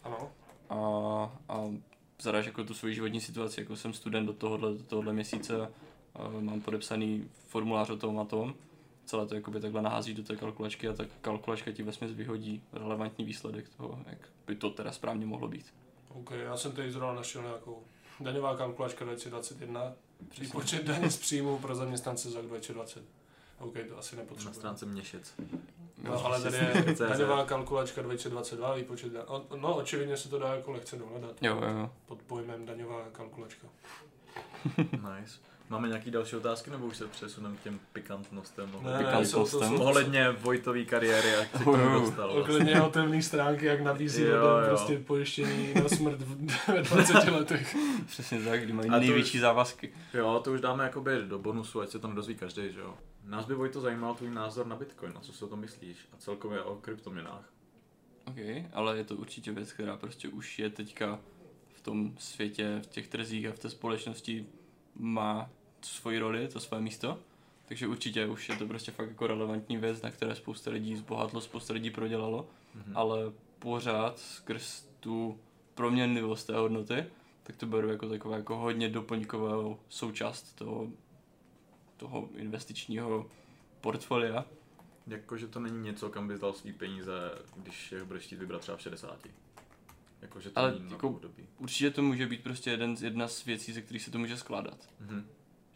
Ano. 0.04 0.30
a, 0.70 0.76
a 1.48 1.64
zadáš 2.22 2.46
jako 2.46 2.64
tu 2.64 2.74
svoji 2.74 2.94
životní 2.94 3.20
situaci, 3.20 3.60
jako 3.60 3.76
jsem 3.76 3.92
student 3.92 4.26
do 4.26 4.32
tohohle, 4.32 4.74
do 4.74 4.82
tohohle 4.82 5.12
měsíce, 5.12 5.72
a 6.14 6.28
mám 6.40 6.60
podepsaný 6.60 7.28
formulář 7.48 7.90
o 7.90 7.96
tom 7.96 8.18
a 8.18 8.24
tom, 8.24 8.54
celé 9.04 9.26
to 9.26 9.34
jakoby 9.34 9.60
takhle 9.60 9.82
naházíš 9.82 10.14
do 10.14 10.22
té 10.22 10.36
kalkulačky 10.36 10.88
a 10.88 10.92
ta 10.92 11.04
kalkulačka 11.20 11.72
ti 11.72 11.82
vlastně 11.82 12.06
vyhodí 12.08 12.62
relevantní 12.72 13.24
výsledek 13.24 13.68
toho, 13.68 13.98
jak 14.06 14.18
by 14.46 14.56
to 14.56 14.70
teda 14.70 14.92
správně 14.92 15.26
mohlo 15.26 15.48
být. 15.48 15.66
OK, 16.08 16.30
já 16.30 16.56
jsem 16.56 16.72
tady 16.72 16.92
zrovna 16.92 17.14
našel 17.14 17.42
nějakou 17.42 17.82
daňová 18.20 18.56
kalkulačka 18.56 19.04
2021, 19.04 19.92
výpočet 20.40 20.84
daně 20.84 21.10
z 21.10 21.16
příjmu 21.16 21.58
pro 21.58 21.74
zaměstnance 21.74 22.30
za 22.30 22.38
rok 22.40 22.48
2020. 22.48 23.02
OK, 23.58 23.74
to 23.88 23.98
asi 23.98 24.16
Na 24.16 24.22
nepotřebuji. 24.22 24.54
stránce 24.54 24.86
Měšec. 24.86 25.34
No, 26.02 26.24
ale 26.26 26.42
tady 26.42 26.56
je 26.56 26.94
daňová 27.08 27.44
kalkulačka 27.44 28.02
2022, 28.02 28.74
výpočet 28.74 29.12
daně. 29.12 29.24
O- 29.26 29.56
No, 29.56 29.76
očividně 29.76 30.16
se 30.16 30.28
to 30.28 30.38
dá 30.38 30.54
jako 30.54 30.70
lehce 30.72 30.96
dohledat 30.96 31.36
Jo, 31.40 31.54
jo, 31.62 31.78
jo. 31.78 31.90
pod 32.06 32.22
pojmem 32.22 32.66
daňová 32.66 33.04
kalkulačka. 33.12 33.66
Nice. 34.78 35.38
Máme 35.70 35.88
nějaký 35.88 36.10
další 36.10 36.36
otázky, 36.36 36.70
nebo 36.70 36.86
už 36.86 36.96
se 36.96 37.06
přesuneme 37.06 37.56
k 37.56 37.60
těm 37.62 37.80
pikantnostem? 37.92 38.72
Ne, 38.82 38.92
ne, 38.92 38.98
Pikantnostem. 38.98 39.76
to, 39.76 39.84
Ohledně 39.84 40.30
Vojtový 40.30 40.86
kariéry, 40.86 41.28
jak 41.28 41.50
se 41.56 41.56
k 41.64 41.66
Jo, 41.66 41.72
tomu 41.72 41.76
jo. 41.84 42.00
dostal. 42.00 42.32
Vlastně. 42.34 42.52
Ohledně 42.52 42.70
jeho 42.72 42.90
temných 42.90 43.24
stránky, 43.24 43.66
jak 43.66 43.80
nabízí 43.80 44.22
Jo, 44.22 44.28
lidem 44.28 44.40
jo. 44.62 44.68
prostě 44.68 44.98
pojištění 44.98 45.74
na 45.74 45.88
smrt 45.88 46.20
v- 46.22 46.68
ve 46.68 46.82
20 46.82 47.12
letech. 47.30 47.76
Přesně 48.06 48.40
tak, 48.42 48.62
kdy 48.64 48.72
mají 48.72 48.88
A 48.90 48.92
to 48.92 48.98
největší 49.00 49.38
závazky. 49.38 49.92
Jo, 50.14 50.40
to 50.44 50.52
už 50.52 50.60
dáme 50.60 50.84
jakoby 50.84 51.10
do 51.26 51.38
bonusu, 51.38 51.80
ať 51.80 51.88
se 51.88 51.98
to 51.98 52.08
nedozví 52.08 52.34
každý, 52.34 52.72
že 52.72 52.80
jo. 52.80 52.94
Nás 53.24 53.44
by 53.46 53.54
Vojto 53.54 53.80
zajímal 53.80 54.14
tvůj 54.14 54.30
názor 54.30 54.66
na 54.66 54.76
Bitcoin, 54.76 55.12
a 55.16 55.20
co 55.20 55.32
si 55.32 55.44
o 55.44 55.48
tom 55.48 55.60
myslíš? 55.60 55.96
A 56.12 56.16
celkově 56.16 56.62
o 56.62 56.74
kryptoměnách. 56.76 57.52
OK, 58.26 58.36
ale 58.72 58.96
je 58.98 59.04
to 59.04 59.16
určitě 59.16 59.52
věc, 59.52 59.72
která 59.72 59.96
prostě 59.96 60.28
už 60.28 60.58
je 60.58 60.70
teďka 60.70 61.20
v 61.74 61.80
tom 61.80 62.14
světě, 62.18 62.80
v 62.82 62.86
těch 62.86 63.08
trzích 63.08 63.46
a 63.46 63.52
v 63.52 63.58
té 63.58 63.70
společnosti 63.70 64.46
má 64.94 65.50
svoji 65.82 66.18
roli, 66.18 66.48
to 66.48 66.60
své 66.60 66.80
místo. 66.80 67.18
Takže 67.68 67.86
určitě 67.86 68.26
už 68.26 68.48
je 68.48 68.56
to 68.56 68.66
prostě 68.66 68.92
fakt 68.92 69.08
jako 69.08 69.26
relevantní 69.26 69.76
věc, 69.76 70.02
na 70.02 70.10
které 70.10 70.34
spousta 70.34 70.70
lidí 70.70 70.96
zbohatlo, 70.96 71.40
spousta 71.40 71.72
lidí 71.74 71.90
prodělalo, 71.90 72.48
Mhm. 72.74 72.96
ale 72.96 73.18
pořád 73.58 74.18
skrz 74.18 74.84
tu 75.00 75.38
proměnlivost 75.74 76.46
té 76.46 76.54
hodnoty, 76.56 77.04
tak 77.42 77.56
to 77.56 77.66
beru 77.66 77.88
jako 77.88 78.08
taková 78.08 78.36
jako 78.36 78.56
hodně 78.56 78.88
doplňkovou 78.88 79.78
součást 79.88 80.52
toho, 80.52 80.88
toho 81.96 82.28
investičního 82.36 83.30
portfolia. 83.80 84.44
Jakože 85.06 85.48
to 85.48 85.60
není 85.60 85.82
něco, 85.82 86.08
kam 86.10 86.28
bys 86.28 86.40
dal 86.40 86.52
svý 86.52 86.72
peníze, 86.72 87.12
když 87.56 87.92
je 87.92 88.04
budeš 88.04 88.22
chtít 88.22 88.36
vybrat 88.38 88.60
třeba 88.60 88.76
v 88.76 88.80
60. 88.82 89.28
Jakože 90.22 90.50
to 90.50 90.58
Ale 90.58 90.72
není 90.72 90.90
jako- 90.92 91.08
období. 91.08 91.46
Určitě 91.58 91.90
to 91.90 92.02
může 92.02 92.26
být 92.26 92.42
prostě 92.42 92.70
jeden 92.70 92.96
z, 92.96 93.02
jedna 93.02 93.28
z 93.28 93.44
věcí, 93.44 93.72
ze 93.72 93.82
kterých 93.82 94.02
se 94.02 94.10
to 94.10 94.18
může 94.18 94.36
skládat. 94.36 94.88
Mhm. 95.00 95.26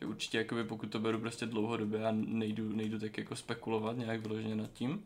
Určitě 0.04 0.38
jakoby, 0.38 0.64
pokud 0.64 0.90
to 0.90 0.98
beru 1.00 1.18
prostě 1.20 1.46
dlouhodobě 1.46 2.06
a 2.06 2.12
nejdu, 2.12 2.76
nejdu 2.76 2.98
tak 2.98 3.18
jako 3.18 3.36
spekulovat 3.36 3.96
nějak 3.96 4.20
vyloženě 4.20 4.54
nad 4.54 4.72
tím, 4.72 5.02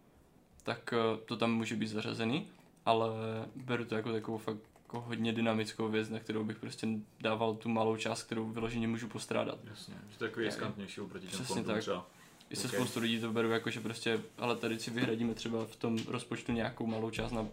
tak 0.63 0.93
eh, 0.97 1.19
to 1.25 1.37
tam 1.37 1.55
může 1.55 1.77
být 1.77 1.87
zařazený, 1.89 2.47
ale 2.85 3.09
beru 3.57 3.85
to 3.85 3.95
jako 3.95 4.13
takovou 4.13 4.39
fakt 4.39 4.59
jako 4.87 5.01
hodně 5.01 5.33
dynamickou 5.33 5.89
věc, 5.89 6.09
na 6.11 6.19
kterou 6.19 6.45
bych 6.45 6.57
prostě 6.59 6.89
dával 7.21 7.55
tu 7.55 7.69
malou 7.69 7.97
část, 7.97 8.23
kterou 8.23 8.49
vyloženě 8.51 8.89
můžu 8.89 9.09
postrádat. 9.09 9.59
Jasně, 9.65 9.95
že 10.13 10.19
to 10.19 10.25
je 10.25 10.31
takový 10.31 10.47
riskantnější 10.47 11.01
oproti 11.01 11.27
těm 11.27 11.41
Přesně 11.45 11.65
tak. 11.65 11.81
třeba. 11.81 12.07
I 12.51 12.57
se 12.57 12.69
Ok. 12.69 12.75
spoustu 12.75 13.01
lidí 13.01 13.21
to 13.21 13.33
beru 13.33 13.51
jako, 13.51 13.71
že 13.71 13.81
prostě, 13.81 14.21
ale 14.39 14.57
tady 14.57 14.79
si 14.79 14.91
vyhradíme 14.91 15.35
třeba 15.35 15.65
v 15.65 15.77
tom 15.77 15.99
rozpočtu 16.09 16.53
nějakou 16.53 16.87
malou 16.87 17.11
část 17.11 17.33
na 17.33 17.47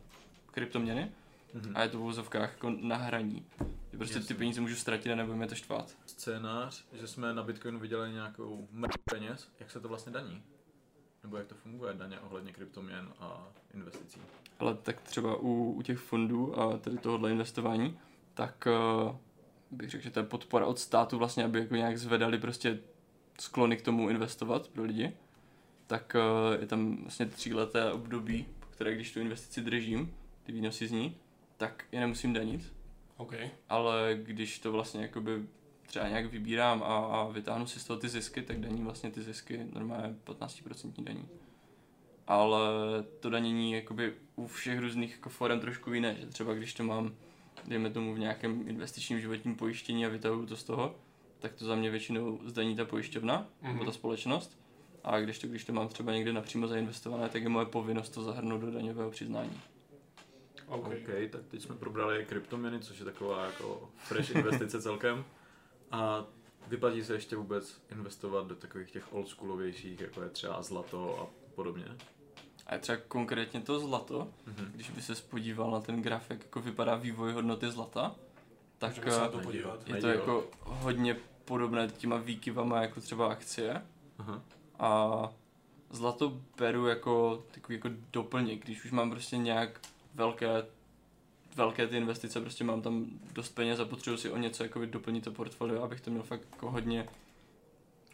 kryptoměny 0.51 1.11
Mhm. 1.53 1.71
a 1.75 1.83
je 1.83 1.89
to 1.89 1.99
v 1.99 2.03
úzovkách 2.03 2.51
jako 2.51 2.69
na 2.81 2.95
hraní. 2.95 3.45
Že 3.91 3.97
prostě 3.97 4.19
ty 4.19 4.23
Jasně. 4.23 4.35
peníze 4.35 4.61
můžu 4.61 4.75
ztratit 4.75 5.11
a 5.11 5.15
nebude 5.15 5.37
mě 5.37 5.47
to 5.47 5.55
štvát. 5.55 5.97
Scénář, 6.05 6.85
že 6.93 7.07
jsme 7.07 7.33
na 7.33 7.43
Bitcoinu 7.43 7.79
vydělali 7.79 8.11
nějakou 8.11 8.67
mrť 8.71 8.93
peněz, 9.11 9.47
jak 9.59 9.71
se 9.71 9.79
to 9.79 9.87
vlastně 9.87 10.11
daní? 10.11 10.43
Nebo 11.23 11.37
jak 11.37 11.47
to 11.47 11.55
funguje 11.55 11.93
daně 11.93 12.19
ohledně 12.19 12.53
kryptoměn 12.53 13.13
a 13.19 13.47
investicí? 13.73 14.19
Ale 14.59 14.75
tak 14.75 15.01
třeba 15.01 15.35
u, 15.35 15.71
u 15.71 15.81
těch 15.81 15.97
fondů 15.97 16.59
a 16.59 16.77
tady 16.77 16.97
tohohle 16.97 17.31
investování, 17.31 17.99
tak 18.33 18.67
uh, 19.05 19.15
bych 19.71 19.89
řekl, 19.89 20.03
že 20.03 20.11
to 20.11 20.19
je 20.19 20.25
podpora 20.25 20.65
od 20.65 20.79
státu 20.79 21.17
vlastně, 21.17 21.43
aby 21.43 21.59
jako 21.59 21.75
nějak 21.75 21.97
zvedali 21.97 22.37
prostě 22.37 22.79
sklony 23.39 23.77
k 23.77 23.81
tomu 23.81 24.09
investovat 24.09 24.67
pro 24.67 24.83
lidi. 24.83 25.13
Tak 25.87 26.15
uh, 26.15 26.61
je 26.61 26.67
tam 26.67 26.97
vlastně 26.97 27.25
tříleté 27.25 27.91
období, 27.91 28.45
po 28.59 28.65
které 28.65 28.95
když 28.95 29.13
tu 29.13 29.19
investici 29.19 29.61
držím, 29.61 30.13
ty 30.43 30.51
výnosy 30.51 30.87
z 30.87 30.91
ní, 30.91 31.17
tak 31.57 31.85
je 31.91 31.99
nemusím 31.99 32.33
danit. 32.33 32.73
OK. 33.17 33.33
Ale 33.69 34.19
když 34.23 34.59
to 34.59 34.71
vlastně 34.71 35.01
jakoby 35.01 35.43
třeba 35.87 36.07
nějak 36.07 36.25
vybírám 36.25 36.83
a, 36.83 36.97
a 36.97 37.27
vytáhnu 37.27 37.65
si 37.65 37.79
z 37.79 37.85
toho 37.85 37.99
ty 37.99 38.09
zisky, 38.09 38.41
tak 38.41 38.59
daní 38.59 38.83
vlastně 38.83 39.11
ty 39.11 39.21
zisky 39.21 39.65
normálně 39.73 40.15
15% 40.25 41.03
daní. 41.03 41.27
Ale 42.27 42.59
to 43.19 43.29
danění 43.29 43.73
jakoby 43.73 44.13
u 44.35 44.47
všech 44.47 44.79
různých 44.79 45.11
jako 45.11 45.29
forem 45.29 45.59
trošku 45.59 45.93
jiné, 45.93 46.15
že 46.19 46.25
třeba 46.25 46.53
když 46.53 46.73
to 46.73 46.83
mám, 46.83 47.15
dejme 47.67 47.89
tomu 47.89 48.13
v 48.13 48.19
nějakém 48.19 48.67
investičním 48.67 49.19
životním 49.19 49.55
pojištění 49.55 50.05
a 50.05 50.09
vytahuju 50.09 50.45
to 50.45 50.55
z 50.55 50.63
toho, 50.63 50.95
tak 51.39 51.53
to 51.53 51.65
za 51.65 51.75
mě 51.75 51.89
většinou 51.89 52.39
zdaní 52.45 52.75
ta 52.75 52.85
pojišťovna 52.85 53.47
mm-hmm. 53.63 53.73
nebo 53.73 53.85
ta 53.85 53.91
společnost. 53.91 54.57
A 55.03 55.19
když 55.19 55.39
to, 55.39 55.47
když 55.47 55.63
to 55.63 55.73
mám 55.73 55.87
třeba 55.87 56.13
někde 56.13 56.33
napřímo 56.33 56.67
zainvestované, 56.67 57.29
tak 57.29 57.43
je 57.43 57.49
moje 57.49 57.65
povinnost 57.65 58.09
to 58.09 58.23
zahrnout 58.23 58.61
do 58.61 58.71
daňového 58.71 59.11
přiznání. 59.11 59.61
OK. 60.75 60.85
OK, 60.87 61.31
tak 61.31 61.41
teď 61.47 61.61
jsme 61.61 61.75
probrali 61.75 62.25
kryptoměny, 62.25 62.79
což 62.79 62.99
je 62.99 63.05
taková 63.05 63.45
jako 63.45 63.89
fresh 63.97 64.35
investice 64.35 64.81
celkem. 64.81 65.25
A 65.91 66.25
vyplatí 66.67 67.03
se 67.03 67.13
ještě 67.13 67.35
vůbec 67.35 67.81
investovat 67.91 68.47
do 68.47 68.55
takových 68.55 68.91
těch 68.91 69.13
oldschoolovějších, 69.13 69.99
jako 70.01 70.21
je 70.21 70.29
třeba 70.29 70.61
zlato 70.61 71.19
a 71.21 71.51
podobně? 71.55 71.85
A 72.67 72.77
třeba 72.77 72.97
konkrétně 73.07 73.61
to 73.61 73.79
zlato, 73.79 74.27
Mhm. 74.47 74.71
když 74.75 74.89
by 74.89 75.01
se 75.01 75.15
podíval 75.15 75.71
na 75.71 75.81
ten 75.81 76.01
graf, 76.01 76.29
jak 76.29 76.39
jako 76.43 76.61
vypadá 76.61 76.95
vývoj 76.95 77.31
hodnoty 77.33 77.71
zlata, 77.71 78.15
tak 78.77 78.93
se 78.95 79.19
na 79.19 79.27
to 79.27 79.39
eh, 79.39 79.43
podívat. 79.43 79.87
je 79.89 79.95
to 80.01 80.07
jako 80.07 80.47
hodně 80.63 81.17
podobné 81.45 81.87
těma 81.87 82.17
výkyvama 82.17 82.81
jako 82.81 83.01
třeba 83.01 83.27
akcie. 83.31 83.81
Aha. 84.17 84.41
A 84.79 85.29
zlato 85.89 86.41
beru 86.57 86.87
jako 86.87 87.43
takový 87.51 87.75
jako 87.75 87.89
doplněk, 88.11 88.63
když 88.63 88.85
už 88.85 88.91
mám 88.91 89.09
prostě 89.11 89.37
nějak 89.37 89.79
velké 90.15 90.65
velké 91.55 91.87
ty 91.87 91.97
investice, 91.97 92.41
prostě 92.41 92.63
mám 92.63 92.81
tam 92.81 93.05
dost 93.33 93.49
peněz 93.49 93.79
a 93.79 93.85
potřebuji 93.85 94.17
si 94.17 94.29
o 94.29 94.37
něco 94.37 94.63
jako 94.63 94.85
doplnit 94.85 95.23
to 95.23 95.31
portfolio, 95.31 95.83
abych 95.83 96.01
to 96.01 96.11
měl 96.11 96.23
fakt 96.23 96.47
jako 96.51 96.71
hodně 96.71 97.07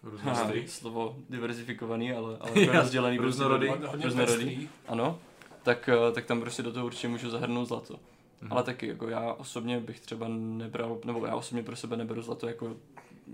Různorodý. 0.04 0.68
slovo 0.68 1.18
diverzifikovaný, 1.30 2.12
ale, 2.12 2.38
ale 2.39 2.52
jako 2.62 2.74
rozdělený. 2.78 3.18
prostě 3.18 3.43
různorodý. 3.43 3.68
různorodý. 4.04 4.70
Ano, 4.88 5.20
tak, 5.64 5.89
eh, 5.89 6.12
tak 6.12 6.26
tam 6.26 6.41
prostě 6.41 6.64
do 6.64 6.74
toho 6.74 6.86
určitě 6.86 7.08
můžu 7.08 7.30
zahrnout 7.30 7.68
zlato. 7.68 8.00
Mhm. 8.41 8.54
Ale 8.54 8.64
taky 8.64 8.88
jako 8.88 9.10
já 9.10 9.34
osobně 9.34 9.80
bych 9.80 10.00
třeba 10.00 10.28
nebral, 10.30 10.97
nebo 11.06 11.26
já 11.26 11.36
osobně 11.36 11.64
pro 11.64 11.76
sebe 11.76 11.97
neberu 11.97 12.22
zlato 12.22 12.47
jako, 12.47 12.76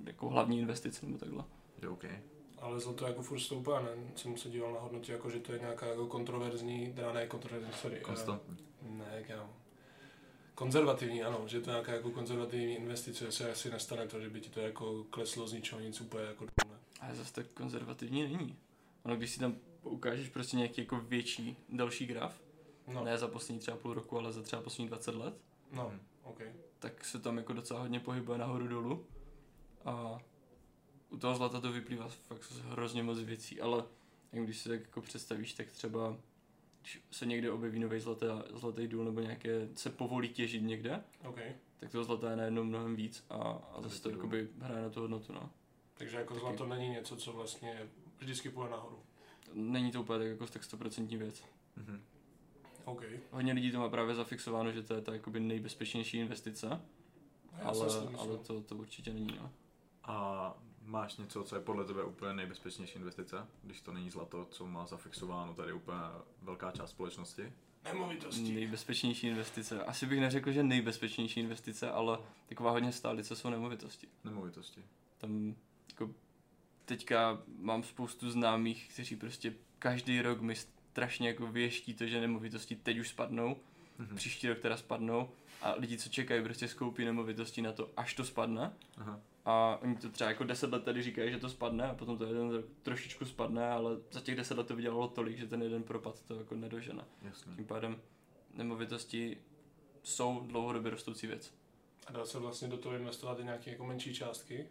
jako 0.05 0.29
hlavní 0.29 0.59
investici 0.59 1.05
nebo 1.05 1.17
takhle. 1.17 1.43
Je 1.81 1.89
OK. 1.89 2.05
Ale 2.65 2.79
zlato 2.79 3.07
jako 3.07 3.21
furt 3.21 3.39
stoupá, 3.39 3.79
ne? 3.81 3.89
Jsem 4.15 4.37
se 4.37 4.49
díval 4.49 4.73
na 4.73 4.79
hodnotě, 4.79 5.11
jako 5.11 5.29
že 5.29 5.39
to 5.39 5.53
je 5.53 5.59
nějaká 5.59 5.85
jako 5.85 6.07
kontroverzní, 6.07 6.93
teda 6.93 7.13
ne 7.13 7.27
kontroverzní, 7.27 7.73
sorry. 7.73 7.97
eh, 7.97 8.01
Konstantní. 8.01 8.57
Ne, 8.81 9.05
jak 9.15 9.29
já 9.29 9.49
Konzervativní, 10.55 11.23
ano, 11.23 11.43
že 11.47 11.61
to 11.61 11.69
je 11.69 11.73
nějaká 11.73 11.91
jako 11.93 12.11
konzervativní 12.11 12.75
investice, 12.75 13.31
se 13.31 13.51
asi 13.51 13.69
nestane 13.71 14.07
to, 14.07 14.21
že 14.21 14.29
by 14.29 14.41
ti 14.41 14.49
to 14.49 14.59
jako 14.59 15.03
kleslo 15.09 15.47
z 15.47 15.53
ničeho 15.53 15.81
nic 15.81 16.01
úplně 16.01 16.23
jako 16.23 16.45
ne. 16.45 16.77
Ale 17.01 17.15
zase 17.15 17.33
tak 17.33 17.47
konzervativní 17.47 18.23
není. 18.23 18.57
Ono, 19.03 19.15
když 19.15 19.31
si 19.31 19.39
tam 19.39 19.55
ukážeš 19.83 20.29
prostě 20.29 20.57
nějaký 20.57 20.81
jako 20.81 20.99
větší, 20.99 21.57
další 21.69 22.05
graf, 22.05 22.41
No, 22.87 23.03
ne 23.03 23.17
za 23.17 23.27
poslední 23.27 23.59
třeba 23.59 23.77
půl 23.77 23.93
roku, 23.93 24.17
ale 24.17 24.33
za 24.33 24.41
třeba 24.41 24.61
poslední 24.61 24.87
20 24.87 25.15
let, 25.15 25.33
no, 25.71 25.93
OK. 26.23 26.41
tak 26.79 27.05
se 27.05 27.19
tam 27.19 27.37
jako 27.37 27.53
docela 27.53 27.79
hodně 27.79 27.99
pohybuje 27.99 28.37
nahoru 28.37 28.67
dolů. 28.67 29.05
A 29.85 30.19
u 31.09 31.17
toho 31.17 31.35
zlata 31.35 31.61
to 31.61 31.71
vyplývá 31.71 32.07
fakt 32.07 32.43
z 32.43 32.59
hrozně 32.59 33.03
moc 33.03 33.19
věcí, 33.19 33.61
ale 33.61 33.83
jak 34.31 34.43
když 34.43 34.57
si 34.57 34.69
tak 34.69 34.79
jako 34.79 35.01
představíš, 35.01 35.53
tak 35.53 35.67
třeba 35.71 36.17
když 36.81 37.01
se 37.11 37.25
někde 37.25 37.51
objeví 37.51 37.79
nový 37.79 37.99
zlatý, 37.99 38.25
zlatý 38.53 38.87
důl 38.87 39.05
nebo 39.05 39.21
nějaké 39.21 39.69
se 39.75 39.89
povolí 39.89 40.29
těžit 40.29 40.63
někde, 40.63 41.03
OK. 41.27 41.39
tak 41.77 41.91
toho 41.91 42.03
zlata 42.03 42.29
je 42.29 42.35
najednou 42.35 42.63
mnohem 42.63 42.95
víc 42.95 43.25
a, 43.29 43.35
a 43.73 43.81
zase 43.81 44.01
to 44.01 44.09
jakoby 44.09 44.47
hraje 44.59 44.81
na 44.81 44.89
tu 44.89 45.01
hodnotu. 45.01 45.33
No. 45.33 45.49
Takže 45.93 46.17
jako 46.17 46.33
Taky. 46.33 46.45
zlato 46.45 46.65
není 46.67 46.89
něco, 46.89 47.15
co 47.15 47.33
vlastně 47.33 47.89
vždycky 48.17 48.49
půjde 48.49 48.69
nahoru. 48.69 48.99
Není 49.53 49.91
to 49.91 50.01
úplně 50.01 50.19
tak 50.19 50.27
jako 50.27 50.47
tak 50.47 50.61
100% 50.61 51.17
věc. 51.17 51.43
Mhm. 51.75 52.03
OK. 52.85 53.03
Hodně 53.31 53.53
lidí 53.53 53.71
to 53.71 53.79
má 53.79 53.89
právě 53.89 54.15
zafixováno, 54.15 54.71
že 54.71 54.83
to 54.83 54.93
je 54.93 55.01
ta 55.01 55.13
jakoby 55.13 55.39
nejbezpečnější 55.39 56.17
investice, 56.17 56.81
Já 57.57 57.63
ale, 57.63 57.87
ale 58.17 58.37
to, 58.37 58.61
to 58.61 58.75
určitě 58.75 59.13
není. 59.13 59.37
No. 59.41 59.51
A 60.03 60.57
máš 60.85 61.17
něco, 61.17 61.43
co 61.43 61.55
je 61.55 61.61
podle 61.61 61.85
tebe 61.85 62.03
úplně 62.03 62.33
nejbezpečnější 62.33 62.95
investice, 62.99 63.47
když 63.63 63.81
to 63.81 63.93
není 63.93 64.09
zlato, 64.09 64.47
co 64.51 64.67
má 64.67 64.85
zafixováno 64.85 65.53
tady 65.53 65.73
úplně 65.73 65.97
velká 66.41 66.71
část 66.71 66.89
společnosti? 66.89 67.53
Nemovitosti. 67.83 68.53
Nejbezpečnější 68.53 69.27
investice. 69.27 69.83
Asi 69.83 70.05
bych 70.05 70.19
neřekl, 70.19 70.51
že 70.51 70.63
nejbezpečnější 70.63 71.39
investice, 71.39 71.91
ale 71.91 72.17
taková 72.49 72.71
hodně 72.71 72.91
stálice 72.91 73.35
jsou 73.35 73.49
nemovitosti. 73.49 74.07
Nemovitosti. 74.23 74.83
Tam 75.17 75.55
jako 75.89 76.11
teďka 76.85 77.41
mám 77.59 77.83
spoustu 77.83 78.31
známých, 78.31 78.89
kteří 78.93 79.15
prostě 79.15 79.53
každý 79.79 80.21
rok 80.21 80.41
mi 80.41 80.55
strašně 80.55 81.27
jako 81.27 81.47
věští 81.47 81.93
to, 81.93 82.05
že 82.07 82.21
nemovitosti 82.21 82.75
teď 82.75 82.97
už 82.99 83.09
spadnou, 83.09 83.57
Mhm. 83.99 84.15
příští 84.15 84.47
rok 84.49 84.59
teda 84.59 84.77
spadnou 84.77 85.29
a 85.61 85.73
lidi, 85.77 85.97
co 85.97 86.09
čekají, 86.09 86.43
prostě 86.43 86.67
skoupí 86.67 87.05
nemovitosti 87.05 87.61
na 87.61 87.71
to, 87.71 87.89
až 87.97 88.13
to 88.13 88.23
spadne 88.25 88.73
Aha. 88.97 89.19
A 89.45 89.79
oni 89.81 89.95
to 89.95 90.09
třeba 90.09 90.29
jako 90.29 90.43
10 90.43 90.71
let 90.71 90.83
tady 90.83 91.03
říkají, 91.03 91.31
že 91.31 91.37
to 91.37 91.49
spadne 91.49 91.89
a 91.89 91.95
potom 91.95 92.17
to 92.17 92.25
jeden 92.25 92.63
trošičku 92.83 93.25
spadne, 93.25 93.69
ale 93.69 93.97
za 94.11 94.21
těch 94.21 94.35
10 94.35 94.57
let 94.57 94.67
to 94.67 94.75
vydělalo 94.75 95.07
tolik, 95.07 95.37
že 95.37 95.47
ten 95.47 95.63
jeden 95.63 95.83
propad 95.83 96.21
to 96.21 96.35
jako 96.35 96.55
nedožene. 96.55 97.03
Jasný. 97.21 97.55
Tím 97.55 97.65
pádem 97.65 98.01
nemovitosti 98.53 99.37
jsou 100.03 100.39
dlouhodobě 100.47 100.91
rostoucí 100.91 101.27
věc. 101.27 101.53
A 102.07 102.11
dá 102.11 102.25
se 102.25 102.39
vlastně 102.39 102.67
do 102.67 102.77
toho 102.77 102.95
investovat 102.95 103.39
i 103.39 103.43
nějaké 103.43 103.71
jako 103.71 103.85
menší 103.85 104.15
částky, 104.15 104.67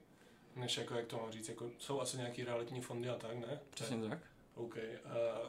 než 0.57 0.77
jako, 0.77 0.95
jak 0.95 1.07
to 1.07 1.17
mám 1.17 1.33
říct, 1.33 1.49
jako 1.49 1.71
jsou 1.79 2.01
asi 2.01 2.17
nějaký 2.17 2.45
realitní 2.45 2.81
fondy 2.81 3.09
a 3.09 3.15
tak, 3.15 3.39
ne? 3.39 3.61
Přesně 3.71 4.09
tak. 4.09 4.19
OK. 4.55 4.77
Uh, 4.77 4.81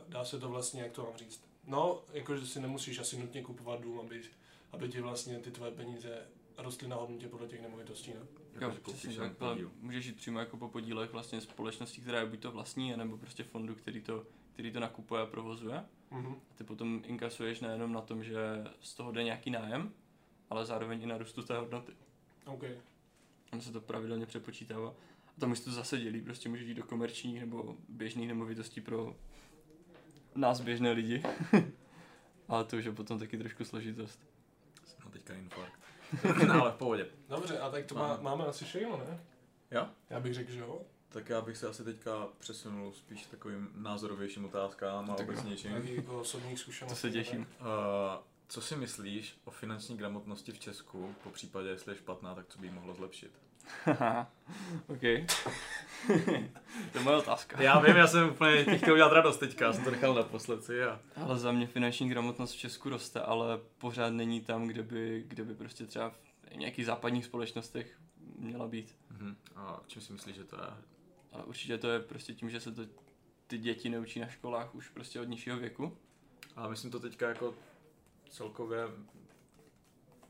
dá 0.07 0.25
se 0.25 0.39
to 0.39 0.49
vlastně, 0.49 0.81
jak 0.81 0.91
to 0.91 1.03
mám 1.03 1.17
říct? 1.17 1.45
No, 1.67 2.01
jakože 2.13 2.47
si 2.47 2.59
nemusíš 2.59 2.99
asi 2.99 3.17
nutně 3.17 3.41
kupovat 3.41 3.81
dům, 3.81 3.99
aby, 3.99 4.21
aby 4.71 4.89
ti 4.89 5.01
vlastně 5.01 5.39
ty 5.39 5.51
tvoje 5.51 5.71
peníze 5.71 6.27
rostly 6.57 6.87
na 6.87 6.95
hodnotě 6.95 7.27
podle 7.27 7.47
těch 7.47 7.61
nemovitostí, 7.61 8.13
ne? 8.13 8.44
Jo, 8.55 8.61
Jakože 8.61 8.79
koupíš 8.79 8.99
přesně 9.01 9.19
tak, 9.19 9.41
ale 9.41 9.57
můžeš 9.81 10.05
jít 10.05 10.15
přímo 10.15 10.39
jako 10.39 10.57
po 10.57 10.69
podílech 10.69 11.11
vlastně 11.11 11.41
společnosti, 11.41 12.01
která 12.01 12.19
je 12.19 12.25
buď 12.25 12.39
to 12.39 12.51
vlastní, 12.51 12.97
nebo 12.97 13.17
prostě 13.17 13.43
fondu, 13.43 13.75
který 13.75 14.01
to, 14.01 14.25
který 14.53 14.71
to 14.71 14.79
nakupuje 14.79 15.21
a 15.21 15.25
provozuje. 15.25 15.85
Mhm. 16.11 16.35
A 16.51 16.53
ty 16.55 16.63
potom 16.63 17.01
inkasuješ 17.05 17.59
nejenom 17.59 17.93
na 17.93 18.01
tom, 18.01 18.23
že 18.23 18.39
z 18.81 18.93
toho 18.93 19.11
jde 19.11 19.23
nějaký 19.23 19.49
nájem, 19.49 19.93
ale 20.49 20.65
zároveň 20.65 21.01
i 21.01 21.05
na 21.05 21.17
růstu 21.17 21.43
té 21.43 21.57
hodnoty. 21.57 21.91
OK. 22.45 22.63
Ono 23.53 23.61
se 23.61 23.71
to 23.71 23.81
pravidelně 23.81 24.25
přepočítává. 24.25 24.93
A 25.27 25.39
tam 25.39 25.51
už 25.51 25.59
to 25.59 25.71
zase 25.71 25.97
dělí, 25.97 26.21
prostě 26.21 26.49
můžeš 26.49 26.67
jít 26.67 26.73
do 26.73 26.83
komerčních 26.83 27.39
nebo 27.39 27.77
běžných 27.89 28.27
nemovitostí 28.27 28.81
pro 28.81 29.15
nás 30.35 30.61
běžné 30.61 30.91
lidi. 30.91 31.23
ale 32.47 32.65
to 32.65 32.77
už 32.77 32.85
je 32.85 32.91
potom 32.91 33.19
taky 33.19 33.37
trošku 33.37 33.65
složitost. 33.65 34.19
Jsem 34.85 35.11
teďka 35.11 35.33
infarkt. 35.33 35.84
No, 36.47 36.61
ale 36.61 36.71
v 36.71 36.75
pohodě. 36.75 37.07
Dobře, 37.29 37.59
a 37.59 37.69
tak 37.69 37.85
to 37.85 37.95
má, 37.95 38.17
Máme. 38.21 38.45
asi 38.45 38.65
všechno, 38.65 38.97
ne? 38.97 39.19
Jo? 39.71 39.87
Já 40.09 40.19
bych 40.19 40.33
řekl, 40.33 40.51
že 40.51 40.59
jo. 40.59 40.81
Tak 41.09 41.29
já 41.29 41.41
bych 41.41 41.57
se 41.57 41.67
asi 41.67 41.83
teďka 41.83 42.27
přesunul 42.39 42.93
spíš 42.93 43.25
takovým 43.25 43.69
názorovějším 43.75 44.45
otázkám 44.45 45.11
a 45.11 45.15
obecnějším. 45.15 45.71
Jako 45.71 46.19
osobních 46.19 46.59
zkušeností. 46.59 46.95
To 46.95 47.07
se 47.07 47.11
těším. 47.11 47.39
Uh, 47.41 47.65
co 48.47 48.61
si 48.61 48.75
myslíš 48.75 49.37
o 49.45 49.51
finanční 49.51 49.97
gramotnosti 49.97 50.51
v 50.51 50.59
Česku? 50.59 51.15
Po 51.23 51.29
případě, 51.29 51.69
jestli 51.69 51.91
je 51.93 51.97
špatná, 51.97 52.35
tak 52.35 52.47
co 52.47 52.59
by 52.59 52.67
jí 52.67 52.73
mohlo 52.73 52.93
zlepšit? 52.93 53.31
OK. 54.87 55.01
to 56.91 56.97
je 56.97 57.03
moje 57.03 57.17
otázka. 57.17 57.61
Já 57.61 57.79
vím, 57.79 57.95
já 57.95 58.07
jsem 58.07 58.29
úplně 58.29 58.65
ti 58.65 58.77
chtěl 58.77 58.93
udělat 58.93 59.13
radost 59.13 59.37
teďka, 59.37 59.65
já 59.65 59.73
jsem 59.73 59.83
to 59.83 59.91
nechal 59.91 60.13
naposled 60.13 60.63
si 60.63 60.83
a... 60.83 60.99
Ale 61.15 61.39
za 61.39 61.51
mě 61.51 61.67
finanční 61.67 62.09
gramotnost 62.09 62.53
v 62.53 62.57
Česku 62.57 62.89
roste, 62.89 63.21
ale 63.21 63.59
pořád 63.77 64.09
není 64.09 64.41
tam, 64.41 64.67
kde 64.67 64.83
by, 64.83 65.23
kde 65.27 65.43
by 65.43 65.55
prostě 65.55 65.85
třeba 65.85 66.09
v 66.09 66.55
nějakých 66.55 66.85
západních 66.85 67.25
společnostech 67.25 67.99
měla 68.37 68.67
být. 68.67 68.95
Mhm. 69.11 69.35
A 69.55 69.81
čím 69.87 70.01
si 70.01 70.13
myslíš, 70.13 70.35
že 70.35 70.43
to 70.43 70.55
je? 70.55 70.67
Ale 71.31 71.43
určitě 71.43 71.77
to 71.77 71.89
je 71.89 71.99
prostě 71.99 72.33
tím, 72.33 72.49
že 72.49 72.59
se 72.59 72.71
to 72.71 72.81
ty 73.47 73.57
děti 73.57 73.89
neučí 73.89 74.19
na 74.19 74.27
školách 74.27 74.75
už 74.75 74.89
prostě 74.89 75.19
od 75.19 75.23
nižšího 75.23 75.57
věku. 75.57 75.97
A 76.55 76.67
myslím 76.67 76.91
to 76.91 76.99
teďka 76.99 77.29
jako 77.29 77.55
celkově, 78.29 78.83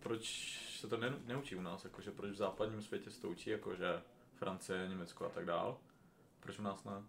proč 0.05 0.57
se 0.79 0.87
to 0.87 0.97
ne, 0.97 1.13
neučí 1.25 1.55
u 1.55 1.61
nás, 1.61 1.83
jakože 1.83 2.11
proč 2.11 2.31
v 2.31 2.35
západním 2.35 2.81
světě 2.81 3.11
se 3.11 3.21
to 3.21 3.29
učí, 3.29 3.49
jakože 3.49 4.01
Francie, 4.35 4.87
Německo 4.87 5.25
a 5.25 5.29
tak 5.29 5.45
dál. 5.45 5.77
Proč 6.39 6.59
u 6.59 6.61
nás 6.61 6.83
ne? 6.83 7.03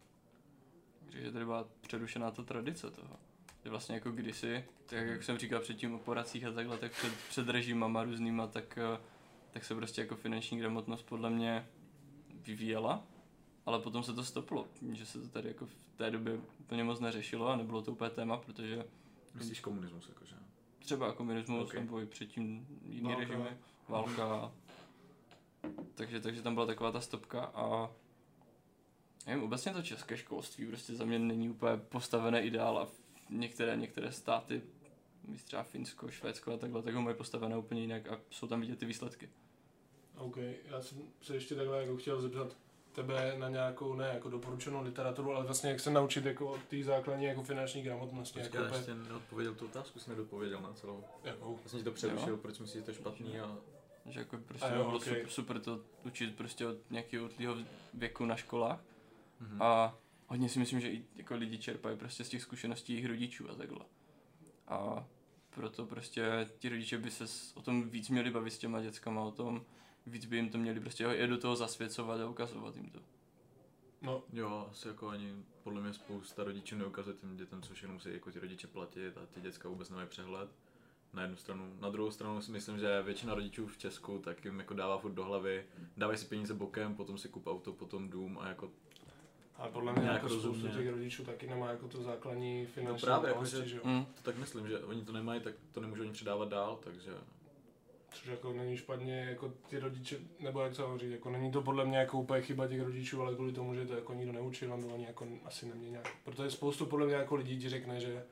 Takže 1.10 1.32
tady 1.32 1.44
byla 1.44 1.68
přerušená 1.80 2.30
ta 2.30 2.42
tradice 2.42 2.90
toho. 2.90 3.16
Že 3.64 3.70
vlastně 3.70 3.94
jako 3.94 4.10
kdysi, 4.10 4.64
tak 4.86 5.06
jak 5.06 5.22
jsem 5.22 5.38
říkal 5.38 5.60
předtím 5.60 5.94
o 5.94 5.98
poracích 5.98 6.44
a 6.44 6.52
takhle, 6.52 6.78
tak 6.78 6.92
před, 6.92 7.12
před 7.28 7.48
režimama 7.48 8.04
různýma, 8.04 8.46
tak, 8.46 8.78
eh, 8.78 9.00
tak 9.50 9.64
se 9.64 9.74
prostě 9.74 10.00
jako 10.00 10.16
finanční 10.16 10.58
gramotnost 10.58 11.02
podle 11.02 11.30
mě 11.30 11.68
vyvíjela, 12.34 13.04
ale 13.66 13.80
potom 13.80 14.02
se 14.02 14.12
to 14.12 14.24
stoplo, 14.24 14.68
že 14.92 15.06
se 15.06 15.20
to 15.20 15.28
tady 15.28 15.48
jako 15.48 15.66
v 15.66 15.74
té 15.96 16.10
době 16.10 16.40
úplně 16.60 16.84
moc 16.84 17.00
neřešilo 17.00 17.48
a 17.48 17.56
nebylo 17.56 17.82
to 17.82 17.92
úplně 17.92 18.10
téma, 18.10 18.36
protože 18.36 18.84
Myslíš 19.34 19.60
komunismus, 19.60 20.08
jakože? 20.08 20.45
Třeba 20.86 21.12
komunismus 21.12 21.60
Ok. 21.62 21.68
okay. 21.68 21.80
nebo 21.80 22.00
i 22.00 22.06
předtím 22.06 22.66
jiný 22.82 23.08
Válka. 23.08 23.20
režimy, 23.20 23.56
válka. 23.88 24.52
Takže, 25.94 26.20
takže 26.20 26.42
tam 26.42 26.54
byla 26.54 26.66
taková 26.66 26.92
ta 26.92 27.00
stopka 27.00 27.44
a 27.44 27.90
nevím, 29.26 29.44
obecně 29.44 29.72
to 29.72 29.82
české 29.82 30.16
školství 30.16 30.66
prostě 30.66 30.94
za 30.94 31.04
mě 31.04 31.18
není 31.18 31.50
úplně 31.50 31.76
postavené 31.76 32.42
ideál 32.42 32.78
a 32.78 32.88
některé, 33.30 33.76
některé 33.76 34.12
státy, 34.12 34.62
třeba 35.44 35.62
Finsko, 35.62 36.10
Švédsko 36.10 36.52
a 36.52 36.56
takhle, 36.56 36.82
tak 36.82 36.94
ho 36.94 37.02
mají 37.02 37.16
postavené 37.16 37.56
úplně 37.56 37.80
jinak 37.80 38.08
a 38.08 38.20
jsou 38.30 38.46
tam 38.46 38.60
vidět 38.60 38.78
ty 38.78 38.86
výsledky. 38.86 39.30
OK, 40.16 40.36
já 40.64 40.82
jsem 40.82 40.98
se 41.22 41.34
ještě 41.34 41.54
takhle 41.54 41.82
jako 41.82 41.96
chtěl 41.96 42.20
zeptat 42.20 42.56
tebe 42.96 43.34
na 43.38 43.48
nějakou, 43.48 43.94
ne 43.94 44.08
jako 44.14 44.28
doporučenou 44.30 44.82
literaturu, 44.82 45.32
ale 45.32 45.44
vlastně 45.44 45.70
jak 45.70 45.80
se 45.80 45.90
naučit 45.90 46.24
jako 46.24 46.46
od 46.46 46.60
té 46.64 46.82
základní 46.82 47.24
jako 47.24 47.42
finanční 47.42 47.82
gramotnosti. 47.82 48.40
Počkej, 48.40 48.60
Jako 48.60 48.74
já 48.74 48.78
ještě 48.78 48.94
neodpověděl 48.94 49.54
tu 49.54 49.64
otázku, 49.64 49.98
jsi 49.98 50.10
nedopověděl 50.10 50.60
na 50.60 50.72
celou. 50.72 51.04
jakou? 51.24 51.58
Jsem 51.66 51.78
ti 51.78 51.84
to 51.84 51.92
přerušil, 51.92 52.36
proč 52.36 52.58
myslíš, 52.58 52.80
že 52.80 52.84
to 52.84 52.90
je 52.90 52.94
špatný 52.94 53.40
a... 53.40 53.56
Že 54.06 54.20
jako 54.20 54.38
prostě 54.38 54.66
A 54.66 54.74
jo, 54.74 54.84
bylo 54.84 54.96
ok. 54.96 55.04
super, 55.04 55.28
super, 55.28 55.60
to 55.60 55.80
učit 56.04 56.36
prostě 56.36 56.66
od 56.66 56.90
nějakého 56.90 57.24
útlýho 57.26 57.56
věku 57.94 58.24
na 58.24 58.36
školách 58.36 58.80
Mhm. 59.40 59.62
A 59.62 59.98
hodně 60.26 60.48
si 60.48 60.58
myslím, 60.58 60.80
že 60.80 60.88
i 60.90 61.04
jako 61.16 61.34
lidi 61.34 61.58
čerpají 61.58 61.96
prostě 61.96 62.24
z 62.24 62.28
těch 62.28 62.42
zkušeností 62.42 62.92
jejich 62.92 63.06
rodičů 63.06 63.50
a 63.50 63.54
takhle. 63.54 63.80
A 64.68 65.06
proto 65.50 65.86
prostě 65.86 66.48
ti 66.58 66.68
rodiče 66.68 66.98
by 66.98 67.10
se 67.10 67.24
o 67.54 67.62
tom 67.62 67.90
víc 67.90 68.08
měli 68.08 68.30
bavit 68.30 68.50
s 68.50 68.58
těma 68.58 68.82
dětskama, 68.82 69.22
o 69.22 69.30
tom 69.30 69.64
víc 70.06 70.24
by 70.24 70.36
jim 70.36 70.48
to 70.50 70.58
měli 70.58 70.80
prostě 70.80 71.04
je 71.04 71.26
do 71.26 71.38
toho 71.38 71.56
zasvěcovat 71.56 72.20
a 72.20 72.28
ukazovat 72.28 72.76
jim 72.76 72.90
to. 72.90 72.98
No, 74.02 74.22
Jo, 74.32 74.68
asi 74.70 74.88
jako 74.88 75.08
ani 75.08 75.34
podle 75.62 75.80
mě 75.82 75.92
spousta 75.92 76.44
rodičů 76.44 76.76
neukazuje 76.76 77.16
těm 77.16 77.36
dětem, 77.36 77.62
co 77.62 77.74
všechno 77.74 77.94
musí 77.94 78.12
jako 78.12 78.30
ti 78.30 78.40
rodiče 78.40 78.66
platit 78.66 79.16
a 79.18 79.26
ty 79.26 79.40
děcka 79.40 79.68
vůbec 79.68 79.90
nemají 79.90 80.08
přehled. 80.08 80.50
Na 81.12 81.22
jednu 81.22 81.36
stranu. 81.36 81.76
Na 81.80 81.90
druhou 81.90 82.10
stranu 82.10 82.42
si 82.42 82.50
myslím, 82.52 82.78
že 82.78 83.02
většina 83.02 83.34
rodičů 83.34 83.66
v 83.66 83.78
Česku 83.78 84.18
tak 84.18 84.44
jim 84.44 84.58
jako 84.58 84.74
dává 84.74 84.98
furt 84.98 85.12
do 85.12 85.24
hlavy, 85.24 85.66
dávají 85.96 86.18
si 86.18 86.26
peníze 86.26 86.54
bokem, 86.54 86.94
potom 86.94 87.18
si 87.18 87.28
kup 87.28 87.46
auto, 87.46 87.72
potom 87.72 88.08
dům 88.10 88.38
a 88.40 88.48
jako 88.48 88.70
ale 89.56 89.70
podle 89.70 89.92
mě 89.92 90.08
jako 90.08 90.28
spoustu 90.28 90.68
těch 90.68 90.88
rodičů 90.90 91.24
taky 91.24 91.46
nemá 91.46 91.70
jako 91.70 91.88
to 91.88 92.02
základní 92.02 92.66
finanční 92.66 93.06
právě, 93.06 93.28
jako, 93.28 93.44
znalosti, 93.44 93.68
že- 93.70 93.74
že 93.74 93.76
jo? 93.76 93.82
Mm. 93.84 94.04
to 94.06 94.22
tak 94.22 94.36
myslím, 94.38 94.68
že 94.68 94.78
oni 94.78 95.04
to 95.04 95.12
nemají, 95.12 95.40
tak 95.40 95.54
to 95.72 95.80
nemůžou 95.80 96.02
ani 96.02 96.12
předávat 96.12 96.48
dál, 96.48 96.78
takže 96.84 97.10
Což 98.16 98.26
jako 98.26 98.52
není 98.52 98.76
špatně, 98.76 99.26
jako 99.28 99.52
ty 99.68 99.78
rodiče, 99.78 100.16
nebo 100.40 100.60
jak 100.60 100.76
to 100.76 100.88
mám 100.88 100.98
říct, 100.98 101.10
jako 101.10 101.30
není 101.30 101.52
to 101.52 101.62
podle 101.62 101.84
mě 101.84 101.98
jako 101.98 102.18
úplně 102.20 102.42
chyba 102.42 102.68
těch 102.68 102.80
rodičů, 102.82 103.22
ale 103.22 103.34
kvůli 103.34 103.52
tomu, 103.52 103.74
že 103.74 103.86
to 103.86 103.94
jako 103.94 104.14
nikdo 104.14 104.32
neučil, 104.32 104.76
nebo 104.76 104.94
oni 104.94 105.04
jako 105.06 105.26
asi 105.44 105.66
neměli 105.66 105.90
nějak. 105.90 106.08
Protože 106.24 106.50
spoustu 106.50 106.86
podle 106.86 107.06
mě 107.06 107.14
jako 107.14 107.34
lidí 107.34 107.58
ti 107.58 107.68
řekne, 107.68 108.00
že 108.00 108.14
uh, 108.14 108.22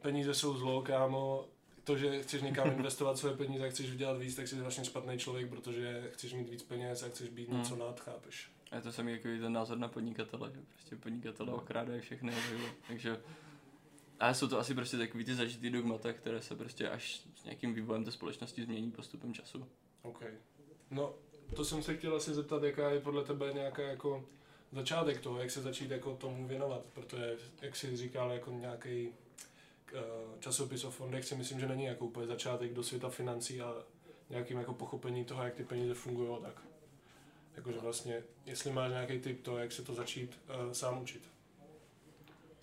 peníze 0.00 0.34
jsou 0.34 0.56
zlo, 0.56 0.82
kámo, 0.82 1.44
to, 1.84 1.96
že 1.96 2.22
chceš 2.22 2.42
někam 2.42 2.72
investovat 2.76 3.18
své 3.18 3.36
peníze 3.36 3.66
a 3.66 3.70
chceš 3.70 3.90
vydělat 3.90 4.18
víc, 4.18 4.36
tak 4.36 4.48
jsi 4.48 4.60
vlastně 4.60 4.84
špatný 4.84 5.18
člověk, 5.18 5.48
protože 5.48 6.10
chceš 6.12 6.32
mít 6.34 6.48
víc 6.48 6.62
peněz 6.62 7.02
a 7.02 7.08
chceš 7.08 7.28
být 7.28 7.48
Hmm. 7.48 7.58
něco 7.58 7.76
nad, 7.76 8.00
chápeš? 8.00 8.50
A 8.70 8.80
to 8.80 8.92
samý 8.92 9.12
jako 9.12 9.22
ten 9.22 9.52
názor 9.52 9.78
na 9.78 9.88
podnikatele, 9.88 10.50
že 10.54 10.60
prostě 10.74 10.96
podnikatele 10.96 11.52
okrádají 11.52 12.00
všechny. 12.00 12.32
Takže 12.88 13.20
a 14.22 14.34
jsou 14.34 14.48
to 14.48 14.58
asi 14.58 14.74
prostě 14.74 14.96
takový 14.96 15.24
ty 15.24 15.34
zažitý 15.34 15.70
dogmata, 15.70 16.12
které 16.12 16.42
se 16.42 16.56
prostě 16.56 16.88
až 16.88 17.22
s 17.34 17.44
nějakým 17.44 17.74
vývojem 17.74 18.04
té 18.04 18.10
společnosti 18.10 18.64
změní 18.64 18.90
postupem 18.90 19.34
času. 19.34 19.66
OK. 20.02 20.22
No, 20.90 21.14
to 21.56 21.64
jsem 21.64 21.82
se 21.82 21.96
chtěl 21.96 22.16
asi 22.16 22.34
zeptat, 22.34 22.62
jaká 22.62 22.90
je 22.90 23.00
podle 23.00 23.24
tebe 23.24 23.52
nějaká 23.52 23.82
jako 23.82 24.24
začátek 24.72 25.20
toho, 25.20 25.38
jak 25.38 25.50
se 25.50 25.62
začít 25.62 25.90
jako 25.90 26.16
tomu 26.16 26.48
věnovat, 26.48 26.84
protože, 26.92 27.36
jak 27.62 27.76
jsi 27.76 27.96
říkal, 27.96 28.32
jako 28.32 28.50
nějaký 28.50 29.08
časopis 30.40 30.84
o 30.84 30.90
fondech 30.90 31.24
si 31.24 31.34
myslím, 31.34 31.60
že 31.60 31.68
není 31.68 31.84
jako 31.84 32.04
úplně 32.04 32.26
začátek 32.26 32.72
do 32.72 32.82
světa 32.82 33.08
financí 33.08 33.60
a 33.60 33.74
nějakým 34.30 34.58
jako 34.58 34.74
pochopení 34.74 35.24
toho, 35.24 35.42
jak 35.42 35.54
ty 35.54 35.64
peníze 35.64 35.94
fungují, 35.94 36.42
tak 36.42 36.62
jakože 37.56 37.78
vlastně, 37.78 38.22
jestli 38.46 38.72
máš 38.72 38.90
nějaký 38.90 39.18
tip 39.18 39.42
to, 39.42 39.58
jak 39.58 39.72
se 39.72 39.82
to 39.82 39.94
začít 39.94 40.40
uh, 40.48 40.72
sám 40.72 41.02
učit. 41.02 41.31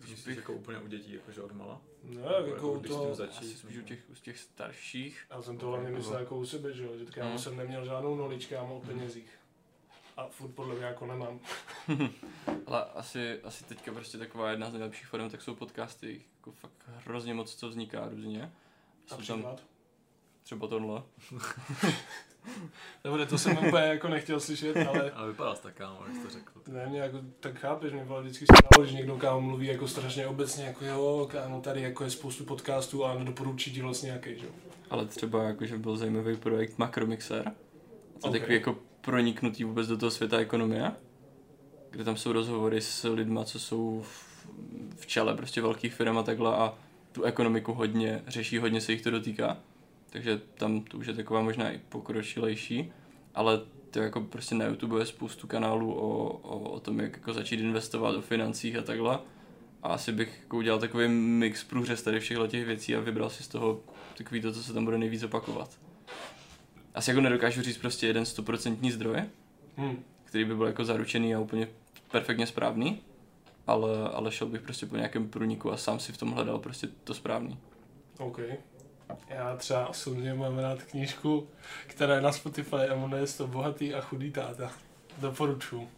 Myslíš 0.10 0.36
jako 0.38 0.54
úplně 0.54 0.78
u 0.80 0.88
dětí, 0.88 1.14
jakože 1.14 1.42
od 1.42 1.52
mala? 1.52 1.82
No, 2.04 2.22
Nebo 2.40 2.48
jako 2.54 2.72
u 2.74 2.80
toho, 2.82 3.12
Asi 3.30 3.58
spíš 3.58 3.78
u 3.78 3.82
těch, 3.82 4.00
u 4.10 4.14
těch 4.14 4.40
starších. 4.40 5.26
já 5.30 5.42
jsem 5.42 5.58
to 5.58 5.68
hlavně 5.68 5.90
myslel 5.90 6.20
jako 6.20 6.38
u 6.38 6.46
sebe, 6.46 6.74
že 6.74 6.84
jo, 6.84 6.98
že 6.98 7.06
kámo 7.06 7.30
Hmm. 7.30 7.40
jsem 7.40 7.58
neměl 7.58 7.86
žádnou 7.86 8.16
knowledge, 8.16 8.48
kámo, 8.48 8.78
o 8.78 8.82
penězích. 8.82 9.30
A 10.18 10.28
furt 10.28 10.50
podle 10.52 10.76
mě 10.76 10.86
jako 10.86 11.06
nemám. 11.06 11.40
Ale 12.66 12.86
asi, 12.86 13.42
asi 13.42 13.64
teďka 13.64 13.94
prostě 13.94 14.18
taková 14.18 14.50
jedna 14.52 14.70
z 14.70 14.74
nejlepších 14.74 15.08
forem, 15.08 15.30
tak 15.30 15.42
jsou 15.42 15.56
podcasty, 15.56 16.22
jako 16.38 16.52
fakt 16.52 16.74
hrozně 16.88 17.34
moc 17.34 17.56
co 17.56 17.70
vzniká 17.70 18.10
různě. 18.10 18.52
Jsou 19.06 19.22
tam. 19.22 19.58
Třeba 20.50 20.68
tohle. 20.68 21.02
Dobře, 23.04 23.26
to 23.26 23.38
jsem 23.38 23.58
úplně 23.58 23.84
jako 23.84 24.08
nechtěl 24.08 24.40
slyšet, 24.40 24.78
ale 24.78 25.12
Ale 25.12 25.28
vypadal 25.28 25.56
jsi 25.56 25.64
tak, 25.64 25.74
kámo, 25.74 26.00
jak 26.08 26.16
jsi 26.16 26.22
to 26.22 26.30
řekl. 26.30 26.52
ne, 26.68 26.88
mě 26.88 27.00
jako, 27.00 27.18
tak 27.40 27.60
chápeš, 27.60 27.94
mě 27.94 28.04
vole 28.04 28.22
vždycky 28.22 28.46
stalo, 28.46 28.84
když 28.86 28.94
někdo 28.96 29.18
kámo 29.18 29.42
mluví 29.42 29.68
jako 29.68 29.88
strašně 29.88 30.28
obecně, 30.28 30.66
jako 30.66 30.86
jo, 30.86 31.28
kámo, 31.32 31.62
tady 31.62 31.82
jako 31.82 32.04
je 32.04 32.10
spoustu 32.10 32.44
podcastů 32.46 33.06
a 33.06 33.14
nedoporučí 33.20 33.74
ti 33.74 33.82
vlastně 33.82 34.08
nějaký, 34.08 34.40
že 34.40 34.46
jo. 34.46 34.52
Ale 34.90 35.06
třeba 35.06 35.44
jakože 35.44 35.78
byl 35.78 35.98
zajímavý 35.98 36.36
projekt 36.38 36.78
Makromixer. 36.78 37.44
To 37.44 38.28
je 38.28 38.32
Ok. 38.32 38.32
takový 38.40 38.54
jako 38.54 38.76
proniknutý 39.02 39.64
vůbec 39.64 39.88
do 39.88 39.98
toho 39.98 40.12
světa 40.12 40.38
ekonomie, 40.38 40.92
kde 41.90 42.04
tam 42.04 42.18
jsou 42.18 42.32
rozhovory 42.32 42.82
s 42.82 43.04
lidma, 43.10 43.44
co 43.44 43.60
jsou 43.60 44.02
v, 44.02 44.48
v 44.96 45.06
čele 45.08 45.36
prostě 45.36 45.62
velkých 45.62 45.94
firm 45.94 46.18
a 46.18 46.24
takhle 46.24 46.56
a 46.56 46.74
tu 47.12 47.24
ekonomiku 47.24 47.74
hodně 47.74 48.24
řeší, 48.28 48.58
hodně 48.58 48.82
se 48.82 48.92
jich 48.92 49.02
to 49.02 49.12
dotýká. 49.12 49.58
Takže 50.10 50.42
tam 50.54 50.82
to 50.82 50.98
už 50.98 51.08
je 51.08 51.14
taková 51.14 51.42
možná 51.42 51.72
i 51.72 51.78
pokročilejší, 51.78 52.92
ale 53.36 53.62
to 53.92 54.00
jako 54.00 54.22
prostě 54.22 54.56
na 54.56 54.66
YouTube 54.66 55.00
je 55.00 55.06
spoustu 55.06 55.48
kanálů 55.48 55.94
o, 55.94 56.28
o, 56.30 56.60
o 56.70 56.80
tom, 56.80 57.00
jak 57.00 57.14
jako 57.14 57.34
začít 57.34 57.60
investovat 57.60 58.16
o 58.16 58.22
financích 58.22 58.76
a 58.76 58.82
takhle. 58.82 59.20
A 59.84 59.88
asi 59.88 60.12
bych 60.12 60.40
jako 60.44 60.58
udělal 60.58 60.80
takový 60.80 61.08
mix 61.08 61.64
průřez 61.64 62.02
tady 62.02 62.20
všech 62.20 62.38
těch 62.48 62.66
věcí 62.66 62.96
a 62.96 63.00
vybral 63.00 63.30
si 63.30 63.44
z 63.44 63.48
toho 63.48 63.80
takový 64.18 64.42
to, 64.42 64.52
co 64.54 64.64
se 64.64 64.74
tam 64.74 64.86
bude 64.86 64.98
nejvíc 64.98 65.24
opakovat. 65.24 65.80
Asi 66.96 67.10
jako 67.12 67.22
nedokážu 67.22 67.62
říct 67.62 67.78
prostě 67.78 68.08
jeden 68.08 68.26
stoprocentní 68.26 68.92
zdroj, 68.92 69.24
Hm. 69.78 70.04
který 70.26 70.46
by 70.46 70.56
byl 70.56 70.66
jako 70.68 70.86
zaručený 70.86 71.36
a 71.36 71.40
úplně 71.40 71.68
perfektně 72.12 72.48
správný, 72.48 73.02
ale, 73.68 74.10
ale 74.10 74.32
šel 74.32 74.48
bych 74.48 74.62
prostě 74.62 74.86
po 74.86 74.96
nějakém 74.96 75.30
průniku 75.30 75.72
a 75.72 75.78
sám 75.78 76.00
si 76.00 76.12
v 76.12 76.18
tom 76.18 76.32
hledal 76.32 76.60
prostě 76.60 76.88
to 77.04 77.14
správný. 77.14 77.58
OK. 78.18 78.40
Já 79.30 79.56
třeba 79.56 79.88
osobně 79.88 80.34
mám 80.34 80.60
rád 80.60 80.84
knížku, 80.84 81.48
která 81.88 82.16
je 82.16 82.22
na 82.22 82.32
Spotify 82.32 82.76
a 82.76 82.96
jmenuje 82.96 83.28
se 83.28 83.38
to 83.38 83.48
Bohatý 83.48 83.94
a 83.94 84.02
chudý 84.02 84.32
táta. 84.32 84.72
Doporučuji. 85.18 85.90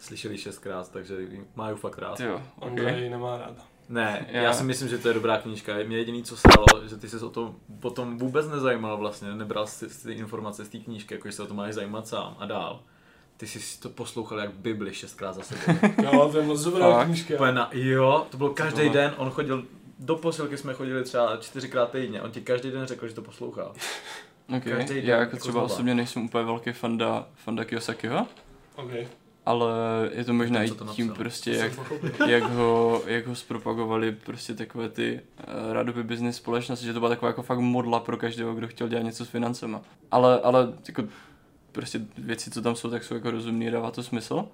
Slyšeli 0.00 0.38
šestkrát, 0.38 0.92
takže 0.92 1.20
ji 1.20 1.44
mají 1.56 1.76
fakt 1.76 1.98
rád. 1.98 2.20
Jo, 2.20 2.42
On 2.58 2.72
okay. 2.72 3.02
ji 3.02 3.10
nemá 3.10 3.38
rád. 3.38 3.54
Ne, 3.88 4.26
já... 4.30 4.42
Já- 4.42 4.52
si 4.52 4.64
myslím, 4.64 4.88
že 4.88 4.98
to 4.98 5.08
je 5.08 5.14
dobrá 5.14 5.38
knížka. 5.38 5.72
Mě 5.86 5.96
jediný, 5.96 6.22
co 6.22 6.36
stalo, 6.36 6.66
že 6.88 6.96
ty 6.96 7.08
jsi 7.08 7.16
o 7.16 7.30
to 7.30 7.54
potom 7.80 8.18
vůbec 8.18 8.48
nezajímal 8.48 8.96
vlastně, 8.96 9.34
nebral 9.34 9.66
jsi 9.66 10.02
ty 10.02 10.12
informace 10.12 10.64
z 10.64 10.68
té 10.68 10.78
knížky, 10.78 11.14
jako 11.14 11.28
že 11.28 11.32
se 11.32 11.42
o 11.42 11.46
to 11.46 11.54
máš 11.54 11.74
zajímat 11.74 12.08
sám 12.08 12.36
a 12.38 12.46
dál. 12.46 12.80
Ty 13.36 13.46
jsi 13.46 13.60
si 13.60 13.80
to 13.80 13.88
poslouchal 13.88 14.38
jak 14.38 14.52
Bibli 14.52 14.94
šestkrát 14.94 15.32
za 15.32 15.42
sebou. 15.42 15.78
Jo, 16.02 16.28
to 16.32 16.38
je 16.38 16.46
moc 16.46 16.64
dobrá 16.64 17.04
knížka. 17.04 17.34
Úplně 17.34 17.52
na, 17.52 17.70
jo, 17.72 18.26
to 18.30 18.36
bylo 18.36 18.50
každý 18.50 18.88
den, 18.90 19.14
on 19.16 19.30
chodil, 19.30 19.64
do 19.98 20.16
posilky 20.16 20.56
jsme 20.56 20.74
chodili 20.74 21.04
třeba 21.04 21.36
čtyřikrát 21.36 21.90
týdně, 21.90 22.22
on 22.22 22.30
ti 22.30 22.40
každý 22.40 22.70
den 22.70 22.86
řekl, 22.86 23.08
že 23.08 23.14
to 23.14 23.22
poslouchá. 23.22 23.72
Okay. 24.56 24.72
každý 24.72 24.94
den 24.94 25.04
Já 25.04 25.10
jako 25.10 25.20
jako 25.20 25.36
třeba 25.36 25.52
znova. 25.52 25.66
osobně 25.66 25.94
nejsem 25.94 26.24
úplně 26.24 26.44
velký 26.44 26.72
fanda, 26.72 27.26
fanda 27.34 27.64
Kiyosakiho, 27.64 28.26
OK. 28.76 28.90
ale 29.46 29.70
je 30.12 30.24
to 30.24 30.32
možná 30.32 30.62
i 30.62 30.70
tím 30.70 30.86
napsal? 30.86 31.14
prostě, 31.16 31.50
jak, 31.50 31.72
jak 32.26 32.42
ho, 32.42 33.02
jak 33.06 33.26
ho 33.26 33.34
zpropagovali 33.34 34.12
prostě 34.12 34.54
takové 34.54 34.88
ty 34.88 35.20
uh, 35.38 35.72
radoby 35.72 36.02
business 36.02 36.36
společnosti, 36.36 36.86
že 36.86 36.92
to 36.92 37.00
byla 37.00 37.08
taková 37.08 37.28
jako 37.28 37.42
fakt 37.42 37.58
modla 37.58 38.00
pro 38.00 38.16
každého, 38.16 38.54
kdo 38.54 38.68
chtěl 38.68 38.88
dělat 38.88 39.02
něco 39.02 39.24
s 39.24 39.28
financema. 39.28 39.80
Ale, 40.10 40.40
ale 40.40 40.72
jako 40.88 41.04
prostě 41.72 42.00
věci, 42.18 42.50
co 42.50 42.62
tam 42.62 42.76
jsou, 42.76 42.90
tak 42.90 43.04
jsou 43.04 43.14
jako 43.14 43.30
rozumný, 43.30 43.70
dává 43.70 43.90
to 43.90 44.02
smysl. 44.02 44.44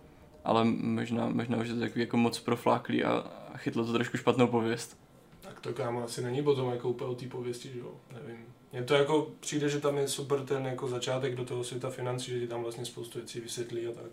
Ale 0.44 0.64
možná, 0.64 1.28
možná 1.28 1.58
už 1.58 1.68
je 1.68 1.74
to 1.74 1.80
takový 1.80 2.00
jako 2.00 2.16
moc 2.16 2.40
profláklý 2.40 3.04
a, 3.04 3.10
a 3.54 3.56
chytlo 3.56 3.84
to 3.84 3.92
trošku 3.92 4.16
špatnou 4.16 4.46
pověst. 4.46 5.03
Tak 5.44 5.60
to 5.60 5.72
kámo 5.72 6.04
asi 6.04 6.22
není 6.22 6.42
potom 6.42 6.70
jako 6.70 6.88
úplně 6.88 7.10
o 7.10 7.14
té 7.14 7.26
pověsti, 7.26 7.68
že 7.72 7.78
jo, 7.78 7.90
nevím. 8.12 8.44
Mně 8.72 8.82
to 8.82 8.94
jako 8.94 9.26
přijde, 9.40 9.68
že 9.68 9.80
tam 9.80 9.96
je 9.96 10.08
super 10.08 10.40
ten 10.40 10.66
jako 10.66 10.88
začátek 10.88 11.34
do 11.34 11.44
toho 11.44 11.64
světa 11.64 11.90
financí, 11.90 12.30
že 12.30 12.40
ti 12.40 12.46
tam 12.46 12.62
vlastně 12.62 12.84
spoustu 12.84 13.18
věcí 13.18 13.40
vysvětlí 13.40 13.86
a 13.86 13.92
tak. 13.92 14.04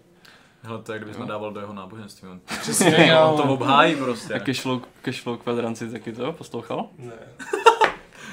Hele, 0.64 0.82
to 0.84 0.94
je, 0.94 1.00
kdybys 1.00 1.16
Jo. 1.16 1.22
nadával 1.22 1.54
do 1.54 1.60
jeho 1.60 1.74
náboženství. 1.74 2.28
On, 2.30 2.40
Přesně, 2.62 3.16
on 3.32 3.38
to 3.38 3.44
obhájí 3.44 3.96
prostě. 3.96 4.34
A 4.34 4.40
cashflow, 4.40 4.82
cashflow 5.02 5.38
kvadranci 5.38 5.90
taky 5.92 6.12
to 6.14 6.34
poslouchal? 6.34 6.90
Ne. 6.98 7.14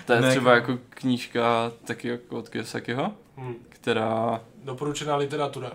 To 0.06 0.12
je 0.14 0.20
Ne, 0.20 0.30
třeba 0.30 0.54
jako 0.54 0.78
knížka 0.90 1.72
taky 1.84 2.08
jako 2.08 2.36
od 2.38 2.48
Kiyosakiho, 2.48 3.12
Hm. 3.36 3.54
která 3.68 4.40
Doporučená 4.64 5.16
literatura. 5.16 5.72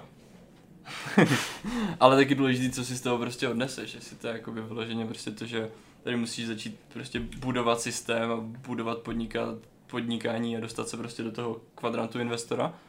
Ale 1.99 2.15
taky 2.15 2.35
důležité, 2.35 2.75
co 2.75 2.85
si 2.85 2.95
z 2.97 3.01
toho 3.01 3.17
prostě 3.17 3.47
odneseš, 3.49 3.93
jestli 3.93 4.15
to 4.15 4.27
je 4.27 4.33
jako 4.33 4.51
vyloženě 4.51 5.05
prostě 5.05 5.31
to, 5.31 5.45
že 5.45 5.69
tady 6.03 6.15
musíš 6.15 6.47
začít 6.47 6.79
prostě 6.93 7.19
budovat 7.19 7.81
systém 7.81 8.31
a 8.31 8.35
budovat 8.37 8.99
podnikat, 8.99 9.57
podnikání 9.87 10.57
a 10.57 10.59
dostat 10.59 10.87
se 10.87 10.97
prostě 10.97 11.23
do 11.23 11.31
toho 11.31 11.61
kvadrantu 11.75 12.19
investora, 12.19 12.79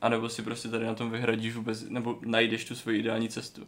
anebo 0.00 0.28
si 0.28 0.42
prostě 0.42 0.68
tady 0.68 0.86
na 0.86 0.94
tom 0.94 1.10
vyhradíš 1.10 1.54
vůbec, 1.54 1.82
nebo 1.88 2.18
najdeš 2.26 2.64
tu 2.64 2.74
svoji 2.74 2.98
ideální 2.98 3.28
cestu. 3.28 3.66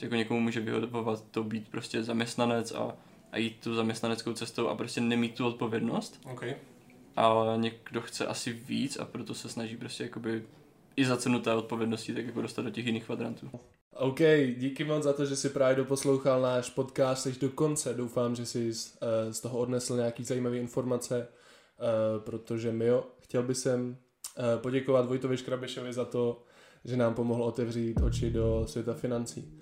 Jako 0.00 0.14
někomu 0.14 0.40
může 0.40 0.60
vyhodovat 0.60 1.24
to 1.30 1.44
být 1.44 1.68
prostě 1.68 2.02
zaměstnanec 2.02 2.72
a, 2.72 2.96
a 3.32 3.38
jít 3.38 3.56
tu 3.62 3.74
zaměstnaneckou 3.74 4.32
cestou 4.32 4.68
a 4.68 4.74
prostě 4.74 5.00
nemít 5.00 5.34
tu 5.34 5.46
odpovědnost, 5.46 6.20
OK. 6.32 6.44
ale 7.16 7.58
někdo 7.58 8.00
chce 8.00 8.26
asi 8.26 8.52
víc 8.52 8.96
a 8.96 9.04
proto 9.04 9.34
se 9.34 9.48
snaží 9.48 9.76
prostě 9.76 10.04
jakoby 10.04 10.44
i 10.96 11.04
za 11.04 11.16
cenu 11.16 11.40
té 11.40 11.54
odpovědnosti 11.54 12.14
tak 12.14 12.26
jako 12.26 12.42
dostat 12.42 12.62
do 12.62 12.70
těch 12.70 12.86
jiných 12.86 13.04
kvadrantů. 13.04 13.50
OK, 13.96 14.20
díky 14.56 14.84
moc 14.84 15.02
za 15.02 15.12
to, 15.12 15.24
že 15.24 15.36
si 15.36 15.48
právě 15.48 15.76
doposlouchal 15.76 16.42
náš 16.42 16.70
podcast 16.70 17.26
až 17.26 17.36
do 17.36 17.48
konce. 17.48 17.94
Doufám, 17.94 18.34
že 18.34 18.46
jsi 18.46 18.74
z, 18.74 18.98
eh, 19.02 19.32
z 19.32 19.40
toho 19.40 19.58
odnesl 19.58 19.96
nějaký 19.96 20.24
zajímavé 20.24 20.56
informace, 20.56 21.28
eh, 21.28 22.20
protože 22.20 22.72
my 22.72 22.86
jo, 22.86 23.04
chtěl 23.20 23.42
bych 23.42 23.56
sem 23.56 23.96
eh, 24.38 24.58
poděkovat 24.58 25.06
Vojtovi 25.06 25.36
Škrabešovi 25.36 25.92
za 25.92 26.04
to, 26.04 26.42
že 26.84 26.96
nám 26.96 27.14
pomohl 27.14 27.42
otevřít 27.42 28.00
oči 28.00 28.30
do 28.30 28.64
světa 28.66 28.94
financí. 28.94 29.58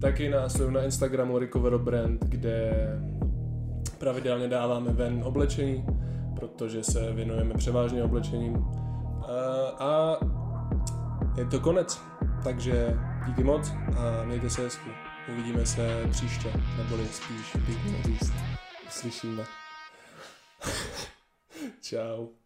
Taky 0.00 0.28
nás 0.28 0.58
na 0.70 0.82
Instagramu 0.82 1.38
Recover 1.38 1.78
Brand, 1.78 2.24
kde 2.24 2.72
pravidelně 3.98 4.48
dáváme 4.48 4.92
ven 4.92 5.22
oblečení, 5.24 5.84
protože 6.40 6.84
se 6.84 7.12
věnujeme 7.12 7.54
převážně 7.54 8.02
oblečením. 8.02 8.64
A 9.78 10.18
je 11.36 11.44
to 11.44 11.60
konec. 11.60 12.15
Takže 12.46 12.98
díky 13.26 13.44
moc 13.44 13.72
a 13.96 14.24
mějte 14.24 14.50
se 14.50 14.62
hezky. 14.62 14.90
Uvidíme 15.32 15.66
se 15.66 16.06
příště, 16.10 16.52
neboli 16.76 17.08
spíš 17.08 17.52
pěkně 17.66 18.02
říct. 18.02 18.32
Slyšíme. 18.90 19.44
Ciao. 21.80 22.45